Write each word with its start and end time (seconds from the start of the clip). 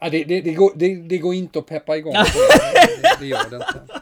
Ja, 0.00 0.08
det, 0.10 0.24
det, 0.24 0.40
det, 0.40 0.52
går, 0.52 0.72
det, 0.74 0.94
det 0.96 1.18
går 1.18 1.34
inte 1.34 1.58
att 1.58 1.66
peppa 1.66 1.96
igång. 1.96 2.12
det, 3.02 3.16
det 3.20 3.26
gör 3.26 3.50
det 3.50 3.56
inte. 3.56 4.00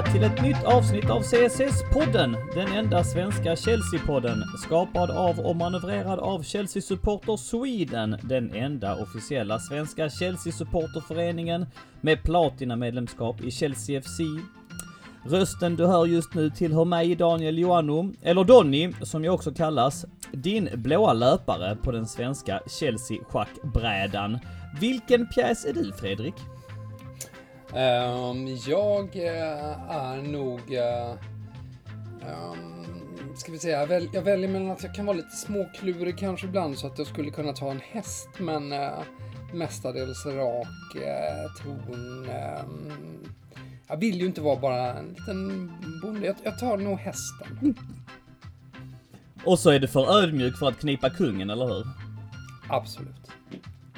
Välkomna 0.00 0.12
till 0.12 0.22
ett 0.22 0.42
nytt 0.42 0.64
avsnitt 0.64 1.10
av 1.10 1.22
CSS-podden. 1.22 2.36
Den 2.54 2.72
enda 2.72 3.04
svenska 3.04 3.54
Chelsea-podden. 3.54 4.42
Skapad 4.64 5.10
av 5.10 5.40
och 5.40 5.56
manövrerad 5.56 6.18
av 6.18 6.42
Chelsea 6.42 6.82
Supporter 6.82 7.36
Sweden. 7.36 8.16
Den 8.22 8.50
enda 8.54 9.02
officiella 9.02 9.58
svenska 9.58 10.08
Chelsea-supporterföreningen 10.08 11.66
med 12.00 12.22
platinamedlemskap 12.22 13.40
i 13.40 13.50
Chelsea 13.50 14.02
FC. 14.02 14.20
Rösten 15.24 15.76
du 15.76 15.86
hör 15.86 16.06
just 16.06 16.34
nu 16.34 16.50
tillhör 16.50 16.84
mig, 16.84 17.14
Daniel 17.14 17.58
Joannou, 17.58 18.12
eller 18.22 18.44
Donny 18.44 18.92
som 19.02 19.24
jag 19.24 19.34
också 19.34 19.52
kallas. 19.52 20.04
Din 20.32 20.68
blåa 20.74 21.12
löpare 21.12 21.76
på 21.76 21.92
den 21.92 22.06
svenska 22.06 22.60
Chelsea-schackbrädan. 22.66 24.38
Vilken 24.80 25.26
pjäs 25.26 25.64
är 25.64 25.72
du, 25.72 25.92
Fredrik? 25.92 26.34
Ehm, 27.74 28.56
jag 28.66 29.16
eh, 29.16 29.90
är 29.90 30.22
nog... 30.22 30.60
Um, 32.20 33.36
ska 33.36 33.52
vi 33.52 33.58
säga, 33.58 33.80
jag, 33.80 33.86
väl, 33.86 34.08
jag 34.12 34.22
väljer 34.22 34.48
mellan 34.48 34.70
att 34.70 34.82
jag 34.82 34.94
kan 34.94 35.06
vara 35.06 35.16
lite 35.16 35.36
småklurig 35.36 36.18
kanske 36.18 36.46
ibland 36.46 36.78
så 36.78 36.86
att 36.86 36.98
jag 36.98 37.06
skulle 37.06 37.30
kunna 37.30 37.52
ta 37.52 37.70
en 37.70 37.80
häst 37.80 38.28
men 38.38 38.72
uh, 38.72 39.02
mestadels 39.52 40.26
rak 40.26 40.96
uh, 40.96 41.62
ton. 41.62 42.28
Um, 42.28 42.92
jag 43.88 43.96
vill 43.96 44.20
ju 44.20 44.26
inte 44.26 44.40
vara 44.40 44.60
bara 44.60 44.94
en 44.94 45.08
liten 45.08 45.72
bonde. 46.02 46.26
Jag, 46.26 46.36
jag 46.42 46.58
tar 46.58 46.76
nog 46.76 46.98
hästen. 46.98 47.74
Och 49.44 49.58
så 49.58 49.70
är 49.70 49.78
du 49.78 49.88
för 49.88 50.22
ödmjuk 50.22 50.58
för 50.58 50.68
att 50.68 50.78
knipa 50.78 51.10
kungen, 51.10 51.50
eller 51.50 51.66
hur? 51.66 51.86
Absolut. 52.68 53.39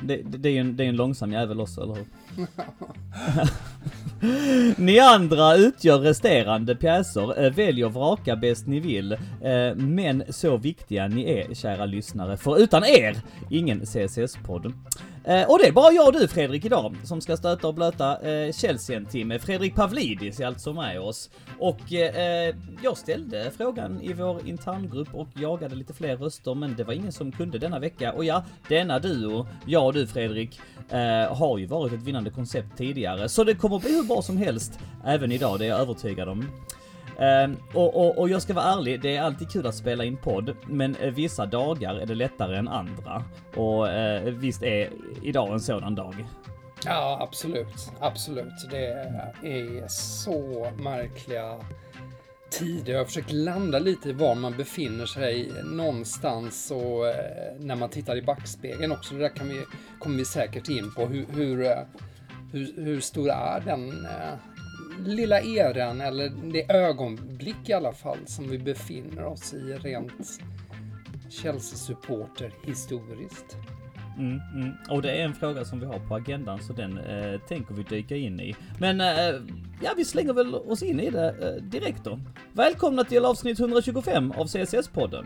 Det, 0.02 0.22
det, 0.24 0.48
är 0.48 0.52
ju 0.52 0.58
en, 0.58 0.76
det 0.76 0.84
är 0.84 0.88
en 0.88 0.96
långsam 0.96 1.32
jävel 1.32 1.60
också, 1.60 1.82
eller 1.82 1.94
hur? 1.94 2.06
ni 4.84 4.98
andra 4.98 5.56
utgör 5.56 5.98
resterande 5.98 6.76
pjäser, 6.76 7.44
eh, 7.44 7.52
välj 7.52 7.84
och 7.84 7.94
vraka 7.94 8.36
bäst 8.36 8.66
ni 8.66 8.80
vill. 8.80 9.12
Eh, 9.12 9.18
men 9.76 10.22
så 10.28 10.56
viktiga 10.56 11.08
ni 11.08 11.30
är, 11.30 11.54
kära 11.54 11.86
lyssnare, 11.86 12.36
för 12.36 12.58
utan 12.58 12.84
er, 12.84 13.16
ingen 13.50 13.80
CSS-podd. 13.80 14.72
Eh, 15.24 15.50
och 15.50 15.58
det 15.58 15.68
är 15.68 15.72
bara 15.72 15.92
jag 15.92 16.06
och 16.06 16.12
du 16.12 16.28
Fredrik 16.28 16.64
idag 16.64 16.96
som 17.04 17.20
ska 17.20 17.36
stöta 17.36 17.68
och 17.68 17.74
blöta 17.74 18.30
eh, 18.30 18.52
Chelsea 18.52 18.96
en 18.96 19.06
timme. 19.06 19.38
Fredrik 19.38 19.74
Pavlidis 19.74 20.40
är 20.40 20.46
alltså 20.46 20.72
med 20.72 21.00
oss. 21.00 21.30
Och 21.58 21.92
eh, 21.92 22.54
jag 22.82 22.96
ställde 22.96 23.50
frågan 23.56 24.02
i 24.02 24.12
vår 24.12 24.48
interngrupp 24.48 25.14
och 25.14 25.28
jagade 25.34 25.74
lite 25.74 25.94
fler 25.94 26.16
röster 26.16 26.54
men 26.54 26.76
det 26.76 26.84
var 26.84 26.92
ingen 26.92 27.12
som 27.12 27.32
kunde 27.32 27.58
denna 27.58 27.78
vecka. 27.78 28.12
Och 28.12 28.24
ja, 28.24 28.44
denna 28.68 28.98
duo, 28.98 29.46
jag 29.66 29.86
och 29.86 29.92
du 29.92 30.06
Fredrik, 30.06 30.60
eh, 30.90 31.36
har 31.36 31.58
ju 31.58 31.66
varit 31.66 31.92
ett 31.92 32.02
vinnande 32.02 32.30
koncept 32.30 32.78
tidigare. 32.78 33.28
Så 33.28 33.44
det 33.44 33.54
kommer 33.54 33.78
bli 33.78 33.94
hur 33.94 34.04
bra 34.04 34.22
som 34.22 34.36
helst 34.36 34.78
även 35.04 35.32
idag, 35.32 35.58
det 35.58 35.64
är 35.64 35.68
jag 35.68 35.80
övertygad 35.80 36.28
om. 36.28 36.48
Uh, 37.20 37.54
och, 37.74 37.96
och, 37.96 38.18
och, 38.18 38.28
jag 38.28 38.42
ska 38.42 38.54
vara 38.54 38.64
ärlig, 38.64 39.00
det 39.00 39.16
är 39.16 39.22
alltid 39.22 39.50
kul 39.50 39.66
att 39.66 39.74
spela 39.74 40.04
in 40.04 40.16
podd, 40.16 40.56
men 40.66 40.96
eh, 40.96 41.10
vissa 41.10 41.46
dagar 41.46 41.94
är 41.94 42.06
det 42.06 42.14
lättare 42.14 42.56
än 42.56 42.68
andra. 42.68 43.24
Och 43.56 43.84
uh, 43.84 44.32
visst 44.32 44.62
är 44.62 44.90
idag 45.22 45.52
en 45.52 45.60
sådan 45.60 45.94
dag. 45.94 46.26
Ja, 46.84 47.18
absolut. 47.20 47.92
Absolut. 48.00 48.70
Det 48.70 48.86
är 49.42 49.88
så 49.88 50.70
märkliga 50.78 51.58
tider. 52.50 52.92
Jag 52.92 53.00
har 53.00 53.04
försökt 53.04 53.32
landa 53.32 53.78
lite 53.78 54.08
i 54.08 54.12
var 54.12 54.34
man 54.34 54.56
befinner 54.56 55.06
sig 55.06 55.52
någonstans 55.64 56.70
och 56.70 57.08
eh, 57.08 57.14
när 57.58 57.76
man 57.76 57.88
tittar 57.88 58.16
i 58.16 58.22
backspegeln 58.22 58.92
också. 58.92 59.14
Det 59.14 59.20
där 59.20 59.36
kan 59.36 59.48
vi, 59.48 59.64
kommer 59.98 60.18
vi 60.18 60.24
säkert 60.24 60.68
in 60.68 60.94
på. 60.94 61.06
Hur, 61.06 61.26
hur, 61.32 61.76
hur, 62.52 62.84
hur 62.84 63.00
stor 63.00 63.30
är 63.30 63.60
den 63.60 64.06
lilla 65.06 65.40
eran, 65.40 66.00
eller 66.00 66.32
det 66.52 66.72
ögonblick 66.72 67.68
i 67.68 67.72
alla 67.72 67.92
fall, 67.92 68.18
som 68.26 68.50
vi 68.50 68.58
befinner 68.58 69.24
oss 69.24 69.54
i 69.54 69.72
rent 69.72 70.40
Chelsea-supporter 71.28 72.52
historiskt. 72.62 73.56
Mm, 74.18 74.40
mm. 74.54 74.72
Och 74.90 75.02
det 75.02 75.10
är 75.10 75.24
en 75.24 75.34
fråga 75.34 75.64
som 75.64 75.80
vi 75.80 75.86
har 75.86 75.98
på 75.98 76.14
agendan 76.14 76.62
så 76.62 76.72
den 76.72 76.98
eh, 76.98 77.40
tänker 77.40 77.74
vi 77.74 77.82
dyka 77.82 78.16
in 78.16 78.40
i. 78.40 78.54
Men 78.78 79.00
eh, 79.00 79.40
ja, 79.82 79.90
vi 79.96 80.04
slänger 80.04 80.32
väl 80.32 80.54
oss 80.54 80.82
in 80.82 81.00
i 81.00 81.10
det 81.10 81.28
eh, 81.28 81.62
direkt 81.62 82.04
då. 82.04 82.20
Välkomna 82.52 83.04
till 83.04 83.24
avsnitt 83.24 83.60
125 83.60 84.32
av 84.32 84.46
CSS-podden. 84.46 85.24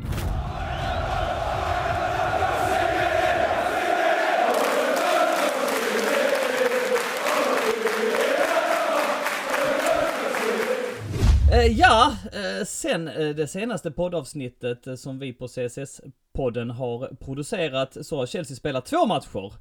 Eh, 11.67 11.73
ja, 11.73 12.17
eh, 12.33 12.65
sen 12.65 13.09
eh, 13.09 13.29
det 13.29 13.47
senaste 13.47 13.91
poddavsnittet 13.91 15.01
som 15.01 15.19
vi 15.19 15.33
på 15.33 15.47
CSS-podden 15.47 16.71
har 16.71 17.17
producerat 17.21 18.07
så 18.07 18.17
har 18.17 18.27
Chelsea 18.27 18.57
spelat 18.57 18.87
två 18.87 19.07
matcher 19.07 19.53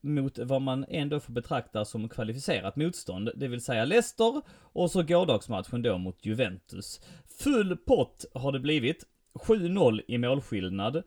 mot 0.00 0.38
vad 0.38 0.62
man 0.62 0.84
ändå 0.88 1.20
får 1.20 1.32
betrakta 1.32 1.84
som 1.84 2.08
kvalificerat 2.08 2.76
motstånd, 2.76 3.30
det 3.34 3.48
vill 3.48 3.60
säga 3.60 3.84
Leicester 3.84 4.42
och 4.72 4.90
så 4.90 5.02
gårdagsmatchen 5.02 5.82
då 5.82 5.98
mot 5.98 6.26
Juventus. 6.26 7.00
Full 7.38 7.76
pott 7.76 8.24
har 8.34 8.52
det 8.52 8.60
blivit, 8.60 9.04
7-0 9.34 10.00
i 10.08 10.18
målskillnad. 10.18 11.02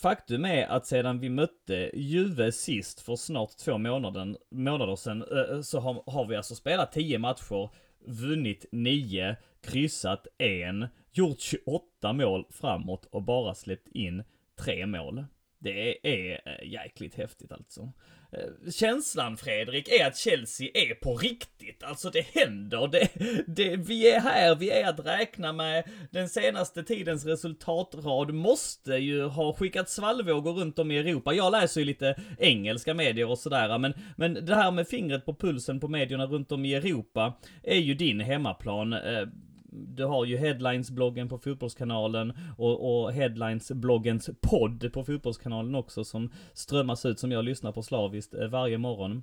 Faktum 0.00 0.44
är 0.44 0.66
att 0.66 0.86
sedan 0.86 1.20
vi 1.20 1.28
mötte 1.28 1.90
Juve 1.94 2.52
sist 2.52 3.00
för 3.00 3.16
snart 3.16 3.56
två 3.56 3.78
månader, 3.78 4.36
månader 4.50 4.96
sedan 4.96 5.24
så 5.62 5.80
har, 5.80 6.02
har 6.06 6.26
vi 6.26 6.36
alltså 6.36 6.54
spelat 6.54 6.92
10 6.92 7.18
matcher 7.18 7.70
vunnit 8.06 8.64
9, 8.72 9.36
kryssat 9.60 10.26
1, 10.38 10.90
gjort 11.12 11.40
28 11.40 12.12
mål 12.12 12.46
framåt 12.50 13.04
och 13.04 13.22
bara 13.22 13.54
släppt 13.54 13.88
in 13.88 14.24
3 14.58 14.86
mål. 14.86 15.24
Det 15.58 16.06
är 16.08 16.40
eh, 16.44 16.68
jäkligt 16.72 17.14
häftigt 17.14 17.52
alltså. 17.52 17.92
Eh, 18.32 18.70
känslan 18.72 19.36
Fredrik 19.36 19.88
är 19.88 20.06
att 20.06 20.16
Chelsea 20.16 20.68
är 20.74 20.94
på 20.94 21.16
riktigt. 21.16 21.82
Alltså 21.82 22.10
det 22.10 22.26
händer. 22.34 22.88
Det, 22.88 23.08
det, 23.46 23.76
vi 23.76 24.10
är 24.10 24.20
här, 24.20 24.54
vi 24.54 24.70
är 24.70 24.88
att 24.88 25.06
räkna 25.06 25.52
med. 25.52 25.84
Den 26.10 26.28
senaste 26.28 26.82
tidens 26.82 27.24
resultatrad 27.24 28.34
måste 28.34 28.94
ju 28.94 29.24
ha 29.24 29.52
skickat 29.52 29.90
svallvågor 29.90 30.52
runt 30.52 30.78
om 30.78 30.90
i 30.90 30.98
Europa. 30.98 31.34
Jag 31.34 31.52
läser 31.52 31.80
ju 31.80 31.84
lite 31.84 32.20
engelska 32.38 32.94
medier 32.94 33.30
och 33.30 33.38
sådär, 33.38 33.78
men, 33.78 33.94
men 34.16 34.46
det 34.46 34.54
här 34.54 34.70
med 34.70 34.88
fingret 34.88 35.26
på 35.26 35.34
pulsen 35.34 35.80
på 35.80 35.88
medierna 35.88 36.26
runt 36.26 36.52
om 36.52 36.64
i 36.64 36.74
Europa 36.74 37.32
är 37.62 37.78
ju 37.78 37.94
din 37.94 38.20
hemmaplan 38.20 38.92
eh, 38.92 39.26
du 39.72 40.04
har 40.04 40.24
ju 40.24 40.36
Headlines-bloggen 40.36 41.28
på 41.28 41.38
Fotbollskanalen 41.38 42.32
och, 42.56 43.02
och 43.02 43.12
Headlines-bloggens 43.12 44.30
podd 44.40 44.92
på 44.92 45.04
Fotbollskanalen 45.04 45.74
också 45.74 46.04
som 46.04 46.30
strömmas 46.52 47.06
ut 47.06 47.18
som 47.18 47.32
jag 47.32 47.44
lyssnar 47.44 47.72
på 47.72 47.82
slaviskt 47.82 48.34
eh, 48.34 48.48
varje 48.48 48.78
morgon. 48.78 49.22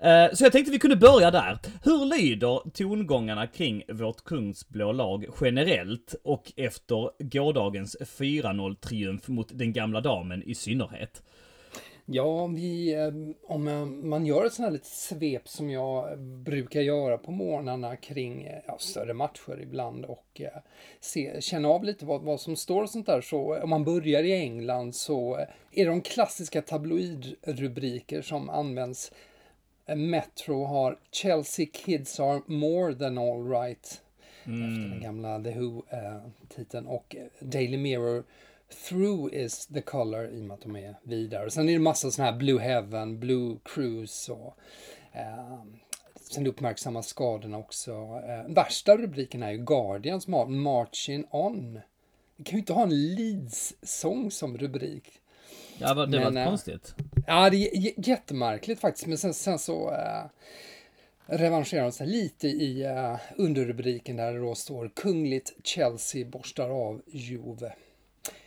Eh, 0.00 0.34
så 0.34 0.44
jag 0.44 0.52
tänkte 0.52 0.72
vi 0.72 0.78
kunde 0.78 0.96
börja 0.96 1.30
där. 1.30 1.58
Hur 1.82 2.18
lyder 2.18 2.70
tongångarna 2.70 3.46
kring 3.46 3.82
vårt 3.88 4.24
kungsblå 4.24 4.92
lag 4.92 5.26
generellt 5.40 6.14
och 6.24 6.52
efter 6.56 7.24
gårdagens 7.24 7.96
4-0-triumf 8.00 9.28
mot 9.28 9.58
den 9.58 9.72
gamla 9.72 10.00
damen 10.00 10.42
i 10.42 10.54
synnerhet? 10.54 11.22
Ja, 12.10 12.46
vi, 12.46 12.94
eh, 12.94 13.12
om 13.46 13.64
man 14.02 14.26
gör 14.26 14.44
ett 14.44 14.52
sånt 14.52 14.66
här 14.66 14.72
litet 14.72 14.86
svep 14.86 15.48
som 15.48 15.70
jag 15.70 16.18
brukar 16.18 16.80
göra 16.80 17.18
på 17.18 17.30
morgnarna 17.30 17.96
kring 17.96 18.44
eh, 18.44 18.58
ja, 18.66 18.78
större 18.78 19.14
matcher 19.14 19.60
ibland 19.62 20.04
och 20.04 20.40
eh, 20.40 20.60
se, 21.00 21.40
känna 21.40 21.68
av 21.68 21.84
lite 21.84 22.06
vad, 22.06 22.22
vad 22.22 22.40
som 22.40 22.56
står 22.56 22.82
och 22.82 22.90
sånt 22.90 23.06
där. 23.06 23.20
Så 23.20 23.62
om 23.62 23.70
man 23.70 23.84
börjar 23.84 24.22
i 24.22 24.32
England 24.32 24.94
så 24.94 25.46
är 25.72 25.86
de 25.86 26.00
klassiska 26.00 26.62
tabloidrubriker 26.62 28.22
som 28.22 28.50
används. 28.50 29.12
Metro 29.96 30.64
har 30.64 30.98
Chelsea 31.10 31.66
kids 31.72 32.20
are 32.20 32.40
more 32.46 32.94
than 32.94 33.18
all 33.18 33.50
right. 33.50 34.02
Mm. 34.44 34.68
Efter 34.68 34.90
den 34.90 35.00
gamla 35.00 35.42
The 35.42 35.50
Who-titeln. 35.50 36.86
och 36.86 37.16
Daily 37.40 37.76
Mirror 37.76 38.24
Through 38.88 39.34
is 39.34 39.66
the 39.66 39.80
color 39.80 40.28
i 40.28 40.40
och 40.40 40.44
med 40.44 40.54
att 40.54 40.60
de 40.60 40.76
är 40.76 40.94
vidare. 41.02 41.50
Sen 41.50 41.68
är 41.68 41.72
det 41.72 41.78
massa 41.78 42.10
sådana 42.10 42.30
här 42.30 42.38
Blue 42.38 42.60
Heaven, 42.60 43.20
Blue 43.20 43.56
Cruise 43.64 44.32
och 44.32 44.56
eh, 45.12 45.62
sen 46.30 46.46
uppmärksammas 46.46 47.06
skadorna 47.06 47.58
också. 47.58 47.92
Eh, 48.28 48.54
värsta 48.54 48.96
rubriken 48.96 49.42
är 49.42 49.50
ju 49.50 49.58
Guardian 49.58 50.20
som 50.20 50.32
har 50.32 50.46
Marching 50.46 51.26
On. 51.30 51.80
Vi 52.36 52.44
kan 52.44 52.52
ju 52.52 52.58
inte 52.58 52.72
ha 52.72 52.82
en 52.82 53.14
Leeds-sång 53.14 54.30
som 54.30 54.58
rubrik. 54.58 55.20
Ja, 55.78 55.94
det 55.94 56.06
Men, 56.06 56.34
var 56.34 56.42
eh, 56.42 56.48
konstigt. 56.48 56.94
Ja, 57.26 57.50
det 57.50 57.56
är 57.56 58.08
jättemärkligt 58.08 58.80
faktiskt. 58.80 59.06
Men 59.06 59.18
sen, 59.18 59.34
sen 59.34 59.58
så 59.58 59.90
äh, 59.90 60.24
revanscherar 61.26 61.82
de 61.82 61.92
sig 61.92 62.06
lite 62.06 62.48
i 62.48 62.82
äh, 62.82 63.16
underrubriken 63.36 64.16
där 64.16 64.32
det 64.32 64.38
då 64.38 64.54
står 64.54 64.90
Kungligt 64.96 65.66
Chelsea 65.66 66.26
borstar 66.26 66.70
av 66.70 67.02
Juve. 67.06 67.72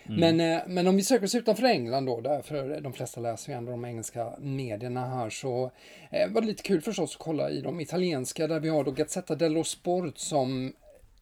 Men, 0.04 0.39
eh, 0.39 0.62
men 0.68 0.88
om 0.88 0.95
vi 0.95 1.04
söker 1.04 1.25
oss 1.25 1.36
utanför 1.36 1.63
England 1.63 2.06
då, 2.06 2.22
därför 2.22 2.81
de 2.81 2.94
flesta 2.94 3.22
läser 3.22 3.51
ju 3.51 3.57
ändå 3.57 3.72
de 3.72 3.86
engelska 3.86 4.33
medierna 4.39 5.06
här, 5.06 5.30
så 5.30 5.72
eh, 6.12 6.31
var 6.31 6.42
det 6.42 6.48
lite 6.48 6.63
kul 6.63 6.81
förstås 6.81 7.16
att 7.16 7.22
kolla 7.22 7.50
i 7.50 7.62
de 7.62 7.80
italienska 7.80 8.48
där 8.48 8.60
vi 8.60 8.69
har 8.69 8.83
då 8.83 8.92
Gazzetta 8.92 9.36
dello 9.36 9.63
Sport 9.63 10.18
som 10.18 10.74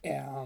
eh, 0.01 0.45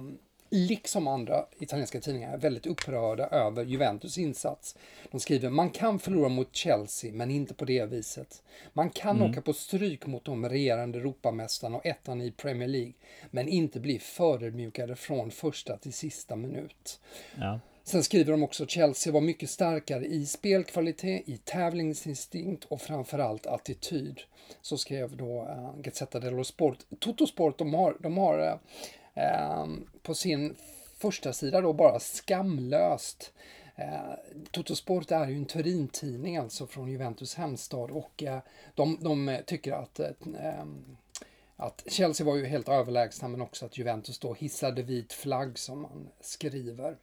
liksom 0.49 1.07
andra 1.07 1.45
italienska 1.59 1.99
tidningar 1.99 2.33
är 2.33 2.37
väldigt 2.37 2.65
upprörda 2.65 3.27
över 3.27 3.65
Juventus 3.65 4.17
insats. 4.17 4.77
De 5.11 5.19
skriver 5.19 5.49
man 5.49 5.69
kan 5.69 5.99
förlora 5.99 6.29
mot 6.29 6.55
Chelsea 6.55 7.13
men 7.13 7.31
inte 7.31 7.53
på 7.53 7.65
det 7.65 7.85
viset. 7.85 8.43
Man 8.73 8.89
kan 8.89 9.21
åka 9.21 9.41
på 9.41 9.53
stryk 9.53 10.05
mot 10.05 10.25
de 10.25 10.49
regerande 10.49 10.99
Europamästarna 10.99 11.77
och 11.77 11.85
ettan 11.85 12.21
i 12.21 12.31
Premier 12.31 12.67
League 12.67 12.93
men 13.31 13.47
inte 13.47 13.79
bli 13.79 13.99
förödmjukade 13.99 14.95
från 14.95 15.31
första 15.31 15.77
till 15.77 15.93
sista 15.93 16.35
minut. 16.35 16.99
Ja. 17.35 17.59
Sen 17.83 18.03
skriver 18.03 18.31
de 18.31 18.43
också 18.43 18.63
att 18.63 18.69
Chelsea 18.69 19.13
var 19.13 19.21
mycket 19.21 19.49
starkare 19.49 20.05
i 20.05 20.25
spelkvalitet, 20.25 21.29
i 21.29 21.37
tävlingsinstinkt 21.37 22.65
och 22.65 22.81
framförallt 22.81 23.45
attityd. 23.45 24.21
Så 24.61 24.77
skrev 24.77 25.17
då 25.17 25.41
uh, 25.41 25.81
Gazzetta 25.81 26.19
dello 26.19 26.43
Sport. 26.43 26.77
Toto 26.99 27.27
Sport, 27.27 27.57
de 27.57 27.73
har, 27.73 27.97
de 27.99 28.17
har 28.17 28.59
uh, 29.17 29.67
på 30.01 30.13
sin 30.13 30.55
första 30.97 31.33
sida 31.33 31.61
då 31.61 31.73
bara 31.73 31.99
skamlöst 31.99 33.33
Eh, 33.75 34.13
Toto 34.51 34.75
Sport 34.75 35.11
är 35.11 35.27
ju 35.27 35.35
en 35.35 35.45
Turin-tidning 35.45 36.37
alltså 36.37 36.67
från 36.67 36.91
Juventus 36.91 37.35
hemstad 37.35 37.91
och 37.91 38.23
eh, 38.23 38.39
de, 38.75 38.97
de 39.01 39.37
tycker 39.45 39.71
att 39.73 39.99
eh, 39.99 40.07
eh 40.07 40.65
att 41.55 41.83
Chelsea 41.87 42.25
var 42.25 42.35
ju 42.35 42.45
helt 42.45 42.69
överlägsna 42.69 43.27
men 43.27 43.41
också 43.41 43.65
att 43.65 43.77
Juventus 43.77 44.19
då 44.19 44.33
hissade 44.33 44.81
vit 44.81 45.13
flagg 45.13 45.59
som 45.59 45.81
man 45.81 46.09
skriver. 46.21 46.97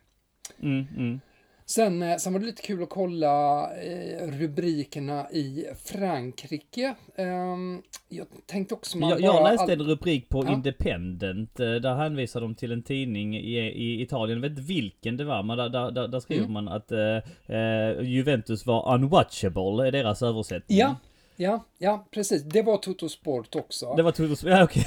Mm, 0.63 0.87
mm. 0.97 1.21
Sen, 1.67 2.03
eh, 2.03 2.17
sen 2.17 2.33
var 2.33 2.41
det 2.41 2.47
lite 2.47 2.63
kul 2.63 2.83
att 2.83 2.91
kolla 2.91 3.63
eh, 3.83 4.27
rubrikerna 4.29 5.31
i 5.31 5.65
Frankrike. 5.85 6.95
Ehm, 7.17 7.83
jag 8.09 8.27
tänkte 8.47 8.75
också 8.75 8.99
man 8.99 9.11
Jag, 9.11 9.21
jag 9.21 9.43
läste 9.45 9.63
all- 9.63 9.71
en 9.71 9.83
rubrik 9.83 10.29
på 10.29 10.45
Ja. 10.47 10.53
Independent. 10.53 11.61
eh, 11.61 11.73
Där 11.75 11.95
hänvisar 11.95 12.41
de 12.41 12.55
till 12.55 12.73
en 12.73 12.83
tidning 12.83 13.37
i, 13.37 13.59
i 13.59 14.03
Italien. 14.03 14.37
Jag 14.43 14.43
vet 14.51 14.59
inte 14.59 14.73
vilken 14.73 15.17
det 15.17 15.25
var, 15.25 15.43
men 15.43 15.59
där, 15.59 15.69
där, 15.91 16.09
där, 16.09 16.21
skriver 16.21 16.45
Mm. 16.47 16.53
man 16.53 16.69
att 16.69 16.93
eh, 16.93 18.03
Juventus 18.09 18.67
var 18.67 18.95
unwatchable, 18.95 19.87
är 19.89 19.93
deras 19.93 20.23
översättning. 20.23 20.79
Ja, 20.79 20.97
ja, 21.41 21.65
ja, 21.79 22.07
precis. 22.11 22.43
Det 22.43 22.63
var 22.63 22.77
Toto 22.77 23.09
Sport 23.09 23.57
också. 23.57 23.95
Det 23.97 24.03
var 24.03 24.13
Totos... 24.13 24.43
Ja 24.45 24.65
okej. 24.65 24.85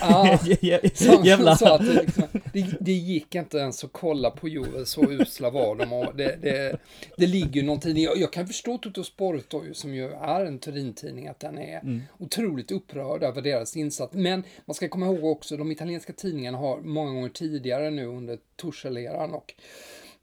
Ja. 0.61 0.79
Som, 0.93 1.23
Jävlar. 1.25 1.55
sa 1.55 1.75
att 1.75 1.85
det, 1.85 1.93
liksom, 2.01 2.23
det, 2.53 2.65
det 2.79 2.91
gick 2.91 3.35
inte 3.35 3.57
ens 3.57 3.83
att 3.83 3.93
kolla 3.93 4.31
på 4.31 4.47
Juve, 4.47 4.85
så 4.85 5.11
usla 5.11 5.49
var 5.49 5.75
de. 5.75 5.93
Och 5.93 6.15
det, 6.15 6.35
det, 6.41 6.77
det 7.17 7.27
ligger 7.27 7.51
ju 7.61 7.63
någonting, 7.63 7.97
jag, 8.03 8.17
jag 8.17 8.33
kan 8.33 8.47
förstå 8.47 8.77
Toto 8.77 9.03
Sport 9.03 9.45
då, 9.49 9.63
som 9.73 9.93
ju 9.95 10.11
är 10.11 10.45
en 10.45 10.59
Turin-tidning, 10.59 11.27
att 11.27 11.39
den 11.39 11.57
är 11.57 11.79
Mm. 11.83 12.01
otroligt 12.19 12.71
upprörd 12.71 13.23
över 13.23 13.41
deras 13.41 13.77
insats. 13.77 14.13
Men 14.13 14.43
man 14.65 14.75
ska 14.75 14.89
komma 14.89 15.05
ihåg 15.05 15.25
också, 15.25 15.57
de 15.57 15.71
italienska 15.71 16.13
tidningarna 16.13 16.57
har 16.57 16.77
många 16.81 17.11
gånger 17.13 17.29
tidigare 17.29 17.89
nu 17.89 18.05
under 18.05 18.37
Tuchel-eran 18.61 19.33
och 19.33 19.53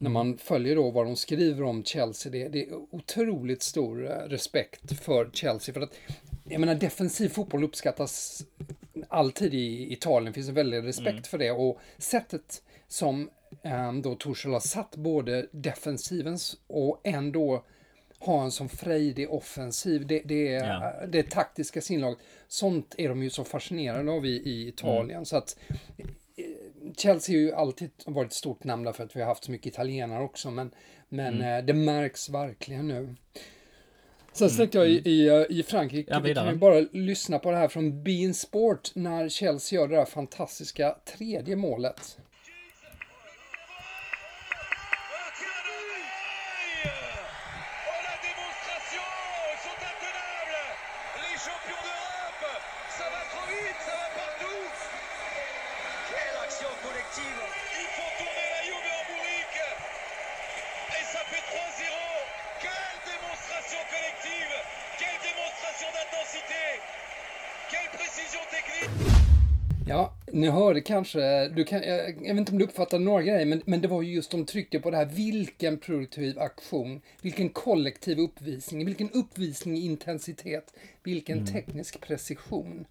när 0.00 0.10
man 0.10 0.38
följer 0.38 0.76
då 0.76 0.90
vad 0.90 1.06
de 1.06 1.16
skriver 1.16 1.62
om 1.62 1.84
Chelsea, 1.84 2.32
det, 2.32 2.48
det 2.48 2.62
är 2.68 2.74
otroligt 2.90 3.62
stor 3.62 4.10
eh, 4.10 4.28
respekt 4.28 5.00
för 5.00 5.30
Chelsea. 5.32 5.72
För 5.72 5.80
att, 5.80 5.92
jag 6.44 6.60
menar, 6.60 6.74
defensiv 6.74 7.28
fotboll 7.28 7.64
uppskattas 7.64 8.42
alltid 9.08 9.54
i 9.54 9.92
Italien, 9.92 10.32
finns 10.34 10.48
en 10.48 10.54
väldig 10.54 10.84
respekt 10.84 11.26
för 11.26 11.38
det. 11.38 11.50
Och 11.50 11.78
sättet 11.98 12.62
som 12.88 13.30
eh, 13.62 13.92
då 13.92 14.14
Tuchel 14.14 14.52
har 14.52 14.60
satt 14.60 14.96
både 14.96 15.46
defensivens 15.52 16.56
och 16.66 17.00
ändå 17.04 17.64
ha 18.18 18.44
en 18.44 18.50
sån 18.50 18.68
frejdig 18.68 19.30
offensiv, 19.30 20.06
det, 20.06 20.22
det, 20.24 20.54
är, 20.54 20.68
Ja. 20.68 21.06
det 21.06 21.30
taktiska 21.30 21.80
sinlaget. 21.80 22.18
Sånt 22.48 22.94
är 22.98 23.08
de 23.08 23.22
ju 23.22 23.30
så 23.30 23.44
fascinerade 23.44 24.12
av 24.12 24.26
i, 24.26 24.30
i 24.30 24.68
Italien. 24.68 25.24
Så 25.26 25.36
att 25.36 25.58
eh, 25.96 26.06
Chelsea 26.96 27.34
har 27.34 27.40
ju 27.40 27.52
alltid 27.52 27.90
varit 28.06 28.30
ett 28.30 28.36
stort 28.36 28.64
namn 28.64 28.84
därför 28.84 29.04
att 29.04 29.16
vi 29.16 29.20
har 29.20 29.28
haft 29.28 29.44
så 29.44 29.50
mycket 29.50 29.66
italienare 29.66 30.22
också, 30.22 30.50
men, 30.50 30.70
men 31.08 31.42
eh, 31.42 31.64
det 31.64 31.72
märks 31.72 32.28
verkligen 32.28 32.88
nu. 32.88 33.14
Sen 34.32 34.50
tänkte 34.50 34.78
jag 34.78 34.88
i, 34.88 35.02
i, 35.04 35.28
eh, 35.28 35.58
i 35.58 35.62
Frankrike, 35.62 36.10
Ja, 36.12 36.20
vi 36.20 36.34
kan 36.34 36.48
ju 36.48 36.56
bara 36.56 36.80
lyssna 36.92 37.38
på 37.38 37.50
det 37.50 37.56
här 37.56 37.68
från 37.68 38.02
Bein 38.02 38.34
Sport 38.34 38.90
när 38.94 39.28
Chelsea 39.28 39.80
gör 39.80 39.88
det 39.88 39.96
där 39.96 40.04
fantastiska 40.04 40.96
tredje 41.16 41.56
målet. 41.56 42.18
Ni 70.40 70.48
hörde 70.48 70.80
kanske, 70.80 71.48
du 71.48 71.64
kan, 71.64 71.82
jag, 71.82 72.08
jag 72.08 72.14
vet 72.14 72.36
inte 72.36 72.52
om 72.52 72.58
du 72.58 72.64
uppfattade 72.64 73.04
några 73.04 73.22
grejer, 73.22 73.46
men, 73.46 73.62
men 73.64 73.80
det 73.80 73.88
var 73.88 74.02
ju 74.02 74.14
just 74.14 74.30
de 74.30 74.46
tryckte 74.46 74.80
på 74.80 74.90
det 74.90 74.96
här, 74.96 75.06
vilken 75.06 75.78
produktiv 75.78 76.38
aktion, 76.38 77.00
vilken 77.22 77.48
kollektiv 77.48 78.18
uppvisning, 78.18 78.86
vilken 78.86 79.10
uppvisning 79.10 79.76
i 79.76 79.80
intensitet, 79.80 80.74
vilken 81.02 81.46
teknisk 81.46 82.00
precision. 82.00 82.84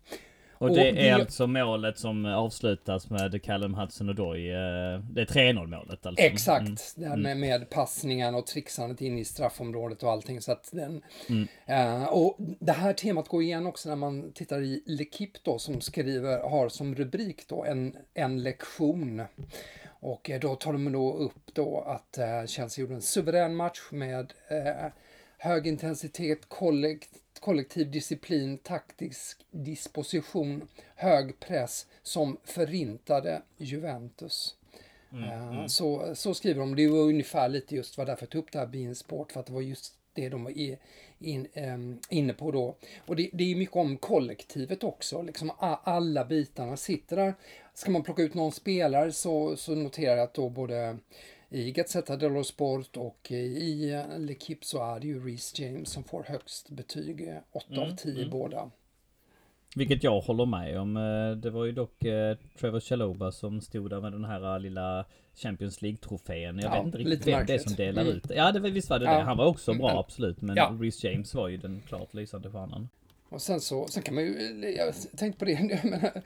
Och 0.62 0.70
Och 0.70 0.76
det 0.76 0.90
är 0.90 0.94
det- 0.94 1.12
alltså 1.12 1.48
målet 1.48 1.98
som 1.98 2.26
avslutas 2.26 3.10
med 3.10 3.44
Callum 3.44 3.76
Hudson-Odoi. 3.76 4.50
eh, 4.50 5.00
Det 5.12 5.22
är 5.22 5.26
3-0 5.26 5.68
målet 5.68 6.06
alltså. 6.06 6.24
Exakt, 6.26 6.62
Mm. 6.62 6.76
det 6.96 7.06
här 7.08 7.18
med, 7.18 7.38
med 7.38 7.70
passningarna 7.70 8.38
och 8.38 8.48
trixandet 8.48 9.02
in 9.02 9.18
i 9.18 9.26
straffområdet 9.26 10.04
och 10.04 10.12
allting. 10.12 10.42
Så 10.42 10.52
att 10.52 10.70
den, 10.72 11.02
Mm. 11.30 11.48
eh, 11.66 12.04
och 12.04 12.36
det 12.40 12.72
här 12.72 12.94
temat 12.94 13.28
går 13.28 13.44
igen 13.44 13.68
också 13.68 13.90
när 13.90 13.96
man 13.96 14.32
tittar 14.34 14.62
i 14.62 14.84
L'Equipe 14.88 15.38
då 15.44 15.60
som 15.60 15.82
skriver, 15.82 16.50
har 16.50 16.70
som 16.70 16.96
rubrik 16.96 17.48
då 17.48 17.64
en, 17.66 17.96
en 18.14 18.44
lektion. 18.44 19.22
Och 20.02 20.30
eh, 20.30 20.40
då 20.40 20.56
tar 20.56 20.74
de 20.74 20.92
då 20.92 21.14
upp 21.14 21.54
då 21.54 21.84
att 21.88 22.18
eh, 22.18 22.46
Chelsea 22.46 22.82
gjorde 22.82 22.94
en 22.96 23.02
suverän 23.02 23.56
match 23.56 23.80
med 23.92 24.34
eh, 24.50 24.92
hög 25.40 25.68
intensitet, 25.68 26.50
kollekt, 26.50 27.10
kollektiv 27.40 27.92
disciplin, 27.92 28.58
taktisk 28.58 29.46
disposition, 29.52 30.68
hög 30.96 31.40
press 31.40 31.88
som 32.04 32.38
förintade 32.44 33.42
Juventus. 33.58 34.56
Eh, 35.12 35.66
Så, 35.68 36.16
så 36.16 36.34
skriver 36.34 36.60
de. 36.60 36.76
Det 36.76 36.88
var 36.88 37.00
ungefär 37.00 37.50
lite 37.50 37.76
just 37.76 37.98
var 37.98 38.06
därför 38.06 38.24
jag 38.24 38.30
tog 38.30 38.44
upp 38.44 38.52
det 38.52 38.60
här 38.60 38.68
Bein 38.68 38.96
Sport, 38.96 39.32
för 39.32 39.40
att 39.40 39.46
det 39.46 39.54
var 39.54 39.62
just 39.62 39.94
det 40.14 40.30
de 40.30 40.44
var 40.44 40.52
i, 40.52 40.78
in, 41.20 41.48
ehm, 41.54 42.00
inne 42.10 42.34
på 42.34 42.52
då. 42.52 42.76
Och 43.08 43.16
det, 43.16 43.30
det 43.34 43.52
är 43.52 43.56
mycket 43.56 43.76
om 43.76 43.98
kollektivet 43.98 44.84
också, 44.84 45.22
liksom 45.22 45.52
alla 45.60 46.26
bitarna 46.26 46.78
sitter 46.78 47.16
där. 47.16 47.34
Ska 47.74 47.92
man 47.92 48.04
plocka 48.04 48.22
ut 48.22 48.34
någon 48.34 48.52
spelare 48.52 49.12
så, 49.12 49.56
så 49.56 49.76
noterar 49.76 50.18
jag 50.18 50.24
att 50.24 50.34
då 50.34 50.50
både 50.50 50.98
i 51.50 51.72
Gazzetta 51.72 52.16
dello 52.18 52.44
Sport 52.44 52.98
och 52.98 53.32
i 53.32 53.92
eh, 53.92 54.18
L'Equipe 54.18 54.62
så 54.62 54.96
är 54.96 55.00
det 55.00 55.08
ju 55.08 55.26
Reece 55.26 55.60
James 55.60 55.90
som 55.90 56.04
får 56.04 56.24
högst 56.24 56.70
betyg, 56.70 57.28
eh, 57.28 57.38
8 57.52 57.82
av 57.82 57.96
10 57.96 58.30
båda. 58.30 58.70
Vilket 59.76 60.04
jag 60.04 60.22
håller 60.22 60.46
med 60.46 60.80
om. 60.80 60.98
Eh, 60.98 61.32
Det 61.38 61.50
var 61.50 61.66
ju 61.66 61.72
dock 61.72 62.00
Trevor 62.60 62.80
Chaloba 62.80 63.32
som 63.32 63.62
stod 63.62 63.90
där 63.90 64.02
med 64.02 64.12
den 64.12 64.26
här 64.26 64.60
lilla 64.60 65.06
Champions 65.36 65.82
League-trofén. 65.82 66.60
Jag 66.62 66.64
Ja, 66.64 66.76
vet 66.78 66.86
inte 66.86 66.98
riktigt 66.98 67.28
vem 67.28 67.46
det 67.46 67.54
är 67.54 67.58
som 67.58 67.74
delar 67.76 68.02
Mm. 68.02 68.14
ut. 68.18 68.26
Ja, 68.36 68.52
det, 68.52 68.60
visst 68.60 68.90
var 68.90 69.00
det 69.00 69.06
Ja. 69.06 69.12
det. 69.18 69.24
Han 69.24 69.38
var 69.38 69.46
också 69.46 69.74
bra, 69.74 69.90
Mm. 69.90 70.00
absolut. 70.00 70.42
Men 70.42 70.56
Ja. 70.56 70.78
Reece 70.82 71.04
James 71.04 71.34
var 71.36 71.48
ju 71.48 71.58
den 71.58 71.82
klart 71.88 72.14
lysande 72.14 72.50
stjärnan. 72.52 72.90
Och 73.30 73.42
sen 73.42 73.62
så, 73.62 73.88
sen 73.88 74.04
kan 74.04 74.16
man 74.16 74.24
ju, 74.24 74.74
jag 74.78 74.94
tänkte 75.18 75.40
på 75.40 75.46
det, 75.46 75.52
jag 75.84 75.86
menar, 75.86 76.22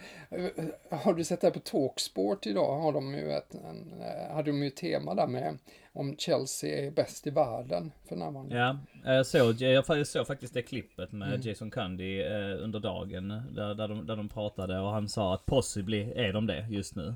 har 0.89 1.13
du 1.13 1.23
sett 1.23 1.41
det 1.41 1.47
här 1.47 1.53
på 1.53 1.59
Talksport 1.59 2.45
idag? 2.45 2.79
Har 2.79 2.93
de 2.93 3.13
ju 3.13 3.31
ett, 3.31 3.55
en, 3.55 3.93
hade 4.31 4.51
de 4.51 4.61
ju 4.61 4.67
ett 4.67 4.75
tema 4.75 5.15
där 5.15 5.27
med 5.27 5.57
om 5.93 6.15
Chelsea 6.17 6.85
är 6.85 6.91
bäst 6.91 7.27
i 7.27 7.29
världen 7.29 7.91
för 8.07 8.15
närvarande. 8.15 8.55
Ja, 8.55 8.79
jag 9.15 9.25
såg, 9.25 9.61
jag 9.61 10.07
såg 10.07 10.27
faktiskt 10.27 10.53
det 10.53 10.61
klippet 10.61 11.11
med 11.11 11.27
mm. 11.27 11.41
Jason 11.41 11.71
Cundy 11.71 12.21
eh, 12.21 12.63
under 12.63 12.79
dagen. 12.79 13.27
Där, 13.55 13.75
där, 13.75 13.87
de, 13.87 14.05
där 14.05 14.15
de 14.15 14.29
pratade 14.29 14.79
och 14.79 14.89
han 14.89 15.09
sa 15.09 15.33
att 15.33 15.45
possibly 15.45 16.11
är 16.15 16.33
de 16.33 16.47
det 16.47 16.67
just 16.69 16.95
nu. 16.95 17.15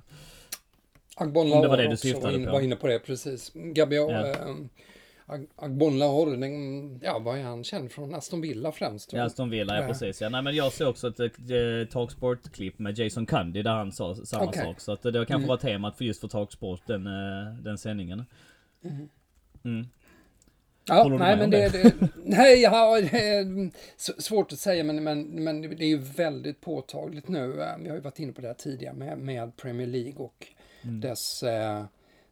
Agbon 1.16 1.50
det 1.50 1.68
var 1.68 1.78
det 1.78 1.88
du 1.88 1.98
syftade 1.98 2.26
var 2.26 2.40
in, 2.40 2.46
på. 2.46 2.52
var 2.52 2.62
inne 2.62 2.76
på 2.76 2.88
det 2.88 3.00
precis. 3.00 3.52
Gabriel, 3.54 4.12
ja. 4.12 4.28
eh, 4.28 4.56
Agbon 5.56 6.00
Lahore, 6.00 6.36
den, 6.36 7.00
ja 7.04 7.20
vad 7.20 7.40
är 7.40 7.44
han 7.44 7.64
känd 7.64 7.92
från? 7.92 8.16
Aston 8.16 8.42
Villa 8.42 8.72
främst? 8.72 9.14
Ja, 9.14 9.24
Aston 9.24 9.50
Villa, 9.50 9.82
ja 9.82 9.88
precis. 9.88 10.22
Ja, 10.22 10.30
nej, 10.30 10.42
men 10.42 10.56
jag 10.56 10.74
såg 10.74 10.90
också 10.90 11.08
ett 11.08 11.20
äh, 11.20 11.88
Talksport-klipp 11.92 12.80
med 12.80 13.00
Jason 13.00 13.26
Cundy 13.26 13.62
där 13.62 13.72
han 13.72 13.92
sa 13.92 14.16
samma 14.16 14.50
okay. 14.50 14.66
sak. 14.66 14.80
Så 14.80 14.92
att 14.92 15.02
det 15.02 15.12
kanske 15.12 15.34
mm. 15.34 15.48
var 15.48 15.58
temat 15.58 15.98
för 15.98 16.06
just 16.06 16.22
för 16.22 16.28
Talksport, 16.28 16.82
den, 16.88 17.08
äh, 17.08 17.54
den 17.62 17.78
sändningen. 17.78 18.26
Mm. 18.84 19.10
Mm. 19.64 19.88
Ja, 20.88 21.08
nej 21.08 21.38
men 21.38 21.50
det, 21.50 21.70
det, 21.70 21.94
nej, 22.24 22.62
ja, 22.62 23.02
det 23.02 23.30
är 23.30 23.72
svårt 24.22 24.52
att 24.52 24.60
säga 24.60 24.84
men, 24.84 25.04
men, 25.04 25.44
men 25.44 25.62
det 25.62 25.84
är 25.84 25.90
ju 25.90 25.98
väldigt 25.98 26.62
påtagligt 26.62 27.28
nu. 27.28 27.48
Vi 27.80 27.90
har 27.90 27.96
ju 27.96 28.02
varit 28.02 28.20
inne 28.20 28.34
på 28.34 28.42
det 28.42 28.48
här 28.48 28.56
tidigare 28.56 28.94
med, 28.94 29.18
med 29.18 29.58
Premier 29.58 29.88
League 29.88 30.16
och 30.16 30.48
mm. 30.84 31.02
dess 31.02 31.44
eh, 31.44 31.86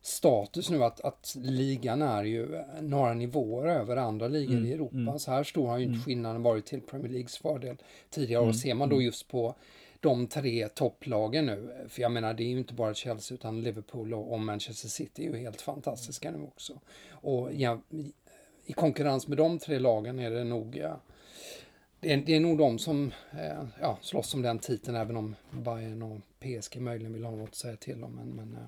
status 0.05 0.69
nu 0.69 0.83
att, 0.83 1.01
att 1.01 1.35
ligan 1.39 2.01
är 2.01 2.24
ju 2.24 2.63
några 2.81 3.13
nivåer 3.13 3.67
över 3.67 3.97
andra 3.97 4.27
ligor 4.27 4.53
mm. 4.53 4.65
i 4.65 4.74
Europa. 4.74 4.95
Mm. 4.95 5.19
Så 5.19 5.31
här 5.31 5.43
stor 5.43 5.67
har 5.67 5.77
ju 5.77 5.83
inte 5.83 5.93
mm. 5.93 6.03
skillnaden 6.03 6.43
varit 6.43 6.65
till 6.65 6.81
Premier 6.81 7.12
Leagues 7.12 7.38
fördel 7.38 7.77
tidigare. 8.09 8.39
Och 8.39 8.45
mm. 8.45 8.53
ser 8.53 8.74
man 8.74 8.89
då 8.89 8.95
mm. 8.95 9.05
just 9.05 9.27
på 9.27 9.55
de 10.00 10.27
tre 10.27 10.69
topplagen 10.69 11.45
nu. 11.45 11.85
För 11.89 12.01
jag 12.01 12.12
menar, 12.12 12.33
det 12.33 12.43
är 12.43 12.50
ju 12.50 12.57
inte 12.57 12.74
bara 12.74 12.93
Chelsea 12.93 13.35
utan 13.35 13.62
Liverpool 13.62 14.13
och, 14.13 14.39
Manchester 14.39 14.89
City 14.89 15.25
är 15.25 15.31
ju 15.31 15.38
helt 15.38 15.62
fantastiska 15.62 16.31
nu 16.31 16.43
också. 16.43 16.79
Och 17.09 17.53
ja, 17.53 17.81
i 18.65 18.74
konkurrens 18.74 19.27
med 19.27 19.38
de 19.38 19.59
tre 19.59 19.79
lagen 19.79 20.19
är 20.19 20.31
det 20.31 20.43
nog 20.43 20.75
ja, 20.75 21.00
det, 22.00 22.13
är, 22.13 22.17
det 22.17 22.35
är 22.35 22.39
nog 22.39 22.57
de 22.57 22.79
som 22.79 23.12
eh, 23.31 23.63
ja, 23.81 23.97
slåss 24.01 24.33
om 24.33 24.41
den 24.41 24.59
titeln 24.59 24.97
även 24.97 25.17
om 25.17 25.35
Bayern 25.51 26.01
och 26.01 26.19
PSG 26.39 26.81
möjligen 26.81 27.13
vill 27.13 27.24
ha 27.24 27.31
något 27.31 27.50
att 27.50 27.55
säga 27.55 27.75
till 27.75 28.03
om. 28.03 28.15
Men, 28.15 28.29
men, 28.29 28.53
eh, 28.53 28.67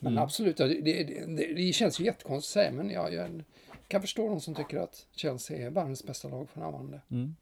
men 0.00 0.12
mm. 0.12 0.24
absolut, 0.24 0.56
det, 0.56 0.68
det, 0.68 1.04
det, 1.26 1.54
det, 1.54 1.72
känns 1.72 2.00
ju 2.00 2.04
jättekonstigt 2.04 2.56
att 2.56 2.62
säga 2.62 2.72
men 2.72 2.90
jag, 2.90 3.14
jag 3.14 3.42
kan 3.88 4.00
förstå 4.00 4.28
de 4.28 4.40
som 4.40 4.54
tycker 4.54 4.78
att 4.78 5.06
Chelsea 5.16 5.66
är 5.66 5.70
världens 5.70 6.04
bästa 6.04 6.28
lag 6.28 6.50
för 6.50 6.60
närvarande. 6.60 7.00
Mm. 7.10 7.36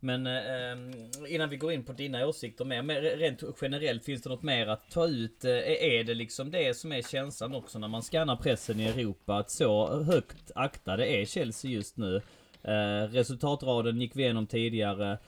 Men 0.00 0.26
eh, 0.26 1.34
innan 1.34 1.48
vi 1.48 1.56
går 1.56 1.72
in 1.72 1.84
på 1.84 1.92
dina 1.92 2.26
åsikter 2.26 2.64
mer, 2.64 2.82
men 2.82 2.96
rent 2.96 3.42
generellt 3.60 4.04
finns 4.04 4.22
det 4.22 4.28
något 4.28 4.42
mer 4.42 4.66
att 4.66 4.90
ta 4.90 5.06
ut? 5.06 5.44
Eh, 5.44 5.50
är 5.66 6.04
det 6.04 6.14
liksom 6.14 6.50
det 6.50 6.76
som 6.76 6.92
är 6.92 7.02
känslan 7.02 7.54
också 7.54 7.78
när 7.78 7.88
man 7.88 8.02
skannar 8.02 8.36
pressen 8.36 8.80
i 8.80 8.84
Europa? 8.84 9.36
Att 9.36 9.50
så 9.50 10.02
högt 10.02 10.50
aktade 10.54 11.06
är 11.06 11.24
Chelsea 11.24 11.70
just 11.70 11.96
nu? 11.96 12.16
Eh, 12.62 13.08
resultatraden 13.10 14.00
gick 14.00 14.16
vi 14.16 14.22
igenom 14.22 14.46
tidigare. 14.46 15.18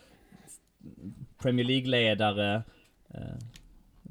Premier 1.38 1.66
League-ledare. 1.66 2.62
Eh, 3.08 3.38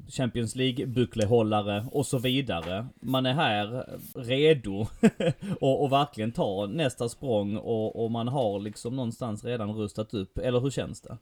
Champions 0.08 0.56
League-bucklehållare 0.56 1.86
och 1.92 2.06
så 2.06 2.18
vidare. 2.18 2.86
Man 3.00 3.26
är 3.26 3.32
här 3.32 3.86
redo 4.14 4.86
och, 5.60 5.82
och 5.82 5.92
verkligen 5.92 6.32
ta 6.32 6.66
nästa 6.66 7.08
språng 7.08 7.56
och, 7.56 8.04
och 8.04 8.10
man 8.10 8.28
har 8.28 8.60
liksom 8.60 8.96
någonstans 8.96 9.44
redan 9.44 9.74
rustat 9.74 10.14
upp. 10.14 10.38
Eller 10.38 10.60
hur 10.60 10.70
känns 10.70 11.00
det? 11.00 11.18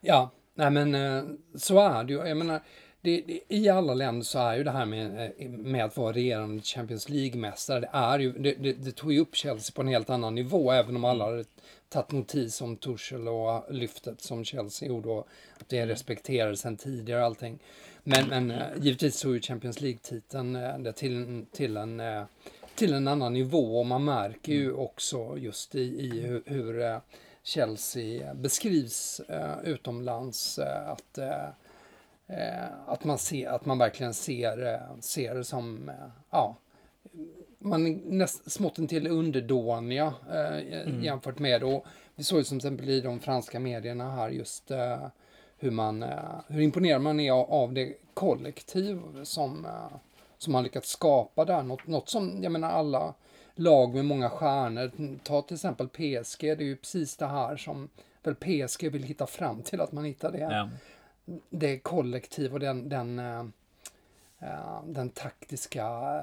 Ja, 0.00 0.30
nej 0.54 0.70
men 0.70 0.94
eh, 0.94 1.24
så 1.54 1.78
är 1.78 2.04
det 2.04 2.12
ju. 2.12 2.18
Jag 2.18 2.36
menar, 2.36 2.60
det, 3.00 3.22
det, 3.26 3.40
i 3.48 3.68
alla 3.68 3.94
länder 3.94 4.24
så 4.24 4.38
är 4.38 4.56
ju 4.56 4.64
det 4.64 4.70
här 4.70 4.86
med, 4.86 5.32
eh, 5.38 5.48
med 5.48 5.84
att 5.84 5.96
vara 5.96 6.12
regerande 6.12 6.62
Champions 6.62 7.08
League-mästare, 7.08 7.80
det 7.80 7.90
är 7.92 8.18
ju, 8.18 8.32
det, 8.32 8.54
det, 8.54 8.72
det, 8.72 8.92
tog 8.92 9.12
ju 9.12 9.20
upp 9.20 9.36
Chelsea 9.36 9.72
på 9.74 9.82
en 9.82 9.88
helt 9.88 10.10
annan 10.10 10.34
nivå, 10.34 10.72
även 10.72 10.96
om 10.96 11.04
alla 11.04 11.24
hade 11.24 11.44
tagit 11.88 12.12
notis 12.12 12.60
om 12.60 12.76
Tuchel 12.76 13.28
och 13.28 13.74
lyftet 13.74 14.20
som 14.20 14.44
Chelsea 14.44 14.88
gjorde 14.88 15.08
och 15.08 15.28
att 15.60 15.68
det 15.68 15.86
respekterades 15.86 16.60
sen 16.60 16.76
tidigare 16.76 17.20
och 17.20 17.26
allting. 17.26 17.58
Men, 18.04 18.28
men 18.28 18.50
eh, 18.50 18.66
givetvis 18.76 19.16
så 19.16 19.32
är 19.32 19.40
Champions 19.40 19.80
League-titeln 19.80 20.56
eh, 20.56 20.92
till, 20.92 21.46
till, 21.52 21.76
en, 21.76 22.00
eh, 22.00 22.24
till 22.74 22.92
en 22.92 23.08
annan 23.08 23.32
nivå 23.32 23.78
och 23.78 23.86
man 23.86 24.04
märker 24.04 24.52
ju 24.52 24.72
också 24.72 25.38
just 25.38 25.74
i, 25.74 25.80
i 25.80 26.20
hur, 26.20 26.42
hur 26.46 27.00
Chelsea 27.42 28.34
beskrivs 28.34 29.20
utomlands 29.64 30.58
att 30.58 31.18
att 32.86 33.04
man, 33.04 33.18
ser, 33.18 33.48
att 33.48 33.66
man 33.66 33.78
verkligen 33.78 34.14
ser, 34.14 34.80
ser 35.00 35.34
det 35.34 35.44
som, 35.44 35.90
ja, 36.30 36.56
man 37.58 37.86
är 37.86 38.00
näst, 38.04 38.52
smått 38.52 38.88
till 38.88 39.06
underdåniga 39.06 40.14
eh, 40.30 40.82
mm. 40.82 41.04
jämfört 41.04 41.38
med, 41.38 41.64
och 41.64 41.86
vi 42.14 42.24
såg 42.24 42.38
ju 42.38 42.44
som 42.44 42.56
exempel 42.56 42.88
i 42.88 43.00
de 43.00 43.20
franska 43.20 43.60
medierna 43.60 44.10
här 44.10 44.28
just 44.28 44.70
eh, 44.70 45.06
hur, 45.62 45.70
man, 45.70 46.02
eh, 46.02 46.40
hur 46.48 46.62
imponerad 46.62 47.02
man 47.02 47.20
är 47.20 47.32
av 47.32 47.72
det 47.72 47.96
kollektiv 48.14 49.24
som, 49.24 49.64
eh, 49.64 49.86
som 50.38 50.52
man 50.52 50.62
lyckats 50.62 50.88
skapa 50.88 51.44
där. 51.44 51.62
Något, 51.62 51.86
något 51.86 52.08
som, 52.08 52.42
jag 52.42 52.52
menar 52.52 52.70
alla 52.70 53.14
lag 53.54 53.94
med 53.94 54.04
många 54.04 54.30
stjärnor, 54.30 54.90
ta 55.24 55.42
till 55.42 55.54
exempel 55.54 55.88
PSG, 55.88 56.40
det 56.40 56.50
är 56.50 56.62
ju 56.62 56.76
precis 56.76 57.16
det 57.16 57.26
här 57.26 57.56
som 57.56 57.88
väl 58.22 58.34
PSG 58.34 58.88
vill 58.88 59.02
hitta 59.02 59.26
fram 59.26 59.62
till, 59.62 59.80
att 59.80 59.92
man 59.92 60.04
hittar 60.04 60.32
det, 60.32 60.38
ja. 60.38 60.68
det 61.50 61.78
kollektiv 61.78 62.52
och 62.52 62.60
den, 62.60 62.88
den, 62.88 63.18
uh, 63.18 63.44
den 64.86 65.10
taktiska 65.10 66.22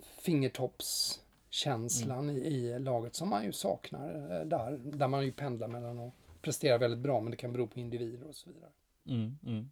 fingertoppskänslan 0.00 2.30
mm. 2.30 2.36
i, 2.36 2.40
i, 2.40 2.78
laget 2.78 3.14
som 3.14 3.28
man 3.28 3.44
ju 3.44 3.52
saknar 3.52 4.08
där, 4.44 4.78
där 4.82 5.08
man 5.08 5.24
ju 5.24 5.32
pendlar 5.32 5.68
mellan 5.68 5.98
att 5.98 6.12
presterar 6.42 6.78
väldigt 6.78 7.00
bra, 7.00 7.20
men 7.20 7.30
det 7.30 7.36
kan 7.36 7.52
bero 7.52 7.66
på 7.66 7.80
individer 7.80 8.26
och 8.26 8.34
så 8.34 8.50
vidare. 8.50 8.70
Mm, 9.06 9.38
mm. 9.46 9.70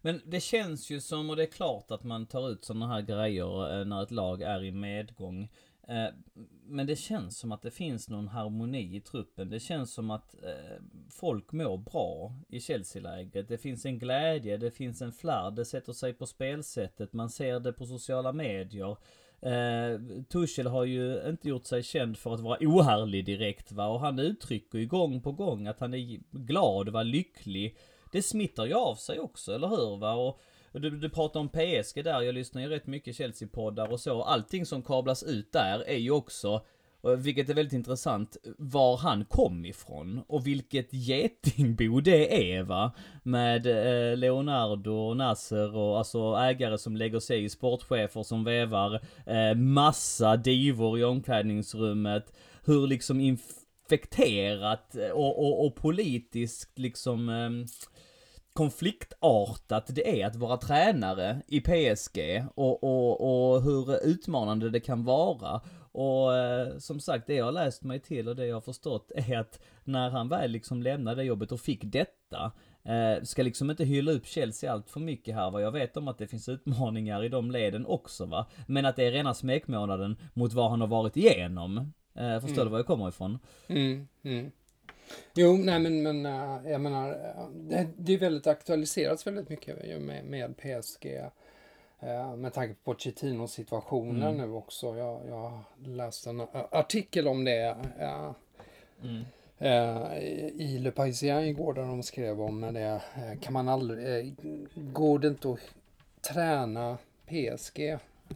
Men 0.00 0.20
det 0.24 0.40
känns 0.40 0.90
ju 0.90 1.00
som, 1.00 1.30
och 1.30 1.36
det 1.36 1.42
är 1.42 1.46
klart 1.46 1.90
att 1.90 2.04
man 2.04 2.26
tar 2.26 2.50
ut 2.50 2.64
sådana 2.64 2.88
här 2.88 3.02
grejer 3.02 3.80
eh, 3.80 3.86
när 3.86 4.02
ett 4.02 4.10
lag 4.10 4.42
är 4.42 4.64
i 4.64 4.72
medgång. 4.72 5.48
Eh, 5.88 6.08
men 6.64 6.86
det 6.86 6.96
känns 6.96 7.38
som 7.38 7.52
att 7.52 7.62
det 7.62 7.70
finns 7.70 8.08
någon 8.08 8.28
harmoni 8.28 8.96
i 8.96 9.00
truppen. 9.00 9.50
Det 9.50 9.60
känns 9.60 9.92
som 9.92 10.10
att 10.10 10.34
eh, 10.34 10.82
folk 11.10 11.52
mår 11.52 11.78
bra 11.78 12.34
i 12.48 12.60
Chelsea-läget. 12.60 13.48
Det 13.48 13.58
finns 13.58 13.86
en 13.86 13.98
glädje, 13.98 14.56
det 14.56 14.70
finns 14.70 15.02
en 15.02 15.12
flärd, 15.12 15.54
det 15.54 15.64
sätter 15.64 15.92
sig 15.92 16.12
på 16.12 16.26
spelsättet, 16.26 17.12
man 17.12 17.30
ser 17.30 17.60
det 17.60 17.72
på 17.72 17.86
sociala 17.86 18.32
medier. 18.32 18.96
Eh, 19.42 20.00
Tuchel 20.28 20.66
har 20.66 20.84
ju 20.84 21.28
inte 21.28 21.48
gjort 21.48 21.66
sig 21.66 21.82
känd 21.82 22.18
för 22.18 22.34
att 22.34 22.40
vara 22.40 22.58
ohärlig 22.60 23.24
direkt 23.24 23.72
va 23.72 23.86
och 23.86 24.00
han 24.00 24.18
uttrycker 24.18 24.78
ju 24.78 24.86
gång 24.86 25.20
på 25.20 25.32
gång 25.32 25.66
att 25.66 25.80
han 25.80 25.94
är 25.94 26.20
glad, 26.30 26.88
var 26.88 27.04
lycklig. 27.04 27.76
Det 28.12 28.22
smittar 28.22 28.66
ju 28.66 28.74
av 28.74 28.94
sig 28.94 29.20
också, 29.20 29.54
eller 29.54 29.68
hur 29.68 29.96
va? 29.96 30.14
Och, 30.14 30.40
du, 30.72 30.90
du 30.90 31.10
pratar 31.10 31.40
om 31.40 31.48
PSG 31.48 32.04
där, 32.04 32.20
jag 32.20 32.34
lyssnar 32.34 32.62
ju 32.62 32.68
rätt 32.68 32.86
mycket 32.86 33.16
Chelsea-poddar 33.16 33.92
och 33.92 34.00
så. 34.00 34.22
Allting 34.22 34.66
som 34.66 34.82
kablas 34.82 35.22
ut 35.22 35.52
där 35.52 35.84
är 35.86 35.98
ju 35.98 36.10
också 36.10 36.64
vilket 37.02 37.48
är 37.48 37.54
väldigt 37.54 37.72
intressant, 37.72 38.36
var 38.58 38.96
han 38.96 39.24
kom 39.24 39.64
ifrån 39.64 40.22
och 40.26 40.46
vilket 40.46 40.88
getingbo 40.92 42.00
det 42.00 42.52
är 42.52 42.62
va. 42.62 42.92
Med 43.22 43.66
eh, 43.66 44.16
Leonardo 44.16 44.92
och 44.92 45.16
Nasser 45.16 45.76
och 45.76 45.98
alltså 45.98 46.34
ägare 46.34 46.78
som 46.78 46.96
lägger 46.96 47.20
sig 47.20 47.44
i 47.44 47.48
sportchefer 47.48 48.22
som 48.22 48.44
vevar 48.44 49.00
eh, 49.26 49.54
massa 49.54 50.36
divor 50.36 50.98
i 50.98 51.04
omklädningsrummet. 51.04 52.32
Hur 52.64 52.86
liksom 52.86 53.20
infekterat 53.20 54.96
eh, 54.96 55.10
och, 55.10 55.38
och, 55.38 55.66
och 55.66 55.74
politiskt 55.74 56.78
liksom 56.78 57.28
eh, 57.28 57.50
konfliktartat 58.52 59.86
det 59.88 60.20
är 60.20 60.26
att 60.26 60.36
vara 60.36 60.56
tränare 60.56 61.42
i 61.48 61.60
PSG 61.60 62.44
och, 62.54 62.84
och, 62.84 63.20
och 63.54 63.62
hur 63.62 64.06
utmanande 64.06 64.70
det 64.70 64.80
kan 64.80 65.04
vara. 65.04 65.60
Och 65.92 66.36
eh, 66.36 66.78
som 66.78 67.00
sagt, 67.00 67.26
det 67.26 67.34
jag 67.34 67.44
har 67.44 67.52
läst 67.52 67.82
mig 67.82 68.00
till 68.00 68.28
och 68.28 68.36
det 68.36 68.46
jag 68.46 68.56
har 68.56 68.60
förstått 68.60 69.12
är 69.14 69.38
att 69.38 69.60
när 69.84 70.10
han 70.10 70.28
väl 70.28 70.50
liksom 70.50 70.82
lämnade 70.82 71.24
jobbet 71.24 71.52
och 71.52 71.60
fick 71.60 71.80
detta, 71.84 72.52
eh, 72.84 73.22
ska 73.22 73.42
liksom 73.42 73.70
inte 73.70 73.84
hylla 73.84 74.12
upp 74.12 74.26
Chelsea 74.26 74.72
allt 74.72 74.90
för 74.90 75.00
mycket 75.00 75.34
här 75.34 75.50
va. 75.50 75.60
Jag 75.60 75.72
vet 75.72 75.96
om 75.96 76.08
att 76.08 76.18
det 76.18 76.26
finns 76.26 76.48
utmaningar 76.48 77.24
i 77.24 77.28
de 77.28 77.50
leden 77.50 77.86
också 77.86 78.26
va. 78.26 78.46
Men 78.66 78.86
att 78.86 78.96
det 78.96 79.04
är 79.04 79.12
rena 79.12 79.34
smekmånaden 79.34 80.16
mot 80.34 80.52
vad 80.52 80.70
han 80.70 80.80
har 80.80 80.88
varit 80.88 81.16
igenom. 81.16 81.92
Eh, 82.14 82.40
förstår 82.40 82.62
mm. 82.62 82.64
du 82.64 82.70
var 82.70 82.78
jag 82.78 82.86
kommer 82.86 83.08
ifrån? 83.08 83.38
Mm, 83.66 84.08
mm. 84.22 84.50
Jo, 85.34 85.52
nej 85.56 85.78
men, 85.78 86.02
men 86.02 86.24
jag 86.70 86.80
menar, 86.80 87.08
det, 87.54 87.88
det 87.96 88.12
är 88.12 88.18
väldigt 88.18 88.46
aktualiserats 88.46 89.26
väldigt 89.26 89.48
mycket 89.48 90.02
med, 90.02 90.24
med 90.24 90.56
PSG. 90.56 91.06
Uh, 92.02 92.36
med 92.36 92.52
tanke 92.52 92.74
på 92.74 92.92
Pochettino-situationen 92.94 94.22
mm. 94.22 94.36
nu 94.36 94.56
också. 94.56 94.96
Jag, 94.96 95.20
jag 95.28 95.60
läste 95.86 96.30
en 96.30 96.40
artikel 96.70 97.28
om 97.28 97.44
det. 97.44 97.76
Mm. 99.02 99.24
eh, 99.58 100.18
i 100.56 100.78
Le 100.78 100.90
Parisien 100.90 101.44
igår 101.44 101.74
där 101.74 101.82
de 101.82 102.02
skrev 102.02 102.40
om 102.40 102.60
det. 102.60 103.00
Eh, 103.14 103.40
kan 103.40 103.52
man 103.52 103.68
aldrig, 103.68 104.18
eh, 104.18 104.32
går 104.74 105.18
det 105.18 105.28
inte 105.28 105.50
att 105.50 105.58
träna 106.32 106.98
PSG 107.26 107.80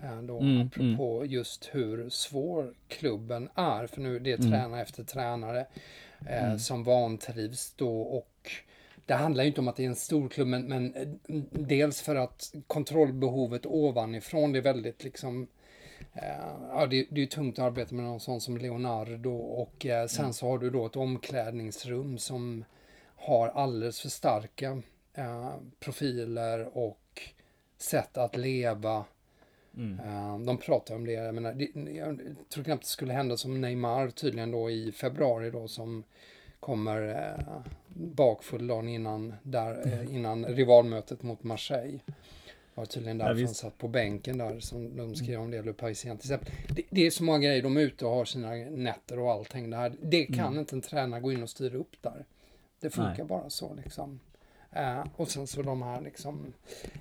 eh, 0.02 0.22
då, 0.22 0.38
Mm, 0.38 0.66
apropå 0.66 1.24
just 1.26 1.68
hur 1.72 2.08
svår 2.10 2.74
klubben 2.88 3.48
är. 3.54 3.86
För 3.86 4.00
nu 4.00 4.18
det 4.18 4.32
är 4.32 4.38
Mm. 4.38 4.50
tränare 4.50 4.82
efter 4.82 5.04
tränare 5.04 5.66
eh, 6.26 6.44
Mm. 6.44 6.58
som 6.58 6.84
vantrivs 6.84 7.72
då 7.76 8.00
och 8.00 8.50
det 9.06 9.14
handlar 9.14 9.44
ju 9.44 9.48
inte 9.48 9.60
om 9.60 9.68
att 9.68 9.76
det 9.76 9.84
är 9.84 9.88
en 9.88 9.96
stor 9.96 10.28
klubb 10.28 10.48
men, 10.48 10.62
men 10.62 10.94
eh, 10.94 11.08
dels 11.50 12.00
för 12.00 12.16
att 12.16 12.54
kontrollbehovet 12.66 13.66
ovanifrån 13.66 14.52
det 14.52 14.58
är 14.58 14.62
väldigt 14.62 15.04
liksom 15.04 15.46
eh, 16.14 16.22
Ja, 16.70 16.86
det, 16.86 17.06
det 17.10 17.16
är 17.16 17.20
ju 17.20 17.26
tungt 17.26 17.58
att 17.58 17.64
arbeta 17.64 17.94
med 17.94 18.04
någon 18.04 18.20
sån 18.20 18.40
som 18.40 18.58
Leonardo 18.58 19.36
och 19.36 19.86
eh, 19.86 20.06
sen 20.06 20.32
så 20.32 20.48
har 20.48 20.58
du 20.58 20.70
då 20.70 20.86
ett 20.86 20.96
omklädningsrum 20.96 22.18
som 22.18 22.64
har 23.16 23.48
alldeles 23.48 24.00
för 24.00 24.08
starka 24.08 24.82
eh, 25.14 25.54
profiler 25.80 26.78
och 26.78 27.22
sätt 27.78 28.16
att 28.16 28.36
leva. 28.36 29.04
Mm. 29.76 30.00
Eh, 30.00 30.38
de 30.38 30.56
pratar 30.58 30.94
om 30.94 31.06
det, 31.06 31.12
jag, 31.12 31.34
menar, 31.34 31.52
det, 31.52 31.90
jag 31.90 32.20
tror 32.48 32.64
knappt 32.64 32.82
det 32.82 32.88
skulle 32.88 33.12
hända 33.12 33.36
som 33.36 33.60
Neymar 33.60 34.10
tydligen 34.10 34.50
då 34.50 34.70
i 34.70 34.92
februari 34.92 35.50
då 35.50 35.68
som 35.68 36.04
kommer 36.66 37.08
eh, 37.08 37.72
bakfull 37.94 38.66
dagen 38.66 38.88
innan, 38.88 39.34
där, 39.42 39.86
eh, 39.86 40.14
innan 40.14 40.44
rivalmötet 40.46 41.22
mot 41.22 41.42
Marseille. 41.42 41.98
Var 42.74 42.84
tydligen 42.84 43.20
Ja, 43.20 43.28
därför 43.28 43.44
han 43.44 43.54
satt 43.54 43.78
på 43.78 43.88
bänken 43.88 44.38
där 44.38 44.60
som 44.60 44.96
de 44.96 45.14
skrev 45.14 45.40
om 45.40 45.50
det, 45.50 45.62
Le 45.62 45.72
Parisien 45.72 46.18
till 46.18 46.32
exempel. 46.32 46.54
Det, 46.68 46.82
det 46.90 47.06
är 47.06 47.10
så 47.10 47.24
många 47.24 47.38
grejer, 47.38 47.62
de 47.62 47.76
är 47.76 47.80
ute 47.80 48.06
och 48.06 48.10
har 48.10 48.24
sina 48.24 48.50
nätter 48.70 49.18
och 49.18 49.30
allting. 49.32 49.70
Det, 49.70 49.76
här, 49.76 49.92
det 50.02 50.26
kan 50.26 50.46
Mm. 50.46 50.58
inte 50.58 50.76
en 50.76 50.80
tränare 50.82 51.20
gå 51.20 51.32
in 51.32 51.42
och 51.42 51.50
styra 51.50 51.76
upp 51.76 52.02
där. 52.02 52.24
Det 52.80 52.90
funkar 52.90 53.16
Nej. 53.18 53.26
bara 53.26 53.50
så 53.50 53.74
liksom. 53.74 54.20
Eh, 54.72 55.04
och 55.16 55.28
sen 55.28 55.46
så 55.46 55.62
de 55.62 55.82
här 55.82 56.00
liksom 56.00 56.52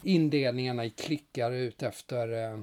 indelningarna 0.04 0.86
i 0.86 0.90
klickar 0.90 1.52
ut 1.52 1.84
efter 1.84 2.44
eh, 2.44 2.60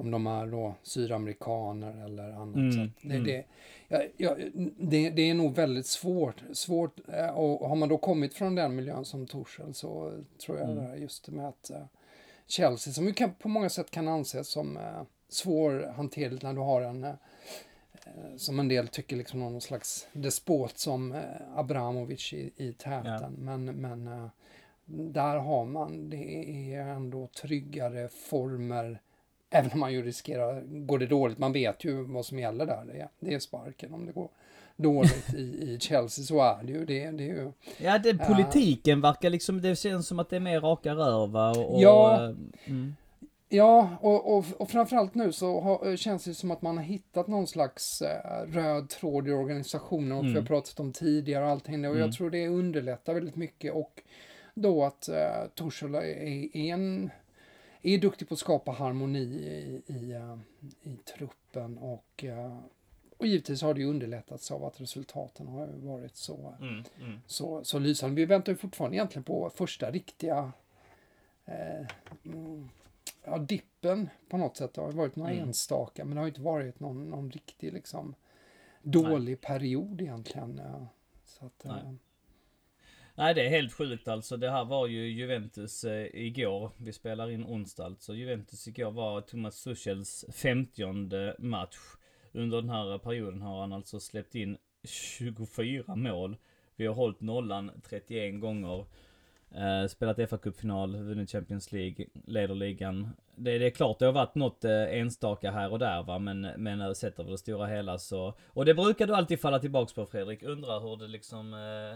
om 0.00 0.10
de 0.10 0.26
är 0.26 0.46
då 0.46 0.74
sydamerikaner 0.82 2.04
eller 2.04 2.32
annat. 2.32 2.56
Mm, 2.56 2.92
det, 3.02 3.14
mm. 3.14 3.24
det, 3.24 3.44
ja, 3.88 4.02
ja, 4.16 4.36
det, 4.76 5.10
det 5.10 5.30
är 5.30 5.34
nog 5.34 5.54
väldigt 5.54 5.86
svårt. 5.86 6.42
svårt 6.52 7.00
eh, 7.08 7.28
och 7.28 7.68
har 7.68 7.76
man 7.76 7.88
då 7.88 7.98
kommit 7.98 8.34
från 8.34 8.54
den 8.54 8.76
miljön 8.76 9.04
som 9.04 9.26
Torshäll 9.26 9.74
så 9.74 10.12
tror 10.46 10.58
jag 10.58 10.70
Mm. 10.70 11.02
just 11.02 11.26
det 11.26 11.32
med 11.32 11.48
att 11.48 11.70
eh, 11.70 11.84
Chelsea, 12.46 12.92
som 12.92 13.06
ju 13.06 13.12
kan, 13.12 13.34
på 13.34 13.48
många 13.48 13.68
sätt 13.68 13.90
kan 13.90 14.08
anses 14.08 14.48
som 14.48 14.76
eh, 14.76 15.02
svårhanterligt 15.28 16.42
när 16.42 16.52
du 16.54 16.60
har 16.60 16.82
en 16.82 17.04
eh, 17.04 17.14
som 18.36 18.60
en 18.60 18.68
del 18.68 18.88
tycker 18.88 19.16
liksom 19.16 19.40
någon 19.40 19.60
slags 19.60 20.08
despot 20.12 20.78
som 20.78 21.12
eh, 21.12 21.20
Abramovic 21.56 22.32
i, 22.32 22.52
i 22.56 22.72
täten. 22.72 23.12
Ja. 23.14 23.30
Men, 23.30 23.64
men 23.64 24.08
eh, 24.08 24.28
där 24.84 25.36
har 25.36 25.64
man, 25.64 26.10
det 26.10 26.74
är 26.74 26.80
ändå 26.80 27.26
tryggare 27.26 28.08
former. 28.08 29.00
Även 29.50 29.70
om 29.72 29.80
man 29.80 29.92
ju 29.92 30.02
riskerar, 30.02 30.60
går 30.86 30.98
det 30.98 31.06
dåligt, 31.06 31.38
man 31.38 31.52
vet 31.52 31.84
ju 31.84 32.02
vad 32.04 32.26
som 32.26 32.38
gäller 32.38 32.66
där. 32.66 32.84
Det 32.92 33.00
är, 33.00 33.08
det 33.20 33.34
är 33.34 33.38
sparken 33.38 33.94
om 33.94 34.06
det 34.06 34.12
går 34.12 34.28
dåligt 34.76 35.34
i, 35.34 35.40
i 35.40 35.78
Chelsea, 35.80 36.24
så 36.24 36.40
är 36.40 36.62
det 36.62 36.72
ju. 36.72 36.84
Det, 36.84 37.10
det 37.10 37.24
är 37.24 37.28
ju 37.28 37.52
Ja, 37.78 37.98
det, 37.98 38.14
politiken 38.26 39.00
verkar 39.00 39.30
liksom, 39.30 39.60
det 39.60 39.76
känns 39.78 40.06
som 40.08 40.18
att 40.18 40.30
det 40.30 40.36
är 40.36 40.40
mer 40.40 40.60
raka 40.60 40.94
rör 40.94 41.26
va? 41.26 41.50
Och, 41.50 41.74
och, 41.74 41.82
Ja. 41.82 42.14
eh, 42.24 42.34
Mm. 42.66 42.94
Ja, 43.50 43.90
och, 44.00 44.36
och, 44.38 44.44
och 44.58 44.70
framförallt 44.70 45.14
nu 45.14 45.32
så 45.32 45.60
har, 45.60 45.96
känns 45.96 46.24
det 46.24 46.34
som 46.34 46.50
att 46.50 46.62
man 46.62 46.76
har 46.76 46.84
hittat 46.84 47.26
någon 47.26 47.46
slags 47.46 48.02
eh, 48.02 48.46
röd 48.46 48.88
tråd 48.88 49.28
i 49.28 49.32
organisationen 49.32 50.12
och 50.12 50.18
Mm. 50.20 50.32
vi 50.32 50.38
har 50.40 50.46
pratat 50.46 50.80
om 50.80 50.92
tidigare 50.92 51.44
och 51.44 51.50
allting. 51.50 51.74
Och 51.84 51.90
Mm. 51.90 51.98
jag 52.00 52.12
tror 52.12 52.30
det 52.30 52.48
underlättar 52.48 53.14
väldigt 53.14 53.36
mycket 53.36 53.74
och 53.74 54.02
då 54.54 54.84
att 54.84 55.08
eh, 55.08 55.44
Torshäll 55.54 55.94
är, 55.94 56.00
är 56.02 56.56
en 56.56 57.10
är 57.82 57.98
duktig 57.98 58.28
på 58.28 58.34
att 58.34 58.40
skapa 58.40 58.70
harmoni 58.70 59.18
i, 59.18 59.82
i, 59.92 60.12
eh, 60.12 60.38
i 60.82 60.96
truppen 60.96 61.78
och, 61.78 62.24
eh, 62.24 62.58
och 63.18 63.26
givetvis 63.26 63.62
har 63.62 63.74
det 63.74 63.80
ju 63.80 63.86
underlättats 63.86 64.50
av 64.50 64.64
att 64.64 64.80
resultaten 64.80 65.48
har 65.48 65.66
varit 65.66 66.16
så 66.16 66.54
Mm. 66.60 66.84
Mm. 67.00 67.20
så, 67.26 67.64
så 67.64 67.78
lysande. 67.78 68.16
Vi 68.16 68.24
väntar 68.26 68.52
ju 68.52 68.56
fortfarande 68.56 68.96
egentligen 68.96 69.24
på 69.24 69.50
första 69.54 69.90
riktiga 69.90 70.52
eh, 71.44 71.86
ja, 73.24 73.38
dippen 73.38 74.08
på 74.28 74.36
något 74.36 74.56
sätt. 74.56 74.74
Det 74.74 74.80
har 74.80 74.92
varit 74.92 75.16
några 75.16 75.32
Mm. 75.32 75.48
enstaka, 75.48 76.04
men 76.04 76.14
det 76.14 76.20
har 76.20 76.28
inte 76.28 76.40
varit 76.40 76.80
någon, 76.80 77.04
någon 77.10 77.30
riktig 77.30 77.72
liksom 77.72 78.14
dålig 78.82 79.40
period 79.40 80.00
egentligen. 80.00 80.60
Ja. 80.64 80.86
Så 81.24 81.46
att, 81.46 81.64
eh, 81.64 81.72
Nej. 81.72 81.94
Nej 83.18 83.34
det 83.34 83.46
är 83.46 83.48
helt 83.48 83.72
sjukt 83.72 84.08
alltså. 84.08 84.36
Det 84.36 84.50
här 84.50 84.64
var 84.64 84.86
ju 84.86 85.08
Juventus 85.08 85.84
eh, 85.84 86.06
igår. 86.12 86.70
Vi 86.76 86.92
spelar 86.92 87.30
in 87.30 87.44
onsdag 87.44 87.84
alltså. 87.84 88.14
Juventus 88.14 88.68
igår 88.68 88.90
var 88.90 89.20
Thomas 89.20 89.56
Suchels 89.56 90.24
50 90.32 91.34
match. 91.38 91.76
Under 92.32 92.60
den 92.60 92.70
här 92.70 92.98
perioden 92.98 93.42
har 93.42 93.60
han 93.60 93.72
alltså 93.72 94.00
släppt 94.00 94.34
in 94.34 94.58
24 94.84 95.96
mål. 95.96 96.36
Vi 96.76 96.86
har 96.86 96.94
hållit 96.94 97.20
nollan 97.20 97.70
31 97.88 98.40
gånger. 98.40 98.86
Uh, 99.54 99.88
spelat 99.88 100.18
FA-cupfinal, 100.18 101.02
vunnit 101.02 101.30
Champions 101.30 101.72
League, 101.72 102.06
leder 102.26 102.54
ligan. 102.54 103.16
Det, 103.36 103.58
det 103.58 103.66
är 103.66 103.70
klart 103.70 103.98
det 103.98 104.04
har 104.04 104.12
varit 104.12 104.34
något 104.34 104.64
eh, 104.64 104.98
enstaka 104.98 105.50
här 105.50 105.72
och 105.72 105.78
där 105.78 106.02
va, 106.02 106.18
men, 106.18 106.40
men 106.40 106.80
eh, 106.80 106.92
sett 106.92 107.18
över 107.18 107.30
det 107.30 107.38
stora 107.38 107.66
hela 107.66 107.98
så... 107.98 108.34
Och 108.46 108.64
det 108.64 108.74
brukar 108.74 109.06
du 109.06 109.14
alltid 109.14 109.40
falla 109.40 109.58
tillbaks 109.58 109.92
på 109.92 110.06
Fredrik, 110.06 110.42
undrar 110.42 110.80
hur 110.80 110.96
det 110.96 111.08
liksom... 111.08 111.54
Uh, 111.54 111.94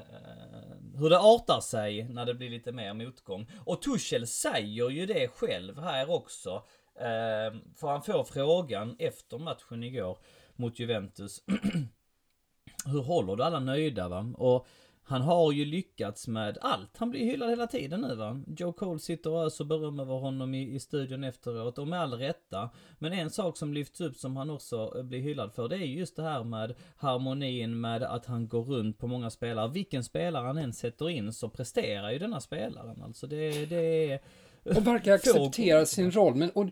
hur 1.00 1.10
det 1.10 1.18
artar 1.18 1.60
sig 1.60 2.08
när 2.08 2.26
det 2.26 2.34
blir 2.34 2.50
lite 2.50 2.72
mer 2.72 2.94
motgång. 2.94 3.46
Och 3.64 3.82
Tuchel 3.82 4.26
säger 4.26 4.90
ju 4.90 5.06
det 5.06 5.28
själv 5.28 5.78
här 5.78 6.10
också. 6.10 6.50
Uh, 6.96 7.58
för 7.76 7.86
han 7.88 8.02
får 8.02 8.24
frågan 8.24 8.96
efter 8.98 9.38
matchen 9.38 9.82
igår 9.82 10.18
mot 10.56 10.78
Juventus. 10.78 11.42
hur 12.86 13.02
håller 13.02 13.36
du 13.36 13.44
alla 13.44 13.60
nöjda 13.60 14.08
va? 14.08 14.32
Och 14.36 14.66
han 15.04 15.22
har 15.22 15.52
ju 15.52 15.64
lyckats 15.64 16.28
med 16.28 16.58
allt. 16.60 16.96
Han 16.96 17.10
blir 17.10 17.24
hyllad 17.24 17.50
hela 17.50 17.66
tiden 17.66 18.00
nu 18.00 18.14
va. 18.14 18.42
Joe 18.46 18.72
Cole 18.72 18.98
sitter 18.98 19.30
och 19.30 19.44
öser 19.46 19.64
beröm 19.64 20.00
över 20.00 20.14
honom 20.14 20.54
i, 20.54 20.74
i 20.74 20.80
studion 20.80 21.24
efteråt 21.24 21.78
och 21.78 21.88
med 21.88 22.00
all 22.00 22.14
rätta. 22.14 22.70
Men 22.98 23.12
en 23.12 23.30
sak 23.30 23.56
som 23.56 23.74
lyfts 23.74 24.00
upp 24.00 24.16
som 24.16 24.36
han 24.36 24.50
också 24.50 24.92
eh, 24.96 25.02
blir 25.02 25.20
hyllad 25.20 25.52
för 25.52 25.68
det 25.68 25.76
är 25.76 25.86
just 25.86 26.16
det 26.16 26.22
här 26.22 26.44
med 26.44 26.74
harmonin 26.96 27.80
med 27.80 28.02
att 28.02 28.26
han 28.26 28.48
går 28.48 28.62
runt 28.62 28.98
på 28.98 29.06
många 29.06 29.30
spelare. 29.30 29.70
Vilken 29.70 30.04
spelare 30.04 30.46
han 30.46 30.58
än 30.58 30.72
sätter 30.72 31.10
in 31.10 31.32
så 31.32 31.48
presterar 31.48 32.10
ju 32.10 32.18
denna 32.18 32.40
spelaren. 32.40 33.02
Alltså 33.02 33.26
det, 33.26 33.66
det 33.66 34.12
är... 34.12 34.20
och 34.64 34.86
verkar 34.86 35.12
acceptera 35.14 35.86
sin 35.86 36.10
roll. 36.10 36.34
Men, 36.34 36.50
och, 36.50 36.66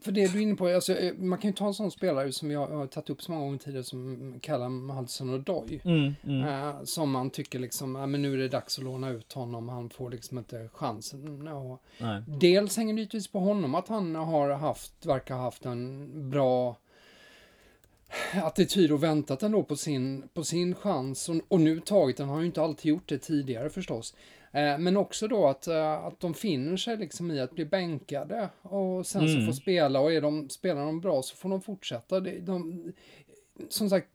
för 0.00 0.12
det 0.12 0.32
du 0.32 0.38
är 0.38 0.42
inne 0.42 0.54
på, 0.54 0.68
alltså, 0.68 0.92
eh, 0.92 1.14
man 1.14 1.38
kan 1.38 1.50
ju 1.50 1.54
ta 1.54 1.66
en 1.66 1.74
sån 1.74 1.90
spelare 1.90 2.32
som 2.32 2.50
jag 2.50 2.66
har 2.66 2.86
tagit 2.86 3.10
upp 3.10 3.22
så 3.22 3.32
många 3.32 3.44
gånger 3.44 3.58
tidigare 3.58 3.84
som 3.84 4.34
Callum 4.42 4.90
Hudson 4.90 5.34
och 5.34 5.40
Doy. 5.40 5.80
Mm, 5.84 6.14
mm, 6.24 6.44
Eh, 6.44 6.84
som 6.84 7.10
man 7.10 7.30
tycker 7.30 7.58
liksom, 7.58 7.94
ja, 7.94 8.06
men 8.06 8.22
nu 8.22 8.34
är 8.34 8.38
det 8.38 8.48
dags 8.48 8.78
att 8.78 8.84
låna 8.84 9.10
ut 9.10 9.32
honom, 9.32 9.68
han 9.68 9.90
får 9.90 10.10
liksom 10.10 10.38
inte 10.38 10.68
chansen. 10.72 11.48
Och 11.48 11.82
nej. 11.98 12.22
dels 12.26 12.76
hänger 12.76 12.94
det 12.94 13.00
givetvis 13.00 13.28
på 13.28 13.38
honom 13.38 13.74
att 13.74 13.88
han 13.88 14.14
har 14.14 14.50
haft, 14.50 15.06
verkar 15.06 15.34
ha 15.34 15.42
haft 15.42 15.64
en 15.64 16.10
bra 16.30 16.76
attityd 18.32 18.92
och 18.92 19.02
väntat 19.02 19.42
ändå 19.42 19.62
på 19.62 19.76
sin, 19.76 20.28
på 20.34 20.44
sin 20.44 20.74
chans 20.74 21.28
och, 21.28 21.36
och 21.48 21.60
nu 21.60 21.80
tagit 21.80 22.16
den. 22.16 22.26
Han 22.26 22.34
har 22.34 22.40
ju 22.40 22.46
inte 22.46 22.62
alltid 22.62 22.88
gjort 22.90 23.08
det 23.08 23.18
tidigare 23.18 23.70
förstås. 23.70 24.14
Eh, 24.54 24.78
men 24.78 24.96
också 24.96 25.28
då 25.28 25.46
att, 25.46 25.66
eh, 25.66 25.92
att 26.04 26.20
de 26.20 26.34
finner 26.34 26.76
sig 26.76 26.96
liksom 26.96 27.30
i 27.30 27.40
att 27.40 27.50
bli 27.52 27.64
bänkade 27.64 28.48
och 28.62 29.06
sen 29.06 29.28
så 29.28 29.34
Mm. 29.34 29.46
får 29.46 29.52
spela 29.52 30.00
och 30.00 30.12
är 30.12 30.20
de, 30.20 30.48
spelar 30.48 30.84
de 30.86 31.00
bra 31.00 31.22
så 31.22 31.36
får 31.36 31.48
de 31.48 31.60
fortsätta. 31.60 32.20
Det, 32.20 32.38
de, 32.40 32.92
som 33.68 33.90
sagt, 33.90 34.08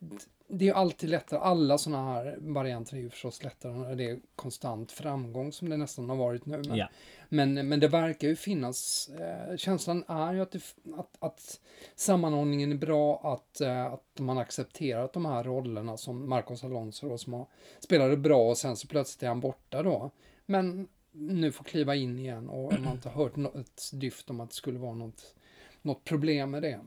det 0.48 0.64
är 0.66 0.68
ju 0.70 0.74
alltid 0.74 1.10
lättare. 1.10 1.40
Alla 1.40 1.78
sådana 1.78 2.14
här 2.14 2.38
varianter 2.40 2.98
är 2.98 3.02
ju 3.02 3.10
förstås 3.10 3.44
lättare 3.44 3.74
när 3.74 3.96
det 3.96 4.10
är 4.10 4.20
konstant 4.36 4.92
framgång 4.92 5.52
som 5.52 5.70
det 5.70 5.78
nästan 5.78 6.10
har 6.10 6.16
varit 6.16 6.46
nu. 6.46 6.58
Men, 6.68 6.76
Ja. 6.78 6.90
men, 7.30 7.54
men 7.70 7.80
det 7.80 7.88
verkar 7.88 8.28
ju 8.28 8.36
finnas, 8.36 9.10
eh, 9.20 9.58
känslan 9.58 10.04
är 10.08 10.34
ju 10.34 10.42
att, 10.42 10.52
det, 10.52 10.62
att, 10.98 11.16
att 11.20 11.60
sammanhållningen 11.96 12.72
är 12.72 12.76
bra, 12.76 13.22
att, 13.34 13.62
eh, 13.62 13.86
att 13.86 14.20
man 14.20 14.38
accepterar 14.38 15.04
att 15.04 15.14
de 15.14 15.26
här 15.26 15.44
rollerna 15.44 15.98
som 15.98 16.30
Marcos 16.30 16.64
Alonso 16.64 17.10
då, 17.10 17.18
som 17.18 17.34
har, 17.34 17.46
spelade 17.80 18.18
bra 18.18 18.50
och 18.50 18.58
sen 18.58 18.76
så 18.76 18.88
plötsligt 18.88 19.24
är 19.24 19.28
han 19.28 19.40
borta 19.40 19.84
då. 19.84 20.12
Men 20.50 20.88
nu 21.12 21.52
får 21.52 21.64
kliva 21.64 21.96
in 21.96 22.20
igen 22.20 22.50
och 22.50 22.74
man 22.74 22.86
har 22.86 22.92
inte 22.92 23.10
hört 23.10 23.36
något 23.36 23.92
dyft 23.94 24.30
om 24.30 24.40
att 24.40 24.50
det 24.50 24.56
skulle 24.56 24.80
vara 24.80 24.94
något, 24.94 25.36
något 25.82 26.04
problem 26.04 26.52
med 26.52 26.62
det. 26.62 26.80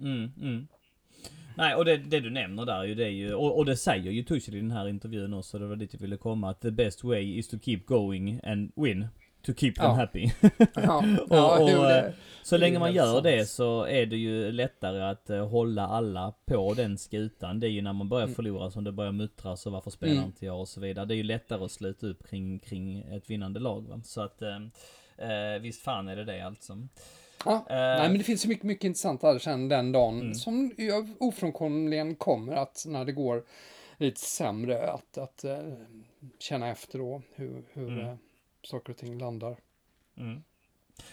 Mm, 0.00 0.30
mm. 0.40 0.66
Nej, 1.56 1.74
och 1.74 1.84
det, 1.84 1.96
det 1.96 2.20
du 2.20 2.30
nämner 2.30 2.66
där 2.66 2.84
ju, 2.84 2.94
det 2.94 3.04
är 3.04 3.10
ju, 3.10 3.34
och, 3.34 3.58
och 3.58 3.64
det 3.64 3.76
säger 3.76 4.10
ju 4.10 4.22
Tuchel 4.22 4.54
i 4.54 4.60
den 4.60 4.70
här 4.70 4.88
intervjun 4.88 5.34
också, 5.34 5.58
det 5.58 5.66
var 5.66 5.76
dit 5.76 5.92
jag 5.92 6.00
ville 6.00 6.16
komma, 6.16 6.50
att 6.50 6.60
the 6.60 6.70
best 6.70 7.04
way 7.04 7.38
is 7.38 7.48
to 7.48 7.58
keep 7.58 7.80
going 7.86 8.40
and 8.44 8.72
win. 8.76 9.06
To 9.44 9.52
keep 9.56 9.72
them 9.72 9.84
Ja. 9.84 9.92
happy. 9.92 10.30
Ja, 10.74 10.98
Och- 10.98 11.26
ja 11.36 11.58
och, 11.62 11.70
jo, 11.70 11.76
eh, 11.76 11.88
det, 11.88 12.14
Så 12.42 12.54
Det 12.54 12.60
länge 12.60 12.78
man 12.78 12.92
gör 12.94 13.12
sant. 13.12 13.24
det 13.24 13.46
så 13.46 13.84
är 13.84 14.06
det 14.06 14.16
ju 14.16 14.52
lättare 14.52 15.02
att 15.02 15.30
eh, 15.30 15.48
hålla 15.48 15.86
alla 15.86 16.34
på 16.46 16.74
den 16.74 16.98
skutan. 16.98 17.60
Det 17.60 17.66
är 17.66 17.70
ju 17.70 17.82
när 17.82 17.92
man 17.92 18.08
börjar 18.08 18.26
förlora 18.26 18.70
som 18.70 18.84
det 18.84 18.92
börjar 18.92 19.12
muttras 19.12 19.66
och 19.66 19.72
varför 19.72 19.90
spelar 19.90 20.12
Mm. 20.12 20.24
inte 20.24 20.46
jag 20.46 20.60
och 20.60 20.68
så 20.68 20.80
vidare. 20.80 21.04
Det 21.06 21.14
är 21.14 21.16
ju 21.16 21.22
lättare 21.22 21.64
att 21.64 21.70
sluta 21.70 22.06
upp 22.06 22.28
kring, 22.28 22.58
kring 22.58 23.00
ett 23.02 23.30
vinnande 23.30 23.60
lag 23.60 23.88
va. 23.88 24.00
Så 24.04 24.20
att 24.20 24.42
eh, 24.42 24.58
visst 25.60 25.82
fan 25.82 26.08
är 26.08 26.16
det 26.16 26.24
det 26.24 26.40
alltså. 26.40 26.78
Ja. 27.44 27.52
Eh, 27.54 27.76
Nej, 27.76 28.08
men 28.08 28.18
det 28.18 28.24
finns 28.24 28.42
så 28.42 28.48
mycket, 28.48 28.64
mycket 28.64 28.84
intressant 28.84 29.20
där 29.20 29.38
sen 29.38 29.68
den 29.68 29.92
dagen 29.92 30.20
Mm. 30.20 30.34
som 30.34 30.72
ofrånkomligen 31.20 32.14
kommer 32.14 32.52
att 32.56 32.84
när 32.88 33.04
det 33.04 33.12
går 33.12 33.44
lite 33.96 34.20
sämre 34.20 34.90
att, 34.90 35.18
att 35.18 35.44
känna 36.38 36.68
efter 36.68 36.98
då 36.98 37.22
hur, 37.34 37.64
hur 37.72 37.88
Mm. 38.00 38.16
Saker 38.66 38.92
och 38.92 38.98
ting 38.98 39.18
landar. 39.18 39.56
Mm. 40.16 40.42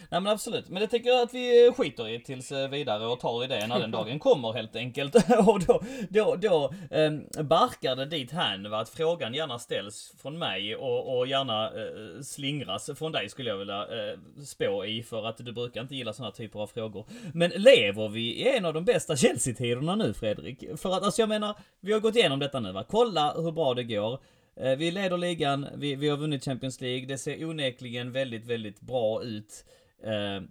Nej 0.09 0.21
men 0.21 0.27
absolut, 0.27 0.69
men 0.69 0.81
det 0.81 0.87
tycker 0.87 1.09
jag 1.09 1.21
att 1.21 1.33
vi 1.33 1.71
skiter 1.77 2.09
i 2.09 2.23
tills 2.23 2.51
eh, 2.51 2.69
vidare 2.69 3.07
och 3.07 3.19
tar 3.19 3.43
i 3.43 3.47
det 3.47 3.67
när 3.67 3.79
den 3.79 3.91
dagen 4.01 4.19
kommer 4.19 4.53
helt 4.53 4.75
enkelt. 4.75 5.15
och 5.47 5.59
då, 5.59 5.81
då, 6.09 6.35
då 6.35 6.73
eh, 6.91 7.11
barkar 7.43 7.95
det 7.95 8.05
dit 8.05 8.31
hän 8.31 8.69
va, 8.69 8.79
att 8.79 8.89
frågan 8.89 9.33
gärna 9.33 9.59
ställs 9.59 10.13
från 10.21 10.39
mig 10.39 10.75
och, 10.75 11.17
och 11.17 11.27
gärna 11.27 11.65
eh, 11.65 12.21
slingras 12.23 12.89
från 12.95 13.11
dig 13.11 13.29
skulle 13.29 13.49
jag 13.49 13.57
vilja 13.57 13.81
eh, 13.81 14.19
spå 14.45 14.85
i 14.85 15.03
för 15.03 15.25
att 15.25 15.37
du 15.37 15.51
brukar 15.51 15.81
inte 15.81 15.95
gilla 15.95 16.13
sådana 16.13 16.31
typer 16.31 16.59
av 16.59 16.67
frågor. 16.67 17.05
Men 17.33 17.49
lever 17.49 18.09
vi 18.09 18.21
i 18.21 18.57
en 18.57 18.65
av 18.65 18.73
de 18.73 18.85
bästa 18.85 19.15
Chelsea-tiderna 19.15 19.95
nu 19.95 20.13
Fredrik? 20.13 20.63
För 20.77 20.97
att 20.97 21.03
alltså 21.03 21.21
jag 21.21 21.29
menar, 21.29 21.55
vi 21.79 21.93
har 21.93 21.99
gått 21.99 22.15
igenom 22.15 22.39
detta 22.39 22.59
nu 22.59 22.71
va, 22.71 22.83
kolla 22.89 23.33
hur 23.33 23.51
bra 23.51 23.73
det 23.73 23.83
går. 23.83 24.19
Eh, 24.55 24.75
Vi 24.77 24.91
leder 24.91 25.17
ligan, 25.17 25.67
vi, 25.75 25.95
vi 25.95 26.09
har 26.09 26.17
vunnit 26.17 26.45
Champions 26.45 26.81
League, 26.81 27.05
det 27.05 27.17
ser 27.17 27.45
onekligen 27.45 28.11
väldigt, 28.11 28.45
väldigt 28.45 28.81
bra 28.81 29.23
ut. 29.23 29.65
Eh, 30.03 30.43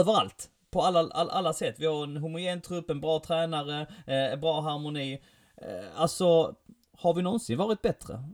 överallt. 0.00 0.50
På 0.70 0.82
alla, 0.82 1.00
all, 1.00 1.30
alla 1.30 1.52
sätt. 1.52 1.74
Vi 1.78 1.86
har 1.86 2.04
en 2.04 2.16
homogen 2.16 2.60
trupp, 2.60 2.90
en 2.90 3.00
bra 3.00 3.20
tränare, 3.20 3.80
eh, 4.06 4.40
bra 4.40 4.60
harmoni. 4.60 5.22
Eh, 5.56 6.00
alltså, 6.00 6.54
har 6.92 7.14
vi 7.14 7.22
någonsin 7.22 7.58
varit 7.58 7.82
bättre? 7.82 8.24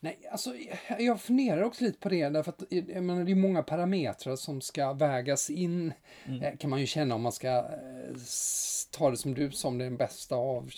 Nej, 0.00 0.28
alltså 0.32 0.54
jag 0.98 1.20
funderar 1.20 1.62
också 1.62 1.84
lite 1.84 1.98
på 1.98 2.08
det 2.08 2.28
därför 2.28 2.52
att 2.52 2.62
jag 2.70 3.04
menar, 3.04 3.24
det 3.24 3.30
är 3.30 3.36
många 3.36 3.62
parametrar 3.62 4.36
som 4.36 4.60
ska 4.60 4.92
vägas 4.92 5.50
in 5.50 5.92
eh, 6.42 6.56
kan 6.58 6.70
man 6.70 6.80
ju 6.80 6.86
känna 6.86 7.14
om 7.14 7.22
man 7.22 7.32
ska 7.32 7.48
eh, 7.48 8.16
ta 8.90 9.10
det 9.10 9.16
som 9.16 9.34
du 9.34 9.50
som 9.50 9.78
den 9.78 9.96
bästa 9.96 10.36
av 10.36 10.68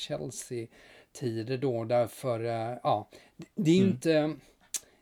Chelsea-tider 1.12 1.58
då 1.58 1.84
därför 1.84 2.44
eh, 2.44 2.78
ja, 2.82 3.08
det, 3.54 3.70
är 3.70 3.74
ju 3.74 3.82
inte 3.82 4.34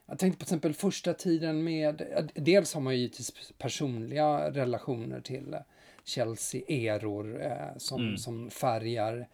jag 0.06 0.18
tänkte 0.18 0.38
på 0.38 0.44
till 0.44 0.54
exempel 0.54 0.74
första 0.74 1.14
tiden 1.14 1.64
med, 1.64 2.02
dels 2.34 2.74
har 2.74 2.80
man 2.80 2.94
ju 2.94 3.00
givetvis 3.00 3.52
personliga 3.58 4.50
relationer 4.50 5.20
till 5.20 5.56
Chelsea-eror 6.04 7.42
eh, 7.42 7.76
som, 7.76 8.16
som 8.16 8.50
färgar 8.50 9.28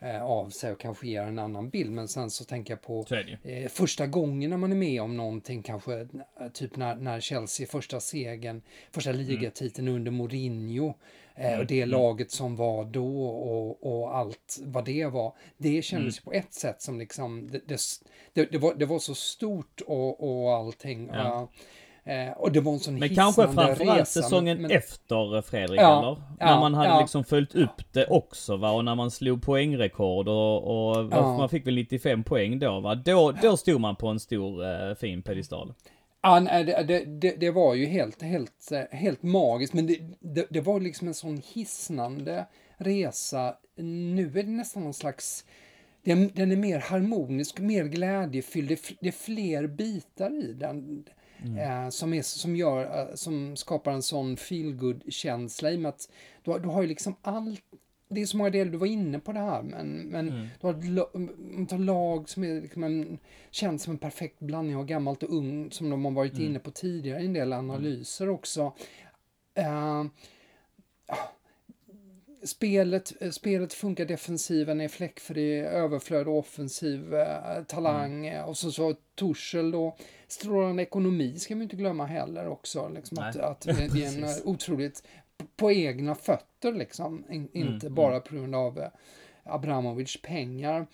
eh, 0.00 0.22
av 0.22 0.50
sig 0.50 0.72
och 0.72 0.80
kanske 0.80 1.08
ger 1.08 1.22
en 1.22 1.38
annan 1.38 1.70
bild. 1.70 1.92
Men 1.92 2.08
sen 2.08 2.30
så 2.30 2.44
tänker 2.44 2.72
jag 2.72 2.82
på 2.82 3.06
eh, 3.42 3.68
första 3.68 4.06
gången 4.06 4.50
när 4.50 4.56
man 4.56 4.72
är 4.72 4.76
med 4.76 5.02
om 5.02 5.16
någonting, 5.16 5.62
kanske 5.62 6.00
eh, 6.00 6.48
typ 6.52 6.76
när, 6.76 6.96
när 6.96 7.20
Chelsea 7.20 7.66
första 7.66 8.00
segern, 8.00 8.62
första 8.90 9.12
ligatiteln 9.12 9.88
under 9.88 10.10
Mourinho 10.10 10.94
eh, 11.38 11.58
och 11.58 11.66
det 11.66 11.86
laget 11.86 12.30
som 12.30 12.56
var 12.56 12.84
då 12.84 13.26
och, 13.26 13.86
och 13.86 14.16
allt 14.16 14.58
vad 14.64 14.84
det 14.84 15.06
var. 15.06 15.32
Det 15.56 15.82
kändes 15.82 16.18
ju 16.18 16.22
på 16.22 16.32
ett 16.32 16.54
sätt 16.54 16.82
som 16.82 16.98
liksom, 16.98 17.50
det, 17.50 17.68
det, 18.32 18.52
det, 18.52 18.58
var, 18.58 18.74
det 18.74 18.86
var 18.86 18.98
så 18.98 19.14
stort 19.14 19.80
och, 19.86 20.44
och 20.44 20.54
allting. 20.54 21.10
Ja. 21.12 21.48
Eh, 22.08 22.32
och 22.32 22.52
det 22.52 22.60
var 22.60 22.72
en 22.72 22.78
sån 22.78 22.98
Men 22.98 23.14
kanske 23.14 23.42
framförallt 23.42 23.80
resa, 23.80 24.22
säsongen 24.22 24.62
men- 24.62 24.70
efter 24.70 25.42
Fredrik 25.42 25.80
Ja, 25.80 25.98
eller? 25.98 26.22
ja, 26.40 26.46
när 26.46 26.60
man 26.60 26.74
hade 26.74 26.88
ja. 26.88 27.00
liksom 27.00 27.24
följt 27.24 27.54
upp 27.54 27.92
det 27.92 28.06
också 28.06 28.56
va 28.56 28.70
och 28.70 28.84
när 28.84 28.94
man 28.94 29.10
slog 29.10 29.42
poängrekord 29.42 30.28
och, 30.28 30.96
och 30.98 31.04
man 31.10 31.48
fick 31.48 31.66
väl 31.66 31.74
95 31.74 32.24
poäng 32.24 32.58
då 32.58 32.80
va. 32.80 32.94
Då, 32.94 33.32
då 33.42 33.56
stod 33.56 33.80
man 33.80 33.96
på 33.96 34.08
en 34.08 34.20
stor 34.20 34.64
eh, 34.64 34.94
fin 34.94 35.22
pedestal. 35.22 35.74
Ja, 36.28 36.40
nej, 36.40 36.64
det, 36.64 37.04
det, 37.04 37.40
det, 37.40 37.50
var 37.50 37.74
ju 37.74 37.86
helt, 37.86 38.22
helt, 38.22 38.72
helt 38.90 39.22
magiskt, 39.22 39.74
men 39.74 39.86
det, 39.86 39.98
det, 40.20 40.46
det 40.50 40.60
var 40.60 40.80
liksom 40.80 41.08
en 41.08 41.14
sån 41.14 41.42
hisnande 41.54 42.46
resa. 42.76 43.56
Nu 43.76 44.26
är 44.38 44.42
det 44.42 44.50
nästan 44.50 44.84
någon 44.84 44.94
slags... 44.94 45.44
Den, 46.02 46.30
den 46.34 46.52
är 46.52 46.56
mer 46.56 46.78
harmonisk, 46.78 47.58
mer 47.58 47.84
glädjefylld. 47.84 48.68
Det, 48.68 48.80
det 49.00 49.08
är 49.08 49.12
fler 49.12 49.66
bitar 49.66 50.30
i 50.30 50.52
den 50.52 51.04
eh, 51.58 51.88
som, 51.88 52.14
är, 52.14 52.22
som, 52.22 52.56
gör, 52.56 52.98
eh, 52.98 53.14
som 53.14 53.56
skapar 53.56 53.92
en 53.92 54.02
sån 54.02 54.36
feelgood-känsla 54.36 55.70
i 55.70 55.76
och 55.76 55.80
med 55.80 55.88
att 55.88 56.10
du, 56.42 56.58
du 56.58 56.68
har 56.68 56.82
ju 56.82 56.88
liksom 56.88 57.16
allt 57.22 57.67
det 58.08 58.20
är 58.22 58.26
så 58.26 58.36
många 58.36 58.50
delar, 58.50 58.72
du 58.72 58.78
var 58.78 58.86
inne 58.86 59.18
på 59.18 59.32
det 59.32 59.40
här, 59.40 59.62
men, 59.62 59.88
men 60.08 60.26
du 60.60 60.66
har 60.66 60.70
ett 60.74 60.80
du 61.56 61.66
tar 61.68 61.78
lag 61.78 62.28
som 62.28 62.44
är 62.44 62.60
liksom 62.60 62.84
en, 62.84 63.18
känns 63.50 63.82
som 63.82 63.90
en 63.92 63.98
perfekt 63.98 64.40
blandning 64.40 64.76
av 64.76 64.84
gammalt 64.84 65.22
och 65.22 65.32
ung, 65.36 65.70
som 65.70 65.90
de 65.90 66.04
har 66.04 66.12
varit 66.12 66.38
inne 66.38 66.58
på 66.58 66.70
tidigare 66.70 67.22
i 67.22 67.26
en 67.26 67.32
del 67.32 67.52
analyser 67.52 68.28
också. 68.28 68.72
Eh, 69.54 70.04
spelet, 72.42 73.12
eh, 73.22 73.30
spelet 73.30 73.72
funkar, 73.72 74.04
defensiven 74.04 74.80
är 74.80 74.88
fläckfri, 74.88 75.58
överflöd 75.60 76.28
och 76.28 76.38
offensiv 76.38 77.14
eh, 77.14 77.62
talang. 77.64 78.26
eh, 78.26 78.44
Och 78.44 78.56
så, 78.56 78.72
så 78.72 78.94
Torshäll 79.14 79.70
då, 79.70 79.96
strålande 80.28 80.82
ekonomi 80.82 81.38
ska 81.38 81.54
vi 81.54 81.62
inte 81.62 81.76
glömma 81.76 82.06
heller 82.06 82.48
också. 82.48 82.88
Liksom 82.94 83.18
att, 83.18 83.36
att 83.36 83.60
det 83.92 84.04
är 84.04 84.18
en 84.24 84.24
otroligt 84.44 85.02
på 85.56 85.72
egna 85.72 86.14
fötter 86.14 86.72
liksom. 86.72 87.24
In, 87.30 87.48
inte 87.52 87.86
mm. 87.86 87.94
bara 87.94 88.20
på 88.20 88.34
grund 88.34 88.54
av 88.54 88.78
eh, 88.78 88.88
Abramovic 89.44 90.22
pengar. 90.22 90.86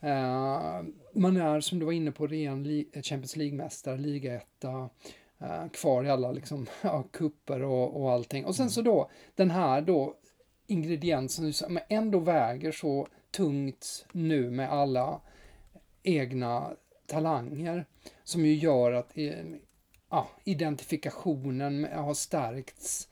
Eh, 0.00 0.82
man 1.14 1.36
är, 1.36 1.60
som 1.60 1.78
du 1.78 1.86
var 1.86 1.92
inne 1.92 2.12
på, 2.12 2.26
ren 2.26 2.62
li- 2.62 2.88
Champions 2.94 3.36
League-mästare, 3.36 3.96
ligaetta, 3.96 4.88
eh, 5.38 5.68
kvar 5.72 6.04
i 6.04 6.10
alla 6.10 6.32
liksom, 6.32 6.66
ja, 6.82 7.02
kupper 7.10 7.62
och, 7.62 8.02
och 8.02 8.10
allting. 8.10 8.44
Och 8.44 8.56
sen 8.56 8.70
så 8.70 8.82
då, 8.82 9.10
den 9.34 9.50
här 9.50 9.80
då 9.80 10.14
ingrediensen 10.66 11.52
som 11.52 11.78
ändå 11.88 12.18
väger 12.18 12.72
så 12.72 13.08
tungt 13.30 14.06
nu 14.12 14.50
med 14.50 14.72
alla 14.72 15.20
egna 16.02 16.70
talanger 17.06 17.86
som 18.24 18.46
ju 18.46 18.54
gör 18.54 18.92
att 18.92 19.12
ja, 20.10 20.28
identifikationen 20.44 21.84
har 21.92 22.14
stärkts 22.14 23.08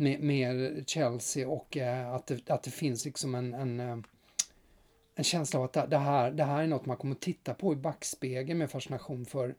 med, 0.00 0.20
med 0.20 0.84
Chelsea 0.88 1.48
och 1.48 1.76
eh, 1.76 2.14
att, 2.14 2.26
det, 2.26 2.50
att 2.50 2.62
det 2.62 2.70
finns 2.70 3.04
liksom 3.04 3.34
en, 3.34 3.54
en, 3.54 3.80
eh, 3.80 3.98
en 5.14 5.24
känsla 5.24 5.58
av 5.60 5.64
att 5.64 5.90
det- 5.90 5.98
här, 5.98 6.30
det 6.30 6.44
här 6.44 6.62
är 6.62 6.66
något 6.66 6.86
man 6.86 6.96
kommer 6.96 7.14
att 7.14 7.20
titta 7.20 7.54
på 7.54 7.72
i 7.72 7.76
backspegeln 7.76 8.58
med 8.58 8.70
fascination 8.70 9.26
för. 9.26 9.54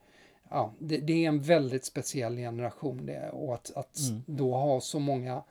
Ja, 0.50 0.74
det, 0.80 0.98
det 0.98 1.14
är 1.26 1.28
en 1.28 1.42
väldigt 1.42 1.86
speciell 1.86 2.36
generation 2.38 3.06
det 3.06 3.30
och 3.30 3.54
att, 3.54 3.72
att 3.76 3.98
då 4.26 4.54
ha 4.56 4.82
så 4.82 5.00
många 5.00 5.44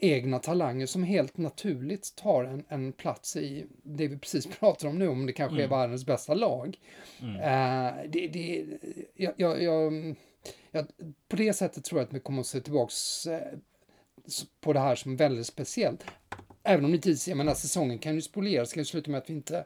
egna 0.00 0.38
talanger 0.38 0.86
som 0.86 1.02
helt 1.02 1.36
naturligt 1.36 2.14
tar 2.16 2.44
en, 2.44 2.64
en 2.68 2.92
plats 2.92 3.36
i 3.36 3.66
det 3.82 4.08
vi 4.08 4.18
precis 4.18 4.46
pratar 4.60 4.88
om 4.88 4.98
nu, 4.98 5.08
om 5.08 5.26
det 5.26 5.32
kanske 5.32 5.56
är 5.62 5.68
världens 5.68 6.06
bästa 6.06 6.34
lag. 6.34 6.78
Eh, 7.36 7.94
det, 8.08 8.28
det, 8.28 8.66
jag, 9.14 9.32
jag, 9.36 9.62
jag, 9.62 9.92
på 11.28 11.36
det 11.36 11.52
sättet 11.52 11.84
tror 11.84 12.00
jag 12.00 12.06
att 12.06 12.14
vi 12.14 12.20
kommer 12.20 12.40
att 12.40 12.46
se 12.46 12.60
tillbaks 12.60 13.26
eh, 13.26 13.58
på 14.60 14.72
det 14.72 14.80
här 14.80 14.94
som 14.94 15.16
väldigt 15.16 15.46
speciellt. 15.46 16.04
Även 16.62 16.84
om 16.84 16.90
det 16.90 17.06
inte, 17.06 17.30
jag 17.30 17.36
menar 17.36 17.54
säsongen 17.54 17.98
kan 17.98 18.14
ju 18.14 18.22
spoleras, 18.22 18.72
kan 18.72 18.80
ju 18.80 18.84
sluta 18.84 19.10
med 19.10 19.18
att 19.18 19.30
vi 19.30 19.34
inte 19.34 19.64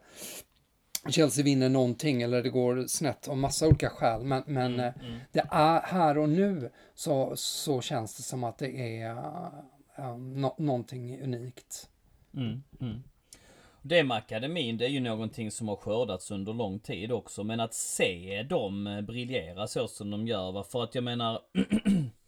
Chelsea 1.09 1.45
vinner 1.45 1.69
någonting 1.69 2.23
eller 2.23 2.43
det 2.43 2.51
går 2.51 2.87
snett 2.87 3.29
av 3.29 3.37
massa 3.37 3.67
olika 3.67 3.91
skäl. 3.91 4.25
Men, 4.25 4.43
men 4.47 4.81
eh, 4.81 4.93
det 5.33 5.47
är 5.51 5.81
här 5.81 6.19
och 6.19 6.29
nu 6.29 6.71
så, 6.95 7.33
så 7.37 7.81
känns 7.81 8.17
det 8.17 8.23
som 8.23 8.45
att 8.45 8.59
det 8.59 9.01
är 9.01 9.15
uh, 9.99 10.19
no, 10.19 10.55
någonting 10.59 11.23
unikt. 11.23 11.89
Mm, 12.35 12.63
mm. 12.81 13.03
Det 13.83 14.05
med 14.05 14.17
akademin, 14.17 14.77
det 14.77 14.85
är 14.85 14.89
ju 14.89 15.01
någonting 15.01 15.51
som 15.51 15.69
har 15.69 15.77
skördats 15.77 16.31
under 16.31 16.53
lång 16.53 16.79
tid 16.79 17.13
också. 17.13 17.45
Men 17.45 17.61
att 17.61 17.75
se 17.75 18.43
dem 18.43 18.87
eh, 18.87 19.01
briljera 19.01 19.67
så 19.67 19.89
som 19.89 20.11
de 20.11 20.27
gör, 20.27 20.63
för 20.63 20.83
att 20.83 20.95
jag 20.95 21.05
menar... 21.05 21.41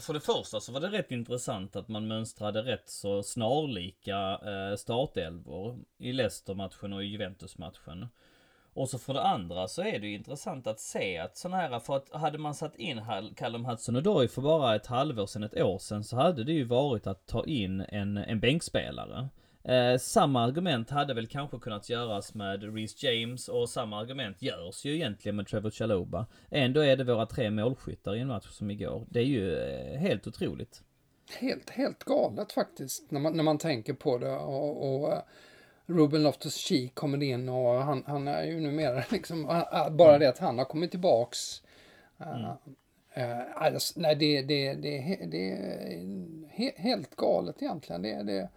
för 0.00 0.14
det 0.14 0.20
första 0.20 0.60
så 0.60 0.72
var 0.72 0.80
det 0.80 0.88
rätt 0.88 1.10
intressant 1.10 1.76
att 1.76 1.88
man 1.88 2.08
mönstrade 2.08 2.62
rätt 2.62 2.88
så 2.88 3.22
snarlika 3.22 4.18
eh, 4.32 4.76
startelvor 4.76 5.78
i 5.98 6.12
Leicester-matchen 6.12 6.92
och 6.92 7.04
i 7.04 7.06
Juventus-matchen. 7.06 8.06
Och 8.74 8.88
så 8.88 8.98
för 8.98 9.14
det 9.14 9.22
andra 9.22 9.68
så 9.68 9.82
är 9.82 9.98
det 9.98 10.06
ju 10.06 10.14
intressant 10.14 10.66
att 10.66 10.80
se 10.80 11.18
att 11.18 11.36
sådana 11.36 11.56
här, 11.56 11.80
för 11.80 11.96
att 11.96 12.12
hade 12.12 12.38
man 12.38 12.54
satt 12.54 12.76
in 12.76 13.02
Callum 13.36 13.66
Hudson-Odoi 13.66 14.28
för 14.28 14.42
bara 14.42 14.76
ett 14.76 14.86
halvår 14.86 15.26
sedan, 15.26 15.42
ett 15.42 15.60
år 15.60 15.78
sedan, 15.78 16.04
så 16.04 16.16
hade 16.16 16.44
det 16.44 16.52
ju 16.52 16.64
varit 16.64 17.06
att 17.06 17.26
ta 17.26 17.44
in 17.44 17.80
en, 17.80 18.16
en 18.16 18.40
bänkspelare. 18.40 19.28
Eh, 19.64 19.98
samma 19.98 20.44
argument 20.44 20.90
hade 20.90 21.14
väl 21.14 21.26
kanske 21.26 21.58
kunnat 21.58 21.88
göras 21.88 22.34
med 22.34 22.74
Reece 22.74 23.02
James 23.02 23.48
och 23.48 23.68
samma 23.68 24.00
argument 24.00 24.42
görs 24.42 24.84
ju 24.84 24.94
egentligen 24.94 25.36
med 25.36 25.46
Trevor 25.46 25.70
Chalobah. 25.70 26.24
Ändå 26.50 26.80
är 26.80 26.96
det 26.96 27.04
våra 27.04 27.26
tre 27.26 27.50
målskyttar 27.50 28.16
i 28.16 28.20
en 28.20 28.28
match 28.28 28.48
som 28.50 28.70
igår. 28.70 29.06
Det 29.10 29.20
är 29.20 29.24
ju 29.24 29.56
eh, 29.56 29.98
helt 29.98 30.26
otroligt. 30.26 30.82
helt, 31.40 31.70
helt 31.70 32.04
galet 32.04 32.52
faktiskt 32.52 33.10
när 33.10 33.20
man, 33.20 33.32
när 33.36 33.44
man 33.44 33.58
tänker 33.58 33.94
på 33.94 34.18
det. 34.18 34.36
Och, 34.36 35.02
och 35.02 35.12
eh, 35.12 35.22
Ruben 35.86 36.26
Loftus-Cheek 36.26 36.94
kommer 36.94 37.22
in 37.22 37.48
och 37.48 37.74
han, 37.74 38.04
han 38.06 38.28
är 38.28 38.44
ju 38.44 38.60
numera 38.60 39.04
liksom, 39.10 39.64
bara 39.90 40.18
det 40.18 40.28
att 40.28 40.38
han 40.38 40.58
har 40.58 40.64
kommit 40.64 40.90
tillbaks. 40.90 41.62
Mm. 42.18 42.50
Uh, 43.16 43.46
alltså, 43.54 44.00
nej, 44.00 44.14
det, 44.14 44.42
det, 44.42 44.74
det, 44.74 45.18
det 45.26 45.52
är 45.52 46.48
he, 46.48 46.72
helt 46.76 47.16
galet 47.16 47.62
egentligen. 47.62 48.02
Det, 48.02 48.22
det, 48.22 48.48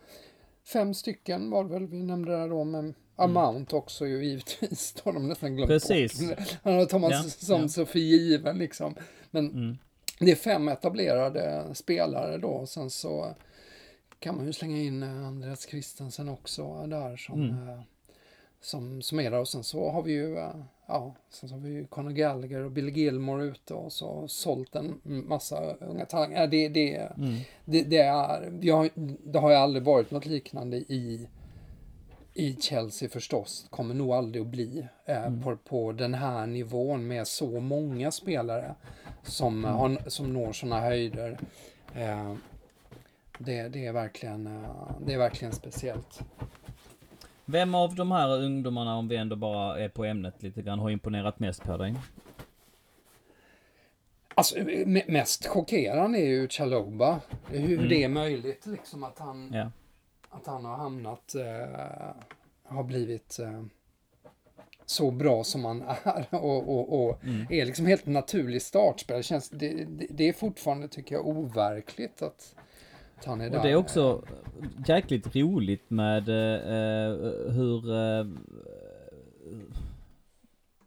fem 0.65 0.93
stycken 0.93 1.49
var 1.49 1.63
det 1.63 1.69
väl 1.69 1.88
vi 1.88 2.04
nämnde 2.04 2.32
där 2.32 2.49
då 2.49 2.63
med 2.63 2.93
Amount 3.15 3.76
också 3.76 4.08
ju 4.08 4.26
givetvis. 4.26 4.93
Då 4.93 5.02
har 5.10 5.13
de 5.13 5.28
nästan 5.30 5.56
glömt 5.56 5.69
Precis. 5.69 6.30
bort. 6.30 6.58
Han 6.63 6.88
tar 6.88 6.99
man 6.99 7.12
Ja, 7.12 7.23
som 7.23 7.62
ja. 7.62 7.67
så 7.67 7.86
för 7.86 7.99
given 7.99 8.58
liksom. 8.58 8.95
Men 9.32 9.49
Mm. 9.49 9.78
det 10.19 10.32
är 10.32 10.36
fem 10.36 10.67
etablerade 10.67 11.65
spelare 11.73 12.38
då. 12.38 12.47
Och 12.47 12.69
sen 12.69 12.89
så 12.89 13.36
kan 14.19 14.36
man 14.38 14.45
ju 14.45 14.54
slänga 14.54 14.78
in 14.78 15.04
eh, 15.04 15.28
Andreas 15.28 15.67
Christensen 15.67 16.30
också 16.30 16.86
där 16.88 17.17
som, 17.17 17.41
Mm. 17.49 17.82
Som, 18.63 19.02
där. 19.12 19.34
Och 19.39 19.47
sen 19.47 19.63
så 19.63 19.89
har 19.89 20.02
vi 20.04 20.12
ju, 20.12 20.38
eh, 20.38 20.56
ja, 20.88 21.15
sen 21.30 21.49
så 21.49 21.56
har 21.56 21.62
vi 21.62 21.69
ju 21.69 21.86
Conor 21.88 22.12
Gallagher 22.12 22.60
och 22.63 22.71
Billy 22.71 22.91
Gilmore 22.91 23.45
ute 23.45 23.73
och 23.73 23.91
så 23.91 24.28
sålt 24.28 24.76
en 24.76 25.02
massa 25.04 25.73
unga 25.73 26.06
talanger. 26.06 26.41
Ja, 26.41 26.47
Det, 26.47 26.69
det, 26.69 26.95
Mm. 26.97 27.39
det, 27.65 27.84
det, 27.84 27.97
är, 27.97 28.54
jag, 28.62 28.89
det 29.26 29.39
har 29.39 29.49
ju 29.49 29.56
aldrig 29.56 29.84
varit 29.84 30.12
något 30.12 30.26
liknande 30.26 30.78
i, 30.78 31.28
i 32.34 32.56
Chelsea 32.56 33.10
förstås. 33.10 33.65
Kommer 33.69 33.93
nog 33.95 34.12
aldrig 34.12 34.41
att 34.41 34.47
bli 34.47 34.88
eh, 35.06 35.41
på, 35.43 35.58
på 35.58 35.91
den 35.91 36.13
här 36.13 36.47
nivån 36.47 37.08
med 37.08 37.28
så 37.28 37.60
många 37.60 38.12
spelare 38.12 38.76
som, 39.23 39.63
har, 39.63 40.10
som 40.10 40.34
når 40.34 40.52
sådana 40.52 40.82
höjder. 40.82 41.39
Eh, 41.95 42.34
det, 43.38 43.67
det, 43.67 43.86
är 43.86 43.93
verkligen, 43.93 44.47
eh, 44.47 44.91
det 45.06 45.13
är 45.13 45.17
verkligen 45.17 45.54
speciellt. 45.54 46.21
Vem 47.45 47.75
av 47.75 47.95
de 47.95 48.12
här 48.12 48.29
ungdomarna, 48.41 48.95
om 48.97 49.08
vi 49.08 49.15
ändå 49.15 49.36
bara 49.36 49.79
är 49.79 49.89
på 49.89 50.06
ämnet 50.06 50.43
lite 50.43 50.62
grann, 50.62 50.79
har 50.79 50.89
imponerat 50.89 51.39
mest 51.39 51.63
på 51.63 51.77
dig? 51.77 51.95
Alltså, 54.36 54.56
me- 54.58 55.12
mest 55.12 55.47
chockerande 55.47 56.19
är 56.19 56.25
ju 56.25 56.47
Chaloba. 56.47 57.19
Hur 57.47 57.73
Mm. 57.77 57.89
det 57.89 58.03
är 58.03 58.10
möjligt 58.10 58.65
liksom 58.65 59.03
att 59.03 59.19
han, 59.19 59.51
Ja. 59.53 59.71
att 60.29 60.47
han 60.47 60.65
har 60.65 60.75
hamnat, 60.75 61.36
eh, 61.36 62.15
har 62.63 62.84
blivit 62.84 63.39
eh, 63.39 63.63
så 64.86 65.12
bra 65.12 65.43
som 65.43 65.65
han 65.65 65.82
är 65.82 66.25
och, 66.36 66.69
och, 66.69 67.06
och 67.06 67.23
Mm. 67.23 67.47
är 67.49 67.65
liksom 67.65 67.86
helt 67.86 68.06
naturlig 68.06 68.62
startspelare. 68.62 69.41
Det, 69.51 69.69
det, 69.86 70.08
det 70.10 70.29
är 70.29 70.34
fortfarande, 70.34 70.88
tycker 70.88 71.15
jag, 71.15 71.27
overkligt 71.27 72.21
att, 72.21 72.56
Och 73.58 73.63
det 73.63 73.71
är 73.71 73.76
också 73.76 74.21
jäkligt 74.88 75.36
roligt 75.36 75.89
med 75.89 76.30
eh, 76.30 77.15
hur... 77.52 77.95
Eh, 77.95 78.26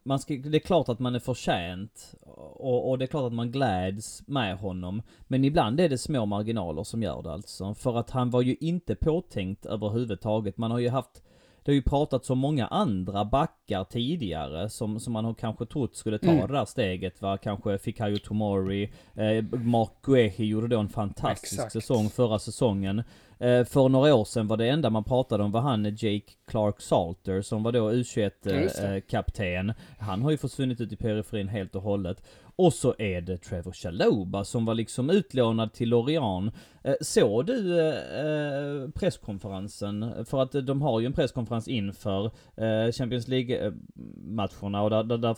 man 0.03 0.19
ska, 0.19 0.35
det 0.35 0.59
är 0.59 0.61
klart 0.61 0.89
att 0.89 0.99
man 0.99 1.15
är 1.15 1.19
förtjänt 1.19 2.15
och, 2.57 2.91
och 2.91 2.99
det 2.99 3.05
är 3.05 3.07
klart 3.07 3.27
att 3.27 3.33
man 3.33 3.51
gläds 3.51 4.23
med 4.27 4.59
honom. 4.59 5.03
Men 5.29 5.45
ibland 5.45 5.81
är 5.81 5.89
det 5.89 5.99
små 5.99 6.27
marginaler 6.27 6.85
som 6.85 7.03
gör 7.03 7.23
det 7.23 7.33
alltså. 7.33 7.75
För 7.75 7.99
att 7.99 8.11
han 8.11 8.31
var 8.31 8.43
ju 8.43 8.57
inte 8.61 8.95
påtänkt 8.95 9.67
överhuvudtaget. 9.67 10.59
Man 10.59 10.71
har 10.71 10.79
ju 10.79 10.89
haft 10.89 11.23
det 11.67 11.73
har 11.73 11.75
ju 11.75 11.83
pratats 11.83 12.31
om 12.31 12.39
många 12.39 12.67
andra 12.67 13.25
backar 13.25 13.85
tidigare 13.85 14.69
som, 14.69 15.01
som 15.01 15.13
man 15.13 15.25
har 15.25 15.35
kanske 15.35 15.67
trott 15.67 15.97
skulle 15.97 16.19
ta 16.19 16.31
Mm. 16.31 16.47
det 16.47 16.53
där 16.53 16.65
steget 16.65 17.23
va. 17.23 17.37
Kanske 17.39 17.79
Fikayo 17.79 18.17
Tomori, 18.19 18.93
eh, 19.15 19.45
Mark 19.63 19.91
Guehi 20.03 20.45
gjorde 20.47 20.69
då 20.69 20.79
en 20.81 20.89
fantastisk 20.89 21.53
Exakt. 21.55 21.73
säsong 21.73 22.09
förra 22.11 22.39
säsongen. 22.39 22.99
Eh, 23.39 23.65
för 23.65 23.89
några 23.89 24.15
år 24.15 24.25
sedan 24.25 24.47
var 24.49 24.57
det 24.57 24.69
enda 24.69 24.91
man 24.91 25.05
pratade 25.05 25.45
om 25.45 25.51
var 25.53 25.61
han 25.61 25.85
Jake 25.85 26.33
Clark 26.47 26.81
Salter 26.81 27.43
som 27.43 27.63
var 27.63 27.73
då 27.73 27.79
Ja, 27.79 27.93
just 27.93 28.15
det. 28.43 28.51
U21-kapten. 28.53 29.73
Han 29.99 30.23
har 30.23 30.31
ju 30.31 30.37
försvunnit 30.37 30.81
ut 30.81 30.93
i 30.93 30.97
periferin 30.97 31.49
helt 31.49 31.75
och 31.75 31.83
hållet. 31.83 32.23
Och 32.59 32.73
så 32.73 32.95
är 32.99 33.21
det 33.21 33.37
Trevor 33.39 33.73
Chaloba 33.73 34.45
som 34.45 34.65
var 34.65 34.75
liksom 34.75 35.11
utlånad 35.11 35.73
till 35.73 35.89
Lorient. 35.89 36.55
Eh, 36.85 36.95
såg 37.01 37.47
du 37.47 37.81
eh, 37.81 38.91
presskonferensen? 38.95 40.25
För 40.27 40.43
att 40.43 40.53
de 40.53 40.83
har 40.83 41.01
ju 41.01 41.07
en 41.07 41.13
presskonferens 41.13 41.69
inför 41.69 42.25
eh, 42.57 42.93
Champions 42.93 43.29
League-matcherna 43.29 44.83
och 44.83 44.91
där, 44.91 45.03
där, 45.05 45.19
där 45.19 45.37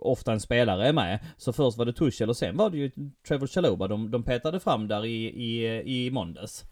ofta 0.00 0.32
en 0.32 0.40
spelare 0.40 0.88
är 0.88 0.92
med. 0.92 1.18
Så 1.36 1.52
först 1.52 1.78
var 1.78 1.84
det 1.84 1.92
Tuchel 1.92 2.28
och 2.28 2.36
sen 2.36 2.56
var 2.56 2.70
det 2.70 2.76
ju 2.78 2.90
Trevor 3.28 3.46
Chaloba 3.46 3.88
de, 3.88 4.10
de 4.10 4.22
petade 4.22 4.60
fram 4.60 4.88
där 4.88 5.04
i, 5.04 5.24
i, 5.26 5.82
i 6.06 6.10
måndags. 6.10 6.64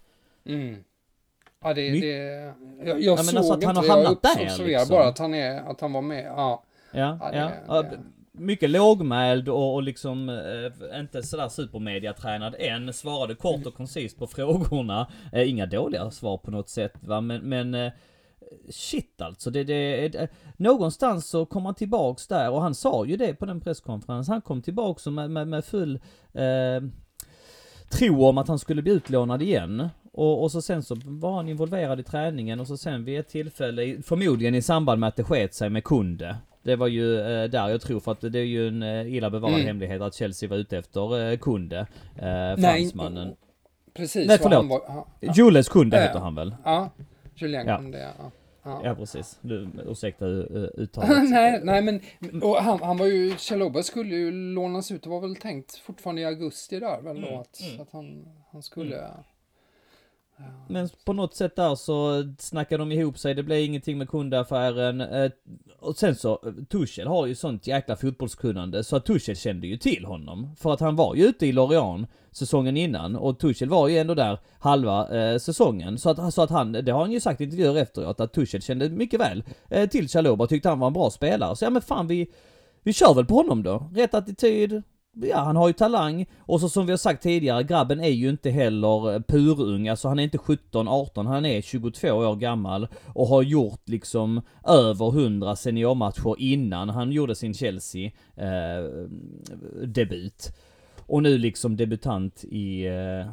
Mm. 0.47 0.77
Ja, 1.65 1.75
det, 1.75 1.93
My- 1.93 2.01
det, 2.01 2.55
jag, 2.85 3.03
jag 3.03 3.17
men 3.17 3.25
såg 3.25 3.37
alltså 3.37 3.53
att 3.53 3.65
han 3.65 3.77
inte, 3.77 3.91
har 3.91 3.99
jag 3.99 4.05
hamnat 4.05 4.23
där, 4.23 4.45
observerade 4.45 4.65
liksom. 4.81 4.95
bara 4.97 5.09
att 5.09 5.19
han, 5.19 5.35
är, 5.35 5.71
att 5.71 5.81
han 5.81 5.93
var 5.93 6.03
med. 6.03 6.25
Ja, 6.25 6.65
Ja, 6.93 7.19
Ja, 7.21 7.31
det- 7.31 7.37
ja. 7.39 7.51
ja. 7.69 7.83
det- 7.83 7.99
mycket 8.35 8.71
lågmäld 8.71 9.49
och, 9.49 9.75
och 9.75 9.83
liksom 9.83 10.29
eh, 10.29 11.01
inte 11.01 11.23
sådär 11.23 11.49
supermediatränad 11.49 12.55
än. 12.59 12.93
Svarade 12.93 13.35
kort 13.35 13.67
och 13.67 13.75
koncist 13.75 14.19
på 14.19 14.27
frågorna. 14.37 15.07
Eh, 15.33 15.51
inga 15.51 15.67
dåliga 15.67 16.11
svar 16.11 16.39
på 16.39 16.51
något 16.51 16.69
sätt 16.69 16.93
va, 17.01 17.21
men, 17.21 17.41
men 17.49 17.75
eh, 17.75 17.93
Shit 18.71 19.21
alltså, 19.21 19.51
det, 19.51 19.65
det, 19.65 20.09
det, 20.09 20.19
eh, 20.19 20.29
någonstans 20.57 21.27
så 21.27 21.47
kom 21.47 21.65
han 21.65 21.75
tillbaks 21.75 22.27
där 22.29 22.51
och 22.51 22.63
han 22.63 22.75
sa 22.75 23.07
ju 23.07 23.17
det 23.17 23.35
på 23.35 23.47
den 23.47 23.61
presskonferensen. 23.61 24.33
Han 24.33 24.43
kom 24.43 24.63
tillbaks 24.63 25.07
med, 25.07 25.31
med, 25.31 25.49
med 25.49 25.65
full 25.65 26.01
eh, 26.33 26.83
tro 27.91 28.25
om 28.25 28.39
att 28.39 28.49
han 28.49 28.59
skulle 28.59 28.83
bli 28.83 28.93
utlånad 28.93 29.43
igen. 29.43 29.89
Och, 30.13 30.43
och 30.43 30.53
så 30.53 30.63
sen 30.63 30.83
så 30.83 30.97
var 31.05 31.33
han 31.37 31.49
involverad 31.49 32.01
i 32.01 32.03
träningen 32.03 32.61
och 32.61 32.67
så 32.67 32.77
sen 32.77 33.05
vid 33.05 33.21
ett 33.21 33.29
tillfälle, 33.29 34.03
förmodligen 34.03 34.55
i 34.55 34.63
samband 34.63 35.01
med 35.01 35.09
att 35.09 35.17
det 35.17 35.25
sket 35.25 35.55
sig 35.55 35.71
med 35.71 35.85
Kunde. 35.85 36.37
Det 36.63 36.77
var 36.77 36.87
ju 36.87 37.19
eh, 37.21 37.45
där 37.51 37.69
jag 37.69 37.81
tror, 37.81 38.01
för 38.01 38.13
att 38.13 38.21
det 38.21 38.39
är 38.39 38.45
ju 38.45 38.69
en 38.69 38.83
eh, 38.83 39.15
illa 39.15 39.31
bevarad 39.31 39.55
Mm. 39.55 39.67
hemlighet 39.67 40.01
att 40.03 40.15
Chelsea 40.15 40.49
var 40.49 40.57
ute 40.57 40.79
efter 40.79 41.31
eh, 41.31 41.39
Kunde. 41.39 41.79
Eh, 42.17 42.61
fransmannen. 42.61 43.35
precis. 43.95 44.29
Nej, 44.29 44.39
förlåt. 44.43 44.67
var- 44.69 45.07
ja, 45.21 45.33
Jules 45.37 45.69
Kunde 45.69 46.01
heter 46.01 46.19
han 46.19 46.35
väl? 46.35 46.55
ja, 46.65 46.91
Julien 47.35 47.67
Ja. 47.67 47.77
Koundé, 47.77 47.99
ja. 47.99 48.31
Ja. 48.65 48.81
Ja 48.85 48.95
precis. 48.95 49.39
Du, 49.41 49.69
ursäkta 49.87 50.27
uh, 50.27 50.45
uttalet. 50.75 51.09
nej, 51.31 51.61
nej, 51.65 51.83
men 51.83 52.01
han, 52.61 52.83
han 52.83 52.97
var 52.97 53.07
ju, 53.07 53.37
Chaloba 53.37 53.83
skulle 53.83 54.15
ju 54.17 54.31
lånas 54.33 54.91
ut, 54.91 55.03
det 55.03 55.11
var 55.11 55.21
väl 55.21 55.37
tänkt 55.37 55.77
fortfarande 55.77 56.23
i 56.23 56.25
augusti 56.25 56.81
där 56.81 57.03
väl 57.03 57.21
då 57.21 57.27
Mm, 57.29 57.41
att, 57.41 57.61
mm. 57.71 57.81
att 57.81 57.89
han, 57.93 58.29
han 58.53 58.63
skulle... 58.63 59.03
Men 60.69 60.89
på 61.05 61.13
något 61.13 61.35
sätt 61.35 61.57
där 61.57 61.75
så 61.75 62.25
snackade 62.39 62.83
de 62.83 62.93
ihop 62.93 63.19
sig, 63.19 63.35
det 63.35 63.43
blev 63.43 63.59
ingenting 63.59 63.99
med 63.99 64.09
kundaffären. 64.09 65.01
Eh, 65.01 65.31
och 65.81 65.97
sen 65.97 66.15
så, 66.15 66.41
eh, 66.47 66.65
Tuchel 66.69 67.07
har 67.07 67.27
ju 67.27 67.35
sånt 67.35 67.67
jäkla 67.67 67.97
fotbollskunnande 67.97 68.85
så 68.85 68.97
att 68.97 69.05
Tuchel 69.05 69.37
kände 69.37 69.67
ju 69.67 69.77
till 69.77 70.05
honom. 70.05 70.57
För 70.57 70.73
att 70.73 70.81
han 70.81 70.97
var 70.97 71.15
ju 71.15 71.25
ute 71.25 71.47
i 71.47 71.53
Lorient 71.53 72.09
säsongen 72.31 72.77
innan 72.77 73.17
och 73.17 73.39
Tuchel 73.39 73.69
var 73.69 73.89
ju 73.89 73.99
ändå 73.99 74.15
där 74.15 74.39
halva 74.59 75.19
eh, 75.19 75.39
säsongen. 75.39 75.99
Så 75.99 76.11
att, 76.11 76.35
så 76.35 76.43
att 76.43 76.51
han, 76.51 76.73
det 76.73 76.93
har 76.93 77.01
han 77.01 77.13
ju 77.13 77.21
sagt 77.21 77.41
i 77.41 77.45
intervjuer 77.45 77.77
efteråt, 77.77 78.21
att 78.21 78.33
Tuchel 78.33 78.63
kände 78.63 78.89
mycket 78.89 79.21
väl 79.21 79.45
eh, 79.69 79.89
till 79.89 80.09
Chaloba 80.09 80.45
och 80.45 80.51
tyckte 80.51 80.69
han 80.69 80.79
var 80.79 80.87
en 80.87 80.93
bra 80.93 81.11
spelare. 81.11 81.57
Så 81.57 81.65
ja 81.65 81.71
men 81.71 81.83
fan 81.83 82.07
vi, 82.07 82.31
vi 82.83 82.93
kör 82.93 83.15
väl 83.15 83.27
på 83.27 83.35
honom 83.35 83.63
då. 83.63 83.91
Rätt 83.95 84.15
attityd, 84.15 84.83
Ja, 85.15 85.39
han 85.39 85.57
har 85.57 85.69
ju 85.69 85.73
talang. 85.73 86.27
Och 86.39 86.61
så 86.61 86.69
som 86.69 86.87
vi 86.87 86.93
har 86.93 86.97
sagt 86.97 87.23
tidigare, 87.23 87.63
grabben 87.63 88.01
är 88.01 88.09
ju 88.09 88.29
inte 88.29 88.51
heller 88.51 89.15
eh, 89.15 89.21
purung. 89.21 89.89
Alltså 89.89 90.09
han 90.09 90.19
är 90.19 90.23
inte 90.23 90.39
17, 90.39 90.89
18, 90.89 91.27
han 91.27 91.47
är 91.47 91.61
22 91.61 92.13
år 92.13 92.37
gammal. 92.37 92.89
Och 93.07 93.27
har 93.27 93.43
gjort 93.43 93.89
liksom 93.89 94.43
över 94.67 95.09
100 95.09 95.57
seniormatcher 95.57 96.35
innan 96.39 96.89
han 96.89 97.13
gjorde 97.13 97.35
sin 97.35 97.55
Chelsea-debut. 97.55 100.47
Eh, 100.47 100.53
och 101.07 101.23
nu 101.23 101.39
liksom 101.39 101.77
debutant 101.77 102.45
i 102.45 102.87
eh, 102.87 103.27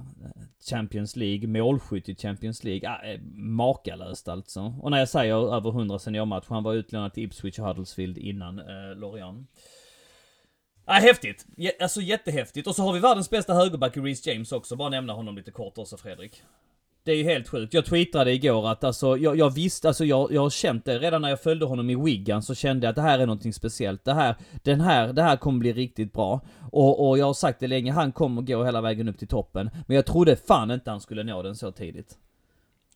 Champions 0.69 1.15
League, 1.15 1.47
målskytt 1.47 2.09
i 2.09 2.15
Champions 2.15 2.63
League. 2.63 2.89
Ah, 2.89 3.03
eh, 3.03 3.19
makalöst 3.35 4.27
alltså. 4.27 4.73
Och 4.81 4.91
när 4.91 4.99
jag 4.99 5.09
säger 5.09 5.55
över 5.55 5.69
100 5.69 5.99
seniormatcher, 5.99 6.49
han 6.49 6.63
var 6.63 6.73
utlånad 6.73 7.13
till 7.13 7.23
Ipswich 7.23 7.59
och 7.59 7.65
Huddersfield 7.65 8.17
innan 8.17 8.59
eh, 8.59 8.95
Lorient. 8.95 9.49
Ja, 10.91 10.95
häftigt! 10.95 11.45
J- 11.57 11.71
alltså 11.81 12.01
jättehäftigt. 12.01 12.67
Och 12.67 12.75
så 12.75 12.83
har 12.83 12.93
vi 12.93 12.99
världens 12.99 13.29
bästa 13.29 13.53
högerback 13.53 13.97
i 13.97 13.99
Reece 13.99 14.27
James 14.27 14.51
också. 14.51 14.75
Bara 14.75 14.89
nämna 14.89 15.13
honom 15.13 15.35
lite 15.35 15.51
kort 15.51 15.77
också 15.77 15.97
Fredrik. 15.97 16.43
Det 17.03 17.11
är 17.11 17.15
ju 17.15 17.23
helt 17.23 17.47
sjukt. 17.47 17.73
Jag 17.73 17.85
twittrade 17.85 18.33
igår 18.33 18.67
att 18.69 18.83
alltså, 18.83 19.17
jag, 19.17 19.37
jag 19.37 19.49
visste, 19.53 19.87
alltså 19.87 20.05
jag, 20.05 20.31
jag 20.31 20.41
har 20.41 20.49
känt 20.49 20.85
det 20.85 20.99
redan 20.99 21.21
när 21.21 21.29
jag 21.29 21.41
följde 21.41 21.65
honom 21.65 21.89
i 21.89 21.95
Wigan 21.95 22.43
så 22.43 22.55
kände 22.55 22.85
jag 22.85 22.89
att 22.89 22.95
det 22.95 23.01
här 23.01 23.19
är 23.19 23.25
någonting 23.25 23.53
speciellt. 23.53 24.05
Det 24.05 24.13
här, 24.13 24.35
den 24.63 24.81
här, 24.81 25.13
det 25.13 25.21
här 25.23 25.37
kommer 25.37 25.59
bli 25.59 25.73
riktigt 25.73 26.13
bra. 26.13 26.41
Och, 26.71 27.09
och 27.09 27.17
jag 27.17 27.25
har 27.25 27.33
sagt 27.33 27.59
det 27.59 27.67
länge, 27.67 27.91
han 27.91 28.11
kommer 28.11 28.41
gå 28.41 28.63
hela 28.65 28.81
vägen 28.81 29.09
upp 29.09 29.17
till 29.19 29.27
toppen. 29.27 29.69
Men 29.87 29.95
jag 29.95 30.05
trodde 30.05 30.35
fan 30.35 30.71
inte 30.71 30.91
han 30.91 31.01
skulle 31.01 31.23
nå 31.23 31.41
den 31.43 31.55
så 31.55 31.71
tidigt. 31.71 32.17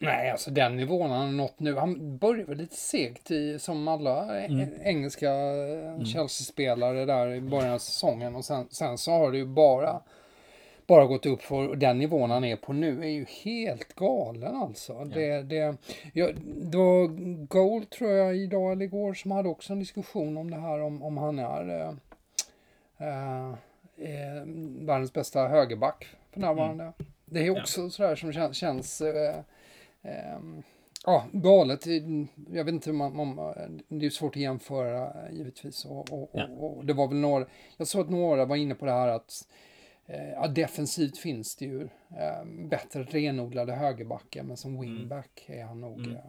Nej, 0.04 0.30
alltså 0.30 0.52
den 0.52 0.76
nivån 0.76 1.12
han 1.12 1.26
har 1.26 1.32
nått 1.32 1.60
nu. 1.60 1.76
Han 1.76 2.18
började 2.18 2.56
lite 2.56 2.76
segt 2.76 3.32
i, 3.32 3.60
som 3.60 3.88
alla 3.88 4.40
Mm. 4.40 4.70
engelska 4.84 5.30
eh, 5.32 6.04
Chelsea-spelare 6.04 7.06
där 7.06 7.34
i 7.34 7.42
början 7.42 7.74
av 7.74 7.78
säsongen. 7.78 8.36
Och 8.36 8.46
sen, 8.46 8.68
sen 8.70 8.98
så 8.98 9.12
har 9.12 9.32
det 9.32 9.38
ju 9.38 9.46
bara 9.46 10.02
bara 10.88 11.06
gått 11.06 11.26
upp 11.26 11.42
för 11.42 11.76
den 11.76 11.98
nivån 11.98 12.32
han 12.32 12.44
är 12.44 12.56
på 12.56 12.74
nu 12.74 13.04
är 13.04 13.10
ju 13.10 13.26
helt 13.44 13.94
galen 13.96 14.56
alltså. 14.56 15.04
Det, 15.04 15.42
det, 15.42 15.78
ja, 16.14 16.30
det 16.62 16.78
var 16.78 17.08
Gold 17.48 17.90
tror 17.90 18.12
jag 18.12 18.38
idag 18.38 18.72
eller 18.72 18.86
igår 18.86 19.14
som 19.14 19.32
hade 19.32 19.50
också 19.50 19.74
en 19.74 19.80
diskussion 19.80 20.38
om 20.38 20.52
det 20.52 20.58
här 20.58 20.82
om, 20.82 21.04
om 21.04 21.18
han 21.18 21.40
är 21.40 21.70
eh, 22.98 23.50
eh, 23.98 24.44
världens 24.80 25.14
bästa 25.14 25.48
högerback 25.48 26.08
för 26.32 26.40
närvarande. 26.40 26.84
Mm. 26.84 26.94
Det 27.26 27.48
är 27.48 27.62
också 27.62 27.90
sådär 27.90 28.16
som 28.16 28.34
känns, 28.34 28.58
känns 28.58 29.02
eh, 29.02 29.36
Ja, 31.06 31.26
galet. 31.32 31.86
Jag 32.52 32.64
vet 32.66 32.74
inte 32.74 32.90
om 32.90 32.98
man, 32.98 33.20
om, 33.20 33.54
det 33.88 34.06
är 34.06 34.10
svårt 34.10 34.36
att 34.36 34.42
jämföra 34.42 35.32
givetvis. 35.32 35.86
Och, 35.86 36.14
och, 36.14 36.30
Ja. 36.34 36.48
och, 36.48 36.86
det 36.86 36.94
var 36.94 37.08
väl 37.08 37.18
några, 37.18 37.46
jag 37.78 37.88
såg 37.88 38.02
att 38.02 38.10
några 38.10 38.46
var 38.46 38.56
inne 38.56 38.76
på 38.76 38.86
det 38.86 38.92
här 38.92 39.08
att 39.08 39.48
eh, 40.06 40.30
ja, 40.30 40.48
defensivt 40.48 41.18
finns 41.18 41.56
det 41.56 41.66
ju 41.66 41.82
eh, 42.18 42.46
bättre 42.70 43.04
renodlade 43.04 43.74
högerbackar, 43.74 44.44
men 44.44 44.58
som 44.58 44.82
wingback 44.82 45.44
är 45.48 45.64
han 45.64 45.82
nog. 45.82 46.00
Mm. 46.00 46.16
eh, 46.16 46.22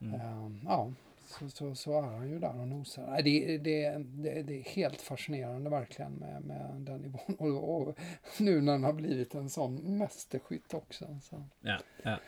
Mm. 0.00 0.14
eh, 0.14 0.50
ja, 0.64 0.92
så, 1.26 1.48
så, 1.50 1.74
så 1.74 1.98
är 1.98 2.02
han 2.02 2.28
ju 2.30 2.38
där 2.38 2.60
och 2.60 2.68
nosar. 2.68 3.22
Det, 3.22 3.58
det, 3.58 3.90
det, 3.98 4.42
det 4.42 4.54
är 4.58 4.62
helt 4.62 5.00
fascinerande 5.00 5.70
verkligen 5.70 6.12
med, 6.12 6.42
med 6.44 6.70
den 6.76 7.00
nivån. 7.00 7.36
Och, 7.38 7.82
och 7.88 7.98
nu 8.38 8.60
när 8.60 8.72
han 8.72 8.84
har 8.84 8.92
blivit 8.92 9.34
en 9.34 9.50
sån 9.50 9.98
mästerskytt 9.98 10.74
också. 10.74 11.18
Så. 11.22 11.44
Ja, 11.60 11.78
ja. 12.02 12.18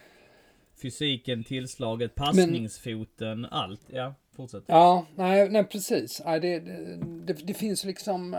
Fysiken, 0.83 1.45
tillslaget, 1.45 2.15
passningsfoten, 2.15 3.45
allt. 3.45 3.81
Ja, 3.87 4.15
fortsätt. 4.37 4.65
Ja, 4.67 5.07
nej, 5.15 5.49
nej 5.49 5.65
precis. 5.65 6.23
Nej, 6.25 6.41
det, 6.41 6.61
det, 6.61 7.33
det, 7.33 7.55
finns 7.55 7.85
liksom... 7.85 8.31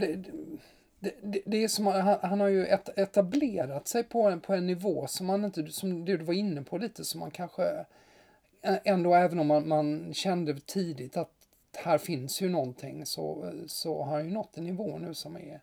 det, 0.00 0.06
det, 1.00 1.14
det, 1.22 1.42
det 1.46 1.64
är 1.64 1.68
som, 1.68 1.86
han, 1.86 2.18
han 2.22 2.40
har 2.40 2.48
ju 2.48 2.66
et, 2.66 2.98
etablerat 2.98 3.88
sig 3.88 4.04
på 4.04 4.22
en, 4.22 4.40
på 4.40 4.54
en 4.54 4.66
nivå 4.66 5.06
som 5.06 5.26
man 5.26 5.44
inte, 5.44 5.66
som 5.66 6.04
du 6.04 6.16
var 6.16 6.34
inne 6.34 6.62
på 6.62 6.78
lite, 6.78 7.04
som 7.04 7.20
man 7.20 7.30
kanske 7.30 7.84
ändå, 8.62 9.14
även 9.14 9.40
om 9.40 9.46
man, 9.46 9.68
man 9.68 10.14
kände 10.14 10.60
tidigt 10.60 11.16
att 11.16 11.30
här 11.76 11.98
finns 11.98 12.40
ju 12.40 12.48
någonting, 12.48 13.06
så, 13.06 13.52
så 13.66 14.02
har 14.02 14.12
han 14.12 14.24
ju 14.24 14.30
nått 14.30 14.56
en 14.56 14.64
nivå 14.64 14.98
nu 14.98 15.14
som 15.14 15.36
är 15.36 15.60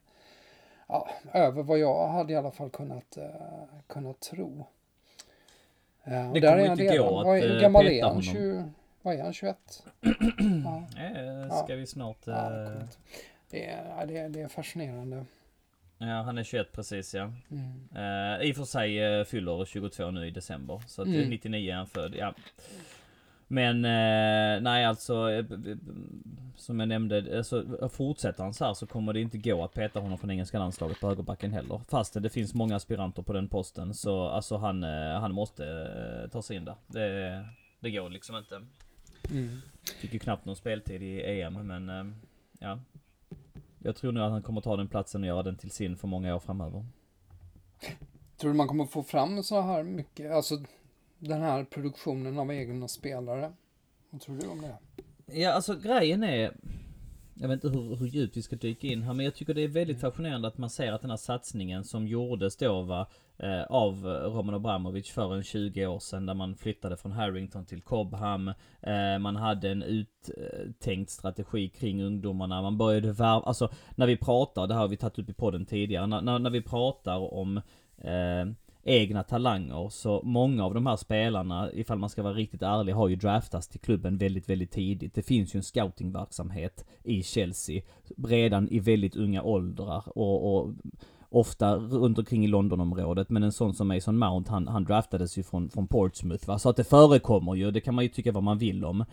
ja, 0.87 1.09
över 1.33 1.63
vad 1.63 1.79
jag 1.79 2.07
hade 2.07 2.33
i 2.33 2.35
alla 2.35 2.51
fall 2.51 2.69
kunnat, 2.69 3.17
uh, 3.17 3.79
kunnat 3.87 4.19
tro. 4.19 4.65
Uh, 6.07 6.33
Det 6.33 6.39
där 6.39 6.51
kommer 6.51 6.71
inte 6.71 6.83
redan. 6.83 6.97
gå 6.97 7.19
att, 7.19 7.25
Vad 7.25 7.37
är- 7.39 7.55
eh, 7.55 7.61
gammal 7.61 7.83
peta 7.83 7.95
är 7.95 8.01
han? 8.01 8.09
honom. 8.09 8.23
20, 8.23 8.63
vad 9.01 9.15
är 9.15 9.23
han? 9.23 9.33
21? 9.33 9.57
ja. 10.65 10.83
Eh, 10.97 11.63
ska 11.63 11.75
vi 11.75 11.85
snart... 11.85 12.17
Ja, 12.25 12.63
eh, 12.63 12.71
coolt. 12.73 12.99
det, 13.49 13.65
är, 13.65 13.85
ja, 13.99 14.05
det, 14.05 14.17
är, 14.17 14.29
det 14.29 14.41
är 14.41 14.47
fascinerande. 14.47 15.25
ja, 15.97 16.21
han 16.21 16.37
är 16.37 16.43
21 16.43 16.71
precis 16.71 17.13
ja. 17.15 17.31
Mm. 17.51 17.87
Eh, 17.95 18.47
I 18.47 18.51
och 18.51 18.55
för 18.55 18.63
sig 18.63 18.99
eh, 19.19 19.23
fyller 19.23 19.65
22 19.65 20.11
nu 20.11 20.27
i 20.27 20.31
december. 20.31 20.81
Så 20.87 21.01
att 21.01 21.07
Mm. 21.07 21.29
99 21.29 21.71
är 21.71 21.75
han 21.75 21.87
född, 21.87 22.15
ja. 22.17 22.33
Men 23.47 23.85
eh, 23.85 24.61
nej 24.61 24.85
alltså, 24.85 25.31
eh, 25.31 25.45
som 26.55 26.79
jag 26.79 26.89
nämnde, 26.89 27.37
alltså, 27.37 27.89
fortsätter 27.89 28.43
han 28.43 28.53
så 28.53 28.65
här 28.65 28.73
så 28.73 28.87
kommer 28.87 29.13
det 29.13 29.21
inte 29.21 29.37
gå 29.37 29.63
att 29.63 29.73
peta 29.73 29.99
honom 29.99 30.17
från 30.17 30.31
engelska 30.31 30.59
landslaget 30.59 30.99
på 30.99 31.07
högerbacken 31.07 31.53
heller. 31.53 31.81
Fast 31.87 32.13
det 32.13 32.29
finns 32.29 32.53
många 32.53 32.75
aspiranter 32.75 33.21
på 33.21 33.33
den 33.33 33.47
posten. 33.47 33.93
Så 33.93 34.27
alltså 34.27 34.57
han, 34.57 34.83
eh, 34.83 35.19
han 35.19 35.33
måste 35.33 36.29
ta 36.31 36.41
sig 36.41 36.57
in 36.57 36.65
där. 36.65 36.75
Det, 36.87 37.45
det 37.79 37.91
går 37.91 38.09
liksom 38.09 38.35
inte. 38.37 38.61
Mm. 39.29 39.61
Fick 40.01 40.13
ju 40.13 40.19
knappt 40.19 40.45
någon 40.45 40.55
speltid 40.55 41.03
i 41.03 41.41
EM 41.41 41.53
men 41.53 42.15
ja. 42.59 42.79
Jag 43.79 43.95
tror 43.95 44.11
nog 44.11 44.23
att 44.23 44.31
han 44.31 44.43
kommer 44.43 44.61
ta 44.61 44.77
den 44.77 44.87
platsen 44.87 45.21
och 45.21 45.27
göra 45.27 45.43
den 45.43 45.57
till 45.57 45.71
sin 45.71 45.97
för 45.97 46.07
många 46.07 46.35
år 46.35 46.39
framöver. 46.39 46.85
Tror 48.37 48.51
du 48.51 48.57
man 48.57 48.67
kommer 48.67 48.85
få 48.85 49.03
fram 49.03 49.43
så 49.43 49.61
här 49.61 49.83
mycket, 49.83 50.31
alltså 50.31 50.55
den 51.27 51.41
här 51.41 51.63
produktionen 51.63 52.39
av 52.39 52.53
egna 52.53 52.87
spelare? 52.87 53.53
Vad 54.09 54.21
tror 54.21 54.37
du 54.37 54.47
om 54.47 54.61
det? 54.61 54.77
Ja, 55.41 55.53
alltså 55.53 55.75
grejen 55.75 56.23
är... 56.23 56.57
Jag 57.37 57.47
vet 57.47 57.63
inte 57.63 57.77
hur, 57.77 57.95
hur 57.95 58.07
djupt 58.07 58.37
vi 58.37 58.41
ska 58.41 58.55
dyka 58.55 58.87
in 58.87 59.03
här, 59.03 59.13
men 59.13 59.25
jag 59.25 59.35
tycker 59.35 59.53
det 59.53 59.63
är 59.63 59.67
väldigt 59.67 60.01
fascinerande 60.01 60.47
att 60.47 60.57
man 60.57 60.69
ser 60.69 60.91
att 60.91 61.01
den 61.01 61.09
här 61.09 61.17
satsningen 61.17 61.83
som 61.83 62.07
gjordes 62.07 62.57
då 62.57 62.81
va, 62.81 63.07
eh, 63.37 63.63
av 63.63 64.05
Roman 64.05 64.55
Abramovic 64.55 65.09
för 65.09 65.35
en 65.35 65.43
20 65.43 65.87
år 65.87 65.99
sedan, 65.99 66.25
där 66.25 66.33
man 66.33 66.55
flyttade 66.55 66.97
från 66.97 67.11
Harrington 67.11 67.65
till 67.65 67.81
Cobham. 67.81 68.47
Eh, 68.81 69.19
man 69.19 69.35
hade 69.35 69.69
en 69.69 69.83
uttänkt 69.83 71.11
strategi 71.11 71.69
kring 71.69 72.03
ungdomarna. 72.03 72.61
Man 72.61 72.77
började 72.77 73.11
värva, 73.11 73.45
alltså 73.45 73.69
när 73.95 74.07
vi 74.07 74.17
pratar, 74.17 74.67
det 74.67 74.73
här 74.73 74.81
har 74.81 74.87
vi 74.87 74.97
tagit 74.97 75.19
upp 75.19 75.29
i 75.29 75.33
podden 75.33 75.65
tidigare, 75.65 76.07
när, 76.07 76.21
när, 76.21 76.39
när 76.39 76.49
vi 76.49 76.61
pratar 76.61 77.33
om 77.33 77.57
eh, 77.97 78.45
egna 78.85 79.23
talanger. 79.23 79.89
Så 79.89 80.21
många 80.23 80.65
av 80.65 80.73
de 80.73 80.85
här 80.85 80.95
spelarna, 80.95 81.71
ifall 81.73 81.99
man 81.99 82.09
ska 82.09 82.23
vara 82.23 82.33
riktigt 82.33 82.61
ärlig, 82.61 82.93
har 82.93 83.07
ju 83.07 83.15
draftats 83.15 83.67
till 83.67 83.79
klubben 83.79 84.17
väldigt, 84.17 84.49
väldigt 84.49 84.71
tidigt. 84.71 85.13
Det 85.13 85.21
finns 85.21 85.55
ju 85.55 85.57
en 85.57 85.63
scoutingverksamhet 85.63 86.85
i 87.03 87.23
Chelsea 87.23 87.81
redan 88.17 88.69
i 88.69 88.79
väldigt 88.79 89.15
unga 89.15 89.43
åldrar 89.43 90.03
och, 90.17 90.57
och 90.57 90.73
ofta 91.29 91.75
runt 91.75 92.19
omkring 92.19 92.45
i 92.45 92.47
Londonområdet. 92.47 93.29
Men 93.29 93.43
en 93.43 93.51
sån 93.51 93.73
som 93.73 93.87
Mason 93.87 94.17
Mount, 94.17 94.51
han, 94.51 94.67
han 94.67 94.83
draftades 94.83 95.37
ju 95.37 95.43
från, 95.43 95.69
från 95.69 95.87
Portsmouth 95.87 96.47
va. 96.47 96.59
Så 96.59 96.69
att 96.69 96.75
det 96.75 96.83
förekommer 96.83 97.55
ju, 97.55 97.71
det 97.71 97.81
kan 97.81 97.95
man 97.95 98.03
ju 98.03 98.09
tycka 98.09 98.31
vad 98.31 98.43
man 98.43 98.57
vill 98.57 98.85
om. 98.85 99.05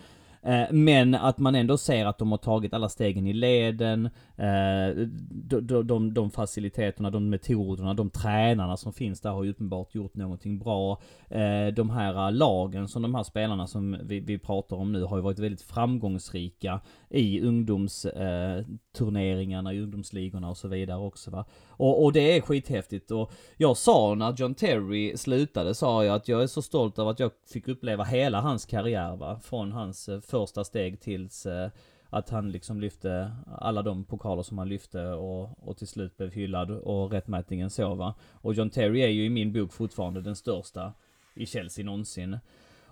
Eh, 0.45 0.73
men 0.73 1.15
att 1.15 1.39
man 1.39 1.55
ändå 1.55 1.79
ser 1.79 2.07
att 2.07 2.19
de 2.19 2.31
har 2.31 2.39
tagit 2.39 2.75
alla 2.75 2.89
stegen 2.89 3.27
i 3.27 3.33
leden, 3.33 4.07
eh, 4.37 4.89
de, 5.31 5.67
de, 5.67 5.87
de, 5.87 6.15
de 6.15 6.31
faciliteterna, 6.31 7.11
de 7.11 7.29
metoderna, 7.29 7.95
de 7.95 8.11
tränarna 8.11 8.77
som 8.77 8.93
finns 8.93 9.21
där 9.21 9.31
har 9.31 9.45
ju 9.45 9.51
uppenbart 9.51 9.95
gjort 9.95 10.17
någonting 10.17 10.59
bra. 10.59 11.01
Eh, 11.29 11.67
de 11.67 11.91
här 11.91 12.31
lagen 12.31 12.89
som 12.89 13.03
de 13.03 13.15
här 13.15 13.23
spelarna 13.23 13.67
som 13.67 13.99
vi, 14.03 14.21
vi 14.21 14.39
pratar 14.39 14.77
om 14.77 14.93
nu 14.93 15.03
har 15.03 15.17
ju 15.17 15.23
varit 15.23 15.39
väldigt 15.39 15.63
framgångsrika 15.63 16.81
i 17.11 17.41
ungdomsturneringarna, 17.41 19.73
i 19.73 19.81
ungdomsligorna 19.81 20.51
och 20.51 20.57
så 20.57 20.69
vidare 20.69 20.99
också 20.99 21.31
va. 21.31 21.45
Och, 21.83 22.05
och 22.05 22.13
det 22.13 22.37
är 22.37 22.41
skithäftigt 22.41 23.11
och 23.11 23.33
jag 23.57 23.77
sa 23.77 24.15
när 24.15 24.35
John 24.37 24.55
Terry 24.55 25.17
slutade 25.17 25.75
sa 25.75 26.05
jag 26.05 26.17
att 26.17 26.29
jag 26.29 26.43
är 26.43 26.47
så 26.47 26.63
stolt 26.63 26.99
över 26.99 27.11
att 27.11 27.21
jag 27.21 27.31
fick 27.53 27.69
uppleva 27.69 28.05
hela 28.05 28.41
hans 28.41 28.67
karriär 28.67 29.17
va. 29.17 29.41
Från 29.43 29.73
hans 29.73 30.09
eh, 30.09 30.21
första 30.21 30.65
steg 30.65 31.01
tills 31.01 31.47
eh, 31.47 31.71
att 32.11 32.31
han 32.31 32.51
liksom 32.51 32.81
lyfte 32.81 33.33
alla 33.59 33.83
de 33.83 34.05
pokaler 34.05 34.43
som 34.43 34.59
han 34.59 34.69
lyfte 34.69 35.07
och, 35.09 35.69
och 35.69 35.77
till 35.77 35.87
slut 35.87 36.17
blev 36.17 36.31
hyllad 36.31 36.71
och 36.71 37.13
rättmätningen 37.13 37.71
så 37.71 37.95
va. 37.95 38.15
Och 38.33 38.55
John 38.55 38.71
Terry 38.71 39.01
är 39.01 39.09
ju 39.09 39.25
i 39.25 39.31
min 39.31 39.53
bok 39.53 39.73
fortfarande 39.73 40.21
den 40.21 40.37
största 40.37 40.93
i 41.35 41.47
Chelsea 41.47 41.85
någonsin. 41.85 42.39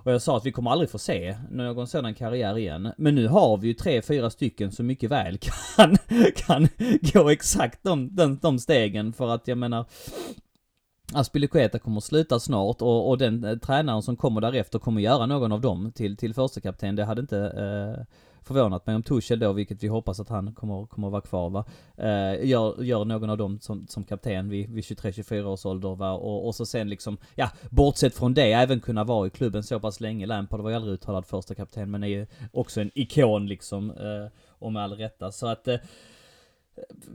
Och 0.03 0.13
jag 0.13 0.23
sa 0.23 0.37
att 0.37 0.47
vi 0.47 0.53
kommer 0.53 0.71
aldrig 0.71 0.91
få 0.91 0.99
se 0.99 1.37
någon 1.51 1.87
sådan 1.87 2.15
karriär 2.15 2.59
igen. 2.59 2.93
Men 2.97 3.15
nu 3.15 3.29
har 3.29 3.57
vi 3.57 3.69
ju 3.69 3.75
tre, 3.75 4.03
fyra 4.03 4.31
stycken 4.31 4.73
som 4.73 4.87
mycket 4.87 5.11
väl 5.11 5.39
kan, 5.77 5.97
kan 6.37 6.69
gå 7.13 7.31
exakt 7.31 7.83
de, 7.83 8.17
de, 8.17 8.39
de 8.43 8.59
stegen. 8.59 9.13
För 9.13 9.29
att 9.29 9.49
jag 9.49 9.59
menar, 9.59 9.87
Aspilicueta 11.13 11.79
kommer 11.79 11.97
att 11.97 12.05
sluta 12.05 12.41
snart 12.41 12.83
och, 12.83 13.09
och 13.09 13.19
den 13.19 13.45
eh, 13.45 13.57
tränaren 13.57 14.03
som 14.03 14.17
kommer 14.17 14.41
därefter 14.41 14.79
kommer 14.79 15.01
göra 15.01 15.27
någon 15.27 15.53
av 15.53 15.61
dem 15.61 15.93
till, 15.93 16.17
till 16.17 16.35
första 16.35 16.61
kapten. 16.61 16.97
Det 16.97 17.05
hade 17.05 17.21
inte 17.21 17.39
eh, 17.39 18.05
förvånat 18.42 18.87
mig 18.87 18.96
om 18.96 19.03
Tuchel 19.03 19.38
då, 19.38 19.53
vilket 19.53 19.83
vi 19.83 19.88
hoppas 19.88 20.20
att 20.20 20.29
han 20.29 20.55
kommer, 20.55 20.87
kommer 20.87 21.09
att 21.09 21.12
vara 21.12 21.22
kvar 21.22 21.50
va. 21.50 21.64
Eh, 21.96 22.46
gör, 22.48 22.83
gör 22.83 23.05
någon 23.05 23.31
av 23.31 23.38
dem 23.38 23.61
som, 23.61 23.87
som 23.87 24.05
kapten 24.05 24.48
vid, 24.48 24.70
vid 24.70 24.85
23-24 24.85 25.44
års 25.44 25.66
ålder 25.66 25.94
va. 25.94 26.12
Och, 26.12 26.46
och 26.46 26.55
så 26.55 26.66
sen 26.66 26.88
liksom, 26.88 27.18
ja, 27.35 27.50
bortsett 27.70 28.14
från 28.14 28.35
det, 28.35 28.53
även 28.53 28.81
kunna 28.81 29.05
vara 29.05 29.26
i 29.26 29.31
klubben 29.31 29.62
så 29.62 29.81
pass 29.81 30.00
länge. 30.00 30.26
Lampard 30.26 30.61
var 30.61 30.70
ju 30.70 30.76
aldrig 30.76 30.94
uttalad 30.94 31.26
första 31.26 31.55
kapten 31.55 31.90
men 31.90 32.03
är 32.03 32.09
ju 32.09 32.26
också 32.53 32.81
en 32.81 32.90
ikon 32.94 33.46
liksom. 33.46 33.90
Eh, 33.90 34.33
och 34.61 34.72
med 34.72 34.83
all 34.83 34.92
rätta. 34.92 35.33
Så 35.33 35.46
att 35.46 35.68
eh, 35.68 35.76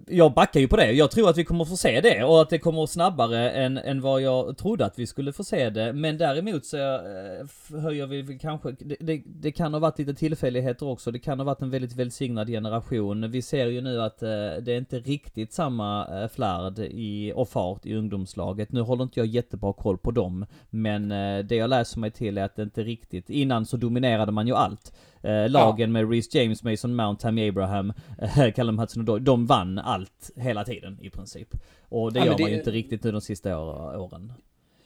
jag 0.08 0.34
backar 0.34 0.60
ju 0.60 0.68
på 0.68 0.76
det. 0.76 0.92
Jag 0.92 1.12
tror 1.12 1.30
att 1.30 1.38
vi 1.38 1.44
kommer 1.44 1.66
få 1.66 1.78
se 1.78 2.02
det 2.02 2.24
och 2.24 2.42
att 2.42 2.50
det 2.50 2.60
kommer 2.60 2.86
snabbare 2.86 3.52
än, 3.52 3.78
än 3.78 4.02
vad 4.02 4.22
jag 4.22 4.58
trodde 4.58 4.86
att 4.86 5.00
vi 5.00 5.08
skulle 5.08 5.34
få 5.34 5.44
se 5.44 5.70
det. 5.70 5.94
Men 5.94 6.18
däremot 6.18 6.66
så 6.66 6.78
eh, 6.78 7.82
höjer 7.82 8.08
vi 8.08 8.40
kanske, 8.40 8.72
det, 8.72 8.96
det, 9.00 9.24
det 9.26 9.52
kan 9.52 9.74
ha 9.74 9.80
varit 9.80 10.00
lite 10.00 10.14
tillfälligheter 10.14 10.88
också. 10.88 11.12
Det 11.12 11.20
kan 11.20 11.40
ha 11.40 11.46
varit 11.46 11.62
en 11.62 11.70
väldigt 11.70 11.96
välsignad 11.96 12.48
generation. 12.48 13.32
Vi 13.32 13.42
ser 13.42 13.68
ju 13.68 13.82
nu 13.82 14.02
att 14.02 14.24
eh, 14.24 14.30
det 14.62 14.74
är 14.74 14.78
inte 14.78 15.00
riktigt 15.00 15.54
samma 15.54 16.08
eh, 16.22 16.28
flärd 16.28 16.80
i, 16.80 17.34
och 17.36 17.50
fart 17.50 17.86
i 17.86 17.96
ungdomslaget. 17.96 18.72
Nu 18.72 18.82
håller 18.82 19.04
inte 19.04 19.20
jag 19.20 19.28
jättebra 19.28 19.74
koll 19.74 19.98
på 19.98 20.12
dem. 20.12 20.46
Men 20.70 21.12
eh, 21.12 21.46
det 21.46 21.56
jag 21.56 21.70
läser 21.70 22.00
mig 22.00 22.12
till 22.12 22.38
är 22.38 22.44
att 22.44 22.56
det 22.56 22.64
inte 22.64 22.84
riktigt, 22.84 23.30
innan 23.30 23.66
så 23.66 23.78
dominerade 23.78 24.32
man 24.32 24.48
ju 24.48 24.54
allt. 24.54 24.94
Eh, 25.26 25.50
lagen 25.50 25.92
med 25.92 26.10
Reece 26.12 26.38
James, 26.38 26.64
Mason 26.64 26.96
Mount, 26.96 27.22
Tammy 27.22 27.50
Abraham, 27.50 27.94
eh, 28.22 28.52
Callum 28.56 28.80
Hudson-Odoi, 28.80 29.20
de 29.20 29.46
vann 29.46 29.80
allt 29.80 30.32
hela 30.36 30.64
tiden 30.64 31.00
i 31.02 31.10
princip. 31.10 31.48
Och 31.90 32.14
det 32.14 32.20
Ja, 32.20 32.26
gör 32.26 32.32
man 32.32 32.42
det- 32.42 32.50
ju 32.52 32.58
inte 32.58 32.72
riktigt 32.72 33.04
nu 33.04 33.12
de 33.12 33.22
sista 33.22 33.60
år, 33.60 33.98
åren. 33.98 34.34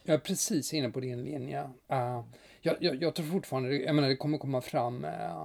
Jag 0.04 0.14
är 0.14 0.18
precis 0.18 0.72
inne 0.74 0.90
på 0.90 1.00
din 1.00 1.24
linje. 1.24 1.60
Uh, 1.62 2.24
jag, 2.62 2.76
jag, 2.80 3.02
jag 3.02 3.14
tror 3.14 3.26
fortfarande, 3.26 3.76
jag 3.76 3.94
menar 3.94 4.08
det 4.08 4.16
kommer 4.16 4.38
komma 4.38 4.60
fram 4.60 5.04
uh, 5.04 5.44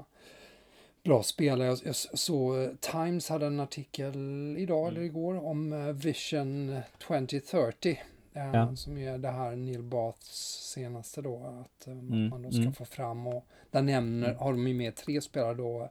bra 1.03 1.23
spelare. 1.23 1.67
Jag, 1.67 1.77
jag 1.85 1.95
såg 1.95 2.63
eh, 2.63 2.69
Times 2.79 3.29
hade 3.29 3.45
en 3.45 3.59
artikel 3.59 4.15
idag 4.57 4.87
Mm. 4.87 4.95
eller 4.95 5.05
igår 5.05 5.45
om 5.45 5.93
Vision 6.03 6.75
2030. 7.07 7.99
Ja. 8.37 8.75
Som 8.75 8.97
är 8.97 9.17
det 9.17 9.31
här 9.31 9.55
Neil 9.55 9.83
Baths 9.83 10.71
senaste 10.73 11.21
då. 11.21 11.35
Att 11.37 11.87
eh, 11.87 11.93
Mm, 11.93 12.29
man 12.29 12.41
då 12.41 12.51
ska 12.51 12.61
mm. 12.61 12.73
få 12.73 12.85
fram 12.85 13.27
och 13.27 13.45
där 13.71 13.81
nämner, 13.81 14.33
har 14.33 14.51
de 14.51 14.67
ju 14.67 14.73
med 14.73 14.95
tre 14.95 15.21
spelare 15.21 15.53
då. 15.53 15.89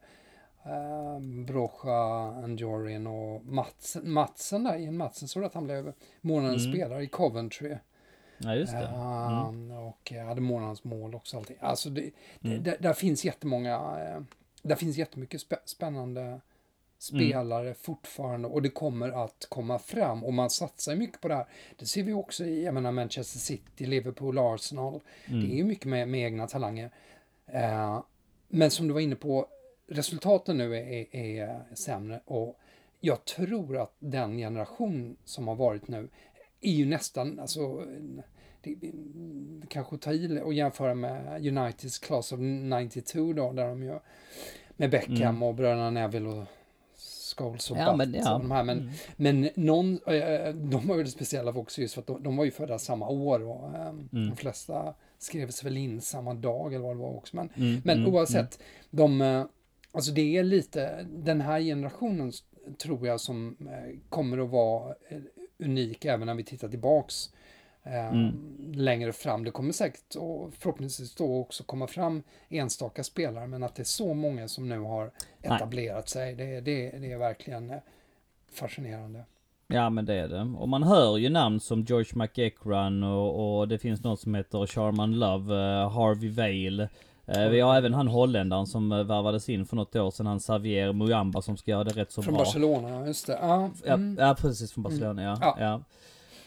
Eh, 0.64 1.20
Brocha, 1.46 1.92
Anjorin 2.44 3.06
och 3.06 3.44
Matsen, 3.44 4.10
Matsen 4.10 4.64
där, 4.64 4.76
Ian 4.78 4.96
Matsen, 4.96 5.28
såg 5.28 5.44
att 5.44 5.54
han 5.54 5.64
blev 5.64 5.92
månadens 6.20 6.64
Mm. 6.66 6.74
spelare 6.76 7.02
i 7.02 7.06
Coventry. 7.06 7.76
Ja, 8.38 8.54
just 8.54 8.72
det. 8.72 8.78
Eh, 8.78 9.48
Mm. 9.48 9.70
Och 9.78 10.12
eh, 10.12 10.26
hade 10.26 10.40
månadens 10.40 10.84
mål 10.84 11.14
också. 11.14 11.36
Allting. 11.36 11.56
Alltså 11.60 11.90
det, 11.90 12.10
Mm. 12.42 12.62
det, 12.62 12.76
där 12.80 12.92
finns 12.92 13.24
jättemånga, 13.24 13.74
eh, 13.74 14.20
där 14.62 14.74
finns 14.76 14.96
jättemycket 14.96 15.40
spä, 15.40 15.56
spännande 15.64 16.40
spelare 17.04 17.74
fortfarande 17.74 18.48
och 18.48 18.62
det 18.62 18.68
kommer 18.68 19.24
att 19.24 19.46
komma 19.48 19.78
fram 19.78 20.24
och 20.24 20.34
man 20.34 20.50
satsar 20.50 20.96
mycket 20.96 21.20
på 21.20 21.28
det 21.28 21.34
här. 21.34 21.46
Det 21.78 21.86
ser 21.86 22.02
vi 22.02 22.12
också 22.12 22.44
i, 22.44 22.64
jag 22.64 22.74
menar 22.74 22.92
Manchester 22.92 23.38
City, 23.38 23.86
Liverpool, 23.86 24.38
Arsenal. 24.38 25.00
Mm. 25.26 25.40
Det 25.40 25.54
är 25.54 25.56
ju 25.56 25.64
mycket 25.64 25.84
med, 25.84 26.08
med 26.08 26.20
egna 26.20 26.46
talanger. 26.46 26.90
Eh, 27.46 28.02
men 28.48 28.70
som 28.70 28.88
du 28.88 28.94
var 28.94 29.00
inne 29.00 29.16
på, 29.16 29.46
resultaten 29.88 30.58
nu 30.58 30.76
är, 30.76 30.86
är, 30.88 31.16
är 31.16 31.60
sämre 31.74 32.20
och 32.24 32.60
jag 33.00 33.24
tror 33.24 33.78
att 33.78 33.94
den 33.98 34.38
generation 34.38 35.16
som 35.24 35.48
har 35.48 35.54
varit 35.54 35.88
nu 35.88 36.08
är 36.60 36.72
ju 36.72 36.86
nästan, 36.86 37.40
alltså 37.40 37.86
det, 38.60 38.92
kanske 39.68 39.98
ta 39.98 40.12
i 40.12 40.40
och 40.44 40.54
jämföra 40.54 40.94
med 40.94 41.46
Uniteds 41.46 41.98
Class 41.98 42.32
of 42.32 42.38
92 42.40 43.32
då, 43.32 43.52
där 43.52 43.68
de 43.68 43.82
ju 43.82 43.98
med 44.76 44.90
Beckham 44.90 45.20
Mm. 45.20 45.42
och 45.42 45.54
bröderna 45.54 45.90
Neville 45.90 46.28
och 46.28 46.44
Scholes 47.36 47.70
och 47.70 47.76
Ja, 47.76 47.96
men 47.96 48.14
ja. 48.14 48.34
och 48.34 48.40
de 48.40 48.50
här. 48.50 48.62
Men, 48.64 48.78
Mm. 48.78 48.92
men 49.16 49.50
någon, 49.54 49.92
eh, 50.06 50.54
de 50.54 50.86
var 50.88 50.96
ju 50.96 51.02
det 51.02 51.10
speciella 51.10 51.52
också 51.52 51.80
just 51.80 51.94
för 51.94 52.00
att 52.00 52.06
de, 52.06 52.22
de 52.22 52.36
var 52.36 52.44
ju 52.44 52.50
födda 52.50 52.78
samma 52.78 53.08
år 53.08 53.42
och 53.42 53.74
eh, 53.74 53.88
Mm. 53.88 54.06
de 54.10 54.36
flesta 54.36 54.94
skrevs 55.18 55.64
väl 55.64 55.76
in 55.76 56.00
samma 56.00 56.34
dag 56.34 56.74
eller 56.74 56.84
vad 56.84 56.96
det 56.96 57.00
var 57.02 57.16
också. 57.16 57.36
Men, 57.36 57.48
Mm, 57.56 57.80
men 57.84 57.98
mm, 57.98 58.14
oavsett, 58.14 58.58
de, 58.90 59.20
eh, 59.20 59.44
alltså 59.92 60.12
det 60.12 60.36
är 60.36 60.42
lite 60.42 61.06
den 61.16 61.40
här 61.40 61.60
generationen 61.60 62.32
tror 62.78 63.06
jag 63.06 63.20
som 63.20 63.56
eh, 63.60 63.98
kommer 64.08 64.38
att 64.38 64.50
vara 64.50 64.94
eh, 65.08 65.18
unik 65.58 66.04
även 66.04 66.26
när 66.26 66.34
vi 66.34 66.44
tittar 66.44 66.68
tillbaks 66.68 67.14
eh, 67.26 67.34
Mm. 67.86 68.32
längre 68.72 69.12
fram. 69.12 69.44
Det 69.44 69.50
kommer 69.50 69.72
säkert 69.72 70.16
och 70.16 70.52
förhoppningsvis 70.58 71.14
då 71.14 71.40
också 71.40 71.64
komma 71.64 71.86
fram 71.86 72.22
enstaka 72.48 73.04
spelare 73.04 73.46
men 73.46 73.62
att 73.62 73.74
det 73.74 73.82
är 73.82 73.84
så 73.84 74.14
många 74.14 74.48
som 74.48 74.68
nu 74.68 74.78
har 74.78 75.10
Nej. 75.42 75.56
etablerat 75.56 76.08
sig 76.08 76.34
det, 76.34 76.60
det, 76.60 76.90
det 76.90 77.12
är 77.12 77.18
verkligen 77.18 77.70
eh, 77.70 77.76
fascinerande. 78.52 79.24
Ja 79.66 79.90
men 79.90 80.04
det 80.04 80.14
är 80.14 80.28
det. 80.28 80.54
Och 80.58 80.68
man 80.68 80.82
hör 80.82 81.18
ju 81.18 81.28
namn 81.28 81.60
som 81.60 81.82
George 81.82 82.10
McEachran 82.14 83.02
och, 83.02 83.58
och 83.58 83.68
det 83.68 83.78
finns 83.78 84.04
någon 84.04 84.16
som 84.16 84.34
heter 84.34 84.66
Charman 84.66 85.18
Love, 85.18 85.54
eh, 85.54 85.90
Harvey 85.90 86.30
Vale. 86.30 86.88
Eh, 87.26 87.48
vi 87.48 87.60
har 87.60 87.76
även 87.76 87.94
han 87.94 88.08
holländaren 88.08 88.66
som 88.66 88.92
uh, 88.92 89.04
värvades 89.04 89.48
in 89.48 89.66
för 89.66 89.76
något 89.76 89.96
år 89.96 90.10
sedan, 90.10 90.26
han 90.26 90.38
Xavier 90.38 90.92
Muyamba 90.92 91.42
som 91.42 91.56
ska 91.56 91.70
göra 91.70 91.84
det 91.84 91.90
rätt 91.90 92.12
så 92.12 92.22
Från 92.22 92.34
bra. 92.34 92.44
Barcelona, 92.44 93.06
just 93.06 93.26
det. 93.26 93.38
Ja, 93.42 93.70
Ja, 93.84 93.94
mm. 93.94 94.16
ja 94.20 94.36
precis 94.38 94.72
från 94.72 94.82
Barcelona 94.82 95.22
ja. 95.22 95.38
Ja. 95.40 95.56
ja. 95.58 95.80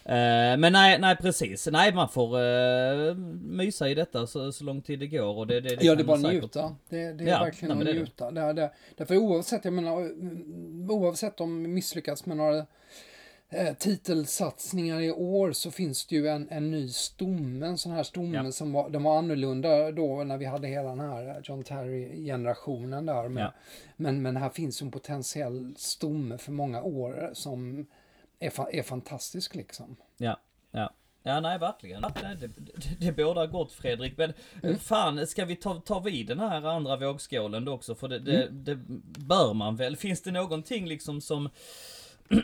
Eh, 0.09 0.57
men 0.57 0.73
nej, 0.73 0.99
nej 0.99 1.15
precis. 1.15 1.67
Nej 1.71 1.93
man 1.93 2.09
får 2.09 2.39
uh, 2.41 3.15
mysa 3.41 3.89
i 3.89 3.95
detta 3.95 4.27
så, 4.27 4.51
så 4.51 4.63
lång 4.63 4.81
tid 4.81 4.99
det 4.99 5.07
går 5.07 5.37
och 5.37 5.47
det, 5.47 5.61
det, 5.61 5.75
det 5.75 5.85
ja, 5.85 5.95
det 5.95 6.01
är 6.01 6.05
bara 6.05 6.17
säkert- 6.17 6.41
njuta. 6.41 6.75
Det, 6.89 7.13
det 7.13 7.23
är 7.23 7.27
Ja, 7.27 7.43
verkligen 7.43 7.77
nej, 7.77 7.81
att 7.81 7.85
det 7.85 7.93
det. 7.93 7.99
njuta. 7.99 8.31
Det 8.31 8.41
är 8.41 8.53
det. 8.53 8.71
Därför 8.97 9.17
oavsett, 9.17 9.65
jag 9.65 9.73
menar, 9.73 9.97
mm, 10.01 10.87
oavsett 10.91 11.41
om 11.41 11.63
de 11.63 11.69
misslyckas 11.73 12.25
med 12.25 12.37
några 12.37 12.57
eh, 13.49 13.73
titelsatsningar 13.79 15.01
i 15.01 15.11
år 15.11 15.51
så 15.51 15.71
finns 15.71 16.05
det 16.05 16.15
ju 16.15 16.27
en, 16.27 16.47
en 16.51 16.71
ny 16.71 16.89
stomme, 16.89 17.65
en 17.65 17.77
sån 17.77 17.91
här 17.91 18.03
stomme 18.03 18.37
Ja. 18.43 18.51
som 18.51 18.73
var, 18.73 18.89
den 18.89 19.03
var 19.03 19.17
annorlunda 19.17 19.91
då 19.91 20.23
när 20.23 20.37
vi 20.37 20.45
hade 20.45 20.67
hela 20.67 20.89
den 20.89 20.99
här 20.99 21.41
John 21.43 21.63
Terry-generationen 21.63 23.05
där. 23.05 23.29
Men, 23.29 23.43
Ja. 23.43 23.53
men, 23.95 24.21
men 24.21 24.37
här 24.37 24.49
finns 24.49 24.81
en 24.81 24.91
potentiell 24.91 25.73
stomme 25.77 26.37
för 26.37 26.51
många 26.51 26.81
år 26.81 27.29
som 27.33 27.85
är, 28.39 28.49
fa- 28.49 28.69
är 28.71 28.83
fantastisk 28.83 29.55
liksom. 29.55 29.95
Ja, 30.17 30.39
ja. 30.71 30.93
Ja 31.23 31.39
nej 31.39 31.59
verkligen. 31.59 32.01
Ja, 32.01 32.11
Det, 32.39 32.47
det, 32.47 32.95
det, 32.99 33.11
bådar 33.11 33.47
gott 33.47 33.71
Fredrik. 33.71 34.17
Men 34.17 34.33
Mm. 34.63 34.77
fan, 34.79 35.27
ska 35.27 35.45
vi 35.45 35.55
ta, 35.55 35.73
ta 35.75 35.99
vid 35.99 36.27
den 36.27 36.39
här 36.39 36.65
andra 36.65 36.97
vågskålen 36.97 37.65
då 37.65 37.71
också? 37.73 37.95
För 37.95 38.07
det, 38.07 38.19
det, 38.19 38.43
Mm. 38.43 38.63
det 38.63 38.75
bör 39.25 39.53
man 39.53 39.75
väl? 39.75 39.95
Finns 39.97 40.21
det 40.21 40.31
någonting 40.31 40.87
liksom 40.87 41.21
som... 41.21 41.49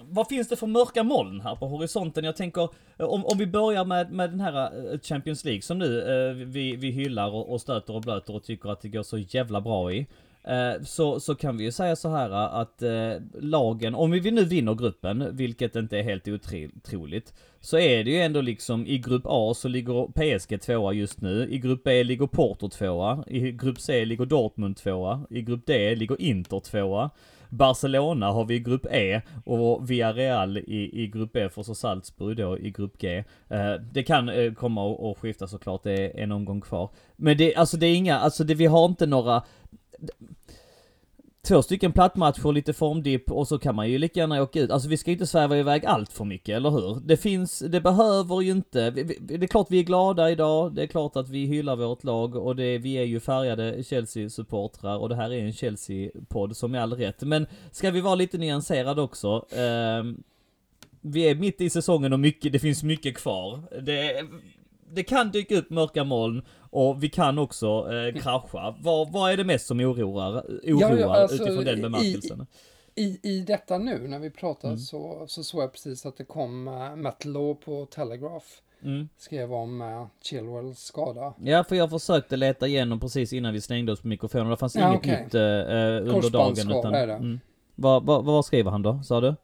Vad 0.00 0.28
finns 0.28 0.48
det 0.48 0.56
för 0.56 0.66
mörka 0.66 1.02
moln 1.02 1.40
här 1.40 1.54
på 1.56 1.66
horisonten? 1.68 2.24
Jag 2.24 2.36
tänker, 2.36 2.62
eh, 2.98 3.06
om, 3.06 3.24
om 3.26 3.38
vi 3.38 3.46
börjar 3.46 3.84
med, 3.84 4.12
med 4.12 4.30
den 4.30 4.40
här 4.40 4.92
eh, 4.92 4.98
Champions 5.00 5.44
League 5.44 5.62
som 5.62 5.78
nu 5.78 6.00
eh, 6.00 6.34
vi, 6.34 6.76
vi 6.76 6.90
hyllar 6.90 7.28
och, 7.30 7.52
och 7.52 7.60
stöter 7.60 7.94
och 7.94 8.00
blöter 8.02 8.34
och 8.34 8.44
tycker 8.44 8.68
att 8.70 8.80
det 8.80 8.88
går 8.88 9.02
så 9.02 9.18
jävla 9.18 9.60
bra 9.60 9.92
i. 9.92 10.06
Eh, 10.44 10.82
så, 10.82 11.20
så 11.20 11.34
kan 11.34 11.56
vi 11.56 11.64
ju 11.64 11.72
säga 11.72 11.96
så 11.96 12.08
här 12.08 12.30
eh, 12.30 12.54
att 12.54 12.82
eh, 12.82 13.12
lagen, 13.40 13.94
om 13.94 14.10
vi 14.10 14.30
nu 14.30 14.44
vinner 14.44 14.74
gruppen, 14.74 15.36
vilket 15.36 15.76
inte 15.76 15.98
är 15.98 16.02
helt 16.02 16.28
otroligt, 16.28 17.34
så 17.60 17.78
är 17.78 18.04
det 18.04 18.10
ju 18.10 18.20
ändå 18.20 18.40
liksom 18.40 18.86
i 18.86 18.98
grupp 18.98 19.22
A 19.24 19.54
så 19.54 19.68
ligger 19.68 20.06
PSG 20.12 20.60
tvåa 20.60 20.92
just 20.92 21.20
nu, 21.20 21.48
i 21.50 21.58
grupp 21.58 21.84
B 21.84 22.04
ligger 22.04 22.26
Porto 22.26 22.68
tvåa, 22.68 23.24
i 23.26 23.52
grupp 23.52 23.80
C 23.80 24.04
ligger 24.04 24.24
Dortmund 24.24 24.76
tvåa, 24.76 25.26
i 25.30 25.42
grupp 25.42 25.66
D 25.66 25.94
ligger 25.94 26.20
Inter 26.20 26.60
tvåa, 26.60 27.10
Barcelona 27.48 28.30
har 28.30 28.44
vi 28.44 28.54
i 28.54 28.58
grupp 28.58 28.86
E 28.90 29.22
och 29.44 29.90
Villarreal 29.90 30.58
i, 30.58 31.02
i 31.02 31.06
grupp 31.06 31.36
F 31.36 31.58
och 31.58 31.66
så 31.66 31.74
Salzburg 31.74 32.36
då 32.36 32.58
i 32.58 32.70
grupp 32.70 32.98
G. 32.98 33.24
Eh, 33.48 33.74
det 33.92 34.02
kan 34.02 34.28
eh, 34.28 34.52
komma 34.52 34.84
och, 34.84 35.10
och 35.10 35.18
skifta 35.18 35.46
såklart, 35.46 35.82
det 35.82 35.92
är 35.92 36.22
en 36.22 36.32
omgång 36.32 36.60
kvar. 36.60 36.90
Men 37.16 37.36
det, 37.36 37.54
alltså 37.54 37.76
det 37.76 37.86
är 37.86 37.96
inga, 37.96 38.18
alltså 38.18 38.44
det, 38.44 38.54
vi 38.54 38.66
har 38.66 38.84
inte 38.84 39.06
några 39.06 39.42
Två 41.46 41.62
stycken 41.62 41.92
plattmatcher, 41.92 42.52
lite 42.52 42.72
formdipp 42.72 43.30
och 43.30 43.48
så 43.48 43.58
kan 43.58 43.74
man 43.74 43.90
ju 43.90 43.98
lika 43.98 44.20
gärna 44.20 44.42
åka 44.42 44.60
ut. 44.60 44.70
Alltså 44.70 44.88
vi 44.88 44.96
ska 44.96 45.10
inte 45.10 45.26
sväva 45.26 45.58
iväg 45.58 45.86
allt 45.86 46.12
för 46.12 46.24
mycket, 46.24 46.56
eller 46.56 46.70
hur? 46.70 47.00
Det 47.04 47.16
finns, 47.16 47.58
det 47.58 47.80
behöver 47.80 48.40
ju 48.40 48.50
inte, 48.50 48.90
vi, 48.90 49.02
vi, 49.02 49.18
det 49.20 49.44
är 49.44 49.46
klart 49.46 49.66
vi 49.70 49.78
är 49.78 49.82
glada 49.82 50.30
idag, 50.30 50.74
det 50.74 50.82
är 50.82 50.86
klart 50.86 51.16
att 51.16 51.28
vi 51.28 51.46
hyllar 51.46 51.76
vårt 51.76 52.04
lag 52.04 52.36
och 52.36 52.56
det, 52.56 52.78
vi 52.78 52.94
är 52.94 53.04
ju 53.04 53.20
färgade 53.20 53.82
Chelsea-supportrar 53.82 54.98
och 54.98 55.08
det 55.08 55.16
här 55.16 55.32
är 55.32 55.44
en 55.44 55.52
Chelsea-podd 55.52 56.56
som 56.56 56.74
är 56.74 56.78
all 56.78 56.92
rätt. 56.92 57.22
Men 57.22 57.46
ska 57.72 57.90
vi 57.90 58.00
vara 58.00 58.14
lite 58.14 58.38
nyanserade 58.38 59.02
också, 59.02 59.46
Eh, 59.50 60.04
vi 61.00 61.28
är 61.28 61.34
mitt 61.34 61.60
i 61.60 61.70
säsongen 61.70 62.12
och 62.12 62.20
mycket, 62.20 62.52
det 62.52 62.58
finns 62.58 62.82
mycket 62.82 63.16
kvar. 63.16 63.62
Det, 63.82 64.24
det 64.90 65.02
kan 65.02 65.30
dyka 65.30 65.58
upp 65.58 65.70
mörka 65.70 66.04
moln 66.04 66.42
och 66.74 67.02
vi 67.02 67.08
kan 67.08 67.38
också 67.38 67.66
eh, 67.92 68.20
krascha. 68.22 68.74
Vad, 68.80 69.12
vad 69.12 69.32
är 69.32 69.36
det 69.36 69.44
mest 69.44 69.66
som 69.66 69.80
oroar, 69.80 70.32
oroar 70.64 70.98
ja, 70.98 71.16
alltså, 71.16 71.42
utifrån 71.42 71.64
den 71.64 71.78
i- 71.78 71.82
bemärkelsen? 71.82 72.46
I, 72.94 73.18
I 73.22 73.40
detta 73.40 73.78
nu 73.78 74.08
när 74.08 74.18
vi 74.18 74.30
pratar 74.30 74.68
Mm. 74.68 74.78
så, 74.80 75.24
så 75.28 75.44
såg 75.44 75.62
jag 75.62 75.72
precis 75.72 76.06
att 76.06 76.16
det 76.16 76.24
kom 76.24 76.68
uh, 76.68 76.96
Matt 76.96 77.24
Law 77.24 77.54
på 77.54 77.86
Telegraph. 77.86 78.46
Mm. 78.82 79.08
Skrev 79.16 79.52
om 79.54 79.80
uh, 79.80 80.06
Chilwells 80.22 80.78
skada. 80.78 81.34
Ja, 81.42 81.64
för 81.64 81.76
jag 81.76 81.90
försökte 81.90 82.36
leta 82.36 82.66
igenom 82.66 83.00
precis 83.00 83.32
innan 83.32 83.52
vi 83.52 83.60
slängde 83.60 83.92
oss 83.92 84.00
på 84.00 84.08
mikrofonen. 84.08 84.50
Det 84.50 84.56
fanns 84.56 84.76
Ja, 84.76 84.88
inget 84.88 85.00
okej. 85.00 85.24
nytt 85.24 85.34
eh, 85.34 85.40
under 85.40 86.00
dagen. 86.04 86.22
Korsbandsskada 86.54 86.98
är 86.98 87.06
det. 87.06 87.12
Mm. 87.12 87.40
Vad, 87.74 88.04
vad, 88.06 88.24
vad 88.24 88.44
skriver 88.44 88.70
han 88.70 88.82
då, 88.82 89.02
sa 89.04 89.20
du? 89.20 89.34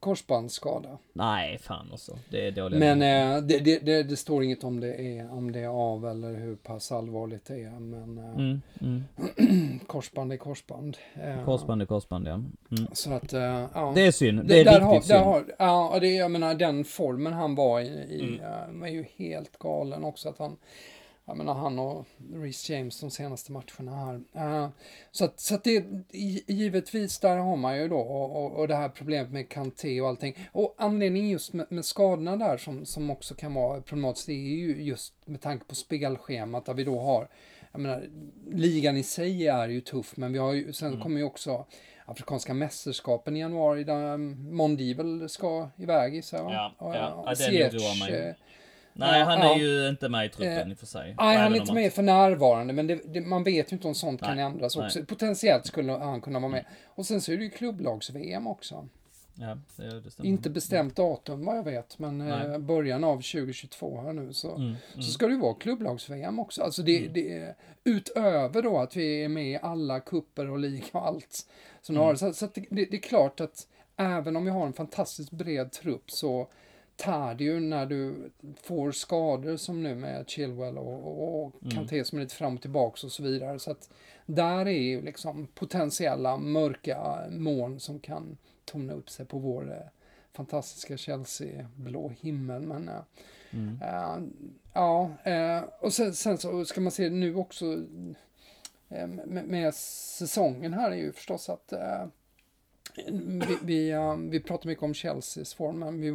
Korsbandsskada. 0.00 0.98
Nej, 1.12 1.58
fan 1.58 1.90
också. 1.92 2.18
Det 2.30 2.46
är 2.46 2.50
dåliga 2.52 2.78
Men 2.78 3.02
eh, 3.36 3.42
det, 3.42 3.58
det, 3.58 3.78
det, 3.78 4.02
det 4.02 4.16
står 4.16 4.44
inget 4.44 4.64
om 4.64 4.80
det, 4.80 4.94
är, 4.94 5.32
om 5.32 5.52
det 5.52 5.60
är 5.60 5.68
av 5.68 6.06
eller 6.06 6.34
hur 6.34 6.56
pass 6.56 6.92
allvarligt 6.92 7.44
det 7.44 7.62
är. 7.64 7.70
Men 7.80 8.18
eh, 8.18 8.34
mm, 8.34 8.60
mm. 8.80 9.78
korsband 9.86 10.32
är 10.32 10.36
korsband. 10.36 10.96
Eh, 11.14 11.44
Korsband 11.44 11.82
är 11.82 11.86
korsband, 11.86 12.26
ja. 12.28 12.34
Mm. 12.34 12.86
Så 12.92 13.12
att, 13.12 13.32
eh, 13.32 13.66
ja. 13.74 13.92
Det 13.94 14.06
är 14.06 14.12
synd. 14.12 14.44
Det 14.46 14.60
är 14.60 14.64
där 14.64 14.72
riktigt 14.72 14.86
har, 14.86 15.00
synd. 15.00 15.20
har, 15.20 15.44
ja, 15.58 15.98
det, 16.00 16.08
jag 16.14 16.30
menar 16.30 16.54
den 16.54 16.84
formen 16.84 17.32
han 17.32 17.54
var 17.54 17.80
i, 17.80 17.84
i 17.88 18.38
Mm. 18.40 18.82
eh, 18.82 18.88
är 18.88 18.92
ju 18.92 19.04
helt 19.16 19.58
galen 19.58 20.04
också. 20.04 20.28
Att 20.28 20.38
han, 20.38 20.56
jag 21.30 21.36
menar 21.38 21.54
han 21.54 21.78
och 21.78 22.06
Reece 22.34 22.70
James 22.70 23.00
de 23.00 23.10
senaste 23.10 23.52
matcherna 23.52 23.96
här. 23.96 24.20
Eh, 24.64 24.68
så 25.10 25.24
att, 25.24 25.40
så 25.40 25.54
att 25.54 25.64
det, 25.64 25.84
gi- 26.12 26.44
givetvis 26.46 27.18
där 27.18 27.36
har 27.36 27.56
man 27.56 27.76
ju 27.78 27.88
då 27.88 27.98
och, 27.98 28.44
och, 28.44 28.52
och 28.52 28.68
det 28.68 28.74
här 28.76 28.88
problemet 28.88 29.32
med 29.32 29.48
Kanté 29.48 30.00
och 30.00 30.08
allting. 30.08 30.36
Och 30.52 30.74
anledningen 30.78 31.28
just 31.30 31.52
med, 31.52 31.66
med 31.72 31.84
skadorna 31.84 32.36
där 32.36 32.56
som, 32.56 32.86
som 32.86 33.10
också 33.10 33.34
kan 33.34 33.54
vara 33.54 33.80
problematiskt, 33.80 34.26
det 34.26 34.32
är 34.32 34.56
ju 34.56 34.82
just 34.82 35.14
med 35.24 35.40
tanke 35.40 35.64
på 35.64 35.74
spelschemat 35.74 36.64
där 36.64 36.74
vi 36.74 36.84
då 36.84 37.00
har 37.00 37.28
jag 37.72 37.80
menar, 37.80 38.04
ligan 38.50 38.96
i 38.96 39.02
sig 39.02 39.48
är 39.48 39.68
ju 39.68 39.80
tuff, 39.80 40.16
men 40.16 40.32
vi 40.32 40.38
har 40.38 40.52
ju, 40.52 40.72
sen 40.72 40.88
Mm. 40.88 41.00
kommer 41.00 41.18
ju 41.18 41.24
också 41.24 41.66
Afrikanska 42.04 42.54
mästerskapen 42.54 43.36
i 43.36 43.40
januari 43.40 43.84
där 43.84 44.16
Mondivel 44.52 45.28
ska 45.28 45.68
iväg 45.76 46.24
jag. 46.32 46.44
va? 46.44 46.52
Ja, 46.52 46.72
Och, 46.86 46.94
ja. 46.94 47.12
och 47.12 47.24
Ja, 48.10 48.34
Nej, 48.92 49.22
han 49.22 49.38
är 49.38 49.56
ju 49.56 49.88
inte 49.88 50.08
med 50.08 50.26
i 50.26 50.28
truppen 50.28 50.58
Eh, 50.66 50.70
i 50.70 50.74
och 50.74 50.78
för 50.78 50.86
sig. 50.86 51.14
Nej, 51.18 51.36
han 51.36 51.52
är 51.54 51.60
inte 51.60 51.72
med 51.74 51.92
för 51.92 52.02
närvarande, 52.02 52.72
men 52.72 52.86
det, 52.86 53.00
det, 53.14 53.20
man 53.20 53.44
vet 53.44 53.72
ju 53.72 53.76
inte 53.76 53.88
om 53.88 53.94
sånt 53.94 54.22
kan 54.22 54.36
Nej, 54.36 54.44
ändras 54.44 54.76
nej. 54.76 54.86
också. 54.86 55.04
Potentiellt 55.04 55.66
skulle 55.66 55.92
han 55.92 56.20
kunna 56.20 56.38
vara 56.38 56.50
med. 56.50 56.64
Och 56.86 57.06
sen 57.06 57.20
så 57.20 57.32
är 57.32 57.36
det 57.36 57.44
ju 57.44 57.50
klubblags-VM 57.50 58.46
också. 58.46 58.88
Ja, 59.34 59.58
det, 59.76 60.00
det 60.00 60.10
stämmer. 60.10 60.28
Inte 60.28 60.50
bestämt 60.50 60.96
datum 60.96 61.44
vad 61.44 61.56
jag 61.56 61.62
vet, 61.62 61.98
men 61.98 62.20
eh, 62.20 62.48
Nej. 62.48 62.58
början 62.58 63.04
av 63.04 63.16
2022 63.16 64.00
här 64.00 64.12
nu 64.12 64.32
så, 64.32 64.48
Mm, 64.54 64.62
mm. 64.62 64.76
så 65.02 65.12
ska 65.12 65.26
det 65.26 65.32
ju 65.32 65.40
vara 65.40 65.54
klubblags-VM 65.54 66.38
också. 66.38 66.62
Alltså 66.62 66.82
det, 66.82 67.08
det 67.08 67.32
är 67.38 67.54
utöver 67.84 68.62
då 68.62 68.78
att 68.78 68.96
vi 68.96 69.24
är 69.24 69.28
med 69.28 69.50
i 69.50 69.58
alla 69.62 70.00
kupper 70.00 70.50
och 70.50 70.58
liga 70.58 70.84
och 70.92 71.06
allt. 71.06 71.46
Så, 71.82 71.92
Mm. 71.92 72.04
har, 72.04 72.14
så, 72.14 72.32
så 72.32 72.48
det, 72.54 72.64
det, 72.70 72.84
det 72.84 72.96
är 72.96 73.00
klart 73.00 73.40
att 73.40 73.66
även 73.96 74.36
om 74.36 74.44
vi 74.44 74.50
har 74.50 74.66
en 74.66 74.72
fantastiskt 74.72 75.30
bred 75.30 75.72
trupp 75.72 76.10
så 76.10 76.48
tar 77.00 77.34
det 77.34 77.44
ju 77.44 77.60
när 77.60 77.86
du 77.86 78.30
får 78.62 78.92
skador 78.92 79.56
som 79.56 79.82
nu 79.82 79.94
med 79.94 80.28
Chilwell 80.28 80.78
och, 80.78 81.42
och, 81.44 81.52
Mm. 81.62 81.76
Kanté 81.76 82.04
som 82.04 82.18
är 82.18 82.22
lite 82.22 82.34
fram 82.34 82.54
och 82.54 82.60
tillbaks 82.62 83.04
och 83.04 83.12
så 83.12 83.22
vidare. 83.22 83.58
Så 83.58 83.70
att 83.70 83.90
där 84.26 84.66
är 84.66 84.70
ju 84.82 85.02
liksom 85.02 85.46
potentiella 85.54 86.36
mörka 86.36 87.18
moln 87.30 87.80
som 87.80 87.98
kan 88.00 88.36
torna 88.64 88.92
upp 88.92 89.10
sig 89.10 89.26
på 89.26 89.38
vår 89.38 89.72
eh, 89.72 89.86
fantastiska 90.32 90.96
Chelsea-blå 90.96 92.12
himmel. 92.20 92.62
Men 92.62 92.88
eh, 92.88 92.94
Mm. 93.52 93.78
eh, 93.82 94.18
ja, 94.72 95.10
eh, 95.24 95.64
och 95.80 95.92
sen, 95.92 96.14
sen 96.14 96.38
så 96.38 96.64
ska 96.64 96.80
man 96.80 96.90
se 96.92 97.10
nu 97.10 97.34
också 97.34 97.66
eh, 98.88 99.06
med, 99.06 99.44
med 99.44 99.74
säsongen 99.74 100.74
här 100.74 100.90
är 100.90 100.96
ju 100.96 101.12
förstås 101.12 101.48
att 101.48 101.72
eh, 101.72 102.06
vi, 102.96 103.58
vi, 103.62 103.90
eh, 103.90 104.16
vi 104.16 104.40
pratar 104.40 104.66
mycket 104.66 104.84
om 104.84 104.94
Chelseas 104.94 105.54
form, 105.54 105.78
men 105.78 106.00
vi 106.00 106.12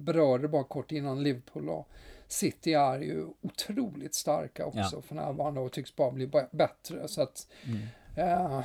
berörde 0.00 0.48
bara 0.48 0.64
kort 0.64 0.92
innan 0.92 1.22
Liverpool 1.22 1.68
och 1.68 1.88
City 2.28 2.72
är 2.72 2.98
ju 3.00 3.26
otroligt 3.40 4.14
starka 4.14 4.66
också 4.66 4.78
Ja. 4.96 5.02
för 5.02 5.14
närvarande 5.14 5.60
och 5.60 5.72
tycks 5.72 5.96
bara 5.96 6.10
bli 6.10 6.26
bättre. 6.52 7.08
Så 7.08 7.22
att 7.22 7.46
Mm. 7.64 7.78
eh, 8.16 8.60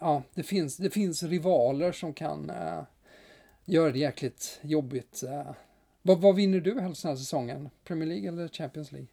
ja, 0.00 0.22
det 0.34 0.42
finns, 0.42 0.76
det 0.76 0.90
finns 0.90 1.22
rivaler 1.22 1.92
som 1.92 2.14
kan 2.14 2.50
eh, 2.50 2.82
göra 3.64 3.92
det 3.92 3.98
jäkligt 3.98 4.58
jobbigt. 4.62 5.22
Eh. 5.22 5.50
Vad, 6.02 6.20
vad 6.20 6.34
vinner 6.36 6.60
du 6.60 6.80
helst 6.80 7.02
den 7.02 7.08
här 7.08 7.16
säsongen? 7.16 7.70
Premier 7.84 8.08
League 8.08 8.28
eller 8.28 8.48
Champions 8.48 8.92
League? 8.92 9.08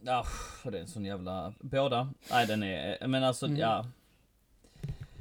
Ja, 0.00 0.24
det 0.64 0.78
är 0.78 0.82
en 0.82 0.88
sån 0.88 1.04
jävla... 1.04 1.54
Båda. 1.60 2.12
Nej, 2.30 2.46
den 2.46 2.62
är... 2.62 3.06
Men 3.06 3.24
alltså, 3.24 3.46
Mm. 3.46 3.58
ja. 3.58 3.86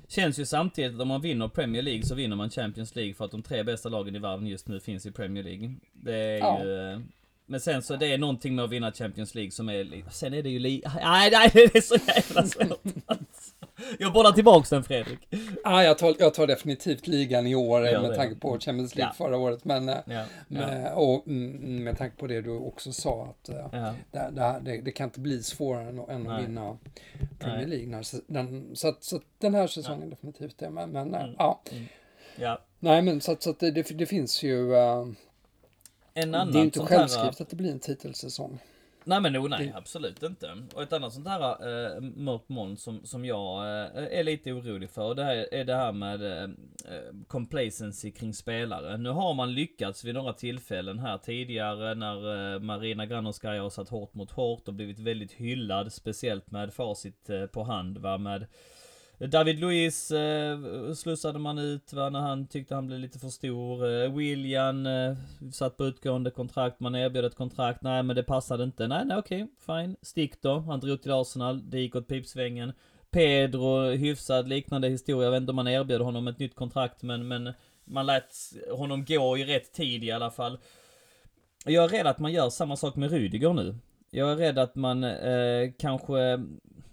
Känns 0.08 0.40
ju 0.40 0.46
samtidigt 0.46 0.96
att 0.96 1.02
om 1.02 1.08
man 1.08 1.22
vinner 1.22 1.48
Premier 1.48 1.82
League 1.82 2.04
så 2.04 2.16
vinner 2.16 2.36
man 2.36 2.50
Champions 2.50 2.96
League 2.96 3.14
för 3.14 3.26
att 3.26 3.32
de 3.32 3.44
tre 3.44 3.64
bästa 3.64 3.90
lagen 3.90 4.16
i 4.16 4.20
världen 4.20 4.48
just 4.48 4.68
nu 4.68 4.80
finns 4.80 5.06
i 5.06 5.12
Premier 5.12 5.44
League. 5.44 5.74
Det 5.94 6.16
är 6.16 6.38
Ja. 6.38 6.64
ju... 6.64 6.92
eh, 6.94 7.00
Men 7.46 7.60
sen 7.60 7.82
så 7.82 7.96
det 7.96 8.14
är 8.14 8.18
någonting 8.18 8.56
med 8.56 8.66
att 8.66 8.72
vinna 8.72 8.92
Champions 8.92 9.36
League 9.36 9.52
som 9.52 9.70
är... 9.70 10.04
Sen 10.12 10.34
är 10.34 10.44
det 10.44 10.50
ju 10.50 10.60
li... 10.60 10.82
Nej, 11.04 11.32
nej, 11.32 11.50
det 11.54 11.76
är 11.76 11.82
så 11.82 11.96
jävla 12.08 12.44
svårt. 12.48 12.84
Jag 14.00 14.14
bollar 14.14 14.32
tillbaks 14.32 14.70
den 14.70 14.84
Fredrik. 14.84 15.20
Ah, 15.64 15.84
jag, 15.84 15.98
tar, 15.98 16.16
jag 16.20 16.34
tar 16.34 16.48
definitivt 16.48 17.08
ligan 17.08 17.48
i 17.48 17.56
år 17.56 17.86
Ja, 17.86 18.02
med 18.02 18.16
tanke 18.16 18.36
på 18.36 18.60
Champions 18.60 18.96
League 18.96 19.14
Ja. 19.18 19.26
förra 19.26 19.38
året. 19.38 19.66
Men 19.66 19.90
eh, 19.90 19.98
Ja, 20.06 20.24
med, 20.48 20.94
och 20.94 21.28
mm, 21.28 21.84
med 21.84 21.98
tanke 21.98 22.18
på 22.18 22.28
det 22.28 22.42
du 22.42 22.52
också 22.52 22.94
sa 22.94 23.26
att 23.26 23.50
eh, 23.50 23.94
det, 24.12 24.60
det, 24.62 24.82
det, 24.82 24.92
kan 24.92 25.04
inte 25.04 25.20
bli 25.20 25.44
svårare 25.44 25.90
än, 25.90 26.00
än 26.00 26.28
att 26.28 26.44
vinna 26.44 26.78
Premier. 27.40 27.68
League. 27.68 27.88
När, 27.88 28.06
den, 28.34 28.76
så, 28.76 28.88
att, 28.88 29.04
så 29.04 29.16
att 29.16 29.24
den 29.38 29.54
här 29.54 29.68
säsongen 29.68 30.10
definitivt 30.10 30.58
det. 30.58 30.70
Men, 30.70 30.90
men 30.90 31.14
eh, 31.14 31.22
Mm. 31.26 31.36
ja, 31.38 31.62
ja. 32.36 32.62
nej 32.80 33.02
men 33.02 33.22
så 33.22 33.32
att, 33.32 33.44
så 33.44 33.50
att 33.50 33.60
det, 33.60 33.72
det, 33.72 34.06
finns 34.06 34.44
ju. 34.44 34.76
En 36.14 36.32
det 36.32 36.38
är 36.38 36.58
inte 36.58 36.80
självskrivet 36.80 37.42
att 37.42 37.50
det 37.50 37.56
blir 37.56 37.72
en 37.72 37.80
titelsäsong. 37.80 38.60
Nej 39.08 39.22
men 39.22 39.34
no, 39.34 39.48
nej 39.48 39.74
absolut 39.76 40.24
inte. 40.24 40.58
Och 40.74 40.82
ett 40.82 40.94
annat 40.94 41.14
sånt 41.14 41.28
här 41.28 41.42
äh, 41.96 42.02
mörkt 42.02 42.50
moln 42.50 42.78
som, 42.78 43.06
som 43.06 43.26
jag 43.26 43.58
äh, 43.64 44.20
är 44.20 44.24
lite 44.24 44.52
orolig 44.52 44.90
för. 44.90 45.16
Det 45.16 45.24
här, 45.24 45.54
är 45.54 45.66
det 45.66 45.76
här 45.76 45.92
med 45.92 46.44
äh, 46.44 46.50
complacency 47.28 48.12
kring 48.12 48.34
spelare. 48.34 48.98
Nu 48.98 49.10
har 49.10 49.34
man 49.34 49.54
lyckats 49.54 50.04
vid 50.04 50.16
några 50.16 50.34
tillfällen 50.34 51.00
här 51.00 51.18
tidigare 51.18 51.96
när 51.96 52.54
äh, 52.54 52.60
Marina 52.60 53.06
Granovskaja 53.06 53.62
har 53.62 53.70
satt 53.70 53.90
hårt 53.90 54.14
mot 54.14 54.32
hårt 54.32 54.68
och 54.68 54.74
blivit 54.74 55.00
väldigt 55.00 55.32
hyllad. 55.32 55.94
Speciellt 55.94 56.52
med 56.52 56.74
facit 56.74 57.30
på 57.52 57.64
hand 57.64 57.98
va. 57.98 58.18
Med 58.18 58.46
David 59.20 59.60
Luiz 59.60 60.12
eh, 60.12 60.60
slussade 60.94 61.40
man 61.40 61.58
ut 61.58 61.94
va, 61.94 62.10
när 62.10 62.20
han 62.20 62.48
tyckte 62.48 62.76
han 62.76 62.88
blev 62.88 63.00
lite 63.00 63.20
för 63.20 63.28
stor. 63.28 63.92
Eh, 63.92 64.16
William 64.16 64.86
eh, 64.86 65.16
satt 65.52 65.78
på 65.78 65.86
utgående 65.86 66.32
kontrakt, 66.32 66.80
man 66.80 66.96
erbjöd 66.96 67.26
ett 67.26 67.36
kontrakt. 67.36 67.82
Nej 67.82 68.04
men 68.04 68.16
det 68.16 68.24
passade 68.24 68.64
inte. 68.64 68.88
Nej, 68.88 69.06
nej 69.06 69.18
okej, 69.18 69.48
fine. 69.66 69.96
Stick 70.02 70.42
då. 70.42 70.60
Han 70.60 70.80
drog 70.80 71.02
till 71.02 71.12
Arsenal, 71.12 71.70
det 71.70 71.80
gick 71.80 71.96
åt 71.96 72.08
pipsvängen. 72.08 72.74
Pedro, 73.12 73.90
hyfsad 73.90 74.48
liknande 74.48 74.90
historia. 74.90 75.26
Jag 75.26 75.32
vet 75.32 75.42
inte 75.42 75.52
om 75.52 75.56
man 75.56 75.68
erbjöd 75.68 76.02
honom 76.02 76.28
ett 76.28 76.40
nytt 76.40 76.56
kontrakt 76.56 77.04
men, 77.04 77.28
men 77.28 77.54
man 77.86 78.06
lät 78.06 78.36
honom 78.72 79.06
gå 79.06 79.38
i 79.38 79.46
rätt 79.46 79.74
tid 79.74 80.04
i 80.04 80.12
alla 80.12 80.32
fall. 80.32 80.58
Jag 81.66 81.84
är 81.84 81.88
rädd 81.88 82.08
att 82.08 82.20
man 82.20 82.34
gör 82.34 82.50
samma 82.50 82.76
sak 82.76 82.96
med 82.96 83.12
Rudiger 83.12 83.54
nu. 83.54 83.76
Jag 84.10 84.32
är 84.32 84.36
rädd 84.36 84.60
att 84.60 84.76
man 84.76 85.04
eh, 85.04 85.72
kanske... 85.80 86.46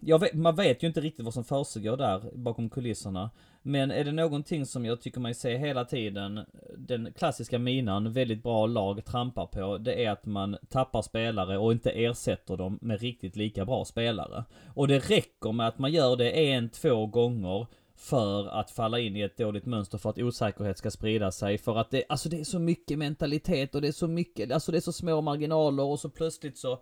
Jag 0.05 0.18
vet, 0.18 0.34
man 0.34 0.57
vet 0.57 0.82
ju 0.82 0.86
inte 0.86 1.00
riktigt 1.00 1.24
vad 1.24 1.34
som 1.34 1.44
försiggår 1.44 1.96
där 1.96 2.22
bakom 2.34 2.70
kulisserna. 2.70 3.30
Men 3.62 3.90
är 3.90 4.05
det 4.05 4.12
någonting 4.12 4.66
som 4.66 4.84
jag 4.84 5.00
tycker 5.00 5.20
man 5.20 5.34
ser 5.34 5.59
hela 5.59 5.84
tiden, 5.84 6.40
den 6.76 7.12
klassiska 7.12 7.59
minan, 7.59 8.12
väldigt 8.12 8.42
bra 8.42 8.66
lag 8.66 9.05
trampar 9.05 9.46
på, 9.46 9.78
det 9.78 10.05
är 10.05 10.11
att 10.11 10.26
man 10.26 10.57
tappar 10.68 11.03
spelare 11.03 11.59
och 11.59 11.72
inte 11.72 11.90
ersätter 11.90 12.57
dem 12.57 12.78
med 12.82 13.00
riktigt 13.00 13.36
lika 13.36 13.64
bra 13.64 13.84
spelare. 13.84 14.44
Och 14.74 14.88
det 14.88 14.98
räcker 14.98 15.53
med 15.53 15.68
att 15.68 15.78
man 15.78 15.92
gör 15.92 16.16
det 16.16 16.30
en, 16.30 16.68
två 16.68 17.07
gånger 17.07 17.66
för 17.96 18.48
att 18.48 18.70
falla 18.70 18.98
in 18.98 19.16
i 19.16 19.20
ett 19.20 19.36
dåligt 19.36 19.66
mönster 19.66 19.98
för 19.98 20.11
att 20.11 20.18
osäkerhet 20.18 20.78
ska 20.78 20.90
sprida 20.90 21.32
sig. 21.32 21.59
För 21.59 21.78
att 21.78 21.90
det, 21.90 22.05
alltså 22.09 22.28
det 22.28 22.40
är 22.40 22.44
så 22.44 22.59
mycket 22.59 22.98
mentalitet 22.98 23.74
och 23.74 23.80
det 23.80 23.88
är 23.88 23.92
så 23.92 24.09
mycket, 24.09 24.53
alltså 24.53 24.72
det 24.72 24.78
är 24.78 24.80
så 24.80 24.92
små 24.92 25.20
marginaler 25.20 25.82
och 25.82 26.00
så 26.00 26.09
plötsligt 26.09 26.59
så 26.59 26.78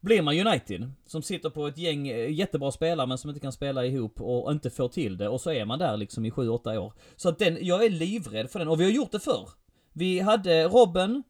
blir 0.00 0.22
man 0.22 0.46
United. 0.46 0.92
Som 1.06 1.22
sitter 1.22 1.50
på 1.50 1.66
ett 1.66 1.78
gäng 1.78 2.08
eh, 2.08 2.32
jättebra 2.32 2.70
spelare 2.70 3.06
men 3.06 3.18
som 3.18 3.30
inte 3.30 3.40
kan 3.40 3.52
spela 3.52 3.84
ihop 3.84 4.20
och 4.20 4.52
inte 4.52 4.70
får 4.70 4.88
till 4.88 5.16
det. 5.16 5.28
Och 5.28 5.40
så 5.40 5.50
är 5.50 5.64
man 5.64 5.78
där 5.78 5.96
liksom 5.96 6.26
i 6.26 6.30
7-8 6.30 6.76
år. 6.76 6.92
Så 7.16 7.28
att 7.28 7.38
den, 7.38 7.58
jag 7.60 7.84
är 7.84 7.90
livrädd 7.90 8.50
för 8.50 8.58
den. 8.58 8.68
Och 8.68 8.80
vi 8.80 8.84
har 8.84 8.90
gjort 8.90 9.12
det 9.12 9.20
förr. 9.20 9.48
Vi 9.92 10.20
hade 10.20 10.64
Robben, 10.64 11.22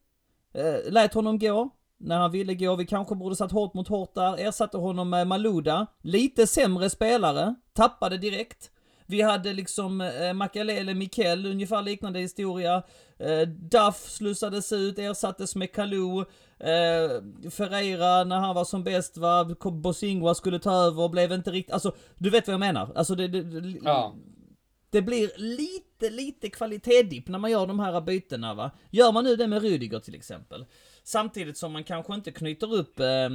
eh, 0.53 0.91
lät 0.91 1.13
honom 1.13 1.39
gå. 1.39 1.69
När 1.97 2.17
han 2.17 2.31
ville 2.31 2.55
gå, 2.55 2.75
vi 2.75 2.85
kanske 2.85 3.15
borde 3.15 3.35
satt 3.35 3.51
hårt 3.51 3.73
mot 3.73 3.87
hårt 3.87 4.15
där. 4.15 4.47
Ersatte 4.47 4.77
honom 4.77 5.09
med 5.09 5.27
Maluda. 5.27 5.87
Lite 6.01 6.47
sämre 6.47 6.89
spelare. 6.89 7.55
Tappade 7.73 8.17
direkt. 8.17 8.71
Vi 9.11 9.21
hade 9.21 9.53
liksom 9.53 10.01
eh, 10.01 10.33
Makalele 10.33 10.93
Mikkel, 10.93 11.45
ungefär 11.45 11.81
liknande 11.81 12.19
historia. 12.19 12.83
Eh, 13.19 13.47
Duff 13.47 14.09
slussades 14.09 14.71
ut, 14.71 14.99
ersattes 14.99 15.55
med 15.55 15.71
Kalou. 15.71 16.25
Eh, 16.63 17.49
Ferreira 17.51 18.23
när 18.23 18.39
han 18.39 18.55
var 18.55 18.65
som 18.65 18.83
bäst 18.83 19.17
var, 19.17 19.71
Bosingwa 19.71 20.35
skulle 20.35 20.59
ta 20.59 20.73
över 20.73 21.03
och 21.03 21.09
blev 21.11 21.31
inte 21.31 21.51
riktigt, 21.51 21.73
alltså 21.73 21.95
du 22.17 22.29
vet 22.29 22.47
vad 22.47 22.53
jag 22.53 22.59
menar. 22.59 22.91
Alltså 22.95 23.15
det, 23.15 23.27
det, 23.27 23.41
det, 23.61 23.79
Ja. 23.83 24.15
det 24.89 25.01
blir 25.01 25.31
lite, 25.37 26.09
lite 26.09 26.49
kvalitetsdipp 26.49 27.27
när 27.27 27.39
man 27.39 27.51
gör 27.51 27.67
de 27.67 27.79
här 27.79 28.01
bytena 28.01 28.53
va. 28.53 28.71
Gör 28.89 29.11
man 29.11 29.23
nu 29.23 29.35
det 29.35 29.47
med 29.47 29.61
Rudiger 29.61 29.99
till 29.99 30.15
exempel. 30.15 30.65
Samtidigt 31.03 31.57
som 31.57 31.71
man 31.71 31.83
kanske 31.83 32.13
inte 32.13 32.31
knyter 32.31 32.73
upp 32.73 32.99
eh, 32.99 33.29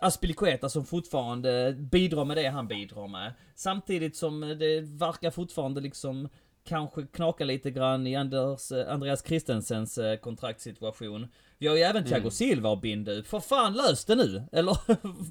Aspilicueta 0.00 0.68
som 0.68 0.84
fortfarande 0.84 1.76
bidrar 1.78 2.24
med 2.24 2.36
det 2.36 2.46
han 2.48 2.68
bidrar 2.68 3.08
med. 3.08 3.32
Samtidigt 3.54 4.16
som 4.16 4.40
det 4.40 4.80
verkar 4.80 5.30
fortfarande 5.30 5.80
liksom 5.80 6.28
kanske 6.64 7.02
knaka 7.12 7.44
lite 7.44 7.70
grann 7.70 8.06
i 8.06 8.16
Anders, 8.16 8.72
eh, 8.72 8.92
Andreas 8.92 9.24
Christensens 9.26 9.98
eh, 9.98 10.16
kontraktssituation. 10.16 11.28
Vi 11.58 11.66
har 11.66 11.76
ju 11.76 11.82
även 11.82 12.04
Thiago 12.04 12.30
Silva 12.30 12.72
att 12.72 12.80
binda 12.80 13.12
ut. 13.12 13.26
För 13.26 13.40
fan 13.40 13.72
lös 13.72 14.04
det 14.04 14.14
nu! 14.14 14.42
Eller 14.52 14.76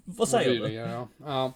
vad 0.18 0.28
säger 0.28 0.60
du? 0.62 0.74
Ja. 0.74 1.08
Ja. 1.18 1.54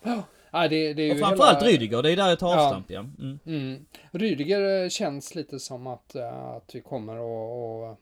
Ja, 0.51 0.67
det, 0.67 0.93
det 0.93 1.01
är 1.01 1.05
ju 1.05 1.11
Och 1.11 1.17
framförallt 1.19 1.61
hela- 1.61 1.71
Rydiger, 1.71 2.01
det 2.03 2.11
är 2.11 2.15
där 2.15 2.29
jag 2.29 2.39
tar 2.39 2.51
Ja. 2.55 2.65
avstamp 2.65 2.91
ja. 2.91 2.99
Mm. 2.99 3.39
Mm. 3.45 3.85
Rydiger 4.11 4.83
eh, 4.83 4.89
känns 4.89 5.35
lite 5.35 5.59
som 5.59 5.87
att, 5.87 6.15
att 6.15 6.71
vi 6.75 6.81
kommer 6.81 7.13
att, 7.15 7.91
att 7.91 7.99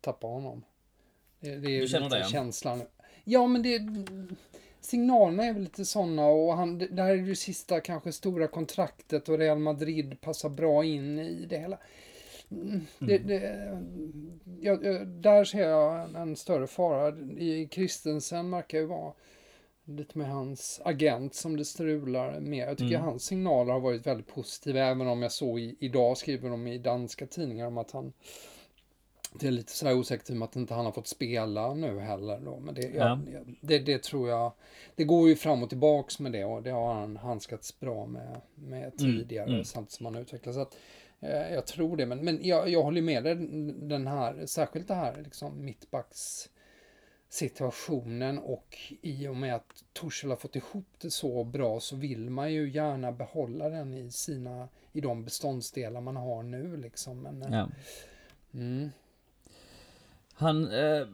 tappa 0.00 0.26
honom. 0.26 0.64
Det, 1.40 1.56
det 1.56 1.76
är 1.76 1.80
Du 1.80 1.88
känner 1.88 2.10
det, 2.10 2.18
ja? 2.18 2.26
känslan. 2.26 2.82
Ja, 3.24 3.46
men 3.46 3.62
det... 3.62 3.78
Signalerna 4.82 5.44
är 5.44 5.52
väl 5.52 5.62
lite 5.62 5.84
sådana 5.84 6.26
och 6.26 6.54
han, 6.56 6.78
det 6.78 7.02
här 7.02 7.10
är 7.10 7.14
ju 7.14 7.34
sista 7.34 7.80
kanske 7.80 8.12
stora 8.12 8.48
kontraktet 8.48 9.28
och 9.28 9.38
Real 9.38 9.58
Madrid 9.58 10.20
passar 10.20 10.48
bra 10.48 10.84
in 10.84 11.18
i 11.18 11.46
det 11.46 11.58
hela. 11.58 11.78
Mm, 12.50 12.80
Det, 12.98 13.18
det, 13.18 13.68
ja, 14.60 14.78
ja, 14.82 15.04
där 15.04 15.44
ser 15.44 15.68
jag 15.68 16.02
en, 16.04 16.16
en 16.16 16.36
större 16.36 16.66
fara. 16.66 17.08
I 17.38 17.68
Christensen 17.70 18.50
verkar 18.50 18.78
ju 18.78 18.86
vara 18.86 19.12
lite 19.84 20.18
med 20.18 20.28
hans 20.28 20.80
agent 20.84 21.34
som 21.34 21.56
det 21.56 21.64
strular 21.64 22.40
med. 22.40 22.68
Jag 22.68 22.78
tycker 22.78 22.94
Mm. 22.94 23.06
hans 23.06 23.24
signaler 23.24 23.72
har 23.72 23.80
varit 23.80 24.06
väldigt 24.06 24.34
positiva, 24.34 24.80
även 24.80 25.08
om 25.08 25.22
jag 25.22 25.32
såg 25.32 25.60
i, 25.60 25.76
idag 25.80 26.16
skriver 26.18 26.50
de 26.50 26.66
i 26.66 26.78
danska 26.78 27.26
tidningar 27.26 27.66
om 27.66 27.78
att 27.78 27.90
han 27.90 28.12
det 29.34 29.46
är 29.46 29.50
lite 29.50 29.72
sådär 29.72 29.94
osäkert 29.94 30.30
i 30.30 30.32
och 30.32 30.36
med 30.36 30.46
att 30.46 30.56
inte 30.56 30.74
han 30.74 30.84
har 30.84 30.92
fått 30.92 31.06
spela 31.06 31.74
nu 31.74 31.98
heller 31.98 32.40
då. 32.40 32.58
Men 32.60 32.74
det, 32.74 32.90
Ja. 32.94 33.18
det, 33.60 33.78
det 33.78 34.02
tror 34.02 34.28
jag, 34.28 34.52
det 34.96 35.04
går 35.04 35.28
ju 35.28 35.36
fram 35.36 35.62
och 35.62 35.68
tillbaks 35.68 36.18
med 36.18 36.32
det 36.32 36.44
och 36.44 36.62
det 36.62 36.70
har 36.70 36.94
han 36.94 37.16
handskats 37.16 37.80
bra 37.80 38.06
med, 38.06 38.40
med 38.54 38.98
tidigare 38.98 39.50
mm. 39.50 39.64
samtidigt 39.64 39.92
som 39.92 40.06
han 40.06 40.16
utvecklas. 40.16 40.54
Så 40.54 40.60
att, 40.60 40.76
eh, 41.20 41.54
jag 41.54 41.66
tror 41.66 41.96
det, 41.96 42.06
men, 42.06 42.24
men 42.24 42.38
jag, 42.42 42.68
jag 42.68 42.82
håller 42.82 43.02
med 43.02 43.24
dig, 43.24 43.34
den 43.72 44.06
här, 44.06 44.46
särskilt 44.46 44.88
det 44.88 44.94
här 44.94 45.22
liksom 45.24 45.64
mittbacks 45.64 46.48
situationen 47.28 48.38
och 48.38 48.78
i 49.02 49.28
och 49.28 49.36
med 49.36 49.54
att 49.54 49.84
Torshäll 49.92 50.30
har 50.30 50.36
fått 50.36 50.56
ihop 50.56 50.86
det 50.98 51.10
så 51.10 51.44
bra 51.44 51.80
så 51.80 51.96
vill 51.96 52.30
man 52.30 52.52
ju 52.52 52.70
gärna 52.70 53.12
behålla 53.12 53.68
den 53.68 53.94
i 53.94 54.10
sina, 54.10 54.68
i 54.92 55.00
de 55.00 55.24
beståndsdelar 55.24 56.00
man 56.00 56.16
har 56.16 56.42
nu 56.42 56.76
liksom. 56.76 57.18
Men, 57.22 57.42
eh, 57.42 57.48
Ja. 57.50 57.68
mm, 58.54 58.90
Han, 60.34 60.72
eh, 60.72 61.06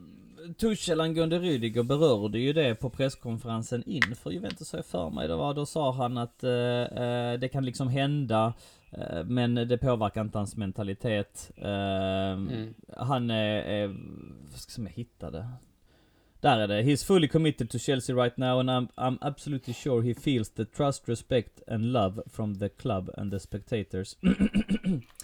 Tuchel 0.59 1.01
angående 1.01 1.39
Rüdiger 1.39 1.83
berörde 1.83 2.39
ju 2.39 2.53
det 2.53 2.75
på 2.75 2.91
presskonferensen 2.91 3.83
inför 3.87 4.31
Juventus 4.31 4.73
har 4.73 4.79
jag 4.79 4.87
för 4.87 5.11
mig. 5.11 5.29
Det 5.29 5.37
var, 5.37 5.55
då 5.55 5.67
sa 5.67 5.93
han 5.93 6.19
att 6.19 6.45
eh, 6.45 6.53
eh, 6.53 7.39
det 7.39 7.49
kan 7.49 7.65
liksom 7.65 7.89
hända, 7.89 8.53
eh, 8.91 9.25
men 9.25 9.55
det 9.55 9.79
påverkar 9.79 10.21
inte 10.21 10.39
hans 10.39 10.57
mentalitet. 10.57 11.51
Eh, 11.57 11.69
Mm. 12.29 12.75
Han 12.97 13.31
är, 13.31 13.63
är, 13.63 13.87
vad 14.51 14.61
ska 14.61 14.83
jag 14.83 14.91
hitta 14.91 15.31
det? 15.31 15.49
Där 16.41 16.59
är 16.59 16.69
det. 16.69 16.83
He's 16.83 17.07
fully 17.07 17.29
committed 17.29 17.71
to 17.71 17.79
Chelsea 17.79 18.17
right 18.17 18.37
now 18.37 18.61
and 18.61 18.71
I'm, 18.71 18.89
I'm 18.97 19.19
absolutely 19.21 19.75
sure 19.75 20.03
he 20.03 20.15
feels 20.15 20.51
the 20.51 20.65
trust, 20.65 21.09
respect 21.09 21.69
and 21.69 21.93
love 21.93 22.23
from 22.27 22.59
the 22.59 22.69
club 22.69 23.11
and 23.17 23.33
the 23.33 23.41
spectators. 23.41 24.17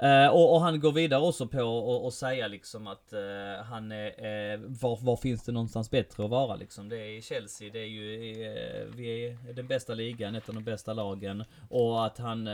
Eh, 0.00 0.26
och, 0.28 0.54
och 0.54 0.60
han 0.60 0.80
går 0.80 0.92
vidare 0.92 1.20
också 1.22 1.46
på 1.46 1.62
och, 1.62 2.04
och 2.04 2.12
säga 2.12 2.48
liksom 2.48 2.86
att 2.86 3.12
eh, 3.12 3.64
han 3.64 3.92
är, 3.92 4.06
eh, 4.54 4.60
var, 4.60 4.98
var 5.04 5.16
finns 5.16 5.44
det 5.44 5.52
någonstans 5.52 5.90
bättre 5.90 6.24
att 6.24 6.30
vara 6.30 6.56
liksom? 6.56 6.88
Det 6.88 6.96
är 6.96 7.18
i 7.18 7.22
Chelsea, 7.22 7.70
det 7.72 7.78
är 7.78 7.84
ju, 7.86 8.14
eh, 8.46 8.86
vi 8.96 9.26
är 9.26 9.52
den 9.52 9.66
bästa 9.66 9.94
ligan, 9.94 10.34
ett 10.34 10.48
av 10.48 10.54
de 10.54 10.64
bästa 10.64 10.92
lagen. 10.92 11.44
Och 11.70 12.06
att 12.06 12.18
han 12.18 12.48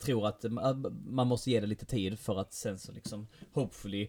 tror 0.00 0.26
att 0.26 0.44
ma- 0.44 0.96
man 1.06 1.26
måste 1.26 1.50
ge 1.50 1.60
det 1.60 1.66
lite 1.66 1.86
tid 1.86 2.18
för 2.18 2.40
att 2.40 2.52
sen 2.52 2.78
så 2.78 2.92
liksom, 2.92 3.26
hopefully, 3.54 4.08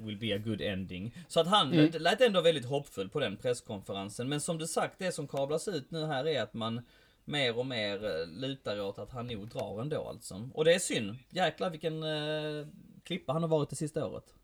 will 0.00 0.18
be 0.20 0.34
a 0.34 0.38
good 0.44 0.60
ending. 0.60 1.14
Så 1.28 1.40
att 1.40 1.46
han 1.46 1.72
Mm. 1.72 1.90
lät 1.98 2.20
ändå 2.20 2.40
väldigt 2.40 2.64
hoppfull 2.66 3.08
på 3.08 3.20
den 3.20 3.36
presskonferensen. 3.36 4.28
Men 4.28 4.40
som 4.40 4.58
du 4.58 4.66
sagt, 4.66 4.98
det 4.98 5.12
som 5.12 5.28
kablas 5.28 5.68
ut 5.68 5.90
nu 5.90 6.04
här 6.06 6.26
är 6.28 6.42
att 6.42 6.54
man 6.54 6.82
mer 7.24 7.58
och 7.58 7.66
mer 7.66 8.04
eh, 8.04 8.26
lutar 8.26 8.80
åt 8.80 8.98
att 8.98 9.10
han 9.10 9.26
nog 9.26 9.48
drar 9.48 9.80
ändå 9.80 10.08
alltså. 10.08 10.48
Och 10.54 10.64
det 10.64 10.74
är 10.74 10.78
synd. 10.78 11.16
Jäklar 11.30 11.70
vilken 11.70 12.02
eh, 12.02 12.66
klippa 13.04 13.32
han 13.32 13.42
har 13.42 13.48
varit 13.48 13.70
det 13.70 13.76
sista 13.76 14.06
året. 14.06 14.34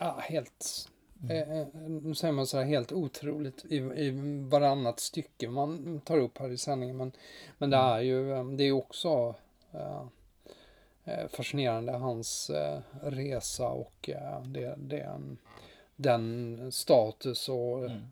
Ja, 0.00 0.18
helt... 0.22 0.88
Eh, 1.30 1.58
eh, 1.58 1.66
nu 1.88 2.14
säger 2.14 2.32
man 2.32 2.46
så 2.46 2.58
här 2.58 2.64
helt 2.64 2.92
otroligt 2.92 3.64
i, 3.64 3.76
i 3.76 4.10
varannat 4.50 5.00
stycke 5.00 5.48
man 5.48 6.00
tar 6.00 6.18
upp 6.18 6.38
här 6.38 6.50
i 6.50 6.58
sändningen. 6.58 6.96
Men, 6.96 7.12
men 7.58 7.70
det 7.70 7.76
är 7.76 8.00
ju 8.00 8.32
eh, 8.32 8.44
det 8.44 8.64
är 8.64 8.72
också 8.72 9.34
eh, 9.72 11.28
fascinerande 11.28 11.92
hans 11.92 12.50
resa 13.02 13.68
och 13.68 14.10
eh, 14.10 14.42
det, 14.42 14.74
den, 15.96 16.72
status 16.72 17.48
och 17.48 17.78
Mm. 17.84 18.02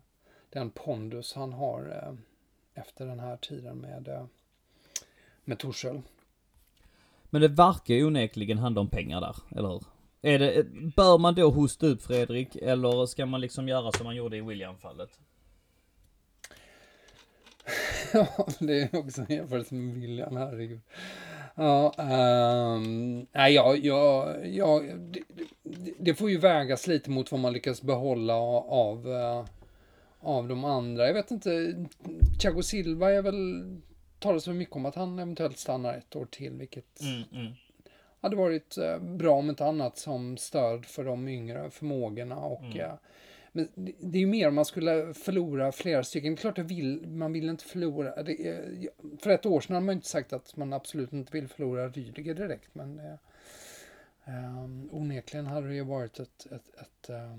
den 0.49 0.69
pondus 0.69 1.33
han 1.33 1.53
har 1.53 2.17
efter 2.79 3.05
den 3.05 3.19
här 3.19 3.37
tiden 3.37 3.77
med, 3.77 4.07
eh, 4.07 4.25
med 5.43 5.59
Torshäll. 5.59 6.01
Men 7.29 7.41
det 7.41 7.47
verkar 7.47 7.93
ju 7.93 8.05
onekligen 8.05 8.57
handla 8.57 8.81
om 8.81 8.89
pengar 8.89 9.21
där, 9.21 9.35
eller 9.57 9.69
hur? 9.69 9.83
Är 10.21 10.39
det, 10.39 10.63
bör 10.95 11.17
man 11.17 11.35
då 11.35 11.49
hosta 11.49 11.87
upp 11.87 12.01
Fredrik, 12.01 12.55
eller 12.55 13.05
ska 13.05 13.25
man 13.25 13.41
liksom 13.41 13.67
göra 13.67 13.91
som 13.91 14.05
man 14.05 14.15
gjorde 14.15 14.37
i 14.37 14.41
William-fallet? 14.41 15.19
Ja, 18.13 18.47
det 18.59 18.81
är 18.81 18.95
också 18.95 19.21
en 19.21 19.35
jämförelse 19.35 19.75
med 19.75 19.95
William, 19.95 20.37
herregud. 20.37 20.79
Ja, 21.55 21.93
ehm, 21.97 23.27
nej, 23.31 23.53
ja, 23.53 23.75
ja, 23.75 24.35
ja 24.43 24.81
det, 24.97 25.21
det, 25.63 25.93
det 25.99 26.13
får 26.13 26.29
ju 26.29 26.37
vägas 26.37 26.87
lite 26.87 27.09
mot 27.09 27.31
vad 27.31 27.39
man 27.39 27.53
lyckas 27.53 27.81
behålla 27.81 28.33
av, 28.33 29.07
eh, 29.07 29.45
av 30.19 30.47
de 30.47 30.65
andra. 30.65 31.07
Jag 31.07 31.13
vet 31.13 31.31
inte, 31.31 31.75
Thiago 32.41 32.61
Silva 32.61 33.11
är 33.11 33.21
väl, 33.21 33.63
talas 34.19 34.47
väl 34.47 34.55
mycket 34.55 34.75
om 34.75 34.85
att 34.85 34.95
han 34.95 35.19
eventuellt 35.19 35.57
stannar 35.57 35.93
ett 35.93 36.15
år 36.15 36.25
till, 36.25 36.53
vilket 36.53 37.01
mm. 37.01 37.51
hade 38.21 38.35
varit 38.35 38.77
eh, 38.77 38.99
bra 38.99 39.35
om 39.35 39.49
inte 39.49 39.65
annat 39.65 39.97
som 39.97 40.37
stöd 40.37 40.85
för 40.85 41.03
de 41.03 41.27
yngre 41.27 41.69
förmågorna. 41.69 42.35
Och, 42.37 42.63
Mm. 42.63 42.79
eh, 42.79 42.93
men 43.51 43.67
det, 43.75 43.93
det 43.99 44.17
är 44.17 44.21
ju 44.21 44.27
mer 44.27 44.47
om 44.47 44.55
man 44.55 44.65
skulle 44.65 45.13
förlora 45.13 45.71
flera 45.71 46.03
stycken. 46.03 46.31
Det 46.35 46.39
är 46.39 46.41
klart 46.41 46.55
det 46.55 46.63
vill, 46.63 47.07
man 47.07 47.33
vill 47.33 47.49
inte 47.49 47.63
förlora. 47.63 48.23
Det, 48.23 48.47
är- 48.47 48.89
för 49.19 49.29
ett 49.29 49.45
år 49.45 49.61
sedan 49.61 49.73
hade 49.75 49.85
man 49.85 49.95
inte 49.95 50.07
sagt 50.07 50.33
att 50.33 50.55
man 50.55 50.73
absolut 50.73 51.13
inte 51.13 51.31
vill 51.33 51.47
förlora 51.47 51.89
Rydiger 51.89 52.33
direkt. 52.33 52.75
Men 52.75 52.99
eh, 52.99 53.13
eh, 54.25 54.65
onekligen 54.91 55.45
hade 55.45 55.67
det 55.67 55.75
ju 55.75 55.83
varit 55.83 56.19
ett, 56.19 56.45
ett, 56.51 56.69
ett, 56.81 57.09
eh, 57.09 57.15
eh, 57.23 57.37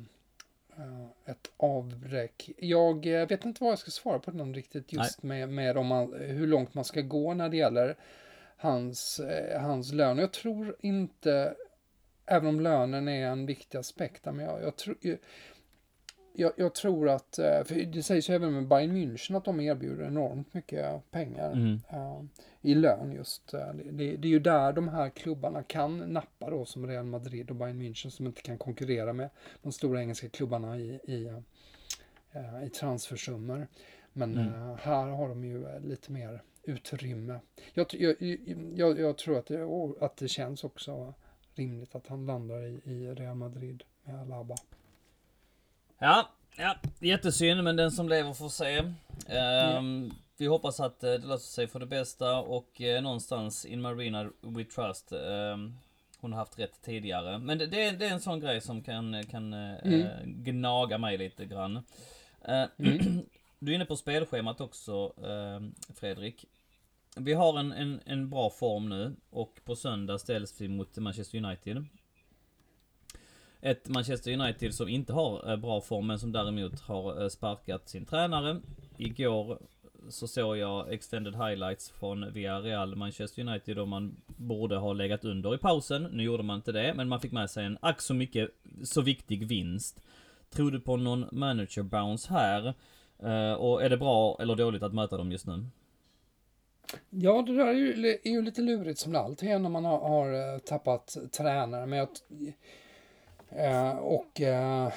ett 1.27 1.51
avbräck. 1.57 2.51
Jag 2.59 3.07
eh, 3.07 3.29
vet 3.29 3.45
inte 3.45 3.65
vad 3.65 3.73
jag 3.73 3.79
ska 3.79 3.91
svara 3.91 4.19
på 4.19 4.31
den 4.31 4.55
riktigt 4.55 4.93
just 4.93 5.23
med, 5.23 5.49
med 5.49 5.77
om 5.77 5.87
man, 5.87 6.15
hur 6.15 6.47
långt 6.47 6.75
man 6.75 6.85
ska 6.85 7.01
gå 7.01 7.35
när 7.35 7.49
det 7.49 7.57
gäller 7.57 7.97
hans, 8.57 9.21
eh, 9.21 9.61
hans 9.61 9.93
lön. 9.93 10.19
Jag 10.19 10.33
tror 10.33 10.77
inte, 10.81 11.55
även 12.27 12.49
om 12.49 12.61
lönen 12.61 13.09
är 13.09 13.27
en 13.27 13.47
viktig 13.47 13.79
aspekt, 13.79 14.25
men 14.25 14.39
jag, 14.39 14.63
jag, 14.63 14.77
tror, 14.77 14.97
jag, 16.33 16.53
jag, 16.57 16.75
tror 16.75 17.09
att, 17.09 17.39
eh, 17.39 17.61
det 17.93 18.03
sägs 18.03 18.31
ju 18.31 18.35
även 18.35 18.53
med 18.53 18.69
Bayern 18.69 18.97
München 18.97 19.37
att 19.37 19.45
de 19.45 19.61
erbjuder 19.61 20.05
enormt 20.07 20.55
mycket 20.55 21.11
pengar 21.11 21.53
Mm. 21.53 21.81
eh, 21.89 22.23
i 22.61 22.75
lön 22.75 23.13
just. 23.13 23.55
eh, 23.55 23.69
Det, 23.93 24.17
det, 24.17 24.29
är 24.29 24.31
ju 24.31 24.39
där 24.39 24.73
de 24.73 24.89
här 24.89 25.09
klubbarna 25.11 25.63
kan 25.63 25.99
nappa 25.99 26.51
då 26.51 26.65
som 26.65 26.87
Real 26.87 27.05
Madrid 27.05 27.51
och 27.51 27.57
Bayern 27.57 27.83
München 27.83 28.09
som 28.11 28.27
inte 28.27 28.43
kan 28.43 28.59
konkurrera 28.59 29.13
med 29.13 29.31
de 29.63 29.73
stora 29.73 30.01
engelska 30.01 30.29
klubbarna 30.29 30.79
i, 30.79 31.01
i, 31.05 31.25
eh, 32.33 32.65
i 32.67 32.71
transfersummor. 32.71 33.67
Men 34.13 34.39
Mm. 34.39 34.77
här 34.81 35.07
har 35.07 35.29
de 35.29 35.45
ju 35.45 35.79
lite 35.81 36.13
mer 36.13 36.43
utrymme. 36.63 37.41
Jag, 37.75 37.87
jag, 38.75 38.99
jag, 39.01 39.19
tror 39.19 39.39
att 39.39 39.47
det, 39.47 39.65
att 40.01 40.17
det 40.17 40.29
känns 40.29 40.65
också 40.65 41.15
rimligt 41.55 41.95
att 41.95 42.07
han 42.07 42.27
landar 42.27 42.63
i, 42.67 42.81
i 42.85 43.15
Real 43.15 43.35
Madrid 43.37 43.83
med 44.05 44.21
Alaba. 44.21 44.55
Ja, 46.01 46.29
ja, 46.57 46.77
jättesynd 47.01 47.65
men 47.65 47.77
den 47.77 47.91
som 47.91 48.09
lever 48.09 48.33
får 48.33 48.49
se. 48.49 48.83
Ehm, 49.27 50.11
Vi 50.37 50.47
hoppas 50.47 50.81
att 50.81 51.03
eh, 51.05 51.11
det 51.11 51.27
löser 51.27 51.53
sig 51.53 51.67
för 51.67 51.81
det 51.81 51.87
bästa 51.87 52.37
och 52.41 52.81
eh, 52.81 53.03
någonstans 53.03 53.65
in 53.65 53.81
Marina 53.81 54.31
we 54.41 54.65
trust. 54.65 55.13
ehm, 55.13 55.75
hon 56.21 56.33
har 56.33 56.39
haft 56.39 56.59
rätt 56.59 56.83
tidigare. 56.83 57.39
Men 57.39 57.59
det, 57.59 57.67
det, 57.67 57.91
det 57.91 58.07
är 58.07 58.13
en 58.13 58.21
sån 58.21 58.41
grej 58.41 58.61
som 58.61 58.83
kan, 58.83 59.27
kan 59.27 59.53
eh, 59.53 59.75
Mm. 59.85 60.01
eh, 60.03 60.11
gnaga 60.25 60.99
mig 60.99 61.19
lite 61.19 61.47
grann. 61.47 61.77
Eh, 62.45 62.65
Du 63.63 63.73
är 63.73 63.75
inne 63.75 63.85
på 63.85 63.97
spelschemat 63.97 64.61
också 64.61 65.13
ehm, 65.27 65.75
Fredrik. 65.95 66.45
Vi 67.17 67.33
har 67.35 67.59
en, 67.59 67.73
en, 67.73 68.01
en 68.07 68.31
bra 68.31 68.51
form 68.51 68.89
nu 68.89 69.17
och 69.31 69.61
på 69.65 69.77
söndag 69.77 70.19
ställs 70.19 70.61
vi 70.61 70.69
mot 70.69 70.97
Manchester 70.97 71.39
United. 71.45 71.87
Ett 73.63 73.89
Manchester 73.89 74.33
United 74.33 74.75
som 74.75 74.89
inte 74.89 75.13
har 75.13 75.51
eh, 75.51 75.57
bra 75.57 75.81
form 75.81 76.07
men 76.07 76.19
som 76.19 76.33
däremot 76.33 76.81
har 76.81 77.23
eh, 77.23 77.29
sparkat 77.29 77.89
sin 77.89 78.07
tränare. 78.07 78.61
Igår 78.97 79.51
eh, 79.51 79.57
så 80.09 80.29
såg 80.29 80.57
jag 80.57 80.93
extended 80.93 81.35
highlights 81.35 81.91
från 81.91 82.33
Villarreal 82.33 82.97
Manchester 82.97 83.43
United 83.43 83.79
och 83.79 83.89
man 83.89 84.17
borde 84.27 84.77
ha 84.77 84.93
legat 84.93 85.25
under 85.25 85.55
i 85.55 85.59
pausen. 85.59 86.03
Nu 86.03 86.23
gjorde 86.23 86.43
man 86.43 86.57
inte 86.57 86.73
det, 86.73 86.95
men 86.95 87.09
man 87.09 87.21
fick 87.21 87.33
med 87.33 87.51
sig 87.51 87.65
en 87.65 87.79
ack 87.81 88.01
så 88.01 88.15
mycket, 88.15 88.51
så 88.85 89.01
viktig 89.01 89.47
vinst. 89.47 90.01
Tror 90.51 90.71
du 90.71 90.81
på 90.81 90.97
någon 90.97 91.27
manager 91.33 91.83
bounce 91.83 92.33
här? 92.33 92.75
Och 93.59 93.83
är 93.83 93.91
det 93.91 93.97
bra 93.97 94.37
eller 94.41 94.55
dåligt 94.57 94.83
att 94.83 94.95
möta 94.95 95.17
dem 95.17 95.33
just 95.33 95.47
nu? 95.47 95.67
Ja, 97.11 97.43
det 97.43 97.57
där 97.57 97.67
är 97.67 97.73
ju, 97.73 98.19
är 98.23 98.31
ju 98.31 98.43
lite 98.43 98.61
lurigt 98.61 98.99
som 98.99 99.13
det 99.13 99.19
alltid 99.19 99.49
är 99.49 99.59
när 99.59 99.69
man 99.69 99.85
har, 99.85 99.99
har 99.99 100.59
tappat 100.59 101.17
tränare. 101.33 101.87
Men 101.87 101.99
jag, 101.99 102.09
eh, 103.57 103.97
och 103.99 104.41
eh, 104.41 104.93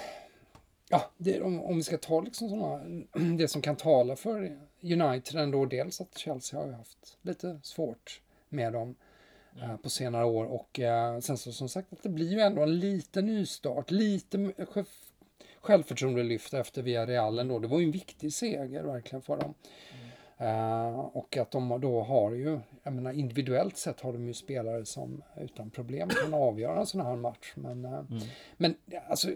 ja, 0.89 1.11
det, 1.17 1.41
om, 1.41 1.63
om 1.63 1.75
vi 1.75 1.83
ska 1.83 1.97
ta 1.97 2.21
liksom 2.21 2.49
såna, 2.49 2.81
det 3.37 3.47
som 3.47 3.61
kan 3.61 3.75
tala 3.75 4.15
för 4.15 4.57
United 4.81 5.41
ändå. 5.41 5.65
Dels 5.65 6.01
att 6.01 6.17
Chelsea 6.17 6.59
har 6.59 6.67
ju 6.67 6.73
haft 6.73 7.17
lite 7.21 7.59
svårt 7.63 8.21
med 8.49 8.73
dem 8.73 8.95
eh, 9.61 9.77
på 9.77 9.89
senare 9.89 10.25
år. 10.25 10.45
Och 10.45 10.79
eh, 10.79 11.19
sen 11.19 11.37
så 11.37 11.51
som 11.51 11.69
sagt 11.69 11.93
att 11.93 12.03
det 12.03 12.09
blir 12.09 12.31
ju 12.31 12.39
ändå 12.39 12.61
en 12.61 12.79
liten 12.79 13.25
nystart. 13.25 13.91
Lite 13.91 14.53
själv- 14.69 14.85
självförtroendelyft 15.61 16.53
efter 16.53 16.81
Villarreal 16.81 17.39
ändå. 17.39 17.59
Det 17.59 17.67
var 17.67 17.79
ju 17.79 17.85
en 17.85 17.91
viktig 17.91 18.33
seger 18.33 18.83
verkligen 18.83 19.21
för 19.21 19.37
dem. 19.37 19.53
Eh, 20.37 20.99
och 20.99 21.37
att 21.37 21.51
de 21.51 21.81
då 21.81 22.01
har 22.01 22.31
ju, 22.31 22.59
jag 22.83 22.93
menar 22.93 23.11
individuellt 23.11 23.77
sett 23.77 24.01
har 24.01 24.13
de 24.13 24.27
ju 24.27 24.33
spelare 24.33 24.85
som 24.85 25.23
utan 25.37 25.69
problem 25.69 26.09
kan 26.09 26.33
avgöra 26.33 26.79
en 26.79 26.85
sån 26.85 27.01
här 27.01 27.15
match. 27.15 27.53
Men, 27.55 27.85
eh, 27.85 28.03
men 28.57 28.75
alltså, 29.07 29.27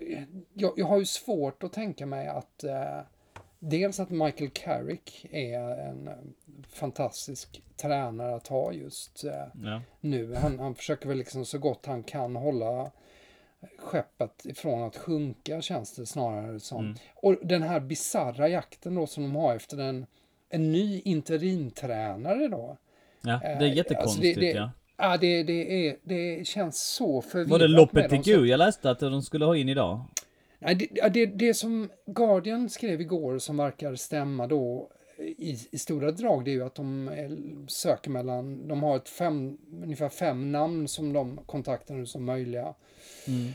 jag, 0.53 0.73
jag 0.75 0.85
har 0.85 0.99
ju 0.99 1.05
svårt 1.05 1.63
att 1.63 1.73
tänka 1.73 2.05
mig 2.05 2.27
att 2.27 2.63
eh, 2.63 2.99
dels 3.59 3.99
att 3.99 4.09
Michael 4.09 4.49
Carrick 4.49 5.25
är 5.31 5.59
en 5.59 6.09
fantastisk 6.69 7.61
tränare 7.77 8.35
att 8.35 8.47
ha 8.47 8.71
just 8.71 9.23
Ja. 9.63 9.81
nu. 10.01 10.35
Han, 10.35 10.59
han 10.59 10.75
försöker 10.75 11.07
väl 11.07 11.17
liksom 11.17 11.45
så 11.45 11.57
gott 11.57 11.85
han 11.85 12.03
kan 12.03 12.35
hålla 12.35 12.91
skeppet 13.77 14.45
ifrån 14.45 14.83
att 14.83 14.97
sjunka 14.97 15.61
känns 15.61 15.95
det 15.95 16.05
snarare 16.05 16.59
som. 16.59 16.85
Mm. 16.85 16.97
Och 17.15 17.35
den 17.41 17.63
här 17.63 17.79
bizarra 17.79 18.47
jakten 18.47 18.95
då 18.95 19.07
som 19.07 19.23
de 19.23 19.35
har 19.35 19.55
efter 19.55 19.77
en, 19.77 20.05
en 20.49 20.71
ny 20.71 21.01
interimtränare 21.05 22.47
då. 22.47 22.77
Ja, 23.21 23.39
det 23.43 23.47
är 23.47 23.61
Eh, 23.61 23.73
jättekonstigt 23.77 24.37
alltså 24.37 24.39
det- 24.39 24.51
det- 24.53 24.57
ja. 24.57 24.71
Ja, 24.99 25.17
det, 25.17 25.43
det, 25.43 25.87
är, 25.87 25.95
det 26.03 26.47
känns 26.47 26.79
så 26.81 27.21
förvirrat. 27.21 27.49
Var 27.51 27.59
det 27.59 27.67
loppet 27.67 28.09
till 28.23 28.35
Go 28.37 28.45
jag 28.45 28.57
läste 28.57 28.89
att 28.91 28.99
de 28.99 29.21
skulle 29.21 29.45
ha 29.45 29.55
in 29.57 29.69
idag? 29.69 30.01
Nej, 30.59 30.75
det, 30.75 31.09
det, 31.09 31.25
det 31.25 31.53
som 31.53 31.89
Guardian 32.05 32.69
skrev 32.69 33.01
igår 33.01 33.39
som 33.39 33.57
verkar 33.57 33.95
stämma 33.95 34.47
då 34.47 34.89
i, 35.19 35.57
i 35.71 35.77
stora 35.77 36.11
drag 36.11 36.45
det 36.45 36.51
är 36.51 36.53
ju 36.53 36.63
att 36.63 36.75
de 36.75 37.07
eh, 37.09 37.31
söker 37.67 38.09
mellan, 38.11 38.67
de 38.67 38.83
har 38.83 38.95
ett 38.95 39.09
fem, 39.09 39.57
ungefär 39.83 40.09
fem 40.09 40.51
namn 40.51 40.87
som 40.87 41.13
de 41.13 41.39
kontaktar 41.45 41.95
nu 41.95 42.05
som 42.05 42.25
möjliga 42.25 42.73
Mm. 43.27 43.51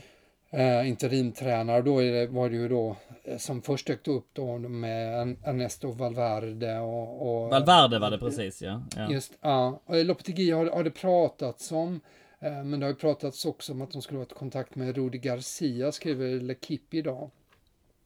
Eh, 0.53 0.87
interimtränare. 0.89 1.81
Då 1.81 1.99
det, 1.99 2.27
var 2.27 2.49
det 2.49 2.55
ju 2.55 2.67
då 2.67 2.95
eh, 3.23 3.37
som 3.37 3.61
först 3.61 3.87
dök 3.87 4.07
upp 4.07 4.27
då 4.33 4.57
med 4.57 5.35
Ernesto 5.43 5.91
Valverde 5.91 6.79
och, 6.79 7.21
och 7.43 7.49
Valverde 7.49 7.99
var 7.99 8.11
det 8.11 8.17
precis 8.17 8.61
ja. 8.61 8.81
ja. 8.95 9.11
Just, 9.11 9.33
ja. 9.41 9.79
Lopetegui 9.87 10.51
har, 10.51 10.65
har 10.65 10.83
det 10.83 10.91
pratats 10.91 11.71
om. 11.71 11.99
Eh, 12.39 12.63
men 12.63 12.79
det 12.79 12.85
har 12.85 12.91
ju 12.91 12.95
pratats 12.99 13.45
också 13.45 13.71
om 13.71 13.81
att 13.81 13.91
de 13.91 14.01
skulle 14.01 14.17
varit 14.19 14.31
i 14.31 14.35
kontakt 14.35 14.75
med 14.75 14.95
Rudi 14.95 15.17
Garcia, 15.17 15.91
skriver 15.91 16.27
L'Equipe 16.27 16.79
idag. 16.89 17.29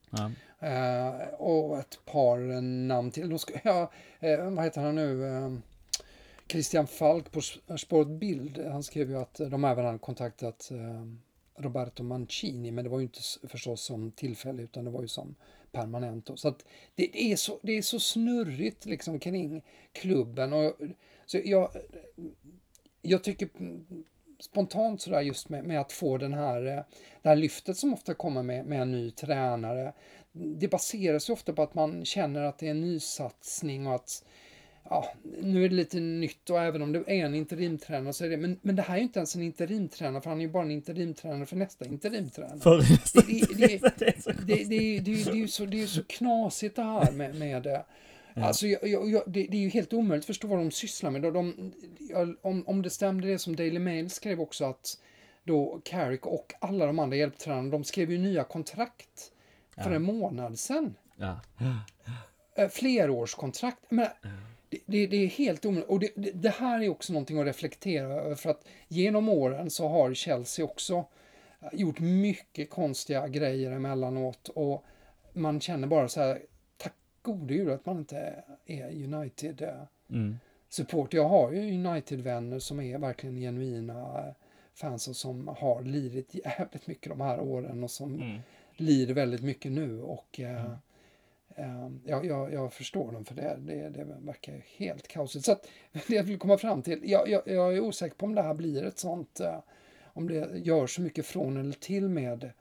ja. 0.09 0.31
Eh, 0.59 1.27
och 1.37 1.79
ett 1.79 1.99
par 2.05 2.61
namn 2.61 3.11
till. 3.11 3.39
Ska, 3.39 3.53
ja, 3.63 3.91
eh, 4.19 4.49
vad 4.49 4.63
heter 4.63 4.81
han 4.81 4.95
nu? 4.95 5.27
Eh, 5.27 5.51
Christian 6.47 6.87
Falk 6.87 7.31
på 7.31 7.39
S- 7.39 7.57
Sport 7.81 8.07
Bild. 8.07 8.65
Han 8.71 8.83
skrev 8.83 9.09
ju 9.09 9.17
att 9.17 9.33
de 9.51 9.63
även 9.63 9.85
hade 9.85 9.97
kontaktat 9.99 10.69
eh, 10.71 11.03
Roberto 11.57 12.03
Mancini. 12.03 12.71
Men 12.71 12.83
det 12.83 12.89
var 12.89 12.99
ju 12.99 13.03
inte 13.03 13.21
förstås 13.47 13.81
som 13.81 14.11
tillfälle 14.11 14.63
utan 14.63 14.85
det 14.85 14.91
var 14.91 15.01
ju 15.01 15.07
som 15.07 15.35
permanent. 15.71 16.25
Då. 16.25 16.35
Så 16.37 16.47
att 16.47 16.65
det, 16.95 17.31
är 17.31 17.35
så, 17.35 17.59
det 17.61 17.77
är 17.77 17.81
så 17.81 17.99
snurrigt 17.99 18.85
liksom 18.85 19.19
kring 19.19 19.61
klubben. 19.91 20.53
Och, 20.53 20.73
så 21.25 21.39
jag, 21.43 21.71
jag 23.01 23.23
tycker 23.23 23.49
spontant 24.39 25.01
sådär 25.01 25.21
just 25.21 25.49
med, 25.49 25.63
med 25.63 25.81
att 25.81 25.91
få 25.91 26.17
den 26.17 26.33
här, 26.33 26.65
eh, 26.65 26.83
det 27.21 27.29
här 27.29 27.35
lyftet 27.35 27.77
som 27.77 27.93
ofta 27.93 28.13
kommer 28.13 28.43
med, 28.43 28.65
med 28.65 28.81
en 28.81 28.91
ny 28.91 29.11
tränare. 29.11 29.93
Det 30.31 30.67
baseras 30.67 31.29
ju 31.29 31.33
ofta 31.33 31.53
på 31.53 31.61
att 31.61 31.73
man 31.73 32.05
känner 32.05 32.43
att 32.43 32.57
det 32.57 32.67
är 32.67 32.71
en 32.71 32.81
nysatsning 32.81 33.87
och 33.87 33.95
att 33.95 34.23
ja, 34.89 35.13
nu 35.41 35.65
är 35.65 35.69
det 35.69 35.75
lite 35.75 35.99
nytt 35.99 36.49
och 36.49 36.61
även 36.61 36.81
om 36.81 36.91
det 36.91 36.99
är 36.99 37.25
en 37.25 37.35
interimtränare 37.35 38.13
så 38.13 38.25
är 38.25 38.29
det, 38.29 38.37
men, 38.37 38.59
men 38.61 38.75
det 38.75 38.81
här 38.81 38.93
är 38.93 38.97
ju 38.97 39.03
inte 39.03 39.19
ens 39.19 39.35
en 39.35 39.41
interimtränare 39.41 40.21
för 40.21 40.29
han 40.29 40.39
är 40.39 40.45
ju 40.45 40.51
bara 40.51 40.63
en 40.63 40.71
interimtränare 40.71 41.45
för 41.45 41.55
nästa 41.55 41.85
interimtränare. 41.85 42.59
För 42.59 42.81
Det, 44.45 44.63
det, 44.63 45.11
är 45.11 45.35
ju- 45.35 45.47
så, 45.87 46.03
knasigt 46.07 46.75
det 46.75 46.83
här 46.83 47.11
med, 47.11 47.35
med 47.35 47.63
det. 47.63 47.85
Alltså, 48.35 48.67
jag, 48.67 48.87
jag, 48.87 49.09
jag, 49.09 49.23
det, 49.27 49.47
det 49.47 49.57
är 49.57 49.61
ju 49.61 49.69
helt 49.69 49.93
omöjligt 49.93 50.23
att 50.23 50.27
förstå 50.27 50.47
vad 50.47 50.57
de 50.59 50.71
sysslar 50.71 51.11
med. 51.11 51.21
De, 51.21 51.71
om, 52.41 52.63
om 52.67 52.81
det 52.81 52.89
stämde 52.89 53.27
det 53.27 53.39
som 53.39 53.55
Daily 53.55 53.79
Mail 53.79 54.09
skrev 54.09 54.41
också 54.41 54.65
att 54.65 54.97
då 55.43 55.81
Carrick 55.85 56.25
och 56.25 56.53
alla 56.59 56.85
de 56.85 56.99
andra 56.99 57.17
hjälptränarna, 57.17 57.69
de 57.69 57.83
skrev 57.83 58.11
ju 58.11 58.17
nya 58.17 58.43
kontrakt 58.43 59.31
för 59.83 59.91
en 59.91 60.03
månad 60.03 60.59
sedan. 60.59 60.95
Ja. 61.15 61.39
Eh, 62.55 62.69
flerårskontrakt. 62.69 63.83
Men, 63.89 64.07
det, 64.69 64.79
det, 64.85 65.07
det 65.07 65.17
är 65.17 65.27
helt 65.27 65.65
omöjligt. 65.65 65.89
Och 65.89 65.99
det, 65.99 66.11
det, 66.33 66.49
här 66.49 66.81
är 66.83 66.89
också 66.89 67.13
någonting 67.13 67.39
att 67.39 67.45
reflektera 67.47 68.13
över 68.13 68.35
för 68.35 68.49
att 68.49 68.67
genom 68.87 69.29
åren 69.29 69.69
så 69.69 69.87
har 69.87 70.13
Chelsea 70.13 70.65
också 70.65 71.05
eh, 71.61 71.69
gjort 71.73 71.99
mycket 71.99 72.69
konstiga 72.69 73.27
grejer 73.27 73.71
emellanåt 73.71 74.49
och 74.49 74.83
man 75.33 75.59
känner 75.61 75.87
bara 75.87 76.07
så 76.07 76.21
här, 76.21 76.41
tack 76.77 76.93
gode 77.21 77.53
gud 77.53 77.69
att 77.69 77.85
man 77.85 77.97
inte 77.97 78.43
är 78.65 78.89
United 78.89 79.61
eh, 79.61 79.69
Mm. 80.09 80.37
support. 80.69 81.13
Jag 81.13 81.29
har 81.29 81.51
ju 81.51 81.85
United-vänner 81.85 82.59
som 82.59 82.79
är 82.79 82.97
verkligen 82.97 83.35
genuina 83.39 84.19
eh, 84.27 84.33
fans 84.73 85.07
och 85.07 85.15
som 85.15 85.47
har 85.59 85.81
lidit 85.83 86.35
jävligt 86.45 86.87
mycket 86.87 87.09
de 87.09 87.21
här 87.21 87.39
åren 87.39 87.83
och 87.83 87.91
som 87.91 88.15
Mm. 88.15 88.39
lider 88.77 89.13
väldigt 89.13 89.41
mycket 89.41 89.71
nu 89.71 90.01
och 90.01 90.39
eh, 90.39 90.71
jag, 92.03 92.25
jag, 92.25 92.53
jag 92.53 92.73
förstår 92.73 93.11
dem 93.11 93.25
för 93.25 93.35
det, 93.35 93.57
det, 93.59 93.89
det 93.89 94.03
verkar 94.19 94.53
ju 94.53 94.61
helt 94.77 95.07
kaosigt. 95.07 95.45
Så 95.45 95.51
att, 95.51 95.67
det 96.07 96.15
jag 96.15 96.23
vill 96.23 96.37
komma 96.37 96.57
fram 96.57 96.81
till, 96.81 96.99
jag, 97.03 97.29
jag, 97.29 97.41
jag 97.45 97.75
är 97.75 97.79
osäker 97.79 98.15
på 98.15 98.25
om 98.25 98.35
det 98.35 98.41
här 98.41 98.53
blir 98.53 98.83
ett 98.83 98.99
sånt, 98.99 99.39
eh, 99.39 99.59
om 100.03 100.27
det 100.27 100.57
gör 100.57 100.87
så 100.87 101.01
mycket 101.01 101.25
från 101.25 101.57
eller 101.57 101.73
till 101.73 102.09
med, 102.09 102.51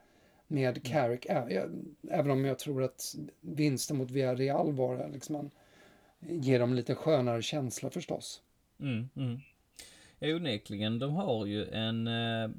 med 0.47 0.85
Carrick, 0.87 1.27
Ä- 1.27 1.51
jag, 1.51 1.71
även 2.11 2.31
om 2.31 2.45
jag 2.45 2.59
tror 2.59 2.83
att 2.83 3.15
vinsten 3.41 3.97
mot 3.97 4.11
Villarreal 4.11 4.73
var 4.73 5.09
liksom 5.13 5.37
en, 5.37 5.51
ger 6.21 6.59
dem 6.59 6.75
lite 6.75 6.95
skönare 6.95 7.43
känsla 7.43 7.91
förstås. 7.91 8.43
Mm, 8.81 9.09
mm. 9.17 9.41
Onekligen, 10.21 10.99
de 10.99 11.15
har 11.15 11.47
ju 11.47 11.69
en, 11.71 12.07
eh, 12.07 12.51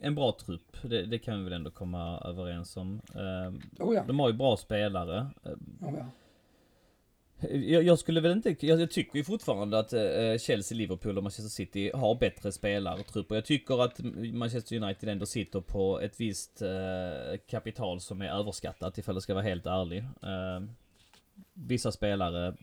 en 0.00 0.14
bra 0.14 0.32
trupp. 0.32 0.76
Det, 0.82 1.06
det 1.06 1.18
kan 1.18 1.38
vi 1.38 1.44
väl 1.44 1.52
ändå 1.52 1.70
komma 1.70 2.18
överens 2.24 2.76
om. 2.76 3.00
Eh, 3.14 3.84
Oh 3.86 3.94
ja, 3.94 4.04
De 4.06 4.18
har 4.18 4.28
ju 4.28 4.34
bra 4.34 4.56
spelare. 4.56 5.26
Eh, 5.44 5.52
oh 5.88 5.94
ja. 5.98 6.06
Jag, 7.50 7.82
jag 7.82 7.98
skulle 7.98 8.20
väl 8.20 8.32
inte, 8.32 8.56
jag, 8.60 8.80
jag 8.80 8.90
tycker 8.90 9.18
ju 9.18 9.24
fortfarande 9.24 9.78
att 9.78 9.92
eh, 9.92 10.38
Chelsea, 10.38 10.78
Liverpool 10.78 11.16
och 11.16 11.22
Manchester 11.22 11.50
City 11.50 11.90
har 11.94 12.14
bättre 12.14 12.52
spelare 12.52 13.00
och 13.00 13.06
trupper. 13.06 13.34
Jag 13.34 13.44
tycker 13.44 13.84
att 13.84 14.00
Manchester 14.32 14.76
United 14.76 15.08
ändå 15.08 15.26
sitter 15.26 15.60
på 15.60 16.00
ett 16.00 16.20
visst 16.20 16.62
eh, 16.62 17.38
kapital 17.50 18.00
som 18.00 18.22
är 18.22 18.28
överskattat 18.28 18.98
ifall 18.98 19.14
jag 19.14 19.22
ska 19.22 19.34
vara 19.34 19.44
helt 19.44 19.66
ärlig. 19.66 19.98
Eh, 19.98 20.68
vissa 21.54 21.92
spelare 21.92 22.54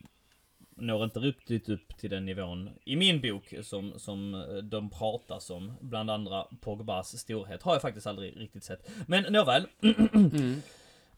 når 0.77 1.03
inte 1.03 1.19
riktigt 1.19 1.69
upp 1.69 1.97
till 1.97 2.09
den 2.09 2.25
nivån 2.25 2.69
i 2.85 2.95
min 2.95 3.21
bok 3.21 3.53
som, 3.63 3.93
som 3.99 4.33
eh, 4.33 4.55
de 4.55 4.89
pratas 4.89 5.49
om. 5.49 5.73
Bland 5.81 6.11
andra 6.11 6.45
Pogbas 6.61 7.17
storhet 7.17 7.63
har 7.63 7.73
jag 7.73 7.81
faktiskt 7.81 8.07
aldrig 8.07 8.37
riktigt 8.37 8.63
sett. 8.63 8.89
Men 9.07 9.33
nåväl. 9.33 9.67
Mm. 10.13 10.61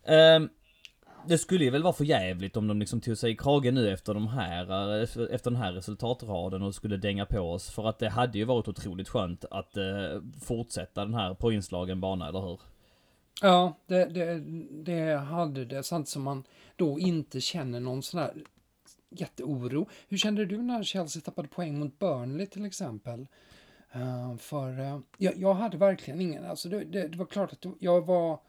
Ehm, 0.08 0.50
det 1.28 1.38
skulle 1.38 1.64
ju 1.64 1.70
väl 1.70 1.84
vara 1.84 1.94
för 1.94 2.06
jävligt 2.06 2.58
om 2.58 2.68
de 2.68 2.80
liksom 2.80 3.02
tog 3.02 3.18
sig 3.18 3.32
i 3.32 3.36
kragen 3.36 3.76
nu 3.76 3.94
efter 3.94 4.14
de 4.14 4.28
här, 4.28 4.98
eh, 4.98 5.34
efter 5.36 5.52
den 5.52 5.60
här 5.60 5.74
resultatraden 5.74 6.62
och 6.62 6.76
skulle 6.76 6.98
dänga 6.98 7.26
på 7.26 7.40
oss. 7.40 7.70
För 7.70 7.90
att 7.90 8.00
det 8.00 8.10
hade 8.10 8.38
ju 8.38 8.46
varit 8.46 8.68
otroligt 8.68 9.10
skönt 9.10 9.46
att 9.52 9.78
eh, 9.78 10.22
fortsätta 10.42 11.06
den 11.06 11.14
här 11.14 11.34
på 11.34 11.52
inslagen 11.52 12.02
bana, 12.02 12.28
eller 12.28 12.42
hur? 12.42 12.60
Ja, 13.42 13.78
det, 13.88 14.06
det, 14.06 14.40
det 14.84 15.18
hade 15.18 15.66
det. 15.66 15.84
Samtidigt 15.84 16.10
som 16.10 16.24
man 16.24 16.44
då 16.76 17.00
inte 17.00 17.42
känner 17.42 17.80
någon 17.80 18.04
sån 18.04 18.20
här 18.20 18.34
jätteoro. 19.22 19.88
Hur 20.10 20.18
kände 20.18 20.46
du 20.46 20.62
när 20.62 20.84
Chelsea 20.84 21.22
tappade 21.22 21.48
poäng 21.48 21.80
mot 21.80 22.00
Burnley 22.00 22.46
till 22.48 22.66
exempel? 22.66 23.28
Eh, 23.92 24.38
för 24.38 24.80
eh, 24.80 25.00
jag, 25.18 25.38
jag 25.38 25.54
hade 25.54 25.78
verkligen 25.78 26.22
ingen, 26.22 26.46
alltså 26.46 26.70
det, 26.70 26.84
det, 26.84 27.08
det 27.08 27.18
var 27.18 27.26
klart 27.26 27.54
att 27.54 27.66
jag 27.80 28.06
var, 28.06 28.40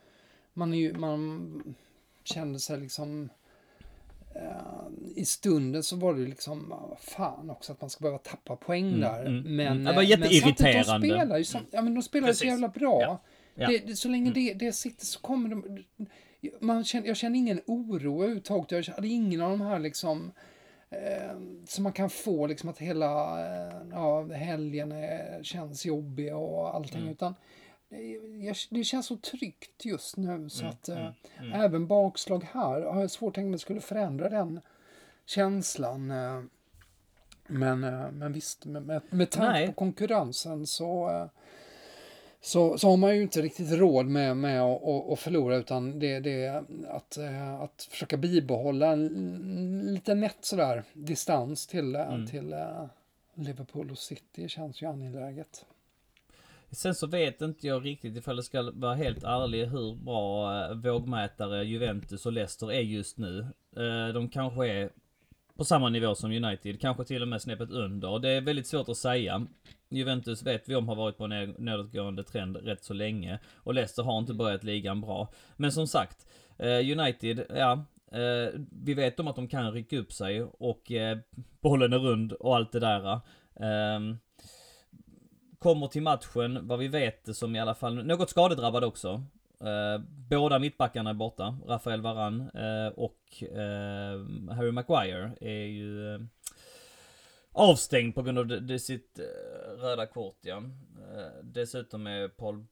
man 0.55 0.75
är 0.75 0.79
ju, 0.79 0.95
man 0.95 1.77
kände 2.25 2.59
sig 2.59 2.81
liksom 2.81 3.29
eh, 4.35 5.13
i 5.17 5.25
stunden 5.25 5.83
så 5.83 5.97
var 5.97 6.15
det 6.15 6.21
liksom, 6.21 6.75
fan 7.01 7.51
också 7.51 7.73
att 7.73 7.81
man 7.81 7.91
ska 7.91 8.03
behöva 8.03 8.19
tappa 8.19 8.57
poäng 8.57 8.89
Mm, 8.89 9.01
där. 9.01 9.21
mm, 9.27 9.57
men, 9.57 9.67
mm. 9.67 9.85
Det 9.85 9.91
var 9.91 9.97
men 9.97 10.07
jätteirriterande. 10.07 10.85
samtidigt, 10.85 11.17
de 11.17 11.21
spelar 11.21 11.39
ju, 11.39 11.45
ja 11.71 11.83
men 11.83 11.95
de 11.95 12.03
spelar 12.03 12.33
så 12.33 12.45
jävla 12.45 12.69
bra. 12.69 13.01
Ja. 13.03 13.21
Ja. 13.55 13.69
Det, 13.69 13.79
det, 13.79 13.97
så 13.97 14.09
länge 14.09 14.31
det, 14.31 14.55
det 14.55 14.73
sitter 14.73 15.07
så 15.07 15.21
kommer 15.21 15.49
de... 15.49 15.85
Man 16.61 16.85
känner, 16.85 17.07
jag 17.07 17.17
känner 17.17 17.39
ingen 17.39 17.61
oro 17.67 18.19
överhuvudtaget. 18.23 18.87
Jag 18.89 18.95
hade 18.95 19.09
ingen 19.09 19.41
av 19.41 19.51
de 19.51 19.61
här 19.61 19.79
liksom... 19.79 20.33
Eh, 20.91 21.37
som 21.67 21.83
man 21.83 21.93
kan 21.93 22.11
få 22.11 22.47
liksom 22.47 22.69
att 22.69 22.79
hela 22.79 23.41
eh, 23.47 23.77
ja, 23.91 24.25
helgen 24.25 24.93
är, 24.93 25.43
känns 25.43 25.87
jobbig 25.87 26.37
och 26.37 26.75
allting. 26.75 27.01
Mm. 27.01 27.13
Utan 27.13 27.35
det, 27.89 28.03
jag, 28.45 28.57
det 28.71 28.85
känns 28.85 29.07
så 29.07 29.17
tryggt 29.17 29.85
just 29.85 30.17
nu 30.17 30.49
så 30.49 30.61
Mm, 30.61 30.73
att 30.73 30.89
eh, 30.89 30.99
mm, 30.99 31.13
mm. 31.39 31.53
även 31.61 31.87
bakslag 31.87 32.49
här 32.53 32.81
har 32.81 33.01
jag 33.01 33.11
svårt 33.11 33.31
att 33.31 33.35
tänka 33.35 33.51
mig 33.51 33.59
skulle 33.59 33.81
förändra 33.81 34.29
den 34.29 34.61
känslan. 35.27 36.11
Eh, 36.11 36.43
men, 37.47 37.85
eh, 37.85 38.11
men 38.11 38.33
visst, 38.33 38.65
med, 38.65 39.01
med, 39.11 39.31
tanke 39.31 39.67
på 39.67 39.73
konkurrensen 39.73 40.67
så, 40.67 41.11
eh, 41.11 41.27
så, 42.41 42.79
så 42.79 42.89
har 42.91 42.97
man 42.97 43.17
ju 43.17 43.23
inte 43.23 43.43
riktigt 43.43 43.73
råd 43.73 44.07
med, 44.07 44.37
med 44.37 44.63
att, 44.63 45.13
att 45.13 45.19
förlora 45.19 45.57
utan 45.57 45.99
det, 45.99 46.21
det 46.21 46.45
är 46.45 46.65
att, 46.89 47.17
eh, 47.17 47.55
att 47.61 47.89
försöka 47.91 48.17
bibehålla 48.17 48.93
en 48.93 49.81
lite 49.95 50.15
nätt 50.15 50.39
sådär 50.41 50.85
distans 50.93 51.67
till, 51.67 51.95
eh, 51.95 52.13
Mm. 52.15 52.27
till 52.27 52.53
eh, 52.53 52.85
Liverpool 53.35 53.91
och 53.91 53.99
City 53.99 54.49
känns 54.49 54.83
ju 54.83 54.87
angeläget. 54.87 55.65
Sen 56.71 56.95
så 56.95 57.07
vet 57.07 57.41
inte 57.43 57.67
jag 57.67 57.85
riktigt 57.85 58.17
ifall 58.17 58.37
det 58.37 58.43
ska 58.43 58.71
vara 58.75 58.95
helt 58.95 59.25
ärlig 59.25 59.67
hur 59.67 59.95
bra 59.95 60.75
vågmätare 60.75 61.65
Juventus 61.65 62.27
och 62.27 62.33
Leicester 62.33 62.73
är 62.73 62.81
just 62.81 63.19
nu. 63.19 63.47
De 64.15 64.29
kanske 64.29 64.69
är 64.69 64.91
på 65.57 65.65
samma 65.65 65.89
nivå 65.89 66.15
som 66.15 66.31
United, 66.33 66.81
kanske 66.81 67.05
till 67.05 67.23
och 67.23 67.29
med 67.29 67.43
snäppet 67.43 67.71
under. 67.71 68.19
Det 68.19 68.31
är 68.31 68.41
väldigt 68.41 68.67
svårt 68.67 68.89
att 68.89 68.97
säga. 68.97 69.47
Juventus 69.89 70.43
vet 70.43 70.69
vi 70.69 70.75
om 70.75 70.89
har 70.89 70.97
varit 70.97 71.19
på 71.19 71.25
en 71.25 71.31
ned- 71.31 71.55
nedåtgående 71.61 72.23
trend 72.25 72.57
rätt 72.57 72.85
så 72.85 72.95
länge. 72.95 73.39
Och 73.57 73.75
Leicester 73.75 74.03
har 74.03 74.19
inte 74.19 74.35
börjat 74.35 74.65
ligan 74.65 75.01
bra. 75.01 75.29
Men 75.57 75.73
som 75.73 75.87
sagt, 75.87 76.27
eh, 76.59 76.99
United, 76.99 77.47
ja. 77.49 77.73
eh, 78.13 78.61
Vi 78.85 78.95
vet 78.95 79.21
om 79.21 79.29
att 79.29 79.37
de 79.37 79.49
kan 79.49 79.73
rycka 79.73 79.99
upp 79.99 80.13
sig 80.13 80.43
och 80.43 80.93
eh, 80.93 81.19
bollen 81.61 81.93
är 81.93 81.99
rund 81.99 82.33
och 82.33 82.57
allt 82.57 82.73
det 82.73 82.81
där. 82.81 83.21
Kommer 85.59 85.87
till 85.87 86.03
matchen, 86.03 86.69
vad 86.69 86.79
vi 86.79 86.89
vet 86.89 87.37
som 87.37 87.57
i 87.57 87.61
alla 87.61 87.75
fall, 87.75 87.95
något 88.07 88.31
skadedrabbad 88.31 88.85
också. 88.85 89.23
Båda 90.31 90.59
mittbackarna 90.59 91.11
är 91.11 91.15
borta, 91.15 91.59
Rafael 91.67 92.01
Varan 92.01 92.41
och 92.95 93.21
Harry 94.57 94.71
Maguire 94.73 95.31
är 95.41 95.67
ju 95.67 96.27
avstängd 97.57 98.15
på 98.15 98.23
grund 98.23 98.39
av 98.39 98.47
det, 98.47 98.61
det 98.61 98.79
sitt 98.79 99.19
eh, 99.19 99.25
röda 99.81 100.07
kort 100.07 100.39
ja. 100.41 100.57
Eh, 100.57 101.45
dessutom 101.45 102.07
är 102.07 102.29
Paul 102.29 102.65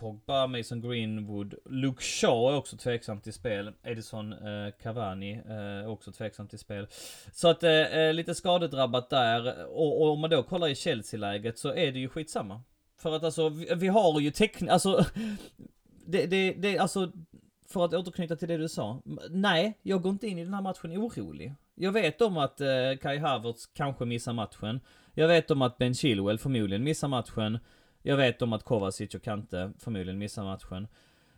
Pogba, 0.00 0.46
Mason 0.46 0.80
Greenwood, 0.80 1.54
Luke 1.64 2.02
Shaw 2.02 2.52
är 2.52 2.56
också 2.56 2.76
tveksam 2.76 3.20
till 3.20 3.32
spel. 3.32 3.72
Edison 3.82 4.32
eh, 4.32 4.72
Cavani 4.82 5.32
eh, 5.32 5.54
är 5.56 5.88
också 5.88 6.12
tveksam 6.12 6.48
till 6.48 6.58
spel. 6.58 6.86
Så 7.32 7.48
att 7.48 7.62
eh, 7.62 7.70
eh 7.70 8.14
lite 8.14 8.34
skadedrabbat 8.34 9.10
där. 9.10 9.66
Och, 9.66 10.02
och 10.02 10.12
om 10.12 10.20
man 10.20 10.30
då 10.30 10.42
kollar 10.42 10.68
i 10.68 10.74
Chelsea-läget 10.74 11.58
så 11.58 11.68
är 11.68 11.92
det 11.92 11.98
ju 11.98 12.08
skitsamma. 12.08 12.62
För 12.98 13.16
att 13.16 13.24
alltså, 13.24 13.48
vi, 13.48 13.74
vi 13.74 13.88
har 13.88 14.20
ju 14.20 14.30
tecknat, 14.30 14.70
alltså. 14.70 15.04
Det, 16.06 16.26
det, 16.26 16.52
det, 16.52 16.78
alltså. 16.78 17.12
För 17.68 17.84
att 17.84 17.94
återknyta 17.94 18.36
till 18.36 18.48
det 18.48 18.56
du 18.56 18.68
sa. 18.68 19.02
Nej, 19.30 19.78
jag 19.82 20.02
går 20.02 20.12
inte 20.12 20.28
in 20.28 20.38
i 20.38 20.44
den 20.44 20.54
här 20.54 20.62
matchen 20.62 20.98
orolig. 20.98 21.54
Jag 21.82 21.92
vet 21.92 22.22
om 22.22 22.36
att 22.36 22.60
eh, 22.60 22.68
Kai 23.02 23.18
Havertz 23.18 23.66
kanske 23.66 24.04
missar 24.04 24.32
matchen. 24.32 24.80
Jag 25.14 25.28
vet 25.28 25.50
om 25.50 25.62
att 25.62 25.78
Ben 25.78 25.94
Chilwell 25.94 26.38
förmodligen 26.38 26.84
missar 26.84 27.08
matchen. 27.08 27.58
Jag 28.02 28.16
vet 28.16 28.42
om 28.42 28.52
att 28.52 28.64
Kovacic 28.64 29.14
och 29.14 29.22
Kante 29.22 29.72
förmodligen 29.78 30.18
missar 30.18 30.44
matchen. 30.44 30.88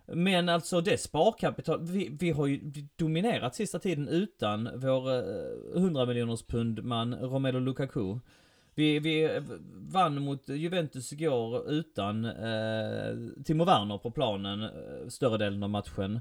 Men 0.06 0.48
alltså 0.48 0.80
det 0.80 1.00
sparkapital, 1.00 1.82
vi, 1.82 2.16
vi 2.20 2.30
har 2.30 2.46
ju 2.46 2.60
dominerat 2.96 3.54
sista 3.54 3.78
tiden 3.78 4.08
utan 4.08 4.68
vår 4.74 5.10
eh, 5.10 5.76
100 5.76 6.06
miljoners 6.06 6.42
pund 6.42 6.84
man 6.84 7.14
Romelu 7.14 7.60
Lukaku. 7.60 8.18
Vi, 8.74 8.98
vi 8.98 9.40
vann 9.74 10.22
mot 10.22 10.48
Juventus 10.48 11.12
igår 11.12 11.70
utan 11.70 12.24
eh, 12.24 13.42
Timo 13.44 13.64
Werner 13.64 13.98
på 13.98 14.10
planen 14.10 14.62
eh, 14.62 15.08
större 15.08 15.38
delen 15.38 15.62
av 15.62 15.70
matchen. 15.70 16.20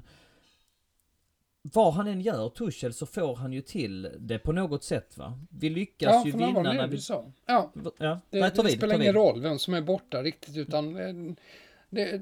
Vad 1.62 1.92
han 1.94 2.06
än 2.06 2.20
gör, 2.20 2.48
Tuchel, 2.48 2.92
så 2.92 3.06
får 3.06 3.36
han 3.36 3.52
ju 3.52 3.60
till 3.60 4.10
det 4.18 4.38
på 4.38 4.52
något 4.52 4.84
sätt 4.84 5.18
va. 5.18 5.38
Vi 5.50 5.70
lyckas 5.70 6.12
Ja, 6.12 6.22
ju 6.26 6.32
vinna 6.32 6.62
när 6.62 6.86
vi... 6.86 6.98
så. 6.98 7.32
Ja, 7.46 7.70
Ja, 7.98 8.20
det, 8.30 8.40
Nej, 8.40 8.50
det 8.54 8.62
vid, 8.62 8.72
spelar 8.76 8.94
ingen 9.02 9.14
roll 9.14 9.40
vem 9.42 9.58
som 9.58 9.74
är 9.74 9.80
borta 9.80 10.22
riktigt 10.22 10.56
utan 10.56 10.96
eh, 10.96 11.34
det, 11.90 12.20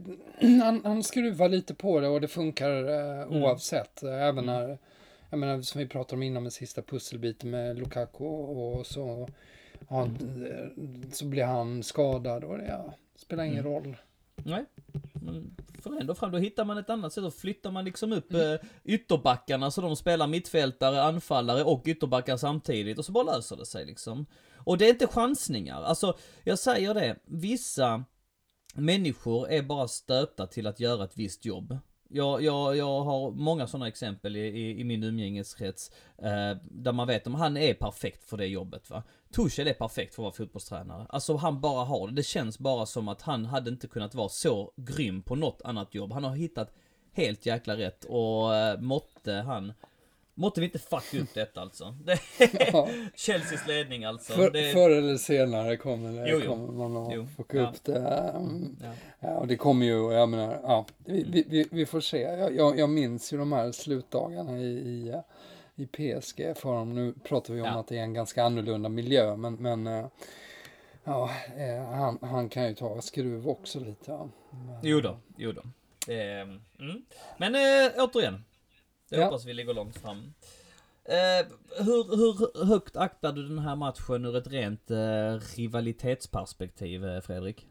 han, 0.62 0.80
han 0.84 1.02
skruvar 1.02 1.48
lite 1.48 1.74
på 1.74 2.00
det 2.00 2.08
och 2.08 2.20
det 2.20 2.28
funkar 2.28 2.70
eh, 2.88 3.22
Mm. 3.22 3.42
oavsett. 3.42 4.02
Även 4.02 4.46
när, 4.46 4.78
jag 5.30 5.38
menar 5.38 5.62
som 5.62 5.78
vi 5.78 5.86
pratade 5.88 6.14
om 6.16 6.22
innan 6.22 6.42
med 6.42 6.52
sista 6.52 6.82
pusselbiten 6.82 7.50
med 7.50 7.78
Lukaku 7.78 8.24
och 8.24 8.86
så, 8.86 9.28
han, 9.88 10.06
eh, 10.50 11.08
så 11.12 11.24
blir 11.24 11.44
han 11.44 11.82
skadad 11.82 12.44
och 12.44 12.58
det 12.58 12.66
ja, 12.68 12.94
spelar 13.16 13.44
ingen 13.44 13.58
Mm. 13.66 13.72
roll. 13.72 13.96
Nej. 14.36 14.64
Men 15.12 15.56
får 15.80 16.00
ändå 16.00 16.14
fram, 16.14 16.32
då 16.32 16.38
hittar 16.38 16.64
man 16.64 16.78
ett 16.78 16.90
annat 16.90 17.12
sätt. 17.12 17.24
Då 17.24 17.30
flyttar 17.30 17.70
man 17.70 17.84
liksom 17.84 18.12
upp 18.12 18.32
mm. 18.32 18.58
ytterbackarna 18.84 19.70
så 19.70 19.80
de 19.80 19.96
spelar 19.96 20.26
mittfältare, 20.26 21.02
anfallare 21.02 21.64
och 21.64 21.82
ytterbackar 21.86 22.36
samtidigt. 22.36 22.98
Och 22.98 23.04
så 23.04 23.12
bara 23.12 23.36
löser 23.36 23.56
det 23.56 23.66
sig 23.66 23.86
liksom. 23.86 24.26
Och 24.56 24.78
det 24.78 24.84
är 24.84 24.90
inte 24.90 25.06
chansningar. 25.06 25.82
Alltså, 25.82 26.18
jag 26.44 26.58
säger 26.58 26.94
det. 26.94 27.16
Vissa 27.24 28.04
människor 28.74 29.50
är 29.50 29.62
bara 29.62 29.88
stöpta 29.88 30.46
till 30.46 30.66
att 30.66 30.80
göra 30.80 31.04
ett 31.04 31.16
visst 31.16 31.44
jobb. 31.44 31.78
Jag, 32.12 32.42
jag, 32.42 32.76
jag 32.76 33.00
har 33.00 33.30
många 33.30 33.66
sådana 33.66 33.88
exempel 33.88 34.36
i, 34.36 34.40
i, 34.40 34.80
i 34.80 34.84
min 34.84 35.04
umgängeskrets. 35.04 35.90
Eh, 36.18 36.56
där 36.62 36.92
man 36.92 37.06
vet 37.06 37.26
om 37.26 37.34
han 37.34 37.56
är 37.56 37.74
perfekt 37.74 38.24
för 38.24 38.36
det 38.36 38.46
jobbet 38.46 38.90
va. 38.90 39.02
Tuchel 39.34 39.68
är 39.68 39.72
perfekt 39.72 40.14
för 40.14 40.22
att 40.22 40.24
vara 40.24 40.32
fotbollstränare. 40.32 41.06
Alltså 41.08 41.36
han 41.36 41.60
bara 41.60 41.84
har 41.84 42.08
det. 42.08 42.14
Det 42.14 42.22
känns 42.22 42.58
bara 42.58 42.86
som 42.86 43.08
att 43.08 43.22
han 43.22 43.44
hade 43.44 43.70
inte 43.70 43.86
kunnat 43.86 44.14
vara 44.14 44.28
så 44.28 44.72
grym 44.76 45.22
på 45.22 45.34
något 45.34 45.62
annat 45.64 45.94
jobb. 45.94 46.12
Han 46.12 46.24
har 46.24 46.36
hittat 46.36 46.74
helt 47.12 47.46
jäkla 47.46 47.76
rätt 47.76 48.04
och 48.04 48.54
eh, 48.54 48.80
måtte 48.80 49.32
han 49.32 49.72
Måtte 50.40 50.60
vi 50.60 50.66
inte 50.66 50.78
fucka 50.78 51.18
upp 51.18 51.34
detta 51.34 51.60
alltså. 51.60 51.94
Det 52.04 52.18
Ja. 52.72 52.88
Chelseas 53.14 53.66
ledning 53.66 54.04
alltså. 54.04 54.32
För, 54.32 54.50
det, 54.50 54.72
Förr 54.72 54.90
eller 54.90 55.16
senare 55.16 55.76
kommer, 55.76 56.28
Jo, 56.28 56.40
jo. 56.44 56.50
kommer 56.50 56.88
man 56.88 56.96
att 56.96 57.14
Jo, 57.14 57.26
fucka 57.36 57.56
ja. 57.56 57.68
upp 57.68 57.84
det. 57.84 57.98
Mm. 57.98 58.76
ja. 58.82 58.92
Ja, 59.20 59.36
och 59.38 59.46
det 59.46 59.56
kommer 59.56 59.86
ju, 59.86 60.12
jag 60.12 60.28
menar, 60.28 60.60
ja, 60.62 60.86
vi, 61.04 61.24
vi, 61.28 61.44
vi, 61.48 61.68
vi 61.70 61.86
får 61.86 62.00
se. 62.00 62.20
Jag, 62.20 62.56
jag, 62.56 62.78
jag 62.78 62.88
minns 62.90 63.32
ju 63.32 63.38
de 63.38 63.52
här 63.52 63.72
slutdagarna 63.72 64.58
i, 64.58 64.64
i, 64.64 65.14
i 65.74 65.86
PSG 65.86 66.56
för 66.56 66.74
dem. 66.74 66.94
Nu 66.94 67.14
pratar 67.24 67.54
vi 67.54 67.60
om 67.60 67.76
att 67.76 67.88
det 67.88 67.98
är 67.98 68.02
en 68.02 68.14
ganska 68.14 68.44
annorlunda 68.44 68.88
miljö, 68.88 69.36
men, 69.36 69.54
men 69.54 69.86
eh, 69.86 70.06
ja, 71.04 71.30
eh, 71.56 71.84
han, 71.84 72.18
han 72.22 72.48
kan 72.48 72.68
ju 72.68 72.74
ta 72.74 73.02
skruv 73.02 73.48
också 73.48 73.80
lite. 73.80 74.10
Men, 74.10 74.78
Jo 74.82 75.00
då, 75.00 75.16
jo 75.36 75.52
då. 75.52 75.62
Det, 76.06 76.22
mm. 76.78 77.02
Men 77.38 77.54
äh, 77.54 77.92
återigen. 78.04 78.44
Jag 79.12 79.20
Ja. 79.20 79.24
hoppas 79.24 79.44
vi 79.44 79.52
ligger 79.52 79.74
långt 79.74 79.96
fram. 79.98 80.34
Eh, 81.04 81.46
hur, 81.84 82.16
hur 82.16 82.64
högt 82.64 82.96
aktar 82.96 83.32
du 83.32 83.48
den 83.48 83.58
här 83.58 83.76
matchen 83.76 84.24
ur 84.24 84.36
ett 84.36 84.46
rent 84.46 84.90
eh, 84.90 85.56
rivalitetsperspektiv, 85.56 87.04
eh, 87.08 87.20
Fredrik? 87.20 87.66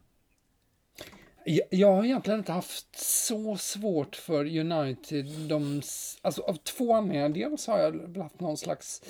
Jag, 1.46 1.68
jag 1.70 1.94
har 1.94 2.04
egentligen 2.06 2.40
inte 2.40 2.52
haft 2.52 2.96
så 3.00 3.58
svårt 3.58 4.16
för 4.16 4.58
United. 4.58 5.26
De, 5.26 5.82
alltså 6.22 6.42
av 6.42 6.54
två 6.54 6.94
anledningar. 6.94 7.50
Dels 7.50 7.68
har 7.68 7.80
jag 7.80 8.18
haft 8.24 8.40
någon 8.40 8.58
slags 8.58 9.02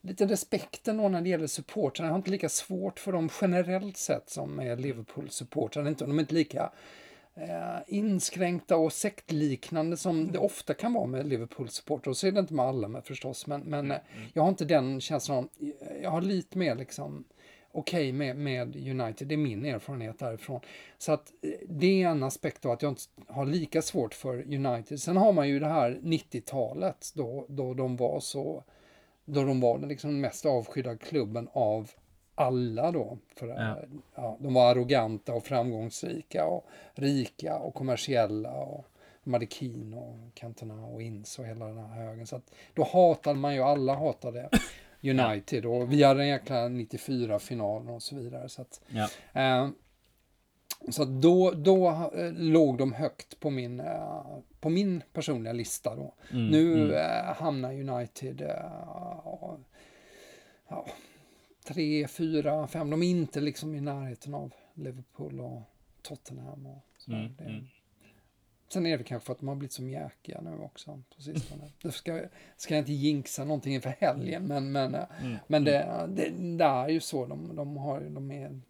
lite 0.00 0.26
respekt 0.26 0.88
ändå 0.88 1.08
när 1.08 1.20
det 1.20 1.28
gäller 1.28 1.46
supportrarna. 1.46 2.08
Jag 2.08 2.12
har 2.12 2.18
inte 2.18 2.30
lika 2.30 2.48
svårt 2.48 2.98
för 3.00 3.12
dem 3.12 3.28
generellt 3.40 3.96
sett 3.96 4.30
som 4.30 4.50
med 4.56 4.80
Liverpool-supportrarna. 4.80 5.88
Inte- 5.88 6.04
De 6.04 6.18
är 6.18 6.20
inte 6.20 6.34
lika 6.34 6.72
inskränkta 7.86 8.76
och 8.76 8.92
sektliknande 8.92 9.96
som 9.96 10.32
det 10.32 10.38
ofta 10.38 10.74
kan 10.74 10.92
vara 10.92 11.06
med 11.06 11.26
Liverpool-supportrar. 11.26 12.10
Och 12.10 12.16
så 12.16 12.26
är 12.26 12.32
det 12.32 12.40
inte 12.40 12.54
med 12.54 12.64
alla 12.64 12.88
med 12.88 13.04
förstås. 13.04 13.46
Men, 13.46 13.60
men 13.60 13.90
eh, 13.90 13.98
jag 14.32 14.42
har 14.42 14.48
inte 14.48 14.64
den 14.64 15.00
känslan. 15.00 15.48
Jag 16.02 16.10
har 16.10 16.22
lite 16.22 16.58
mer 16.58 16.74
liksom 16.74 17.24
okej 17.72 18.12
med, 18.12 18.36
med 18.36 18.76
United. 18.76 19.28
Det 19.28 19.34
är 19.34 19.36
min 19.36 19.64
erfarenhet 19.64 20.18
därifrån. 20.18 20.60
Så 20.98 21.12
att 21.12 21.32
eh, 21.42 21.50
det 21.68 22.02
är 22.02 22.08
en 22.08 22.22
aspekt 22.22 22.66
av 22.66 22.72
att 22.72 22.82
jag 22.82 22.92
inte 22.92 23.02
har 23.28 23.46
lika 23.46 23.82
svårt 23.82 24.14
för 24.14 24.54
United. 24.54 25.00
Sen 25.00 25.16
har 25.16 25.32
man 25.32 25.48
ju 25.48 25.58
det 25.58 25.68
här 25.68 26.00
90-talet 26.02 27.12
då, 27.14 27.46
då 27.48 27.74
de 27.74 27.96
var 27.96 28.20
så 28.20 28.64
då 29.24 29.44
de 29.44 29.60
var 29.60 29.78
den 29.78 29.88
liksom 29.88 30.20
mest 30.20 30.46
avskydda 30.46 30.96
klubben 30.96 31.48
av 31.52 31.90
alla 32.34 32.92
då. 32.92 33.18
För, 33.36 33.48
Ja. 33.48 33.76
ja. 34.14 34.36
de 34.40 34.54
var 34.54 34.70
arroganta 34.70 35.34
och 35.34 35.44
framgångsrika 35.44 36.46
och 36.46 36.66
rika 36.94 37.58
och 37.58 37.74
kommersiella. 37.74 38.52
Och 38.52 38.86
de 39.24 39.32
hade 39.32 39.46
Keane 39.46 39.96
och 39.96 40.34
Cantona 40.34 40.86
och 40.86 41.02
Ince 41.02 41.42
och 41.42 41.48
hela 41.48 41.66
den 41.66 41.78
här 41.78 42.04
högen. 42.04 42.26
Så 42.26 42.36
att 42.36 42.50
då 42.74 42.84
hatade 42.92 43.38
man 43.38 43.54
ju, 43.54 43.62
alla 43.62 43.94
hatade 43.94 44.48
United 45.02 45.66
och 45.66 45.92
vi 45.92 46.02
hade 46.02 46.22
en 46.22 46.28
jäkla 46.28 46.68
94-final 46.68 47.90
och 47.90 48.02
så 48.02 48.16
vidare. 48.16 48.48
Så 48.48 48.62
att, 48.62 48.80
Ja. 48.88 49.08
eh, 49.42 49.68
så 50.90 51.02
att 51.02 51.22
då, 51.22 51.50
då 51.50 51.88
eh, 52.16 52.32
låg 52.32 52.78
de 52.78 52.92
högt 52.92 53.40
på 53.40 53.50
min, 53.50 53.80
eh, 53.80 54.24
på 54.60 54.68
min 54.68 55.02
personliga 55.12 55.52
lista 55.52 55.96
då. 55.96 56.14
Mm, 56.32 56.46
Nu 56.46 56.84
mm. 56.84 56.96
eh, 56.96 57.34
hamnar 57.34 57.72
United 57.72 58.40
eh, 58.40 58.48
ja, 60.68 60.86
tre, 61.72 62.08
fyra, 62.08 62.66
fem. 62.66 62.90
De 62.90 63.02
är 63.02 63.06
inte 63.06 63.40
liksom 63.40 63.74
i 63.74 63.80
närheten 63.80 64.34
av 64.34 64.52
Liverpool 64.74 65.40
och 65.40 65.62
Tottenham. 66.02 66.66
Och 66.66 66.84
sådär. 66.98 67.18
Mm, 67.38 67.50
mm. 67.54 67.66
Sen 68.68 68.86
är 68.86 68.98
det 68.98 69.04
kanske 69.04 69.26
för 69.26 69.32
att 69.32 69.38
de 69.38 69.48
har 69.48 69.54
blivit 69.54 69.72
så 69.72 69.82
mjäkiga 69.82 70.40
nu 70.40 70.58
också 70.58 71.02
på 71.16 71.22
sistone. 71.22 71.70
Det 71.82 71.92
ska, 71.92 72.22
ska 72.56 72.74
jag 72.74 72.82
inte 72.82 72.92
jinxa 72.92 73.44
någonting 73.44 73.74
inför 73.74 73.94
helgen, 74.00 74.46
men, 74.46 74.72
men, 74.72 74.94
eh, 74.94 75.04
Mm. 75.20 75.36
men 75.46 75.64
det, 75.64 76.06
det, 76.08 76.30
det 76.58 76.64
är 76.64 76.88
ju 76.88 77.00
så. 77.00 77.26
De, 77.26 77.56
de, 77.56 77.76
har, 77.76 78.00
de 78.00 78.30
är, 78.30 78.60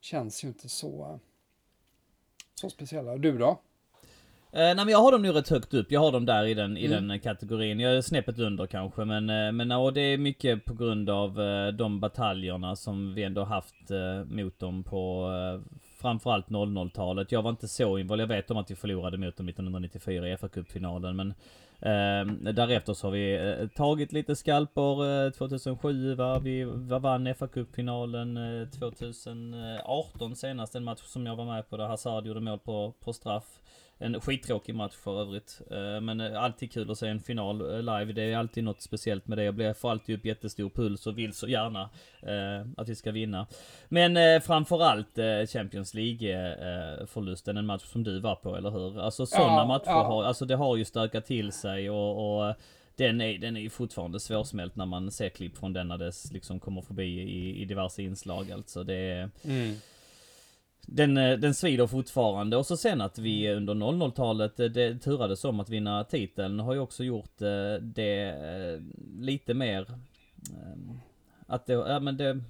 känns 0.00 0.44
ju 0.44 0.48
inte 0.48 0.68
så... 0.68 1.20
så 2.54 2.70
speciella. 2.70 3.16
Du 3.16 3.38
då? 3.38 3.60
Eh, 4.54 4.58
nej 4.60 4.74
men 4.76 4.88
jag 4.88 4.98
har 4.98 5.12
dem 5.12 5.22
nu 5.22 5.32
rätt 5.32 5.48
högt 5.48 5.74
upp. 5.74 5.92
Jag 5.92 6.00
har 6.00 6.12
dem 6.12 6.26
där 6.26 6.44
i 6.44 6.54
den, 6.54 6.76
i 6.76 6.86
Mm. 6.86 7.08
den 7.08 7.20
kategorin. 7.20 7.80
Jag 7.80 7.96
är 7.96 8.00
snäppet 8.00 8.38
under 8.38 8.66
kanske 8.66 9.04
men, 9.04 9.30
eh, 9.30 9.52
men 9.52 9.72
och 9.72 9.92
det 9.92 10.00
är 10.00 10.18
mycket 10.18 10.64
på 10.64 10.74
grund 10.74 11.10
av 11.10 11.40
eh, 11.40 11.68
de 11.68 12.00
bataljerna 12.00 12.76
som 12.76 13.14
vi 13.14 13.22
ändå 13.22 13.44
haft 13.44 13.90
eh, 13.90 14.24
mot 14.24 14.58
dem 14.58 14.84
på 14.84 15.30
eh, 15.32 15.72
framförallt 16.00 16.48
00-talet. 16.48 17.32
Jag 17.32 17.42
var 17.42 17.50
inte 17.50 17.68
så 17.68 17.98
involverad. 17.98 18.30
Jag 18.30 18.36
vet 18.36 18.50
om 18.50 18.56
att 18.56 18.70
vi 18.70 18.74
förlorade 18.74 19.18
mot 19.18 19.36
dem 19.36 19.48
1994 19.48 20.28
i 20.28 20.36
FA-cupfinalen 20.36 21.12
men 21.12 21.30
eh, 21.80 22.52
därefter 22.52 22.94
så 22.94 23.06
har 23.06 23.12
vi 23.12 23.34
eh, 23.60 23.68
tagit 23.68 24.12
lite 24.12 24.36
skalper 24.36 25.24
eh, 25.26 25.30
2007 25.32 26.14
va? 26.14 26.38
Vi 26.38 26.64
va, 26.64 26.98
vann 26.98 27.26
FA-cupfinalen 27.28 28.62
eh, 28.62 28.68
2018 28.68 30.36
senast. 30.36 30.74
En 30.74 30.84
match 30.84 31.00
som 31.02 31.26
jag 31.26 31.36
var 31.36 31.44
med 31.44 31.68
på 31.70 31.76
där 31.76 31.86
Hazard 31.86 32.26
gjorde 32.26 32.40
mål 32.40 32.58
på, 32.58 32.94
på 33.04 33.12
straff. 33.12 33.44
En 34.02 34.20
skittråkig 34.20 34.74
match 34.74 34.94
för 34.94 35.20
övrigt. 35.20 35.60
Eh, 35.70 36.00
Men 36.00 36.20
eh, 36.20 36.42
alltid 36.42 36.72
kul 36.72 36.90
att 36.90 36.98
se 36.98 37.08
en 37.08 37.20
final 37.20 37.60
eh, 37.60 37.78
live. 37.78 38.12
Det 38.12 38.22
är 38.22 38.36
alltid 38.36 38.64
något 38.64 38.82
speciellt 38.82 39.26
med 39.26 39.38
det. 39.38 39.44
Jag 39.44 39.54
blir, 39.54 39.72
får 39.72 39.90
alltid 39.90 40.18
upp 40.18 40.24
jättestor 40.24 40.70
puls 40.70 41.06
och 41.06 41.18
vill 41.18 41.32
så 41.32 41.48
gärna 41.48 41.90
att 42.76 42.88
vi 42.88 42.94
ska 42.94 43.12
vinna. 43.12 43.46
Men 43.88 44.40
framförallt 44.40 45.18
Champions 45.52 45.94
League 45.94 46.52
eh, 46.52 47.06
förlusten, 47.06 47.56
en 47.56 47.66
match 47.66 47.82
som 47.84 48.02
du 48.04 48.20
var 48.20 48.34
på, 48.34 48.56
eller 48.56 48.70
hur? 48.70 49.00
Alltså 49.00 49.26
sådana 49.26 49.52
Ja, 49.56 49.66
matcher 49.66 49.82
ja. 49.86 50.02
har, 50.02 50.24
alltså 50.24 50.44
det 50.44 50.56
har 50.56 50.76
ju 50.76 50.84
stökat 50.84 51.26
till 51.26 51.52
sig 51.52 51.90
och, 51.90 52.38
och 52.48 52.54
den 52.96 53.20
är, 53.20 53.38
den 53.38 53.56
är 53.56 53.60
ju 53.60 53.70
fortfarande 53.70 54.20
svårsmält 54.20 54.76
när 54.76 54.86
man 54.86 55.10
ser 55.10 55.28
klipp 55.28 55.58
från 55.58 55.72
den 55.72 55.88
när 55.88 55.98
det 55.98 56.12
liksom 56.32 56.60
kommer 56.60 56.82
förbi 56.82 57.20
i, 57.20 57.62
i 57.62 57.64
diverse 57.64 58.02
inslag 58.02 58.52
alltså. 58.52 58.84
Det 58.84 58.94
är, 58.94 59.30
den, 60.86 61.16
eh, 61.16 61.38
den 61.38 61.54
svider 61.54 61.86
fortfarande. 61.86 62.56
Och 62.56 62.66
så 62.66 62.76
sen 62.76 63.00
att 63.00 63.18
vi 63.18 63.50
under 63.50 63.74
00-talet 63.74 64.60
eh, 64.60 64.66
det 64.66 64.98
turades 64.98 65.44
om 65.44 65.60
att 65.60 65.68
vinna 65.68 66.04
titeln 66.04 66.60
har 66.60 66.74
ju 66.74 66.80
också 66.80 67.04
gjort 67.04 67.42
eh, 67.42 67.74
det 67.82 68.34
lite 69.18 69.54
mer 69.54 69.86
att 71.46 71.66
det, 71.66 71.72
ja, 71.72 72.00
men 72.00 72.16
det 72.16 72.40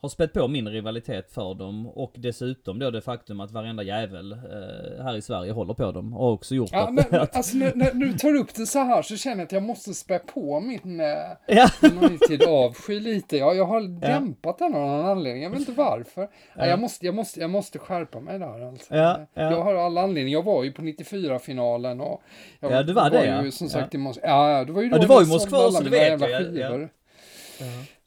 har 0.00 0.08
spett 0.08 0.32
på 0.32 0.48
min 0.48 0.68
rivalitet 0.68 1.30
för 1.30 1.54
dem 1.54 1.86
och 1.86 2.12
dessutom 2.16 2.78
då 2.78 2.90
det 2.90 3.00
faktum 3.00 3.40
att 3.40 3.50
varenda 3.50 3.82
jävel 3.82 4.32
eh, 4.32 5.04
här 5.04 5.16
i 5.16 5.22
Sverige 5.22 5.52
håller 5.52 5.74
på 5.74 5.92
dem 5.92 6.12
har 6.12 6.30
också 6.30 6.54
gjort 6.54 6.70
Ja, 6.72 6.88
att... 6.88 6.94
men, 6.94 7.04
att 7.20 7.36
alltså, 7.36 7.56
när, 7.56 7.74
när 7.74 7.90
du 7.94 8.12
tar 8.12 8.34
upp 8.34 8.54
det 8.54 8.66
så 8.66 8.78
här 8.78 9.02
så 9.02 9.16
känner 9.16 9.36
jag 9.36 9.44
att 9.44 9.52
jag 9.52 9.62
måste 9.62 9.94
spä 9.94 10.18
på 10.18 10.60
min 10.60 11.00
eh, 11.00 11.06
ja. 11.46 11.70
United 11.82 12.42
avsky 12.42 13.00
lite. 13.00 13.36
Jag, 13.36 13.56
jag 13.56 13.64
har 13.64 14.00
dämpat 14.00 14.58
den 14.58 14.74
av 14.74 14.80
någon 14.80 15.06
anledning. 15.06 15.42
Jag 15.42 15.50
vet 15.50 15.60
inte 15.60 15.72
varför. 15.72 16.28
Ja. 16.56 16.66
Jag, 16.66 16.78
måste, 16.78 17.06
jag, 17.06 17.14
måste, 17.14 17.40
jag 17.40 17.50
måste 17.50 17.78
skärpa 17.78 18.20
mig 18.20 18.38
där 18.38 18.68
alltså. 18.68 18.94
Ja, 18.94 19.26
ja. 19.34 19.50
Jag 19.50 19.62
har 19.62 19.74
alla 19.74 20.02
anledningar. 20.02 20.38
Jag 20.38 20.44
var 20.44 20.64
ju 20.64 20.72
på 20.72 20.82
94-finalen 20.82 22.00
och 22.00 22.22
jag 22.60 22.72
Ja, 22.72 22.82
du 22.82 22.92
var 22.92 23.10
det, 23.10 23.26
ja. 23.26 23.44
ju 23.44 23.50
som 23.50 23.68
sagt 23.68 23.94
Ja. 23.94 23.98
i 23.98 24.02
Moskva. 24.02 24.28
Ja, 24.28 24.64
det 24.64 24.72
var 24.72 24.82
ju 24.82 24.88
då 24.88 24.96
Ja, 24.96 25.00
du 25.00 25.06
var 25.06 25.22
i 25.22 25.26
Moskva 25.26 25.58
alla 25.58 25.70
så 25.70 25.84
det 25.84 25.90
vet 25.90 26.20
jag, 26.20 26.54
ja. 26.54 26.88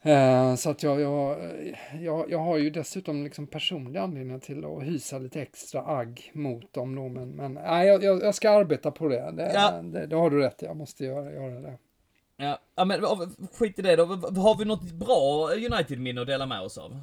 Eh, 0.02 0.56
Så 0.56 0.70
att 0.70 0.84
jag, 0.84 1.02
jag, 1.02 1.38
jag, 2.00 2.32
jag 2.32 2.40
har 2.40 2.58
ju 2.58 2.70
dessutom 2.70 3.24
liksom 3.24 3.48
personliga 3.48 4.04
anledningar 4.04 4.40
till 4.40 4.66
att 4.66 4.84
hysa 4.84 5.20
lite 5.20 5.42
extra 5.42 5.82
agg 5.86 6.32
mot 6.34 6.74
dem 6.74 6.96
då. 6.96 7.10
Men, 7.10 7.30
men 7.30 7.54
nej, 7.54 7.88
jag, 7.88 8.04
jag 8.04 8.36
ska 8.36 8.50
arbeta 8.50 8.92
på 8.92 9.08
det. 9.08 9.32
Det, 9.32 9.52
Ja. 9.54 9.82
det, 9.82 10.06
det 10.06 10.16
har 10.16 10.30
du 10.30 10.40
rätt. 10.40 10.62
Jag 10.62 10.78
måste 10.78 11.06
göra, 11.06 11.32
göra 11.34 11.60
det. 11.60 11.78
Ja, 12.38 12.60
ja 12.76 12.86
men 12.86 13.02
skit 13.54 13.80
i 13.80 13.82
det 13.82 13.96
då. 13.96 14.06
Har 14.42 14.58
vi 14.58 14.66
något 14.66 14.92
bra 14.92 15.50
United-minne 15.54 16.22
att 16.22 16.28
dela 16.28 16.46
med 16.46 16.62
oss 16.62 16.78
av? 16.78 17.00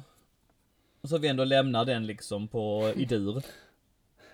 Så 1.03 1.17
vi 1.17 1.27
ändå 1.27 1.43
lämnar 1.43 1.85
den 1.85 2.05
liksom 2.07 2.47
på 2.47 2.93
i 2.95 3.05
dur. 3.05 3.43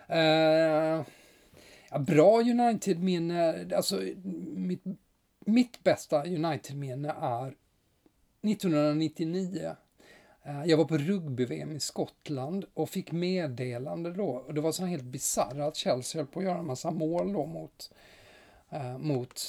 Eh, 0.08 1.02
ja, 1.90 1.98
bra 1.98 2.40
United-minne. 2.40 3.66
Alltså, 3.76 4.00
mitt, 4.54 4.82
mitt 5.46 5.82
bästa 5.84 6.24
United-minne 6.24 7.14
är 7.20 7.54
1999. 8.42 9.76
Eh, 10.44 10.64
Jag 10.64 10.76
var 10.76 10.84
på 10.84 10.98
rugby-VM 10.98 11.76
i 11.76 11.80
Skottland 11.80 12.64
och 12.74 12.90
fick 12.90 13.12
meddelande 13.12 14.12
då. 14.12 14.26
Och 14.28 14.54
det 14.54 14.60
var 14.60 14.72
så 14.72 14.84
helt 14.84 15.04
bisarrt 15.04 15.58
att 15.60 15.76
Chelsea 15.76 16.20
höll 16.20 16.26
på 16.26 16.38
att 16.40 16.44
göra 16.44 16.58
en 16.58 16.66
massa 16.66 16.90
mål 16.90 17.32
då 17.32 17.46
mot, 17.46 17.90
eh, 18.70 18.98
mot 18.98 19.40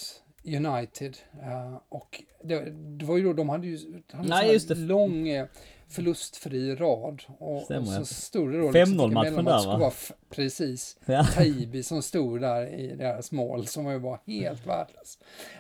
United. 0.46 1.18
Eh, 1.44 1.76
och 1.90 2.24
det, 2.44 2.70
det 2.72 3.06
var 3.06 3.18
ju 3.18 3.24
då, 3.24 3.34
de 3.34 3.50
hade 3.50 3.68
ju 3.68 4.02
hade 4.12 4.30
Nej, 4.30 4.54
just 4.54 4.68
det. 4.68 4.76
lång 4.76 5.28
eh, 5.28 5.48
förlustfri 5.88 6.76
rad. 6.76 7.24
Och, 7.40 7.62
Stämmer, 7.62 8.00
och 8.00 8.08
så 8.08 8.14
stod 8.14 8.52
det 8.52 8.60
då 8.60 8.72
5-0 8.72 9.06
fick 9.08 9.14
matchen 9.14 9.46
där, 9.46 9.66
va? 9.68 9.78
vara 9.78 9.92
Precis. 10.30 10.98
Ja. 11.06 11.24
Taibi 11.24 11.84
som 11.84 12.02
stod 12.02 12.42
där 12.42 12.68
i 12.68 12.96
deras 12.96 13.32
mål 13.32 13.68
som 13.68 13.86
var 13.86 13.92
ju 13.92 14.00
bara 14.00 14.20
helt 14.28 14.66
värdelös. 14.68 15.18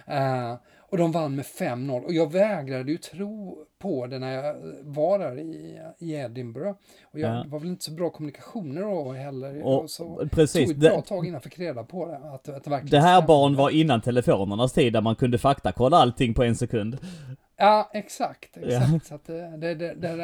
Eh, 0.07 0.55
och 0.89 0.97
de 0.97 1.11
vann 1.11 1.35
med 1.35 1.45
5-0 1.45 2.03
och 2.05 2.13
jag 2.13 2.31
vägrade 2.31 2.91
ju 2.91 2.97
tro 2.97 3.63
på 3.79 4.07
det 4.07 4.19
när 4.19 4.31
jag 4.43 4.55
var 4.81 5.19
där 5.19 5.39
i, 5.39 5.79
i 5.99 6.13
Edinburgh. 6.15 6.75
Och 7.03 7.19
jag, 7.19 7.35
Ja. 7.35 7.43
det 7.43 7.49
var 7.49 7.59
väl 7.59 7.69
inte 7.69 7.83
så 7.85 7.91
bra 7.91 8.09
kommunikationer 8.09 8.81
då 8.81 9.11
heller. 9.11 9.63
Och 9.63 9.89
så 9.89 10.27
precis, 10.31 10.61
tog 10.67 10.71
ett 10.71 10.77
bra 10.77 10.95
det- 10.95 11.01
tag 11.01 11.25
innan 11.25 11.33
jag 11.33 11.43
fick 11.43 11.59
reda 11.59 11.83
på 11.83 12.05
det. 12.05 12.15
Att, 12.17 12.49
att 12.49 12.63
det, 12.63 12.69
verkligen 12.69 12.91
Det 13.01 13.07
här 13.07 13.27
barn 13.27 13.55
var 13.55 13.69
innan 13.69 14.01
telefonernas 14.01 14.73
tid 14.73 14.93
där 14.93 15.01
man 15.01 15.15
kunde 15.15 15.37
faktakolla 15.37 15.97
allting 15.97 16.33
på 16.33 16.43
en 16.43 16.55
sekund. 16.55 16.97
Ja, 17.57 17.89
exakt. 17.93 18.57
exakt. 18.57 18.91
Ja. 18.93 18.99
Så 19.03 19.15
att 19.15 19.25
det, 19.25 19.57
det, 19.57 19.75
det, 19.75 19.93
det, 19.95 20.15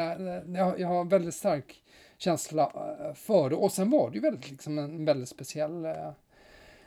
det, 0.46 0.74
jag, 0.78 0.88
har 0.88 1.00
en 1.00 1.08
väldigt 1.08 1.34
stark 1.34 1.74
känsla 2.18 2.62
eh, 2.62 3.14
för 3.14 3.50
det. 3.50 3.56
Och 3.56 3.72
sen 3.72 3.90
var 3.90 4.10
det 4.10 4.14
ju 4.14 4.20
väldigt, 4.20 4.50
liksom 4.50 4.78
en 4.78 5.04
väldigt 5.04 5.28
speciell 5.28 5.84
eh, 5.84 5.92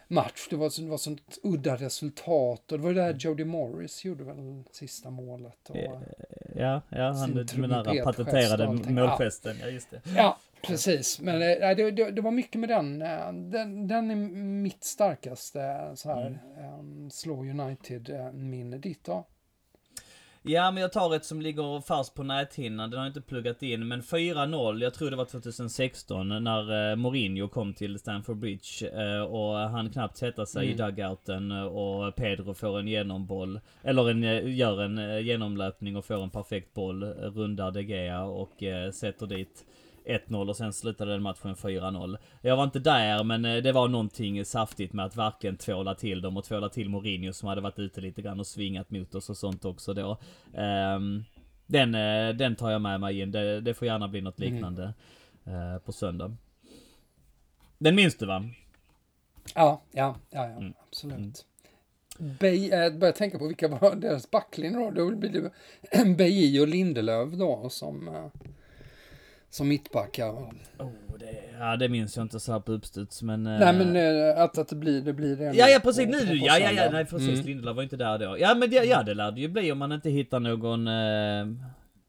match. 0.08 0.48
Det 0.50 0.56
var, 0.56 0.82
det 0.82 0.90
var 0.90 0.98
sånt 0.98 1.38
udda 1.44 1.76
resultat. 1.76 2.72
Och 2.72 2.78
det 2.78 2.84
var 2.84 2.90
ju 2.90 2.96
där 2.96 3.14
Jody 3.20 3.46
Morris 3.46 4.06
gjorde 4.06 4.24
väl 4.24 4.64
sista 4.72 5.10
målet. 5.10 5.70
Och, 5.70 5.76
Eh, 5.78 5.92
Ja, 6.56 6.82
ja, 6.90 7.12
han 7.12 7.34
med 7.34 7.46
den 7.46 7.72
här 7.72 8.04
patenterade 8.04 8.92
målgesten, 8.92 9.56
ja 9.62 9.68
just 9.68 9.92
det. 9.92 10.02
Ja, 10.16 10.38
precis. 10.62 11.22
Men 11.22 11.36
eh, 11.36 11.76
det, 11.76 11.92
det, 11.92 12.12
det 12.12 12.22
var 12.22 12.32
mycket 12.32 12.60
med 12.60 12.70
den. 12.70 13.02
eh, 13.02 13.34
Den, 13.34 13.88
den 13.88 14.12
är 14.12 14.16
mitt 14.62 14.84
starkaste 14.84 15.92
så 15.96 16.10
här, 16.10 16.40
mm. 16.60 17.10
slå 17.12 17.44
United-minne. 17.44 18.78
Ditt 18.78 19.04
då? 19.04 19.26
Ja, 20.50 20.72
men 20.72 20.82
jag 20.82 20.92
tar 20.92 21.16
ett 21.16 21.26
som 21.26 21.42
ligger 21.42 21.82
fast 21.82 22.14
på 22.14 22.24
näthinnan. 22.24 22.90
Den 22.90 23.00
har 23.00 23.06
jag 23.06 23.10
inte 23.10 23.22
pluggat 23.22 23.64
in. 23.64 23.88
Men 23.88 24.02
4-0, 24.02 24.82
jag 24.84 24.94
tror 24.94 25.10
det 25.10 25.16
var 25.16 25.26
2016 25.26 26.44
när 26.44 26.92
eh, 26.92 26.96
Mourinho 26.96 27.48
kom 27.48 27.74
till 27.74 28.00
Stamford 28.00 28.38
Bridge. 28.38 28.90
Eh, 28.94 29.22
och 29.22 29.56
han 29.56 29.90
knappt 29.90 30.18
sätta 30.18 30.46
sig 30.46 30.70
i 30.70 30.74
dugouten 30.74 31.52
eh, 31.52 31.64
och 31.64 32.16
Pedro 32.16 32.54
får 32.54 32.80
en 32.80 32.88
genomboll. 32.88 33.60
Eller 33.84 34.10
en, 34.10 34.24
gör 34.56 34.82
en 34.82 35.26
genomlöpning 35.26 35.96
och 35.96 36.06
får 36.06 36.24
en 36.24 36.30
perfekt 36.30 36.74
boll. 36.74 37.04
Rundar 37.04 37.72
De 37.72 37.82
Gea 37.82 38.24
och 38.24 38.64
sätter 38.94 39.28
dit 39.28 39.66
1-0 40.08 40.50
och 40.50 40.58
sen 40.58 40.74
slutade 40.74 41.12
den 41.12 41.22
matchen 41.22 41.56
4-0. 41.56 42.18
Jag 42.42 42.58
var 42.58 42.64
inte 42.64 42.80
där 42.80 43.24
men 43.24 43.46
eh, 43.46 43.58
det 43.64 43.72
var 43.72 43.88
någonting 43.88 44.46
saftigt 44.46 44.94
med 44.94 45.06
att 45.06 45.16
varken 45.16 45.58
tvåla 45.58 45.96
till 45.96 46.22
dem 46.22 46.38
och 46.38 46.44
tvåla 46.44 46.70
till 46.70 46.90
Mourinho 46.90 47.34
som 47.34 47.50
hade 47.50 47.62
varit 47.62 47.80
ute 47.80 48.02
lite 48.02 48.22
grann 48.22 48.40
och 48.40 48.48
svingat 48.48 48.90
mot 48.92 49.16
oss 49.16 49.30
och 49.30 49.38
sånt 49.38 49.66
också 49.66 49.94
då. 49.94 50.18
Ehm, 50.54 51.24
den, 51.68 51.96
eh, 51.96 52.36
den 52.36 52.56
tar 52.56 52.72
jag 52.72 52.82
med 52.82 53.00
mig 53.00 53.20
in. 53.20 53.32
Det, 53.32 53.62
det 53.62 53.74
får 53.74 53.86
gärna 53.88 54.08
bli 54.08 54.22
något 54.22 54.40
liknande 54.40 54.94
eh, 55.46 55.78
på 55.86 55.92
söndag. 55.92 56.36
Den 57.78 57.96
minns 57.96 58.18
du 58.18 58.26
va? 58.26 58.50
Ja, 59.56 59.82
ja, 59.92 60.16
ja, 60.30 60.48
ja 60.48 60.58
Mm. 60.58 60.74
absolut. 60.88 61.46
Bay, 62.20 62.70
eh, 62.70 62.94
börjar 62.94 63.12
tänka 63.14 63.40
på 63.40 63.48
vilka 63.48 63.68
var 63.68 63.96
deras 63.96 64.32
backlinjer 64.32 64.92
då. 64.92 65.10
Då 65.10 65.16
blir 65.16 65.30
det 65.30 66.16
Beji 66.18 66.60
och 66.60 66.68
Lindelöf 66.68 67.30
då 67.34 67.70
som, 67.70 68.30
som 69.50 69.68
mittbackar. 69.68 70.30
Oh, 70.30 70.92
det, 71.20 71.40
ja 71.60 71.76
det 71.78 71.90
minns 71.90 72.16
jag 72.18 72.26
inte 72.26 72.40
så 72.40 72.52
här 72.52 72.60
på 72.60 72.72
uppstuds 72.72 73.22
men... 73.22 73.48
eh, 73.48 73.60
Nej 73.60 73.74
men 73.74 73.96
eh, 73.96 74.44
att, 74.44 74.58
att 74.58 74.68
det 74.68 74.76
blir 74.76 75.02
det. 75.02 75.14
Blir 75.14 75.36
det 75.36 75.44
Ja, 75.54 75.68
ja 75.68 75.80
precis 75.84 76.08
nu, 76.08 76.36
ja, 76.36 76.60
ja, 76.60 76.72
ja, 76.72 76.90
nej 76.92 77.06
precis, 77.06 77.30
Mm. 77.34 77.46
Lindelöf 77.46 77.76
var 77.76 77.84
inte 77.84 77.98
där 77.98 78.18
då. 78.20 78.38
Ja 78.40 78.56
men 78.56 78.70
det, 78.70 78.76
ja, 78.86 79.04
det 79.04 79.14
lär 79.14 79.32
det 79.32 79.42
ju 79.42 79.48
bli 79.48 79.72
om 79.72 79.78
man 79.78 79.92
inte 79.92 80.10
hittar 80.10 80.40
någon 80.40 80.88
eh, 80.88 81.46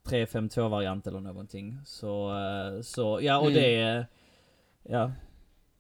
3-5-2 0.09 0.69
variant 0.69 1.07
eller 1.07 1.21
någonting. 1.21 1.79
Så, 1.85 2.31
eh, 2.31 2.81
så, 2.83 3.19
ja 3.23 3.39
och 3.39 3.51
Mm. 3.51 3.55
det, 3.55 4.07
ja. 4.83 5.13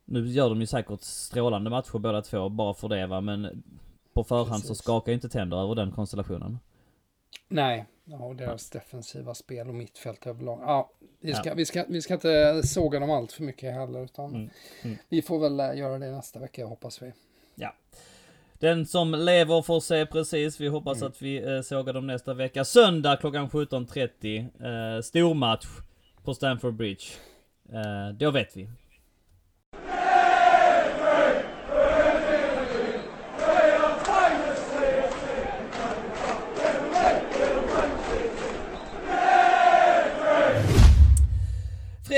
Nu 0.05 0.27
gör 0.29 0.49
de 0.49 0.61
ju 0.61 0.67
säkert 0.67 1.01
strålande 1.03 1.71
matcher 1.71 1.99
båda 1.99 2.23
två 2.23 2.49
bara 2.49 2.75
för 2.75 2.89
det 2.89 3.07
va, 3.07 3.21
men 3.21 3.63
på 4.15 4.25
förhand 4.25 4.63
så 4.63 4.69
Precis. 4.69 4.79
skakar 4.85 5.13
jag 5.13 5.17
inte 5.17 5.29
tänder 5.29 5.57
över 5.63 5.75
den 5.75 5.91
konstellationen. 5.93 6.59
Nej, 7.49 7.87
ja, 8.11 8.17
och 8.19 8.37
deras 8.37 8.71
defensiva 8.71 9.35
spel 9.35 9.69
och 9.69 9.75
mittfält 9.75 10.27
överlag. 10.27 10.59
Ja, 10.63 10.91
vi 11.21 11.35
ska, 11.35 11.49
Ja. 11.49 11.55
Vi, 11.55 11.65
ska, 11.65 11.85
vi 11.89 12.03
ska 12.03 12.15
inte 12.15 12.63
såga 12.67 13.01
dem 13.01 13.11
allt 13.11 13.33
för 13.33 13.43
mycket 13.43 13.75
heller 13.75 14.05
utan 14.05 14.35
Mm, 14.35 14.51
mm. 14.83 14.97
vi 15.09 15.23
får 15.23 15.39
väl 15.39 15.61
eh, 15.61 15.75
göra 15.79 15.99
det 15.99 16.11
nästa 16.11 16.39
vecka 16.39 16.67
hoppas 16.67 17.03
vi. 17.03 17.13
Ja. 17.55 17.75
Den 18.59 18.87
som 18.87 19.15
lever 19.15 19.63
får 19.63 19.81
se 19.81 20.07
precis. 20.07 20.61
Vi 20.61 20.69
hoppas 20.69 20.97
Mm. 20.99 21.09
att 21.09 21.23
vi 21.23 21.55
eh, 21.55 21.61
sågar 21.61 21.93
dem 21.93 22.07
nästa 22.07 22.35
vecka. 22.35 22.65
Söndag 22.65 23.17
klockan 23.17 23.49
17.30. 23.49 24.97
Eh, 24.97 25.03
stormatch 25.03 25.67
på 26.25 26.35
Stamford 26.35 26.75
Bridge. 26.75 27.05
Eh, 27.73 28.15
då 28.15 28.31
vet 28.31 28.57
vi. 28.57 28.69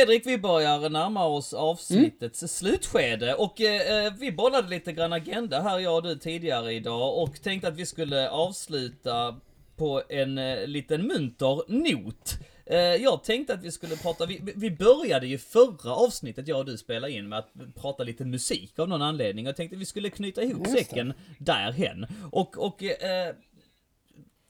Fredrik, 0.00 0.26
vi 0.26 0.38
börjar 0.38 0.88
närma 0.88 1.24
oss 1.24 1.54
avsnittets 1.54 2.56
slutskede 2.56 3.34
och 3.34 3.60
eh, 3.60 4.12
vi 4.18 4.32
bollade 4.32 4.68
lite 4.68 4.92
grann 4.92 5.12
agenda 5.12 5.60
här 5.60 5.78
jag 5.78 5.96
och 5.96 6.02
du 6.02 6.16
tidigare 6.16 6.72
idag 6.72 7.18
och 7.22 7.42
tänkte 7.42 7.68
att 7.68 7.76
vi 7.76 7.86
skulle 7.86 8.30
avsluta 8.30 9.40
på 9.76 10.02
en 10.08 10.38
eh, 10.38 10.66
liten 10.66 11.06
munter 11.06 11.62
not. 11.68 12.38
Eh, 12.66 12.78
jag 12.78 13.24
tänkte 13.24 13.54
att 13.54 13.62
vi 13.62 13.72
skulle 13.72 13.96
prata, 13.96 14.26
vi, 14.26 14.40
vi 14.56 14.70
började 14.70 15.26
ju 15.26 15.38
förra 15.38 15.94
avsnittet 15.94 16.48
jag 16.48 16.58
och 16.58 16.66
du 16.66 16.76
spelade 16.78 17.12
in 17.12 17.28
med 17.28 17.38
att 17.38 17.52
prata 17.74 18.02
lite 18.02 18.24
musik 18.24 18.78
av 18.78 18.88
någon 18.88 19.02
anledning. 19.02 19.46
Jag 19.46 19.56
tänkte 19.56 19.76
att 19.76 19.80
vi 19.82 19.86
skulle 19.86 20.10
knyta 20.10 20.42
ihop 20.42 20.66
säcken 20.66 21.12
därhen. 21.38 22.06
Och, 22.30 22.58
och 22.58 22.82
eh, 22.82 23.34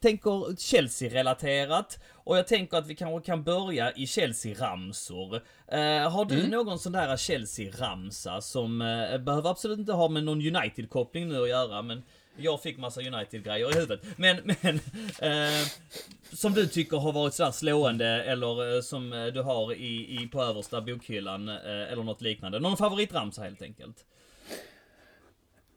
tänker 0.01 0.57
Chelsea-relaterat 0.57 1.99
och 2.13 2.39
jag 2.39 2.47
tänker 2.47 2.77
att 2.77 2.87
vi 2.87 2.95
kanske 2.95 3.27
kan 3.27 3.43
börja 3.43 3.93
i 3.93 4.07
Chelsea-ramsor. 4.07 5.35
Eh, 5.69 6.11
har 6.11 6.25
du 6.25 6.47
någon 6.47 6.79
sån 6.79 6.93
där 6.93 7.17
Chelsea-ramsa 7.17 8.41
som 8.41 8.83
eh, 8.83 9.19
behöver 9.19 9.51
absolut 9.51 9.79
inte 9.79 9.93
ha 9.93 10.09
med 10.09 10.25
någon 10.25 10.57
United-koppling 10.57 11.29
nu 11.29 11.43
att 11.43 11.49
göra, 11.49 11.83
men 11.83 12.03
jag 12.37 12.63
fick 12.63 12.79
massa 12.79 13.01
United-grejer 13.01 13.71
i 13.71 13.75
huvudet. 13.75 14.01
Men, 14.17 14.37
men 14.63 14.81
eh, 15.19 15.67
som 16.33 16.53
du 16.53 16.67
tycker 16.67 16.97
har 16.97 17.13
varit 17.13 17.35
sådär 17.35 17.51
slående 17.51 18.07
eller 18.07 18.77
eh, 18.77 18.81
som 18.83 19.13
eh, 19.13 19.27
du 19.27 19.43
har 19.43 19.73
i, 19.75 20.23
i 20.23 20.29
på 20.29 20.43
översta 20.43 20.81
bokhyllan 20.81 21.49
eh, 21.49 21.93
eller 21.93 22.03
något 22.03 22.21
liknande. 22.21 22.59
Någon 22.59 22.77
favoritramsa 22.77 23.43
helt 23.43 23.63
enkelt. 23.63 24.05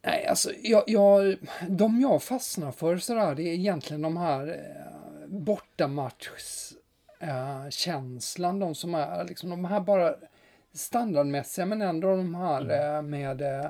Nej, 0.06 0.26
alltså 0.28 0.52
jag, 0.62 0.84
jag, 0.88 1.36
de 1.70 2.02
jag 2.02 2.24
fastnar 2.24 2.72
för 2.72 2.98
sådär, 2.98 3.36
det 3.36 3.44
är 3.44 3.54
egentligen 3.54 4.02
de 4.02 4.18
här 4.18 4.48
eh, 4.48 5.28
bortamatchkänslan, 5.28 6.80
eh, 7.20 7.70
känslan, 7.70 8.60
de 8.60 8.76
som 8.76 8.96
är 8.96 9.26
liksom 9.26 9.50
de 9.50 9.66
här 9.66 9.80
bara 9.80 10.16
standardmässiga 10.74 11.66
men 11.66 11.82
ändå 11.82 12.16
de 12.16 12.36
här 12.36 12.96
eh, 12.96 13.02
med 13.02 13.42
eh, 13.42 13.66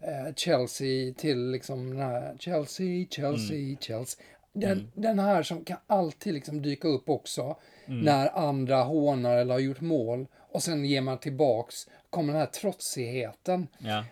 eh, 0.00 0.34
Chelsea 0.36 1.14
till 1.14 1.50
liksom 1.50 1.90
den 1.90 2.00
här 2.00 2.36
Chelsea, 2.38 3.06
Chelsea, 3.10 3.76
Chelsea. 3.80 4.24
Den, 4.52 4.90
den 4.94 5.18
här 5.18 5.42
som 5.42 5.64
kan 5.64 5.78
alltid 5.86 6.34
liksom 6.34 6.62
dyka 6.62 6.88
upp 6.88 7.08
också 7.08 7.56
när 7.86 8.38
andra 8.38 8.82
hånar 8.82 9.36
eller 9.36 9.54
har 9.54 9.60
gjort 9.60 9.80
mål 9.80 10.26
och 10.52 10.62
sen 10.62 10.84
ger 10.84 11.00
man 11.00 11.18
tillbaks, 11.18 11.88
kommer 12.10 12.32
den 12.32 12.40
här 12.40 12.46
trotsigheten. 12.46 13.66
Ja. 13.78 14.04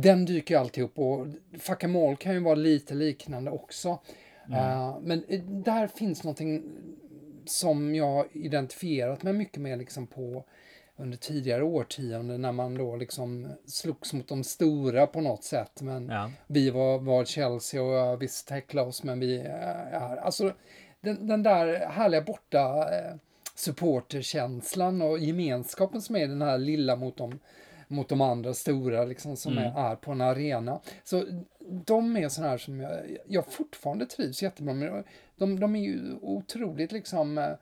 Den 0.00 0.24
dyker 0.24 0.54
ju 0.54 0.60
alltid 0.60 0.84
upp 0.84 0.98
och 0.98 1.26
Fucka 1.58 1.88
mål 1.88 2.16
kan 2.16 2.32
ju 2.34 2.40
vara 2.40 2.54
lite 2.54 2.94
liknande 2.94 3.50
också. 3.50 3.98
Eh, 4.52 4.96
men 5.02 5.24
eh, 5.28 5.40
där 5.42 5.86
finns 5.86 6.24
någonting 6.24 6.62
som 7.46 7.94
jag 7.94 8.26
identifierat 8.32 9.22
mig 9.22 9.32
mycket 9.32 9.60
med 9.60 9.78
liksom 9.78 10.06
på 10.06 10.44
under 10.96 11.18
tidigare 11.18 11.62
årtionden 11.62 12.42
när 12.42 12.52
man 12.52 12.74
då 12.74 12.96
liksom 12.96 13.48
slogs 13.66 14.12
mot 14.12 14.28
de 14.28 14.44
stora 14.44 15.06
på 15.06 15.20
något 15.20 15.44
sätt. 15.44 15.82
Men 15.82 16.08
Ja. 16.08 16.30
vi 16.46 16.70
var, 16.70 16.98
var 16.98 17.24
Chelsea 17.24 17.82
och 17.82 18.22
visst 18.22 18.48
tacklade 18.48 18.88
oss 18.88 19.02
men 19.02 19.20
vi 19.20 19.36
eh, 19.36 19.94
är... 19.94 20.16
Alltså 20.16 20.52
den, 21.00 21.26
den 21.26 21.42
där 21.42 21.86
härliga 21.86 22.22
borta 22.22 22.88
supporterkänslan 23.54 25.02
och 25.02 25.18
gemenskapen 25.18 26.02
som 26.02 26.16
är 26.16 26.28
den 26.28 26.42
här 26.42 26.58
lilla 26.58 26.96
mot 26.96 27.16
de, 27.16 27.38
mot 27.88 28.08
de 28.08 28.20
andra 28.20 28.54
stora 28.54 29.04
liksom 29.04 29.36
som 29.36 29.58
är, 29.58 29.90
är 29.90 29.96
på 29.96 30.12
en 30.12 30.20
arena. 30.20 30.80
Så 31.04 31.24
de 31.68 32.16
är 32.16 32.28
sådana 32.28 32.50
här 32.50 32.58
som 32.58 32.80
jag, 32.80 33.16
jag 33.26 33.52
fortfarande 33.52 34.06
trivs 34.06 34.42
jättebra 34.42 34.74
med. 34.74 35.04
De, 35.36 35.60
de 35.60 35.76
är 35.76 35.80
ju 35.80 36.14
otroligt 36.22 36.92
liksom 36.92 37.38
eh, 37.38 37.54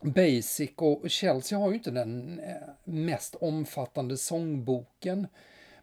basic 0.00 0.70
och 0.76 1.10
Chelsea 1.10 1.58
har 1.58 1.68
ju 1.68 1.74
inte 1.74 1.90
den 1.90 2.38
eh, 2.38 2.68
mest 2.84 3.34
omfattande 3.34 4.16
sångboken 4.16 5.26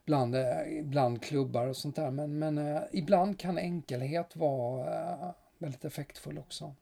bland, 0.05 0.35
eh, 0.35 0.83
bland 0.83 1.21
klubbar 1.23 1.67
och 1.67 1.77
sånt 1.77 1.95
där. 1.95 2.11
Men, 2.11 2.39
men 2.39 2.79
ibland 2.91 3.39
kan 3.39 3.57
enkelhet 3.57 4.35
vara 4.35 5.33
väldigt 5.57 5.85
effektfull 5.85 6.37
också. 6.37 6.75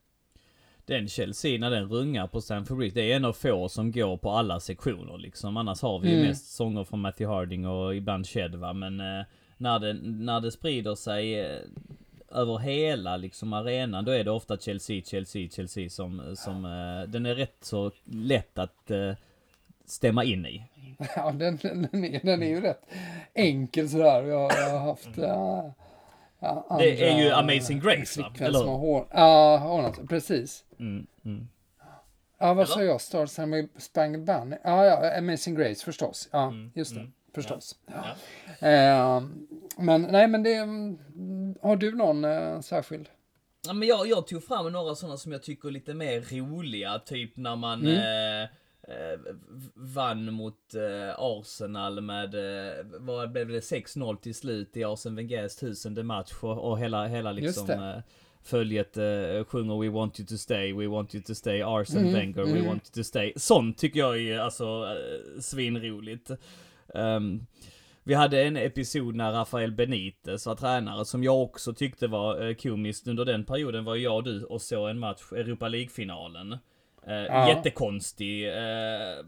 Den 0.87 1.07
Chelsea 1.07 1.59
när 1.59 1.71
den 1.71 1.89
rungar 1.89 2.27
på 2.27 2.41
Stamford 2.41 2.77
Bridge, 2.77 2.93
det 3.01 3.11
är 3.11 3.15
en 3.15 3.25
av 3.25 3.33
få 3.33 3.69
som 3.69 3.91
går 3.91 4.17
på 4.17 4.31
alla 4.31 4.59
sektioner 4.59 5.17
liksom. 5.17 5.57
Annars 5.57 5.81
har 5.81 5.99
vi 5.99 6.09
ju 6.09 6.15
Mm. 6.15 6.27
mest 6.27 6.55
sånger 6.55 6.83
från 6.83 6.99
Matthew 7.01 7.35
Harding 7.35 7.67
och 7.67 7.95
ibland 7.95 8.27
Shed 8.27 8.55
va. 8.55 8.73
Men 8.73 8.99
eh, 8.99 9.25
när, 9.57 9.79
det, 9.79 9.93
när 10.03 10.41
det 10.41 10.51
sprider 10.51 10.95
sig 10.95 11.39
eh, 11.39 11.59
över 12.31 12.57
hela 12.57 13.17
liksom 13.17 13.53
arenan, 13.53 14.05
då 14.05 14.11
är 14.11 14.23
det 14.23 14.31
ofta 14.31 14.57
Chelsea, 14.57 15.01
Chelsea, 15.05 15.49
Chelsea 15.49 15.89
som, 15.89 16.35
som 16.35 16.65
eh, 16.65 17.09
den 17.09 17.25
är 17.25 17.35
rätt 17.35 17.57
så 17.61 17.91
lätt 18.05 18.57
att 18.59 18.91
eh, 18.91 19.13
stämma 19.85 20.23
in 20.23 20.45
i. 20.45 20.63
Ja, 21.15 21.31
den, 21.31 21.57
den, 21.61 21.87
den, 21.91 22.03
är, 22.03 22.19
den 22.23 22.43
är 22.43 22.47
ju 22.47 22.61
rätt 22.61 22.81
enkel 23.33 23.89
sådär. 23.89 24.23
Jag, 24.23 24.51
jag 24.51 24.69
har 24.69 24.79
haft... 24.79 25.17
Uh, 25.17 25.71
ja, 26.39 26.75
Det 26.79 27.09
är 27.09 27.17
ju 27.23 27.31
Amazing 27.31 27.79
Grace, 27.79 28.21
va? 28.21 28.33
Eller? 28.39 28.59
som 28.59 28.67
har 28.69 28.77
hår. 28.77 29.07
Ja. 29.11 29.93
Precis. 30.09 30.63
Mm, 30.79 31.07
mm. 31.25 31.47
Ja, 32.39 32.53
vad 32.53 32.67
sa 32.69 32.83
jag? 32.83 33.01
Star 33.01 33.25
Spangled 33.25 33.69
Spangled 33.77 34.23
Banner? 34.25 34.59
Ja, 34.63 34.85
ja, 34.85 35.17
Amazing 35.17 35.55
Grace 35.55 35.85
förstås. 35.85 36.29
Ja, 36.31 36.43
Mm, 36.47 36.71
just 36.75 36.93
det. 36.93 36.99
mm, 36.99 37.11
Förstås. 37.35 37.75
Ja. 38.59 38.67
Eh, 38.67 39.21
men 39.77 40.01
nej, 40.01 40.27
men 40.27 40.43
det... 40.43 40.53
mm, 40.55 41.55
Har 41.61 41.75
du 41.75 41.95
någon 41.95 42.25
eh, 42.25 42.59
särskild? 42.59 43.09
Ja, 43.67 43.73
men 43.73 43.87
jag, 43.87 44.07
jag 44.07 44.27
tog 44.27 44.43
fram 44.43 44.71
några 44.71 44.95
sådana 44.95 45.17
som 45.17 45.31
jag 45.31 45.43
tycker 45.43 45.67
är 45.67 45.71
lite 45.71 45.93
mer 45.93 46.21
roliga, 46.39 46.99
typ 46.99 47.37
när 47.37 47.55
man 47.55 47.87
eh, 47.87 48.41
eh, 48.43 48.49
vann 49.73 50.33
mot 50.33 50.73
eh, 50.75 51.15
Arsenal 51.17 52.01
med, 52.01 52.35
eh, 52.35 52.85
vad 52.99 53.31
blev 53.31 53.47
det, 53.47 53.59
6-0 53.59 54.17
till 54.17 54.35
slut 54.35 54.77
i 54.77 54.83
Arsene 54.83 55.15
Wengers 55.15 55.55
tusende 55.55 56.03
match 56.03 56.33
och, 56.41 56.71
och 56.71 56.79
hela, 56.79 57.07
hela 57.07 57.31
liksom 57.31 57.69
eh, 57.69 57.97
följet 58.43 58.97
eh, 58.97 59.43
sjunger 59.47 59.79
We 59.79 59.89
want 59.89 60.19
you 60.19 60.27
to 60.27 60.37
stay, 60.37 60.73
we 60.73 60.87
want 60.87 61.15
you 61.15 61.23
to 61.23 61.35
stay, 61.35 61.61
Arsene 61.61 62.13
Wenger, 62.13 62.43
we 62.43 62.67
want 62.67 62.83
you 62.83 62.93
to 62.93 63.03
stay. 63.03 63.33
Sånt 63.35 63.77
tycker 63.77 63.99
jag 63.99 64.21
är 64.21 64.39
alltså 64.39 64.65
eh, 64.65 65.41
svinroligt. 65.41 66.31
Ehm, 66.93 67.45
vi 68.03 68.13
hade 68.13 68.43
en 68.43 68.57
episod 68.57 69.15
när 69.15 69.31
Rafael 69.31 69.71
Benitez 69.71 70.45
var 70.45 70.55
tränare 70.55 71.05
som 71.05 71.23
jag 71.23 71.41
också 71.41 71.73
tyckte 71.73 72.07
var 72.07 72.47
eh, 72.47 72.55
komiskt. 72.55 73.07
Under 73.07 73.25
den 73.25 73.43
perioden 73.43 73.85
var 73.85 73.95
jag 73.95 74.15
och 74.15 74.23
du 74.23 74.43
och 74.43 74.61
såg 74.61 74.89
en 74.89 74.99
match, 74.99 75.31
Europa 75.31 75.67
League-finalen. 75.67 76.57
Eh, 77.07 77.13
Ja. 77.13 77.49
Jättekonstig. 77.49 78.47
Eh, 78.47 79.25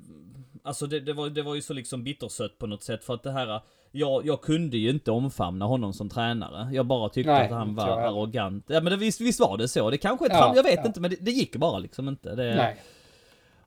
alltså 0.64 0.88
det, 0.88 1.00
det, 1.00 1.14
var, 1.14 1.30
det 1.30 1.42
var 1.42 1.56
ju 1.56 1.62
så 1.62 1.74
liksom 1.74 2.04
bittersött 2.04 2.58
på 2.58 2.68
något 2.68 2.84
sätt 2.84 3.04
för 3.04 3.14
att 3.14 3.24
det 3.24 3.32
här... 3.32 3.62
Jag, 3.92 4.26
jag 4.26 4.42
kunde 4.42 4.78
ju 4.78 4.90
inte 4.90 5.12
omfamna 5.12 5.66
honom 5.66 5.94
som 5.94 6.10
tränare. 6.10 6.70
Jag 6.74 6.86
bara 6.86 7.10
tyckte 7.10 7.32
Nej, 7.32 7.46
att 7.46 7.52
han 7.52 7.76
var 7.76 7.98
arrogant. 8.02 8.66
Ja 8.68 8.82
men 8.82 8.92
det, 8.92 8.98
visst, 8.98 9.22
visst 9.22 9.40
var 9.40 9.58
det 9.58 9.68
så. 9.68 9.90
Det 9.90 9.98
kanske 9.98 10.26
är 10.26 10.30
Ja, 10.30 10.54
jag 10.56 10.64
vet 10.64 10.76
ja. 10.76 10.86
inte 10.86 11.00
men 11.02 11.10
det, 11.10 11.18
det 11.20 11.32
gick 11.32 11.56
bara 11.56 11.80
liksom 11.80 12.08
inte. 12.08 12.36
Det, 12.36 12.56
Nej. 12.56 12.78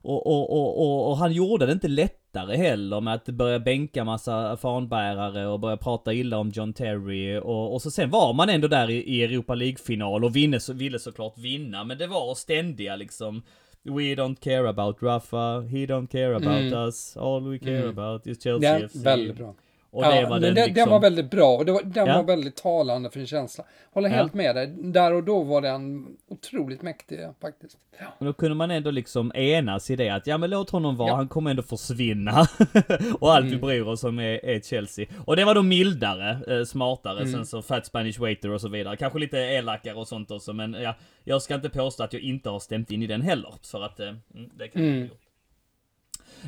och, 0.01 0.27
och, 0.27 0.79
och, 0.79 1.09
och, 1.09 1.17
han 1.17 1.33
gjorde 1.33 1.65
det 1.65 1.71
inte 1.71 1.87
lättare 1.87 2.57
heller 2.57 3.01
med 3.01 3.13
att 3.13 3.25
börja 3.25 3.59
bänka 3.59 4.03
massa 4.03 4.57
fanbärare 4.57 5.47
och 5.47 5.59
börja 5.59 5.77
prata 5.77 6.13
illa 6.13 6.37
om 6.37 6.49
John 6.49 6.73
Terry. 6.73 7.37
Och, 7.37 7.73
och 7.73 7.81
så 7.81 7.91
sen 7.91 8.09
var 8.09 8.33
man 8.33 8.49
ändå 8.49 8.67
där 8.67 8.89
i, 8.89 9.03
i 9.03 9.23
Europa 9.23 9.55
League-final 9.55 10.23
och 10.23 10.35
vinne, 10.35 10.59
så, 10.59 10.73
ville 10.73 10.99
såklart 10.99 11.37
vinna. 11.37 11.83
Men 11.83 11.97
det 11.97 12.07
var 12.07 12.35
ständiga 12.35 12.95
liksom 12.95 13.43
We 13.85 14.15
don't 14.15 14.39
care 14.39 14.65
about 14.65 15.01
Rafa, 15.01 15.65
he 15.69 15.85
don't 15.85 16.07
care 16.09 16.33
about 16.33 16.61
Mm. 16.63 16.87
us, 16.87 17.17
all 17.17 17.41
we 17.49 17.59
care 17.59 17.87
about 17.87 18.27
is 18.27 18.37
Chelsea 18.37 18.61
Den, 18.61 18.83
FC. 18.83 18.99
väldigt 19.03 19.35
bra. 19.37 19.53
Och 19.93 20.03
ja, 20.03 20.15
det 20.15 20.23
var 20.23 20.29
men 20.29 20.41
den 20.41 20.55
den, 20.55 20.65
liksom... 20.65 20.73
den 20.75 20.89
var 20.89 20.99
väldigt 20.99 21.31
bra 21.31 21.57
och 21.57 21.65
det 21.65 21.71
var, 21.71 21.81
den 21.83 22.07
Ja. 22.07 22.17
var 22.17 22.23
väldigt 22.23 22.55
talande 22.55 23.09
för 23.09 23.19
en 23.19 23.27
känsla. 23.27 23.63
Håller 23.93 24.09
Ja. 24.09 24.15
helt 24.15 24.33
med 24.33 24.55
dig. 24.55 24.67
Där 24.67 25.13
och 25.13 25.23
då 25.23 25.43
var 25.43 25.61
den 25.61 26.05
otroligt 26.29 26.81
mäktig 26.81 27.19
faktiskt. 27.41 27.77
Ja. 27.99 28.05
Och 28.17 28.25
då 28.25 28.33
kunde 28.33 28.55
man 28.55 28.71
ändå 28.71 28.91
liksom 28.91 29.31
enas 29.35 29.89
i 29.89 29.95
det 29.95 30.09
att 30.09 30.27
ja 30.27 30.37
men 30.37 30.49
låt 30.49 30.69
honom 30.69 30.95
vara, 30.95 31.15
han 31.15 31.27
kommer 31.27 31.49
ändå 31.49 31.63
försvinna. 31.63 32.47
och 33.19 33.33
allt 33.33 33.45
vi 33.45 33.57
bryr 33.57 33.81
oss 33.87 34.03
om 34.03 34.19
är, 34.19 34.45
är 34.45 34.59
Chelsea. 34.59 35.05
Och 35.25 35.35
det 35.35 35.45
var 35.45 35.55
då 35.55 35.61
mildare, 35.63 36.57
eh, 36.59 36.65
smartare, 36.65 37.27
sen 37.27 37.45
så 37.45 37.61
Fat 37.61 37.85
Spanish 37.85 38.19
Waiter 38.19 38.49
och 38.51 38.61
så 38.61 38.69
vidare. 38.69 38.97
Kanske 38.97 39.19
lite 39.19 39.37
elakare 39.37 39.95
och 39.95 40.07
sånt 40.07 40.31
också 40.31 40.53
men 40.53 40.73
ja, 40.73 40.95
jag 41.23 41.41
ska 41.41 41.55
inte 41.55 41.69
påstå 41.69 42.03
att 42.03 42.13
jag 42.13 42.21
inte 42.21 42.49
har 42.49 42.59
stämt 42.59 42.91
in 42.91 43.03
i 43.03 43.07
den 43.07 43.21
heller. 43.21 43.53
För 43.71 43.83
att, 43.83 43.99
eh, 43.99 44.07
mm, 44.07 44.49
det 44.57 44.67
kan 44.67 44.81
jag 44.81 44.91
Mm. 44.91 45.01
ha 45.01 45.07
gjort. 45.07 45.17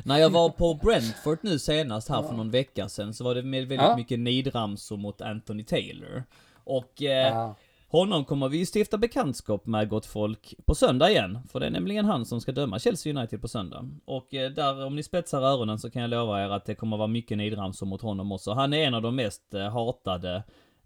När 0.04 0.18
jag 0.18 0.30
var 0.30 0.48
på 0.50 0.74
Brentford 0.74 1.38
nu 1.42 1.58
senast 1.58 2.08
här 2.08 2.22
för 2.22 2.34
någon 2.34 2.50
vecka 2.50 2.88
sedan 2.88 3.14
så 3.14 3.24
var 3.24 3.34
det 3.34 3.42
med 3.42 3.60
väldigt 3.68 3.86
Ja. 3.88 3.96
mycket 3.96 4.18
nidramsor 4.18 4.96
mot 4.96 5.20
Anthony 5.20 5.64
Taylor. 5.64 6.24
Och 6.64 7.02
eh, 7.02 7.08
Ja. 7.34 7.54
honom 7.88 8.24
kommer 8.24 8.48
vi 8.48 8.66
stifta 8.66 8.98
bekantskap 8.98 9.66
med 9.66 9.88
gott 9.88 10.06
folk 10.06 10.54
på 10.66 10.74
söndag 10.74 11.10
igen. 11.10 11.38
För 11.52 11.60
det 11.60 11.66
är 11.66 11.70
nämligen 11.70 12.04
han 12.04 12.26
som 12.26 12.40
ska 12.40 12.52
döma 12.52 12.78
Chelsea 12.78 13.18
United 13.18 13.40
på 13.40 13.48
söndag. 13.48 13.88
Och 14.04 14.34
eh, 14.34 14.50
där, 14.50 14.84
om 14.84 14.96
ni 14.96 15.02
spetsar 15.02 15.42
öronen 15.42 15.78
så 15.78 15.90
kan 15.90 16.02
jag 16.02 16.10
lova 16.10 16.44
er 16.44 16.48
att 16.50 16.64
det 16.64 16.74
kommer 16.74 16.96
vara 16.96 17.08
mycket 17.08 17.38
nidramsor 17.38 17.86
mot 17.86 18.02
honom 18.02 18.32
också. 18.32 18.52
Han 18.52 18.72
är 18.72 18.86
en 18.86 18.94
av 18.94 19.02
de 19.02 19.16
mest 19.16 19.54
eh, 19.54 19.70
hatade 19.72 20.42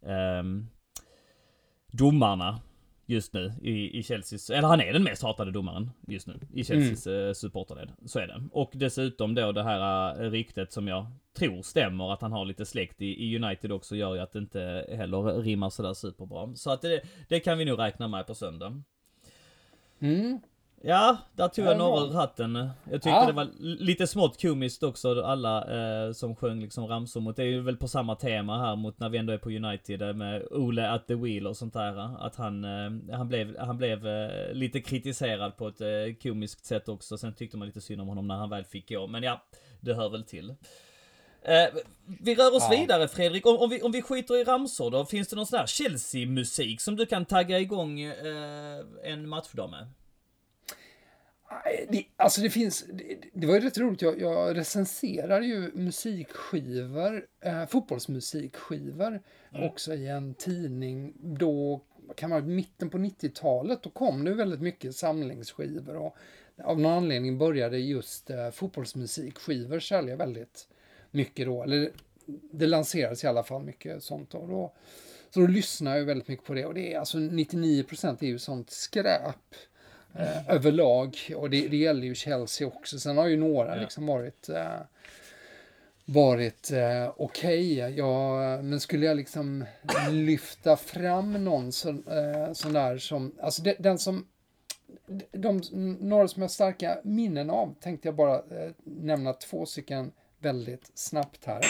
ehm, 0.07 0.67
domarna 1.93 2.59
just 3.11 3.33
nu 3.33 3.53
i, 3.63 3.99
i 3.99 4.03
Chelseas, 4.03 4.51
eller 4.51 4.69
han 4.69 4.81
är 4.81 4.93
den 4.93 5.03
mest 5.03 5.23
hatade 5.23 5.51
domaren 5.51 5.91
just 6.07 6.27
nu 6.27 6.41
i 6.55 6.65
Chelseas 6.65 7.07
Mm. 7.07 7.29
eh, 7.29 7.33
supporterled. 7.33 7.91
Så 8.07 8.19
är 8.19 8.27
det. 8.27 8.43
Och 8.53 8.71
dessutom 8.75 9.35
då 9.35 9.53
det 9.53 9.63
här 9.63 10.11
eh, 10.25 10.31
ryktet 10.31 10.73
som 10.73 10.89
jag 10.89 11.07
tror 11.37 11.63
stämmer, 11.63 12.13
att 12.13 12.21
han 12.23 12.33
har 12.33 12.45
lite 12.45 12.67
släkt 12.67 13.03
i, 13.03 13.07
i 13.25 13.37
United 13.45 13.73
också, 13.73 13.97
gör 13.97 14.15
ju 14.15 14.21
att 14.21 14.33
det 14.33 14.39
inte 14.39 14.87
heller 14.89 15.43
rimmar 15.43 15.71
sådär 15.71 15.95
superbra. 15.95 16.55
Så 16.55 16.71
att 16.71 16.83
det, 16.83 17.01
det 17.29 17.41
kan 17.41 17.59
vi 17.59 17.65
nog 17.65 17.79
räkna 17.79 18.09
med 18.09 18.27
på 18.27 18.35
söndag. 18.35 18.83
Mm. 20.01 20.41
Ja, 20.83 21.17
där 21.37 21.49
tog 21.49 21.65
Ja, 21.65 21.69
jag 21.71 21.79
några 21.79 22.07
ur 22.07 22.13
hatten. 22.13 22.55
Jag 22.85 22.93
tyckte 22.93 23.09
Ja. 23.09 23.27
det 23.27 23.33
var 23.33 23.49
lite 23.61 24.07
smått 24.07 24.43
komiskt 24.43 24.83
också, 24.83 25.23
alla 25.23 25.65
eh, 26.07 26.13
som 26.13 26.37
sjöng 26.37 26.61
liksom 26.61 26.87
ramsor 26.87 27.21
mot, 27.21 27.37
det 27.37 27.43
är 27.43 27.47
ju 27.47 27.61
väl 27.61 27.77
på 27.77 27.89
samma 27.89 28.15
tema 28.15 28.59
här 28.59 28.77
mot 28.77 28.99
när 29.01 29.09
vi 29.09 29.19
ändå 29.19 29.33
är 29.33 29.39
på 29.39 29.51
United 29.51 30.03
eh, 30.03 30.13
med 30.13 30.43
Ole 30.51 30.91
at 30.91 31.07
the 31.07 31.15
wheel 31.15 31.47
och 31.47 31.57
sånt 31.57 31.73
där. 31.75 32.25
Att 32.27 32.37
han, 32.37 32.65
eh, 32.65 33.17
han 33.17 33.29
blev, 33.29 33.59
han 33.59 33.77
blev 33.79 34.07
eh, 34.07 34.53
lite 34.53 34.81
kritiserad 34.81 35.57
på 35.57 35.69
ett 35.69 35.81
eh, 35.81 35.89
komiskt 36.23 36.65
sätt 36.65 36.89
också. 36.89 37.19
Sen 37.19 37.33
tyckte 37.35 37.57
man 37.57 37.67
lite 37.67 37.81
synd 37.81 38.01
om 38.01 38.09
honom 38.09 38.29
när 38.29 38.37
han 38.37 38.51
väl 38.51 38.65
fick 38.65 38.89
gå. 38.89 39.07
Men 39.07 39.23
ja, 39.23 39.43
det 39.81 39.95
hör 39.95 40.09
väl 40.09 40.25
till. 40.25 40.51
Eh, 41.43 41.81
vi 42.21 42.35
rör 42.35 42.57
oss 42.57 42.67
Ja. 42.71 42.77
vidare 42.81 43.09
Fredrik. 43.09 43.47
Om, 43.47 43.57
om, 43.57 43.71
vi, 43.71 43.83
om 43.83 43.93
vi 43.93 44.03
skiter 44.03 44.41
i 44.41 44.45
ramsor 44.45 44.91
då, 44.91 45.05
finns 45.05 45.29
det 45.29 45.37
någon 45.37 45.47
sån 45.47 45.59
här 45.59 45.67
Chelsea-musik 45.67 46.81
som 46.81 46.97
du 46.97 47.07
kan 47.07 47.25
tagga 47.25 47.59
igång 47.59 48.01
eh, 48.01 48.81
en 49.05 49.29
matchdag 49.29 49.71
med? 49.71 49.87
Det, 51.89 52.05
alltså 52.17 52.41
det 52.41 52.51
finns, 52.51 52.85
det, 52.93 53.17
det 53.33 53.47
var 53.47 53.55
ju 53.55 53.61
rätt 53.61 53.79
roligt, 53.79 54.03
jag, 54.03 54.21
jag 54.21 54.57
recenserade 54.57 55.47
ju 55.47 55.71
musikskivor, 55.75 57.27
eh, 57.41 57.67
fotbollsmusikskivor 57.67 59.23
också 59.53 59.95
i 59.95 60.09
en 60.09 60.35
tidning. 60.35 61.15
Då, 61.23 61.81
kan 62.17 62.31
man 62.31 62.55
mitten 62.55 62.91
på 62.91 62.99
90-talet, 62.99 63.83
då 63.83 63.91
kom 63.91 64.25
det 64.25 64.35
väldigt 64.35 64.61
mycket 64.61 64.97
samlingsskivor 64.97 65.97
och 65.97 66.17
av 66.65 66.81
någon 66.81 66.93
anledning 66.93 67.39
började 67.39 67.79
just 67.79 68.31
eh, 68.31 68.51
fotbollsmusikskivor 68.51 69.81
sälja 69.81 70.17
väldigt 70.17 70.69
mycket 71.11 71.47
då, 71.47 71.63
eller 71.63 71.91
det 72.53 72.67
lanserades 72.67 73.25
i 73.25 73.27
alla 73.27 73.43
fall 73.43 73.63
mycket 73.63 74.03
sånt 74.03 74.31
då. 74.31 74.47
då 74.47 74.73
så 75.31 75.41
då 75.41 75.47
lyssnar 75.47 75.91
jag 75.91 76.01
ju 76.01 76.05
väldigt 76.05 76.29
mycket 76.29 76.47
på 76.47 76.55
det 76.55 76.67
och 76.67 76.75
det 76.75 76.95
är 76.95 76.99
alltså 76.99 77.19
99% 77.19 78.17
är 78.21 78.27
ju 78.27 78.39
sånt 78.39 78.71
skräp 78.71 79.55
eh, 80.19 80.51
överlag. 80.55 81.17
Och 81.37 81.51
det, 81.51 81.69
det 81.69 81.77
gäller 81.77 82.07
ju 82.07 82.15
Chelsea 82.15 82.67
också. 82.67 82.99
Sen 82.99 83.19
har 83.19 83.27
ju 83.27 83.37
några 83.37 83.77
Ja. 83.77 83.81
liksom 83.83 84.07
varit 84.07 84.49
eh, 84.49 84.81
varit 86.05 86.71
eh, 86.73 87.13
okej. 87.17 87.75
Ja, 87.79 88.37
men 88.63 88.81
skulle 88.81 89.07
jag 89.07 89.17
liksom 89.17 89.65
lyfta 90.11 90.77
fram 90.77 91.45
någon 91.45 91.73
sån, 91.73 92.05
eh, 92.09 92.53
sån 92.53 92.73
där 92.73 92.99
som, 92.99 93.35
alltså 93.43 93.63
de, 93.63 93.75
den 93.79 93.99
som 93.99 94.27
de, 95.33 95.61
några 96.01 96.29
som 96.29 96.43
jag 96.43 96.49
har 96.49 96.53
starka 96.53 96.99
minnen 97.05 97.51
av 97.51 97.75
tänkte 97.81 98.09
jag 98.09 98.15
bara 98.15 98.35
eh, 98.37 98.71
nämna 98.85 99.33
två 99.33 99.67
stycken 99.67 100.13
väldigt 100.39 100.91
snabbt 100.95 101.45
här. 101.45 101.61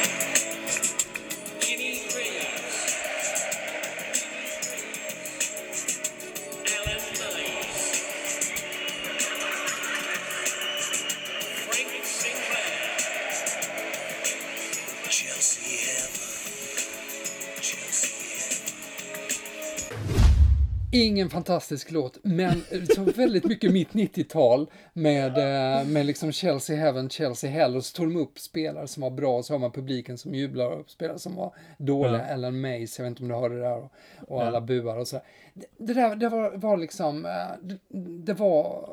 Ingen 21.01 21.31
fantastisk 21.31 21.91
låt, 21.91 22.19
men 22.23 22.63
så 22.95 23.03
väldigt 23.05 23.45
mycket 23.45 23.73
mitt 23.73 23.93
90-tal 23.93 24.71
med, 24.93 25.39
eh, 25.39 25.87
med 25.87 26.07
liksom 26.07 26.33
Chelsea 26.33 26.77
Heaven, 26.77 27.11
Chelsea 27.11 27.51
Hell 27.51 27.77
och 27.77 27.85
så 27.85 27.97
tog 27.97 28.07
de 28.07 28.17
upp 28.17 28.39
spelare 28.39 28.89
som 28.89 29.01
var 29.03 29.11
bra 29.11 29.37
och 29.37 29.45
så 29.45 29.55
har 29.55 29.59
man 29.59 29.73
publiken 29.73 30.19
som 30.19 30.35
jublar 30.35 30.67
och 30.71 30.91
spelare 30.91 31.19
som 31.19 31.37
var 31.37 31.55
dåliga. 31.79 32.13
Ja. 32.19 32.35
Ellen 32.35 32.61
Mays, 32.61 32.99
jag 32.99 33.05
vet 33.05 33.11
inte 33.11 33.23
om 33.23 33.29
du 33.29 33.35
hörde 33.35 33.55
det 33.55 33.61
där 33.63 33.77
och, 33.79 33.93
och 34.29 34.43
Ja. 34.43 34.47
alla 34.47 34.61
buar 34.61 34.97
och 34.99 35.09
så. 35.09 35.21
Det, 35.55 35.67
det 35.79 35.95
där 35.95 36.17
det 36.17 36.29
var, 36.29 36.51
var 36.51 36.77
liksom, 36.77 37.27
eh, 37.27 37.31
det, 37.63 37.79
det 38.25 38.35
var 38.35 38.89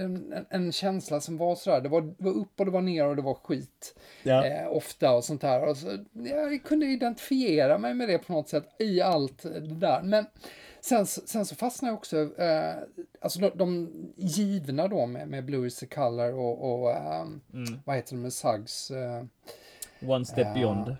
en, 0.00 0.46
en- 0.50 0.72
känsla 0.72 1.20
som 1.20 1.36
var 1.36 1.54
sådär, 1.54 1.80
det 1.80 1.88
var, 1.88 2.00
det 2.00 2.14
var 2.24 2.32
upp 2.32 2.60
och 2.60 2.64
det 2.64 2.70
var 2.72 2.80
ner 2.80 3.06
och 3.06 3.16
det 3.16 3.22
var 3.22 3.34
skit 3.34 3.94
Ja. 4.22 4.46
eh, 4.46 4.68
ofta 4.68 5.12
och 5.12 5.24
sånt 5.24 5.40
där. 5.40 5.68
Och 5.68 5.76
så, 5.76 5.98
jag 6.12 6.64
kunde 6.64 6.86
identifiera 6.86 7.78
mig 7.78 7.94
med 7.94 8.08
det 8.08 8.18
på 8.18 8.32
något 8.32 8.48
sätt 8.48 8.64
i 8.78 9.00
allt 9.00 9.42
det 9.42 9.60
där. 9.74 10.02
Men 10.02 10.26
sen, 10.80 11.06
sen 11.06 11.46
så 11.46 11.54
fastnade 11.54 11.90
jag 11.92 11.98
också, 11.98 12.40
eh, 12.42 12.74
alltså 13.20 13.38
de, 13.40 13.50
de 13.54 13.90
givna 14.16 14.88
då 14.88 15.06
med, 15.06 15.28
med 15.28 15.44
Blue 15.44 15.66
is 15.66 15.76
the 15.78 15.86
color 15.86 16.34
och, 16.34 16.82
och 16.82 16.90
ehm, 16.96 17.40
Mm. 17.52 17.78
vad 17.84 17.96
heter 17.96 18.14
det 18.16 18.22
med 18.22 18.32
Suggs? 18.32 18.90
Eh, 18.90 19.24
One 20.10 20.24
step 20.24 20.46
Ja. 20.46 20.54
beyond. 20.54 20.96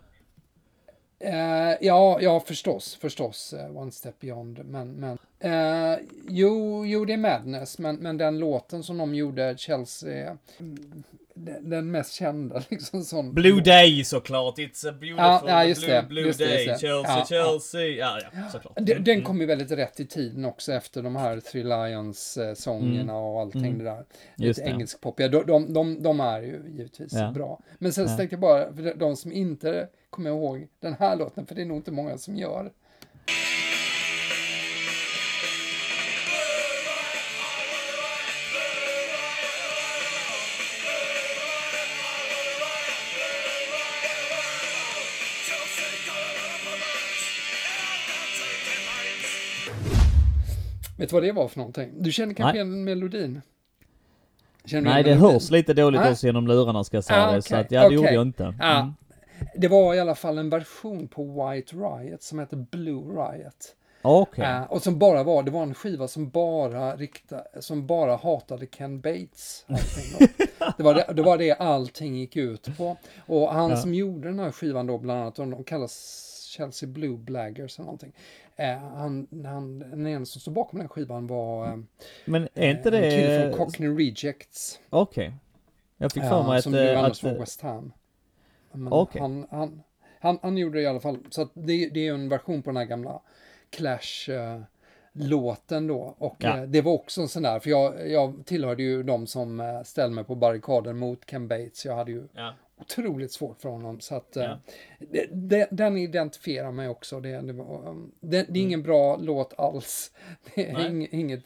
Eh, 1.25 1.75
ja, 1.81 2.19
ja 2.21 2.41
förstås, 2.41 2.95
förstås. 3.01 3.53
eh, 3.53 3.77
One 3.77 3.91
Step 3.93 4.21
Beyond. 4.21 4.61
Men, 4.65 4.93
men 4.93 5.19
eh, 5.41 5.99
jo, 6.29 6.87
jo, 6.87 7.05
det 7.05 7.13
är 7.13 7.17
Madness, 7.17 7.79
men, 7.79 7.97
men 7.97 8.17
den 8.17 8.39
låten 8.39 8.83
som 8.83 8.99
de 8.99 9.15
gjorde, 9.15 9.55
Chelsea, 9.59 10.37
mm, 10.61 11.03
den, 11.35 11.71
den 11.71 11.91
mest 11.91 12.13
kända 12.15 12.63
liksom 12.71 13.05
sån. 13.05 13.35
Blue 13.35 13.61
Day 13.61 14.05
såklart. 14.05 14.59
It's 14.59 14.89
a 14.89 14.93
beautiful 14.93 15.17
Ja, 15.19 15.43
ja, 15.47 15.65
just 15.65 15.81
blue, 15.87 15.95
det, 15.97 16.03
blue 16.09 16.27
just 16.27 16.39
day. 16.39 16.67
det. 16.67 16.81
Chelsea, 16.81 16.89
Ja, 16.91 17.05
ja. 17.19 17.25
Chelsea. 17.29 17.81
Ja, 17.87 18.19
ja, 18.35 18.49
såklart. 18.53 18.73
Den, 18.81 19.05
den 19.05 19.23
kom 19.23 19.41
ju 19.41 19.47
väldigt 19.47 19.71
rätt 19.71 20.01
i 20.01 20.07
tiden 20.07 20.45
också 20.45 20.73
efter 20.73 21.03
de 21.03 21.17
här 21.17 21.41
Three 21.41 21.65
Lions-sångerna 21.65 23.01
Mm. 23.13 23.15
och 23.25 23.41
allting 23.41 23.65
Mm. 23.67 23.79
det 23.79 23.85
där. 23.85 24.05
Just 24.37 24.59
Lite 24.59 24.71
det. 24.71 24.75
engelskpoppiga. 24.75 25.29
De, 25.29 25.47
de, 25.47 25.73
de, 25.73 26.03
de 26.03 26.21
är 26.21 26.41
ju 26.41 26.63
givetvis 26.69 27.13
Ja. 27.13 27.31
bra. 27.31 27.61
Men 27.79 27.93
sen 27.93 28.07
så 28.09 28.13
Ja. 28.13 28.17
tänkte 28.17 28.35
jag 28.35 28.41
bara, 28.41 28.73
för 28.75 28.95
de 28.95 29.17
som 29.17 29.33
inte 29.33 29.89
kommer 30.13 30.31
ihåg 30.31 30.69
den 30.81 30.95
här 30.99 31.17
låten, 31.17 31.47
för 31.47 31.55
det 31.55 31.63
är 31.63 31.67
nog 31.67 31.77
inte 31.77 31.91
många 31.93 32.19
som 32.19 32.37
gör. 32.37 32.71
Vet 50.99 51.09
du 51.09 51.15
vad 51.15 51.23
det 51.23 51.33
var 51.33 51.49
för 51.49 51.59
någonting? 51.59 51.91
Du 51.99 52.13
känner 52.13 52.35
kanske 52.35 52.59
Nej. 52.65 52.67
igen 52.67 52.85
melodin? 52.85 53.43
Känner 54.65 54.91
Nej, 54.91 55.03
det 55.03 55.11
melodin? 55.11 55.33
hörs 55.33 55.51
lite 55.51 55.75
dåligt 55.75 56.01
Nej. 56.01 56.13
också 56.13 56.27
genom 56.27 56.47
lurarna 56.49 56.85
ska 56.85 56.97
jag 56.97 57.05
säga 57.05 57.27
Ah, 57.27 57.33
det. 57.33 57.43
Så 57.43 57.57
att, 57.57 57.71
ja, 57.71 57.89
det 57.89 57.95
gjorde 57.95 58.07
okej. 58.07 58.15
jag 58.15 58.23
inte. 58.27 58.55
Ja. 58.59 58.81
Mm. 58.81 58.95
Det 59.55 59.69
var 59.69 59.95
i 59.95 60.01
alla 60.01 60.15
fall 60.15 60.39
en 60.39 60.51
version 60.51 61.09
på 61.09 61.25
White 61.25 61.77
Riot 61.77 62.23
som 62.23 62.39
heter 62.39 62.57
Blue 62.57 63.03
Riot. 63.03 63.77
Okej. 64.03 64.45
Eh, 64.45 64.63
och 64.63 64.83
som 64.83 64.99
bara 64.99 65.23
var, 65.23 65.43
det 65.43 65.51
var 65.51 65.63
en 65.63 65.75
skiva 65.75 66.09
som 66.09 66.31
bara 66.31 66.97
rikta, 66.97 67.43
som 67.61 67.87
bara 67.87 68.17
hatade 68.17 68.67
Ken 68.67 69.01
Bates. 69.01 69.65
det, 70.77 70.83
var 70.83 70.95
det, 70.95 71.13
det 71.13 71.23
var 71.23 71.39
det 71.39 71.53
allting 71.53 72.17
gick 72.17 72.37
ut 72.37 72.77
på. 72.79 72.97
Och 73.27 73.53
han 73.53 73.71
Ja. 73.71 73.77
som 73.77 73.95
gjorde 73.95 74.29
den 74.29 74.39
här 74.39 74.53
skivan 74.53 74.87
då 74.87 74.99
bland 74.99 75.21
annat, 75.21 75.37
de 75.37 75.65
kallas 75.65 76.29
Chelsea 76.57 76.89
Blue 76.89 77.17
Blaggers 77.17 77.79
eller 77.79 77.85
någonting. 77.85 78.13
Eh, 78.57 78.79
han, 78.79 79.27
han, 79.45 79.79
den 79.79 80.07
ena 80.07 80.27
som 80.27 80.41
stod 80.41 80.55
bakom 80.55 80.79
den 80.79 80.89
skivan 80.89 81.27
var 81.27 81.67
eh, 81.67 81.77
Men 82.25 82.49
är 82.55 82.71
inte 82.71 82.89
en 82.89 83.11
kille 83.11 83.39
det... 83.39 83.43
från 83.43 83.67
Cockney 83.67 83.89
Rejects. 83.89 84.81
Okej. 84.91 85.35
Jag 85.97 86.13
fick 86.13 86.23
för 86.23 86.43
mig 86.43 86.57
att... 86.59 86.63
som 86.63 86.73
nu 86.73 86.89
eh, 86.91 86.99
annars 86.99 87.25
att 87.25 87.33
var 87.33 87.39
West 87.41 87.61
Ham. 87.61 87.93
Men 88.75 88.93
Okej. 88.93 89.21
han, 89.21 89.47
han, 89.51 89.83
han, 90.21 90.39
han 90.43 90.59
gjorde 90.59 90.79
det 90.79 90.83
i 90.83 90.87
alla 90.87 91.01
fall. 91.01 91.19
Så 91.31 91.49
det, 91.55 91.89
det 91.89 92.09
är 92.09 92.15
en 92.15 92.29
version 92.29 92.63
på 92.63 92.71
den 92.71 92.77
här 92.77 92.85
gamla 92.85 93.21
Clash-låten 93.71 95.87
då. 95.87 96.15
Och 96.19 96.37
Ja. 96.39 96.57
eh, 96.59 96.63
det 96.63 96.81
var 96.83 96.93
också 96.93 97.21
en 97.21 97.29
sån 97.29 97.43
där, 97.43 97.61
för 97.61 97.71
jag, 97.71 98.11
jag 98.11 98.43
tillhörde 98.47 98.83
ju 98.83 99.03
de 99.03 99.27
som 99.27 99.61
eh, 99.61 99.83
ställde 99.83 100.15
mig 100.15 100.25
på 100.25 100.35
barrikaden 100.35 100.99
mot 100.99 101.27
Ken 101.27 101.49
Bates. 101.49 101.85
Jag 101.85 101.97
hade 101.97 102.11
ju 102.13 102.29
ja. 102.33 102.55
otroligt 102.81 103.33
svårt 103.33 103.61
för 103.61 103.69
honom. 103.69 104.01
Så 104.01 104.15
att 104.15 104.37
eh, 104.37 104.45
Ja. 104.45 104.59
det, 104.99 105.27
det, 105.33 105.69
den 105.71 105.97
identifierar 105.97 106.73
mig 106.73 106.89
också. 106.89 107.21
Det, 107.21 107.41
det, 107.41 107.53
var, 107.53 107.89
um, 107.89 108.13
det, 108.21 108.39
är 108.39 108.57
ingen 108.57 108.83
bra 108.83 109.17
låt 109.17 109.59
alls. 109.59 110.13
Det 110.55 110.71
är 110.71 110.75
Mm. 110.81 111.01
Ing, 111.01 111.09
inget, 111.11 111.45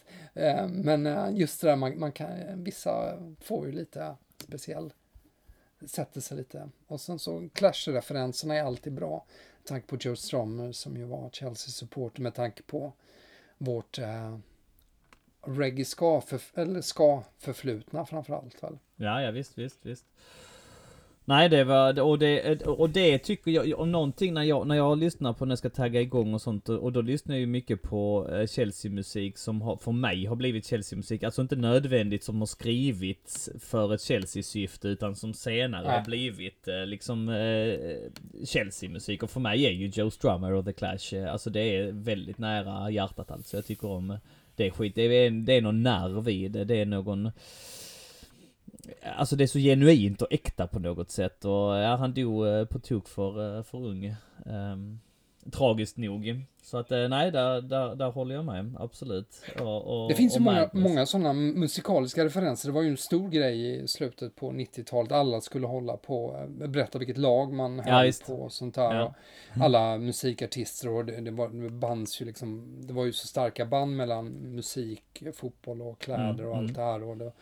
men 0.69 1.37
just 1.37 1.61
det 1.61 1.69
där 1.69 1.77
man, 1.77 1.99
man 1.99 2.13
kan, 2.13 2.29
vissa 2.65 3.19
får 3.41 3.67
ju 3.67 3.73
lite 3.73 4.15
speciell, 4.39 4.93
sätter 5.87 6.21
sig 6.21 6.37
lite. 6.37 6.69
Och 6.87 7.01
sen 7.01 7.19
så 7.19 7.49
Clash-referenserna 7.55 8.55
är 8.55 8.63
alltid 8.63 8.93
bra. 8.93 9.25
Med 9.59 9.67
tanke 9.67 9.87
på 9.87 9.97
Joe 10.01 10.17
Strummer 10.17 10.73
som 10.73 10.97
ju 10.97 11.05
var 11.05 11.31
Chelsea-supporter 11.31 12.23
med 12.23 12.35
tanke 12.35 12.63
på 12.63 12.93
vårt 13.59 13.99
eh, 13.99 14.39
reggae 15.47 15.85
ska, 15.85 16.21
för, 16.21 16.41
eller 16.55 16.81
ska 16.81 17.23
förflutna 17.39 18.07
framförallt 18.07 18.63
väl. 18.63 18.79
Ja, 18.97 19.23
ja 19.23 19.31
visst, 19.31 19.59
visst, 19.59 19.87
visst. 19.87 20.05
Nej 21.29 21.49
det 21.49 21.65
var, 21.65 22.01
och 22.01 22.19
det, 22.19 22.63
och 22.67 22.91
det 22.91 23.19
tycker 23.19 23.51
jag, 23.51 23.81
om 23.81 23.93
någonting 23.93 24.35
när 24.35 24.43
jag, 24.43 24.67
när 24.67 24.75
jag 24.75 24.99
lyssnar 24.99 25.33
på 25.33 25.45
när 25.45 25.53
jag 25.53 25.59
ska 25.59 25.71
tagga 25.71 26.01
igång 26.01 26.35
och 26.35 26.43
sånt, 26.43 26.69
och 26.69 26.93
då 26.93 27.01
lyssnar 27.01 27.35
jag 27.35 27.41
ju 27.41 27.47
mycket 27.47 27.83
på 27.83 28.29
eh, 28.33 28.47
Chelsea-musik 28.47 29.39
som 29.39 29.63
har, 29.63 29.77
för 29.77 29.93
mig 29.93 30.25
har 30.25 30.37
blivit 30.37 30.67
Chelsea-musik, 30.67 31.23
alltså 31.23 31.43
inte 31.43 31.57
nödvändigt 31.57 32.25
som 32.25 32.39
har 32.39 32.47
skrivits 32.47 33.51
för 33.61 33.95
ett 33.95 34.01
Chelsea-syfte, 34.01 34.89
utan 34.89 35.17
som 35.17 35.35
senare 35.35 35.87
Nej. 35.87 35.99
har 35.99 36.05
blivit 36.05 36.69
eh, 36.69 36.87
liksom 36.87 37.29
eh, 37.29 38.45
Chelsea-musik. 38.45 39.23
Och 39.23 39.31
för 39.31 39.41
mig 39.41 39.67
är 39.67 39.71
ju 39.71 39.87
Joe 39.87 40.11
Strummer 40.11 40.53
och 40.53 40.65
The 40.65 40.73
Clash, 40.73 41.15
eh, 41.17 41.33
alltså 41.33 41.51
det 41.51 41.77
är 41.77 41.93
väldigt 41.93 42.39
nära 42.39 42.91
hjärtat 42.91 43.31
alltså. 43.31 43.57
Jag 43.57 43.67
tycker 43.67 43.89
om 43.89 44.19
det 44.57 44.71
skit, 44.71 44.95
det 44.95 45.03
är, 45.03 45.31
det 45.31 45.53
är 45.53 45.63
någon 45.63 45.83
nerv 45.83 46.29
i 46.29 46.49
det, 46.49 46.65
det 46.65 46.81
är 46.81 46.87
någon 46.87 47.31
Alltså 49.17 49.37
det 49.37 49.45
är 49.45 49.49
så 49.49 49.59
genuint 49.59 50.23
och 50.23 50.33
äkta 50.33 50.67
på 50.67 50.79
något 50.79 51.11
sätt 51.11 51.45
och 51.45 51.77
ja, 51.77 51.97
han 51.97 52.15
dog 52.15 52.47
eh, 52.47 52.65
på 52.65 52.79
tok 52.79 53.09
för, 53.09 53.59
eh, 53.59 53.63
för 53.63 53.79
ung. 53.79 54.15
Ehm, 54.47 54.99
tragiskt 55.53 55.97
nog. 55.97 56.45
Så 56.63 56.79
att 56.79 56.93
eh, 56.93 57.09
nej, 57.09 57.31
där, 57.31 57.61
där, 57.61 57.95
där 57.95 58.11
håller 58.11 58.35
jag 58.35 58.45
med. 58.45 58.77
Absolut. 58.79 59.43
Och, 59.61 60.03
och, 60.03 60.09
Det 60.09 60.15
finns 60.15 60.37
ju 60.37 60.41
många, 60.41 60.71
många 60.73 61.07
sådana 61.07 61.33
musikaliska 61.33 62.25
referenser. 62.25 62.69
Det 62.69 62.75
var 62.75 62.83
ju 62.83 62.91
en 62.91 62.97
stor 62.97 63.29
grej 63.29 63.83
i 63.83 63.89
slutet 63.89 64.37
på 64.37 64.51
90-talet. 64.51 65.13
Alla 65.13 65.41
skulle 65.41 65.67
hålla 65.67 65.97
på, 65.97 66.47
berätta 66.49 66.99
vilket 66.99 67.19
lag 67.19 67.53
man 67.53 67.83
Ja, 67.87 67.93
höll 67.93 68.07
just. 68.07 68.27
på 68.27 68.35
och 68.35 68.53
sånt 68.53 68.75
där. 68.75 68.95
Ja. 68.95 69.15
Alla 69.61 69.99
musikartister 69.99 70.89
och 70.89 71.05
det, 71.05 71.21
det, 71.21 71.31
var, 71.31 71.49
det 71.49 71.71
bands 71.71 72.21
ju 72.21 72.25
liksom, 72.25 72.81
det 72.87 72.93
var 72.93 73.05
ju 73.05 73.13
så 73.13 73.27
starka 73.27 73.65
band 73.67 73.97
mellan 73.97 74.29
musik, 74.29 75.23
fotboll 75.35 75.83
och 75.83 75.99
kläder 75.99 76.27
Mm, 76.27 76.49
och 76.49 76.57
allt 76.57 76.71
mm. 76.71 76.73
det 76.73 76.83
här. 76.83 77.03
Och 77.03 77.17
det, 77.17 77.33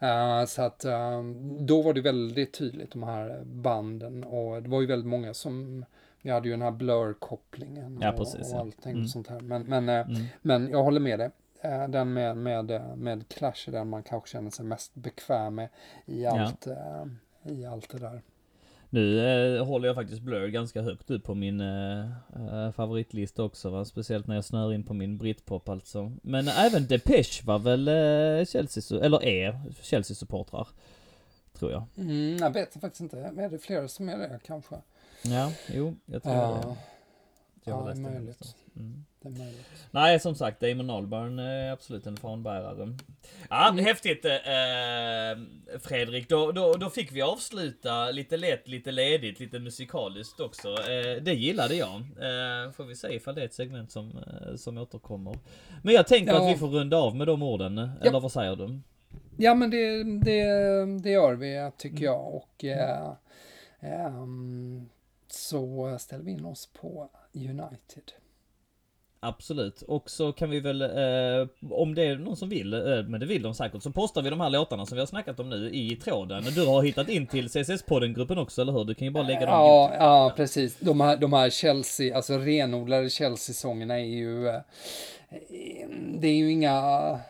eh, 0.00 0.44
så 0.44 0.62
att 0.62 0.84
eh, 0.84 1.22
då 1.60 1.82
var 1.82 1.92
det 1.94 2.00
väldigt 2.00 2.52
tydligt 2.52 2.90
de 2.92 3.02
här 3.02 3.42
banden 3.44 4.24
och 4.24 4.62
det 4.62 4.68
var 4.68 4.80
ju 4.80 4.86
väldigt 4.86 5.06
många 5.08 5.34
som 5.34 5.84
vi 6.22 6.30
hade 6.30 6.48
ju 6.48 6.52
den 6.52 6.62
här 6.62 6.70
blur-kopplingen 6.70 7.98
Ja, 8.02 8.10
och, 8.12 8.16
precis, 8.18 8.40
och 8.52 8.56
ja. 8.56 8.60
allting 8.60 8.92
Mm. 8.92 9.06
sånt 9.06 9.28
här. 9.28 9.40
Men, 9.40 9.62
men, 9.62 9.88
eh, 9.88 9.94
Mm. 10.10 10.22
men 10.42 10.68
jag 10.68 10.82
håller 10.82 11.00
med 11.00 11.18
dig. 11.18 11.30
Den 11.88 12.12
med, 12.12 12.36
med, 12.36 12.80
med 12.96 13.28
Clash 13.28 13.68
är 13.68 13.72
den 13.72 13.88
man 13.88 14.02
kanske 14.02 14.28
känner 14.28 14.50
sig 14.50 14.64
mest 14.64 14.94
bekväm 14.94 15.54
med 15.54 15.68
i 16.06 16.22
Ja. 16.22 16.40
allt, 16.40 16.66
eh, 16.66 17.04
i 17.52 17.64
allt 17.66 17.88
det 17.90 17.98
där. 17.98 18.22
Nu 18.92 19.26
eh, 19.56 19.64
håller 19.64 19.86
jag 19.86 19.94
faktiskt 19.94 20.22
Blur 20.22 20.48
ganska 20.48 20.82
högt 20.82 21.10
upp 21.10 21.24
på 21.24 21.34
min 21.34 21.60
eh, 21.60 22.00
eh, 22.36 22.72
favoritlista 22.72 23.42
också 23.42 23.70
va? 23.70 23.84
Speciellt 23.84 24.26
när 24.26 24.34
jag 24.34 24.44
snör 24.44 24.72
in 24.72 24.84
på 24.84 24.94
min 24.94 25.18
britpop 25.18 25.68
alltså. 25.68 26.12
Men 26.22 26.48
även 26.48 26.86
Depeche 26.86 27.42
var 27.44 27.58
väl 27.58 27.88
eh, 27.88 28.46
Chelsea, 28.46 29.04
eller 29.04 29.24
är 29.24 29.60
Chelsea-supportrar. 29.82 30.68
Tror 31.52 31.72
jag. 31.72 31.84
Mm, 31.96 32.36
jag 32.36 32.50
vet 32.50 32.80
faktiskt 32.80 33.00
inte. 33.00 33.18
Är 33.18 33.48
det 33.48 33.58
flera 33.58 33.88
som 33.88 34.08
är 34.08 34.18
det 34.18 34.40
kanske? 34.46 34.76
Ja, 35.22 35.52
jo, 35.74 35.96
jag 36.06 36.22
tror 36.22 36.34
Ja, 36.34 36.60
det. 36.62 36.76
Jag 37.64 37.80
ja, 37.80 37.84
det 37.84 37.90
är 37.90 37.96
möjligt. 37.96 38.56
Mm. 38.80 39.04
Nej, 39.90 40.20
som 40.20 40.34
sagt, 40.34 40.60
Damon 40.60 40.90
Albarn 40.90 41.38
är 41.38 41.72
absolut 41.72 42.06
en 42.06 42.16
fanbärare. 42.16 42.96
Ja, 43.50 43.68
Mm. 43.70 43.84
häftigt 43.84 44.24
eh, 44.24 44.30
Fredrik. 45.80 46.28
Då, 46.28 46.52
då, 46.52 46.74
då 46.74 46.90
fick 46.90 47.12
vi 47.12 47.22
avsluta 47.22 48.10
lite 48.10 48.36
lätt, 48.36 48.68
lite 48.68 48.92
ledigt, 48.92 49.40
lite 49.40 49.58
musikaliskt 49.58 50.40
också. 50.40 50.68
Eh, 50.68 51.22
det 51.22 51.34
gillade 51.34 51.74
jag. 51.74 51.94
Eh, 52.00 52.72
får 52.72 52.84
vi 52.84 52.96
se 52.96 53.14
ifall 53.14 53.34
det 53.34 53.40
är 53.40 53.44
ett 53.46 53.54
segment 53.54 53.90
som, 53.92 54.10
eh, 54.18 54.56
som 54.56 54.78
återkommer. 54.78 55.38
Men 55.82 55.94
jag 55.94 56.06
tänker 56.06 56.32
Ja. 56.32 56.42
att 56.48 56.54
vi 56.54 56.58
får 56.58 56.68
runda 56.68 56.96
av 56.96 57.16
med 57.16 57.26
de 57.26 57.42
orden. 57.42 57.78
Eller 57.78 58.20
vad 58.20 58.32
säger 58.32 58.56
du? 58.56 58.80
Ja, 59.36 59.54
men 59.54 59.70
det, 59.70 60.04
det, 60.04 60.42
det 61.02 61.10
gör 61.10 61.34
vi 61.34 61.70
tycker 61.78 61.96
Mm. 61.96 62.04
jag. 62.04 62.34
Och 62.34 62.64
eh, 62.64 63.12
ehm, 63.80 64.88
så 65.28 65.96
ställer 66.00 66.24
vi 66.24 66.30
in 66.30 66.44
oss 66.44 66.68
på 66.80 67.10
United. 67.32 68.12
Absolut. 69.22 69.82
Och 69.82 70.10
så 70.10 70.32
kan 70.32 70.50
vi 70.50 70.60
väl, 70.60 70.82
eh, 70.82 71.48
om 71.70 71.94
det 71.94 72.02
är 72.02 72.16
någon 72.16 72.36
som 72.36 72.48
vill, 72.48 72.74
eh, 72.74 72.80
men 72.80 73.20
det 73.20 73.26
vill 73.26 73.42
de 73.42 73.54
säkert, 73.54 73.82
så 73.82 73.90
postar 73.90 74.22
vi 74.22 74.30
de 74.30 74.40
här 74.40 74.50
låtarna 74.50 74.86
som 74.86 74.96
vi 74.96 75.00
har 75.00 75.06
snackat 75.06 75.40
om 75.40 75.50
nu 75.50 75.70
i 75.70 75.96
tråden. 75.96 76.44
Du 76.54 76.66
har 76.66 76.82
hittat 76.82 77.08
in 77.08 77.26
till 77.26 77.48
CSS-podden-gruppen 77.48 78.38
också, 78.38 78.62
eller 78.62 78.72
hur? 78.72 78.84
Du 78.84 78.94
kan 78.94 79.04
ju 79.04 79.10
bara 79.10 79.24
lägga 79.24 79.40
dem 79.40 79.48
Ja, 79.48 79.92
ja, 79.98 80.32
precis. 80.36 80.76
De 80.80 81.00
här, 81.00 81.16
de 81.16 81.32
här 81.32 81.50
Chelsea, 81.50 82.16
alltså 82.16 82.38
renodlade 82.38 83.10
Chelsea-sångerna 83.10 83.94
är 84.00 84.04
ju... 84.04 84.60
Det 86.20 86.28
är 86.28 86.34
ju 86.34 86.50
inga, 86.52 86.80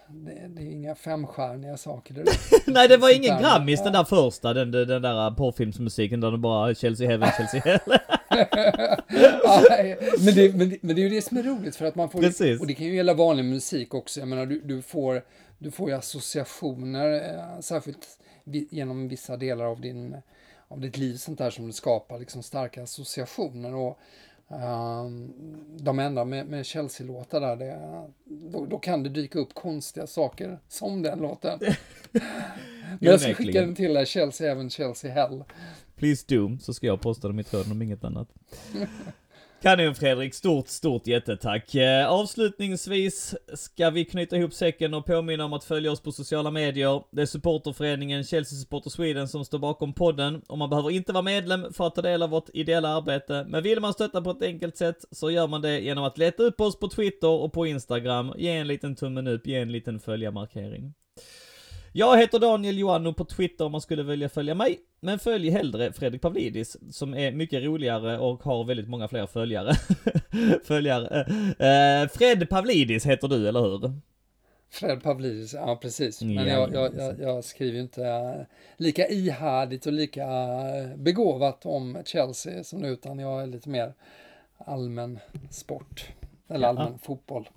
det, 0.09 0.49
det 0.49 0.63
är 0.63 0.73
inga 0.73 0.95
femstjärniga 0.95 1.77
saker. 1.77 2.15
Det, 2.15 2.25
Nej 2.73 2.89
det 2.89 2.97
var 2.97 3.17
ingen. 3.17 3.43
Grammis 3.43 3.83
den 3.83 3.93
där 3.93 4.05
första, 4.05 4.55
den, 4.55 4.71
den 4.71 5.03
där 5.03 5.31
porrfilmsmusiken 5.31 6.21
där 6.21 6.31
det 6.31 6.39
bara 6.39 6.75
Chelsea 6.75 7.09
Heaven, 7.09 7.31
Chelsea 7.37 7.61
Hell. 7.61 7.99
Men, 10.25 10.35
det, 10.35 10.55
men, 10.55 10.71
det, 10.71 10.77
men 10.83 10.97
det 10.97 11.03
är 11.03 11.09
ju 11.09 11.09
det 11.09 11.23
som 11.23 11.37
är 11.37 11.43
roligt 11.43 11.77
för 11.77 11.85
att 11.85 11.95
man 11.95 12.11
får, 12.11 12.21
Precis. 12.21 12.61
och 12.61 12.67
det 12.67 12.75
kan 12.75 12.87
ju 12.87 12.97
gälla 12.97 13.15
vanlig 13.15 13.45
musik 13.45 13.95
också, 13.95 14.21
jag 14.21 14.29
menar 14.29 14.47
du, 14.47 14.61
du 14.61 14.83
får, 14.83 15.23
du 15.59 15.71
får 15.71 15.91
ju 15.91 15.97
associationer, 15.97 17.13
eh, 17.13 17.61
särskilt 17.61 18.09
genom 18.71 19.09
vissa 19.09 19.37
delar 19.37 19.65
av 19.65 19.81
din, 19.81 20.17
av 20.69 20.81
ditt 20.81 20.97
liv 20.97 21.17
sånt 21.17 21.39
där 21.39 21.51
som 21.51 21.67
du 21.67 21.73
skapar 21.73 22.19
liksom 22.19 22.43
starka 22.43 22.83
associationer 22.83 23.75
och 23.75 23.99
ehm, 24.51 25.33
de 25.77 25.99
enda 25.99 26.25
med, 26.25 26.47
med 26.47 26.67
Chelsea-låtar 26.67 27.41
där, 27.41 27.57
det, 27.57 27.79
då, 28.25 28.67
då 28.67 28.79
kan 28.79 29.03
det 29.03 29.09
dyka 29.09 29.39
upp 29.39 29.55
konstiga 29.55 30.07
saker 30.07 30.59
som 30.69 31.03
den 31.03 31.19
låten. 31.19 31.59
Men 32.99 32.99
jag 32.99 33.21
ska 33.21 33.35
skicka 33.35 33.61
den 33.61 33.75
till 33.75 33.95
dig, 33.95 34.07
Chelsea 34.07 34.53
även 34.53 34.71
Chelsea 34.71 35.13
Hell. 35.13 35.45
Please 35.97 36.25
do, 36.29 36.59
så 36.61 36.75
ska 36.75 36.87
jag 36.87 37.01
posta 37.01 37.29
dem 37.29 37.41
i 37.41 37.45
tråden 37.45 37.73
om 37.73 37.83
inget 37.83 38.05
annat. 38.05 38.29
Kanon 39.63 39.95
Fredrik, 39.95 40.35
stort, 40.35 40.69
stort 40.69 41.07
jättetack. 41.07 41.75
Eh, 41.75 42.11
avslutningsvis 42.11 43.35
ska 43.55 43.91
vi 43.91 44.05
knyta 44.05 44.37
ihop 44.37 44.53
säcken 44.53 44.95
och 44.95 45.07
påminna 45.07 45.45
om 45.45 45.53
att 45.53 45.65
följa 45.65 45.93
oss 45.93 46.01
på 46.01 46.13
sociala 46.13 46.51
medier. 46.51 47.03
Det 47.11 47.23
är 47.23 47.27
supporterföreningen 47.27 48.25
Chelsea 48.25 48.59
Supporter 48.59 48.91
Sweden 48.91 49.29
som 49.29 49.45
står 49.45 49.59
bakom 49.59 49.93
podden 49.93 50.43
och 50.49 50.59
man 50.59 50.71
behöver 50.71 50.91
inte 50.91 51.13
vara 51.13 51.23
medlem 51.23 51.73
för 51.73 51.87
att 51.87 51.95
ta 51.95 52.03
del 52.03 52.23
av 52.23 52.31
vårt 52.31 52.49
ideella 52.55 52.89
arbete. 52.89 53.47
Men 53.49 53.63
vill 53.63 53.81
man 53.81 53.93
stötta 53.93 54.23
på 54.23 54.31
ett 54.31 54.43
enkelt 54.43 54.77
sätt 54.77 55.05
så 55.11 55.31
gör 55.31 55.47
man 55.47 55.63
det 55.63 55.81
genom 55.81 56.05
att 56.05 56.19
leta 56.19 56.43
upp 56.43 56.61
oss 56.61 56.79
på 56.79 56.89
Twitter 56.89 57.29
och 57.29 57.53
på 57.53 57.67
Instagram. 57.67 58.33
Ge 58.39 58.51
en 58.51 58.67
liten 58.67 58.97
tummen 58.97 59.27
upp, 59.27 59.47
ge 59.47 59.59
en 59.59 59.73
liten 59.73 60.01
följarmarkering. 60.01 60.95
Jag 61.93 62.19
heter 62.19 62.39
Daniel 62.39 62.79
Joannou 62.79 63.13
på 63.13 63.25
Twitter 63.25 63.65
om 63.65 63.73
man 63.73 63.81
skulle 63.81 64.03
vilja 64.03 64.29
följa 64.29 64.55
mig. 64.55 64.79
Men 65.01 65.19
följ 65.19 65.51
hellre 65.51 65.93
Fredrik 65.93 66.23
Pavlidis 66.23 66.77
som 66.91 67.15
är 67.15 67.33
mycket 67.33 67.63
roligare 67.63 68.19
och 68.19 68.43
har 68.43 68.65
väldigt 68.65 68.89
många 68.89 69.09
fler 69.09 69.27
följare. 69.27 69.75
följare. 70.65 71.21
Eh, 71.59 72.09
Fred 72.09 72.49
Pavlidis 72.51 73.07
heter 73.07 73.29
du, 73.29 73.49
eller 73.49 73.61
hur? 73.61 73.93
Fred 74.71 75.03
Pavlidis, 75.03 75.55
ja 75.55 75.77
precis. 75.83 76.23
Men 76.23 76.35
Ja, 76.35 76.45
jag, 76.47 76.75
jag, 76.75 76.95
jag, 76.97 77.21
jag 77.21 77.45
skriver 77.45 77.75
ju 77.77 77.81
inte 77.83 78.05
eh, 78.07 78.41
lika 78.77 79.09
ihärdigt 79.09 79.87
och 79.87 79.93
lika 79.93 80.23
eh, 80.25 80.97
begåvat 80.97 81.67
om 81.67 81.99
Chelsea 82.05 82.65
som 82.65 82.83
du, 82.83 82.89
utan 82.89 83.19
jag 83.19 83.43
är 83.43 83.47
lite 83.47 83.69
mer 83.69 83.95
allmän 84.59 85.19
sport. 85.51 86.09
Eller 86.49 86.67
Ja. 86.67 86.69
allmän 86.69 86.99
fotboll. 86.99 87.49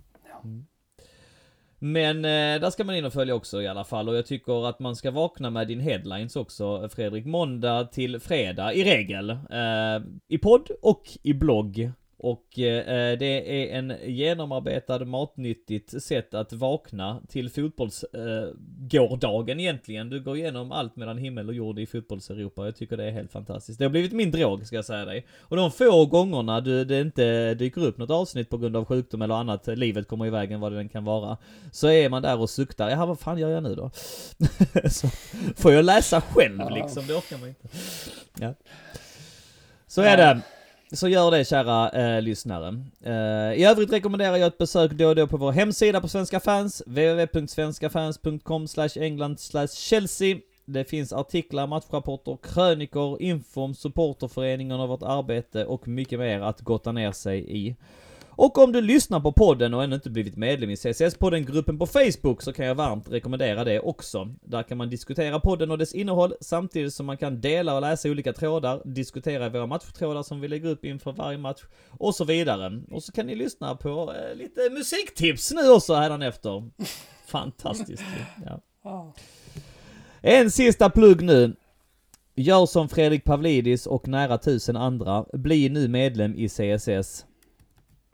Men 1.85 2.18
eh, 2.18 2.61
där 2.61 2.69
ska 2.69 2.84
man 2.84 2.95
in 2.95 3.05
och 3.05 3.14
följa 3.14 3.35
också 3.35 3.61
i 3.61 3.68
alla 3.68 3.84
fall 3.84 4.10
och 4.10 4.15
jag 4.15 4.26
tycker 4.26 4.69
att 4.69 4.80
man 4.80 4.95
ska 4.95 5.11
vakna 5.11 5.49
med 5.49 5.68
din 5.68 5.80
headlines 5.80 6.35
också 6.35 6.89
Fredrik. 6.89 7.26
Måndag 7.26 7.84
till 7.84 8.19
fredag 8.19 8.73
i 8.73 8.84
regel. 8.84 9.30
Eh, 9.30 10.03
I 10.27 10.38
podd 10.38 10.69
och 10.81 11.03
i 11.23 11.34
blogg. 11.34 11.91
Och 12.24 12.60
eh, 12.60 13.18
det 13.18 13.26
är 13.26 13.78
en 13.78 13.94
genomarbetad 14.06 15.06
matnyttigt 15.06 16.04
sätt 16.04 16.34
att 16.34 16.54
vakna 16.54 17.22
till 17.28 17.50
fotbollsgårdagen 17.50 19.60
egentligen. 19.60 20.10
Du 20.10 20.24
går 20.24 20.38
igenom 20.38 20.72
allt 20.72 20.95
mellan 20.95 21.18
himmel 21.18 21.50
och 21.50 21.56
jord 21.56 21.80
i 21.80 21.86
fotbolls-Europa. 21.86 22.66
Jag 22.66 22.76
tycker 22.76 22.98
det 22.98 23.04
är 23.04 23.12
helt 23.12 23.32
fantastiskt. 23.32 23.80
Det 23.80 23.86
har 23.86 23.90
blivit 23.90 24.12
min 24.12 24.32
drog 24.32 24.66
ska 24.66 24.76
jag 24.76 24.86
säga 24.86 25.06
dig. 25.06 25.26
Och 25.40 25.58
de 25.58 25.72
få 25.72 26.06
gångerna 26.06 26.62
du, 26.62 26.86
det 26.86 27.02
inte 27.02 27.54
dyker 27.54 27.86
upp 27.86 27.98
något 27.98 28.10
avsnitt 28.10 28.50
på 28.50 28.58
grund 28.58 28.78
av 28.78 28.86
sjukdom 28.86 29.22
eller 29.22 29.36
annat, 29.36 29.68
livet 29.68 30.08
kommer 30.08 30.26
i 30.26 30.30
vägen 30.30 30.60
vad 30.60 30.72
det 30.72 30.80
än 30.80 30.90
kan 30.90 31.04
vara. 31.04 31.38
Så 31.72 31.88
är 31.88 32.10
man 32.10 32.22
där 32.22 32.40
och 32.40 32.50
suktar, 32.50 32.90
ja 32.90 33.06
vad 33.06 33.20
fan 33.20 33.38
gör 33.38 33.50
jag 33.50 33.64
nu 33.64 33.76
då? 33.76 33.91
så 34.90 35.08
får 35.56 35.74
jag 35.74 35.86
läsa 35.86 36.22
själv 36.22 36.72
liksom, 36.72 37.08
det 37.08 37.14
orkar 37.14 37.38
man 37.38 37.50
inte. 37.50 37.68
Ja. 38.40 38.54
Så 39.88 40.02
är 40.02 40.18
det. 40.18 40.41
Så 40.94 41.07
gör 41.07 41.32
det 41.32 41.45
kära 41.45 41.90
eh, 41.90 42.22
lyssnare. 42.22 42.84
Eh, 43.03 43.53
I 43.60 43.65
övrigt 43.65 43.94
rekommenderar 43.94 44.38
jag 44.38 44.48
ett 44.48 44.57
besök 44.57 44.91
då 44.91 45.07
och 45.07 45.15
då 45.15 45.28
på 45.28 45.38
vår 45.38 45.52
hemsida 45.52 46.02
på 46.02 46.07
Svenska 46.07 46.40
fans, 46.40 46.84
www.svenskafans.com 46.86 48.68
england 48.95 49.40
chelsea. 49.74 50.38
Det 50.65 50.86
finns 50.86 51.14
artiklar, 51.14 51.68
matchrapporter, 51.68 52.38
krönikor, 52.44 53.22
info 53.22 53.61
om 53.61 53.76
supporterföreningen 53.76 54.80
och 54.80 54.90
vårt 54.90 55.03
arbete 55.03 55.65
och 55.65 55.88
mycket 55.88 56.20
mer 56.20 56.41
att 56.41 56.61
gotta 56.61 56.91
ner 56.91 57.11
sig 57.11 57.57
i. 57.57 57.76
Och 58.35 58.57
om 58.57 58.72
du 58.72 58.81
lyssnar 58.81 59.19
på 59.19 59.31
podden 59.31 59.73
och 59.73 59.84
ännu 59.84 59.95
inte 59.95 60.10
blivit 60.10 60.38
medlem 60.38 60.69
i 60.69 60.76
CSS-podden-gruppen 60.76 61.80
på 61.80 61.85
Facebook 61.85 62.41
så 62.41 62.53
kan 62.53 62.65
jag 62.65 62.76
varmt 62.76 63.10
rekommendera 63.10 63.64
det 63.64 63.80
också. 63.80 64.35
Där 64.41 64.64
kan 64.64 64.77
man 64.77 64.89
diskutera 64.89 65.39
podden 65.39 65.72
och 65.72 65.77
dess 65.77 65.93
innehåll 65.93 66.34
samtidigt 66.41 66.93
som 66.93 67.05
man 67.05 67.18
kan 67.18 67.41
dela 67.41 67.76
och 67.76 67.81
läsa 67.81 68.10
olika 68.10 68.34
trådar, 68.34 68.81
diskutera 68.85 69.49
våra 69.49 69.65
matchtrådar 69.65 70.23
som 70.23 70.41
vi 70.41 70.47
lägger 70.47 70.69
upp 70.69 70.85
inför 70.85 71.11
varje 71.11 71.38
match 71.38 71.61
och 71.89 72.15
så 72.15 72.26
vidare. 72.26 72.81
Och 72.91 73.03
så 73.03 73.11
kan 73.11 73.26
ni 73.26 73.35
lyssna 73.35 73.76
på 73.76 74.14
eh, 74.14 74.35
lite 74.35 74.69
musiktips 74.69 75.51
nu 75.51 75.69
också 75.69 75.93
hädanefter. 75.93 76.69
Fantastiskt. 77.26 78.03
Ja. 78.45 79.14
En 80.22 80.51
sista 80.51 80.89
plugg 80.89 81.22
nu. 81.22 81.55
Gör 82.35 82.65
som 82.65 82.89
Fredrik 82.89 83.23
Pavlidis 83.23 83.88
och 83.88 84.07
nära 84.07 84.38
tusen 84.38 84.76
andra. 84.76 85.26
Bli 85.34 85.69
nu 85.69 85.88
medlem 85.88 86.35
i 86.35 86.49
CSS. 86.49 87.26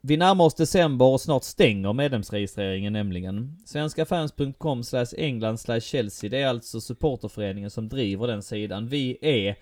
Vi 0.01 0.17
närmar 0.17 0.45
oss 0.45 0.55
december 0.55 1.05
och 1.05 1.21
snart 1.21 1.43
stänger 1.43 1.93
medlemsregistreringen 1.93 2.93
nämligen. 2.93 3.57
Svenskafans.com 3.65 4.83
slash 4.83 5.07
England 5.17 5.57
slash 5.57 5.79
Chelsea, 5.79 6.29
det 6.29 6.41
är 6.41 6.47
alltså 6.47 6.81
supporterföreningen 6.81 7.69
som 7.69 7.89
driver 7.89 8.27
den 8.27 8.43
sidan. 8.43 8.87
Vi 8.87 9.17
är 9.21 9.55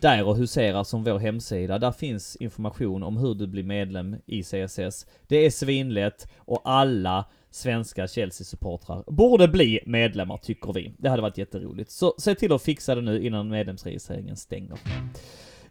där 0.00 0.24
och 0.24 0.36
huserar 0.36 0.84
som 0.84 1.04
vår 1.04 1.18
hemsida. 1.18 1.78
Där 1.78 1.92
finns 1.92 2.36
information 2.36 3.02
om 3.02 3.16
hur 3.16 3.34
du 3.34 3.46
blir 3.46 3.62
medlem 3.62 4.16
i 4.26 4.42
CSS. 4.42 5.06
Det 5.26 5.36
är 5.36 5.50
svinlätt 5.50 6.26
och 6.36 6.60
alla 6.64 7.24
svenska 7.50 8.06
Chelsea-supportrar 8.06 9.04
borde 9.06 9.48
bli 9.48 9.80
medlemmar 9.86 10.36
tycker 10.36 10.72
vi. 10.72 10.92
Det 10.98 11.08
hade 11.08 11.22
varit 11.22 11.38
jätteroligt. 11.38 11.90
Så 11.90 12.14
se 12.18 12.34
till 12.34 12.52
att 12.52 12.62
fixa 12.62 12.94
det 12.94 13.00
nu 13.00 13.26
innan 13.26 13.48
medlemsregistreringen 13.48 14.36
stänger. 14.36 14.78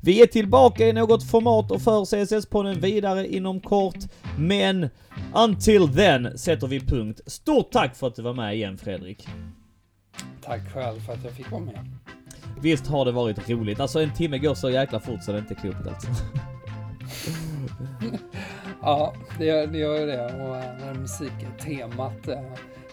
Vi 0.03 0.22
är 0.22 0.28
tillbaka 0.28 0.88
i 0.88 0.94
något 0.94 1.23
format 1.23 1.72
och 1.72 1.82
för 1.82 2.06
CSS-podden 2.06 2.80
vidare 2.80 3.28
inom 3.28 3.60
kort. 3.60 3.98
Men 4.38 4.90
until 5.36 5.94
then 5.94 6.38
sätter 6.38 6.68
vi 6.68 6.80
punkt. 6.80 7.22
Stort 7.26 7.72
tack 7.72 7.95
för 7.95 8.07
att 8.07 8.15
du 8.15 8.22
var 8.22 8.34
med 8.34 8.56
igen 8.56 8.78
Fredrik. 8.78 9.28
Tack 10.44 10.73
själv 10.73 10.99
för 10.99 11.14
att 11.14 11.23
jag 11.23 11.34
fick 11.34 11.52
vara 11.52 11.61
med. 11.61 11.95
Visst 12.61 12.88
har 12.88 13.06
det 13.06 13.11
varit 13.11 13.49
roligt. 13.49 13.80
Alltså 13.80 14.02
en 14.02 14.14
timme 14.14 14.38
går 14.38 14.56
så 14.56 14.69
jäkla 14.69 14.99
fort 14.99 15.23
så 15.23 15.32
det 15.32 15.38
är 15.38 15.41
inte 15.41 15.56
klokt 15.56 15.88
alltså. 15.88 16.10
Ja, 18.82 19.14
det 19.38 19.45
gör 19.45 19.68
det. 19.68 19.78
Gör 19.78 20.07
det. 20.07 20.26
Och 20.26 20.57
eh, 20.57 20.78
när 20.80 20.94
musik 20.94 21.32
är 21.32 21.64
temat 21.64 22.28
eh, 22.28 22.41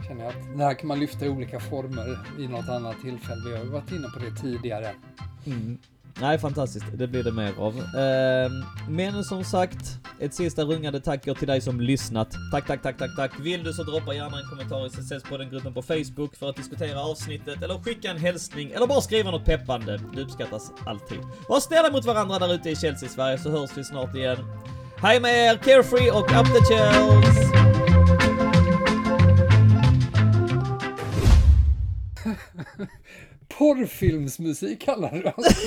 känner 0.08 0.24
jag 0.24 0.28
att 0.28 0.58
det 0.58 0.64
här 0.64 0.74
kan 0.74 0.88
man 0.88 1.00
lyfta 1.00 1.26
i 1.26 1.28
olika 1.28 1.60
former 1.60 2.18
vid 2.38 2.50
något 2.50 2.68
annat 2.68 2.96
tillfälle. 3.02 3.42
Vi 3.46 3.56
har 3.56 3.64
ju 3.64 3.70
varit 3.70 3.92
inne 3.92 4.08
på 4.08 4.18
det 4.18 4.40
tidigare. 4.40 4.90
Mm. 5.46 5.78
Nej, 6.20 6.38
fantastiskt. 6.38 6.86
Det 6.94 7.06
blir 7.06 7.24
det 7.24 7.32
mer 7.32 7.52
av. 7.58 7.74
Ehm, 7.98 8.64
men 8.88 9.24
som 9.24 9.44
sagt, 9.44 9.98
ett 10.20 10.34
sista 10.34 10.62
rungande 10.62 11.00
tack 11.00 11.24
går 11.24 11.34
till 11.34 11.48
dig 11.48 11.60
som 11.60 11.80
lyssnat. 11.80 12.28
Tack, 12.52 12.66
tack, 12.66 12.82
tack, 12.82 12.98
tack, 12.98 13.16
tack. 13.16 13.40
Vill 13.40 13.64
du 13.64 13.72
så 13.72 13.82
droppa 13.82 14.14
gärna 14.14 14.38
en 14.38 14.48
kommentar 14.48 14.86
i 14.86 14.90
CSS 14.90 15.22
på 15.30 15.36
den 15.36 15.50
gruppen 15.50 15.74
på 15.74 15.82
Facebook 15.82 16.36
för 16.36 16.48
att 16.48 16.56
diskutera 16.56 17.00
avsnittet 17.00 17.62
eller 17.62 17.78
skicka 17.78 18.10
en 18.10 18.16
hälsning 18.16 18.70
eller 18.70 18.86
bara 18.86 19.00
skriva 19.00 19.30
något 19.30 19.44
peppande. 19.44 20.00
Det 20.14 20.22
uppskattas 20.22 20.72
alltid. 20.86 21.18
Var 21.48 21.60
snälla 21.60 21.90
mot 21.90 22.04
varandra 22.04 22.38
där 22.38 22.54
ute 22.54 22.70
i 22.70 22.76
Chelsea-Sverige 22.76 23.38
så 23.38 23.50
hörs 23.50 23.70
vi 23.76 23.84
snart 23.84 24.14
igen. 24.14 24.38
Hej 25.02 25.20
med 25.20 25.30
er, 25.30 25.56
Carefree 25.56 26.10
och 26.10 26.30
Up 26.30 26.46
the 26.46 26.64
Chels! 26.74 27.52
Porrfilmsmusik 33.58 34.80
kallar 34.80 35.12
du 35.12 35.28
alltså. 35.28 35.60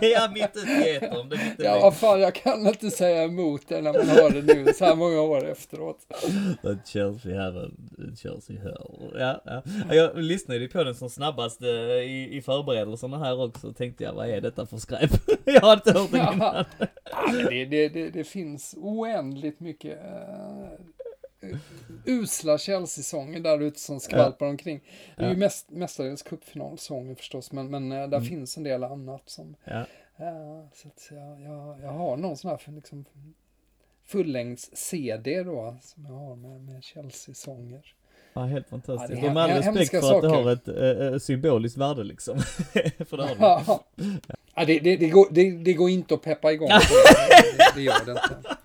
ja, 0.06 0.30
mitt 0.34 0.56
ute 0.56 0.90
etern. 0.90 1.28
Det 1.28 1.64
Ja, 1.64 1.78
vad 1.82 1.96
fan, 1.96 2.20
jag 2.20 2.34
kan 2.34 2.66
inte 2.66 2.90
säga 2.90 3.24
emot 3.24 3.68
det 3.68 3.80
när 3.80 3.92
man 3.92 4.08
hör 4.08 4.30
det 4.30 4.54
nu 4.54 4.72
så 4.72 4.84
här 4.84 4.94
många 4.94 5.20
år 5.20 5.48
efteråt. 5.48 5.98
Att 6.62 6.88
Chelsea 6.88 7.42
heaven, 7.42 7.90
Chelsea 8.22 8.56
hell. 8.60 9.12
Ja, 9.18 9.42
ja. 9.44 9.62
Jag 9.94 10.18
lyssnade 10.18 10.60
ju 10.60 10.68
på 10.68 10.84
den 10.84 10.94
som 10.94 11.10
snabbast 11.10 11.62
eh, 11.62 11.68
i, 11.68 12.28
i 12.32 12.42
förberedelserna 12.42 13.18
här 13.18 13.42
också. 13.44 13.72
Tänkte 13.72 14.04
jag, 14.04 14.12
vad 14.12 14.28
är 14.28 14.40
detta 14.40 14.66
för 14.66 14.76
skräp? 14.76 15.10
jag 15.44 15.60
har 15.60 15.72
inte 15.72 15.92
hört 15.92 16.10
den 16.10 16.20
innan. 16.20 16.64
Ja, 17.10 17.32
det, 17.48 17.64
det, 17.64 17.88
det, 17.88 18.10
det 18.10 18.24
finns 18.24 18.74
oändligt 18.78 19.60
mycket 19.60 19.98
uh, 19.98 20.93
usla 22.04 22.58
Chelsea-sånger 22.58 23.40
där 23.40 23.60
ute 23.60 23.80
som 23.80 24.00
skvalpar 24.00 24.46
omkring. 24.46 24.80
Det 25.16 25.24
är 25.24 25.30
ju 25.30 25.36
mest, 25.36 25.70
mestadels 25.70 26.22
cupfinalsånger 26.22 27.14
förstås, 27.14 27.52
men, 27.52 27.70
men 27.70 27.92
eh, 27.92 28.08
där 28.08 28.20
finns 28.20 28.56
en 28.56 28.62
del 28.62 28.84
annat 28.84 29.22
som... 29.26 29.56
Ja. 29.64 29.86
så 30.72 30.88
att 30.88 31.08
jag, 31.10 31.40
jag, 31.40 31.80
jag 31.82 31.92
har 31.92 32.16
någon 32.16 32.36
sån 32.36 32.50
här 32.50 32.56
för 32.56 32.72
liksom 32.72 33.04
fullängds-CD 34.04 35.42
då, 35.42 35.76
som 35.82 36.04
jag 36.04 36.12
har 36.12 36.36
med, 36.36 36.60
med 36.60 36.84
Chelsea-sånger. 36.84 37.94
Ja, 38.34 38.44
helt 38.44 38.68
fantastiskt. 38.68 39.10
Ja, 39.10 39.20
det 39.20 39.26
är 39.26 39.28
och 39.28 39.34
med 39.34 39.42
all 39.42 39.50
respekt 39.50 39.90
för 39.90 40.16
att 40.16 40.22
det 40.22 40.28
saker. 40.28 40.42
har 40.42 40.52
ett 40.52 41.12
äh, 41.12 41.18
symboliskt 41.18 41.78
värde 41.78 42.04
liksom. 42.04 42.38
för 42.98 43.16
det 43.16 43.22
det. 43.22 43.36
Ja, 44.54 44.64
det, 44.66 44.78
det, 44.78 44.96
det, 44.96 45.08
går, 45.08 45.26
det, 45.30 45.50
det 45.50 45.72
går 45.72 45.90
inte 45.90 46.14
att 46.14 46.22
peppa 46.22 46.52
igång. 46.52 46.68
det, 46.68 46.78
det, 47.58 47.72
det 47.74 47.82
gör 47.82 48.04
det 48.04 48.10
inte. 48.10 48.56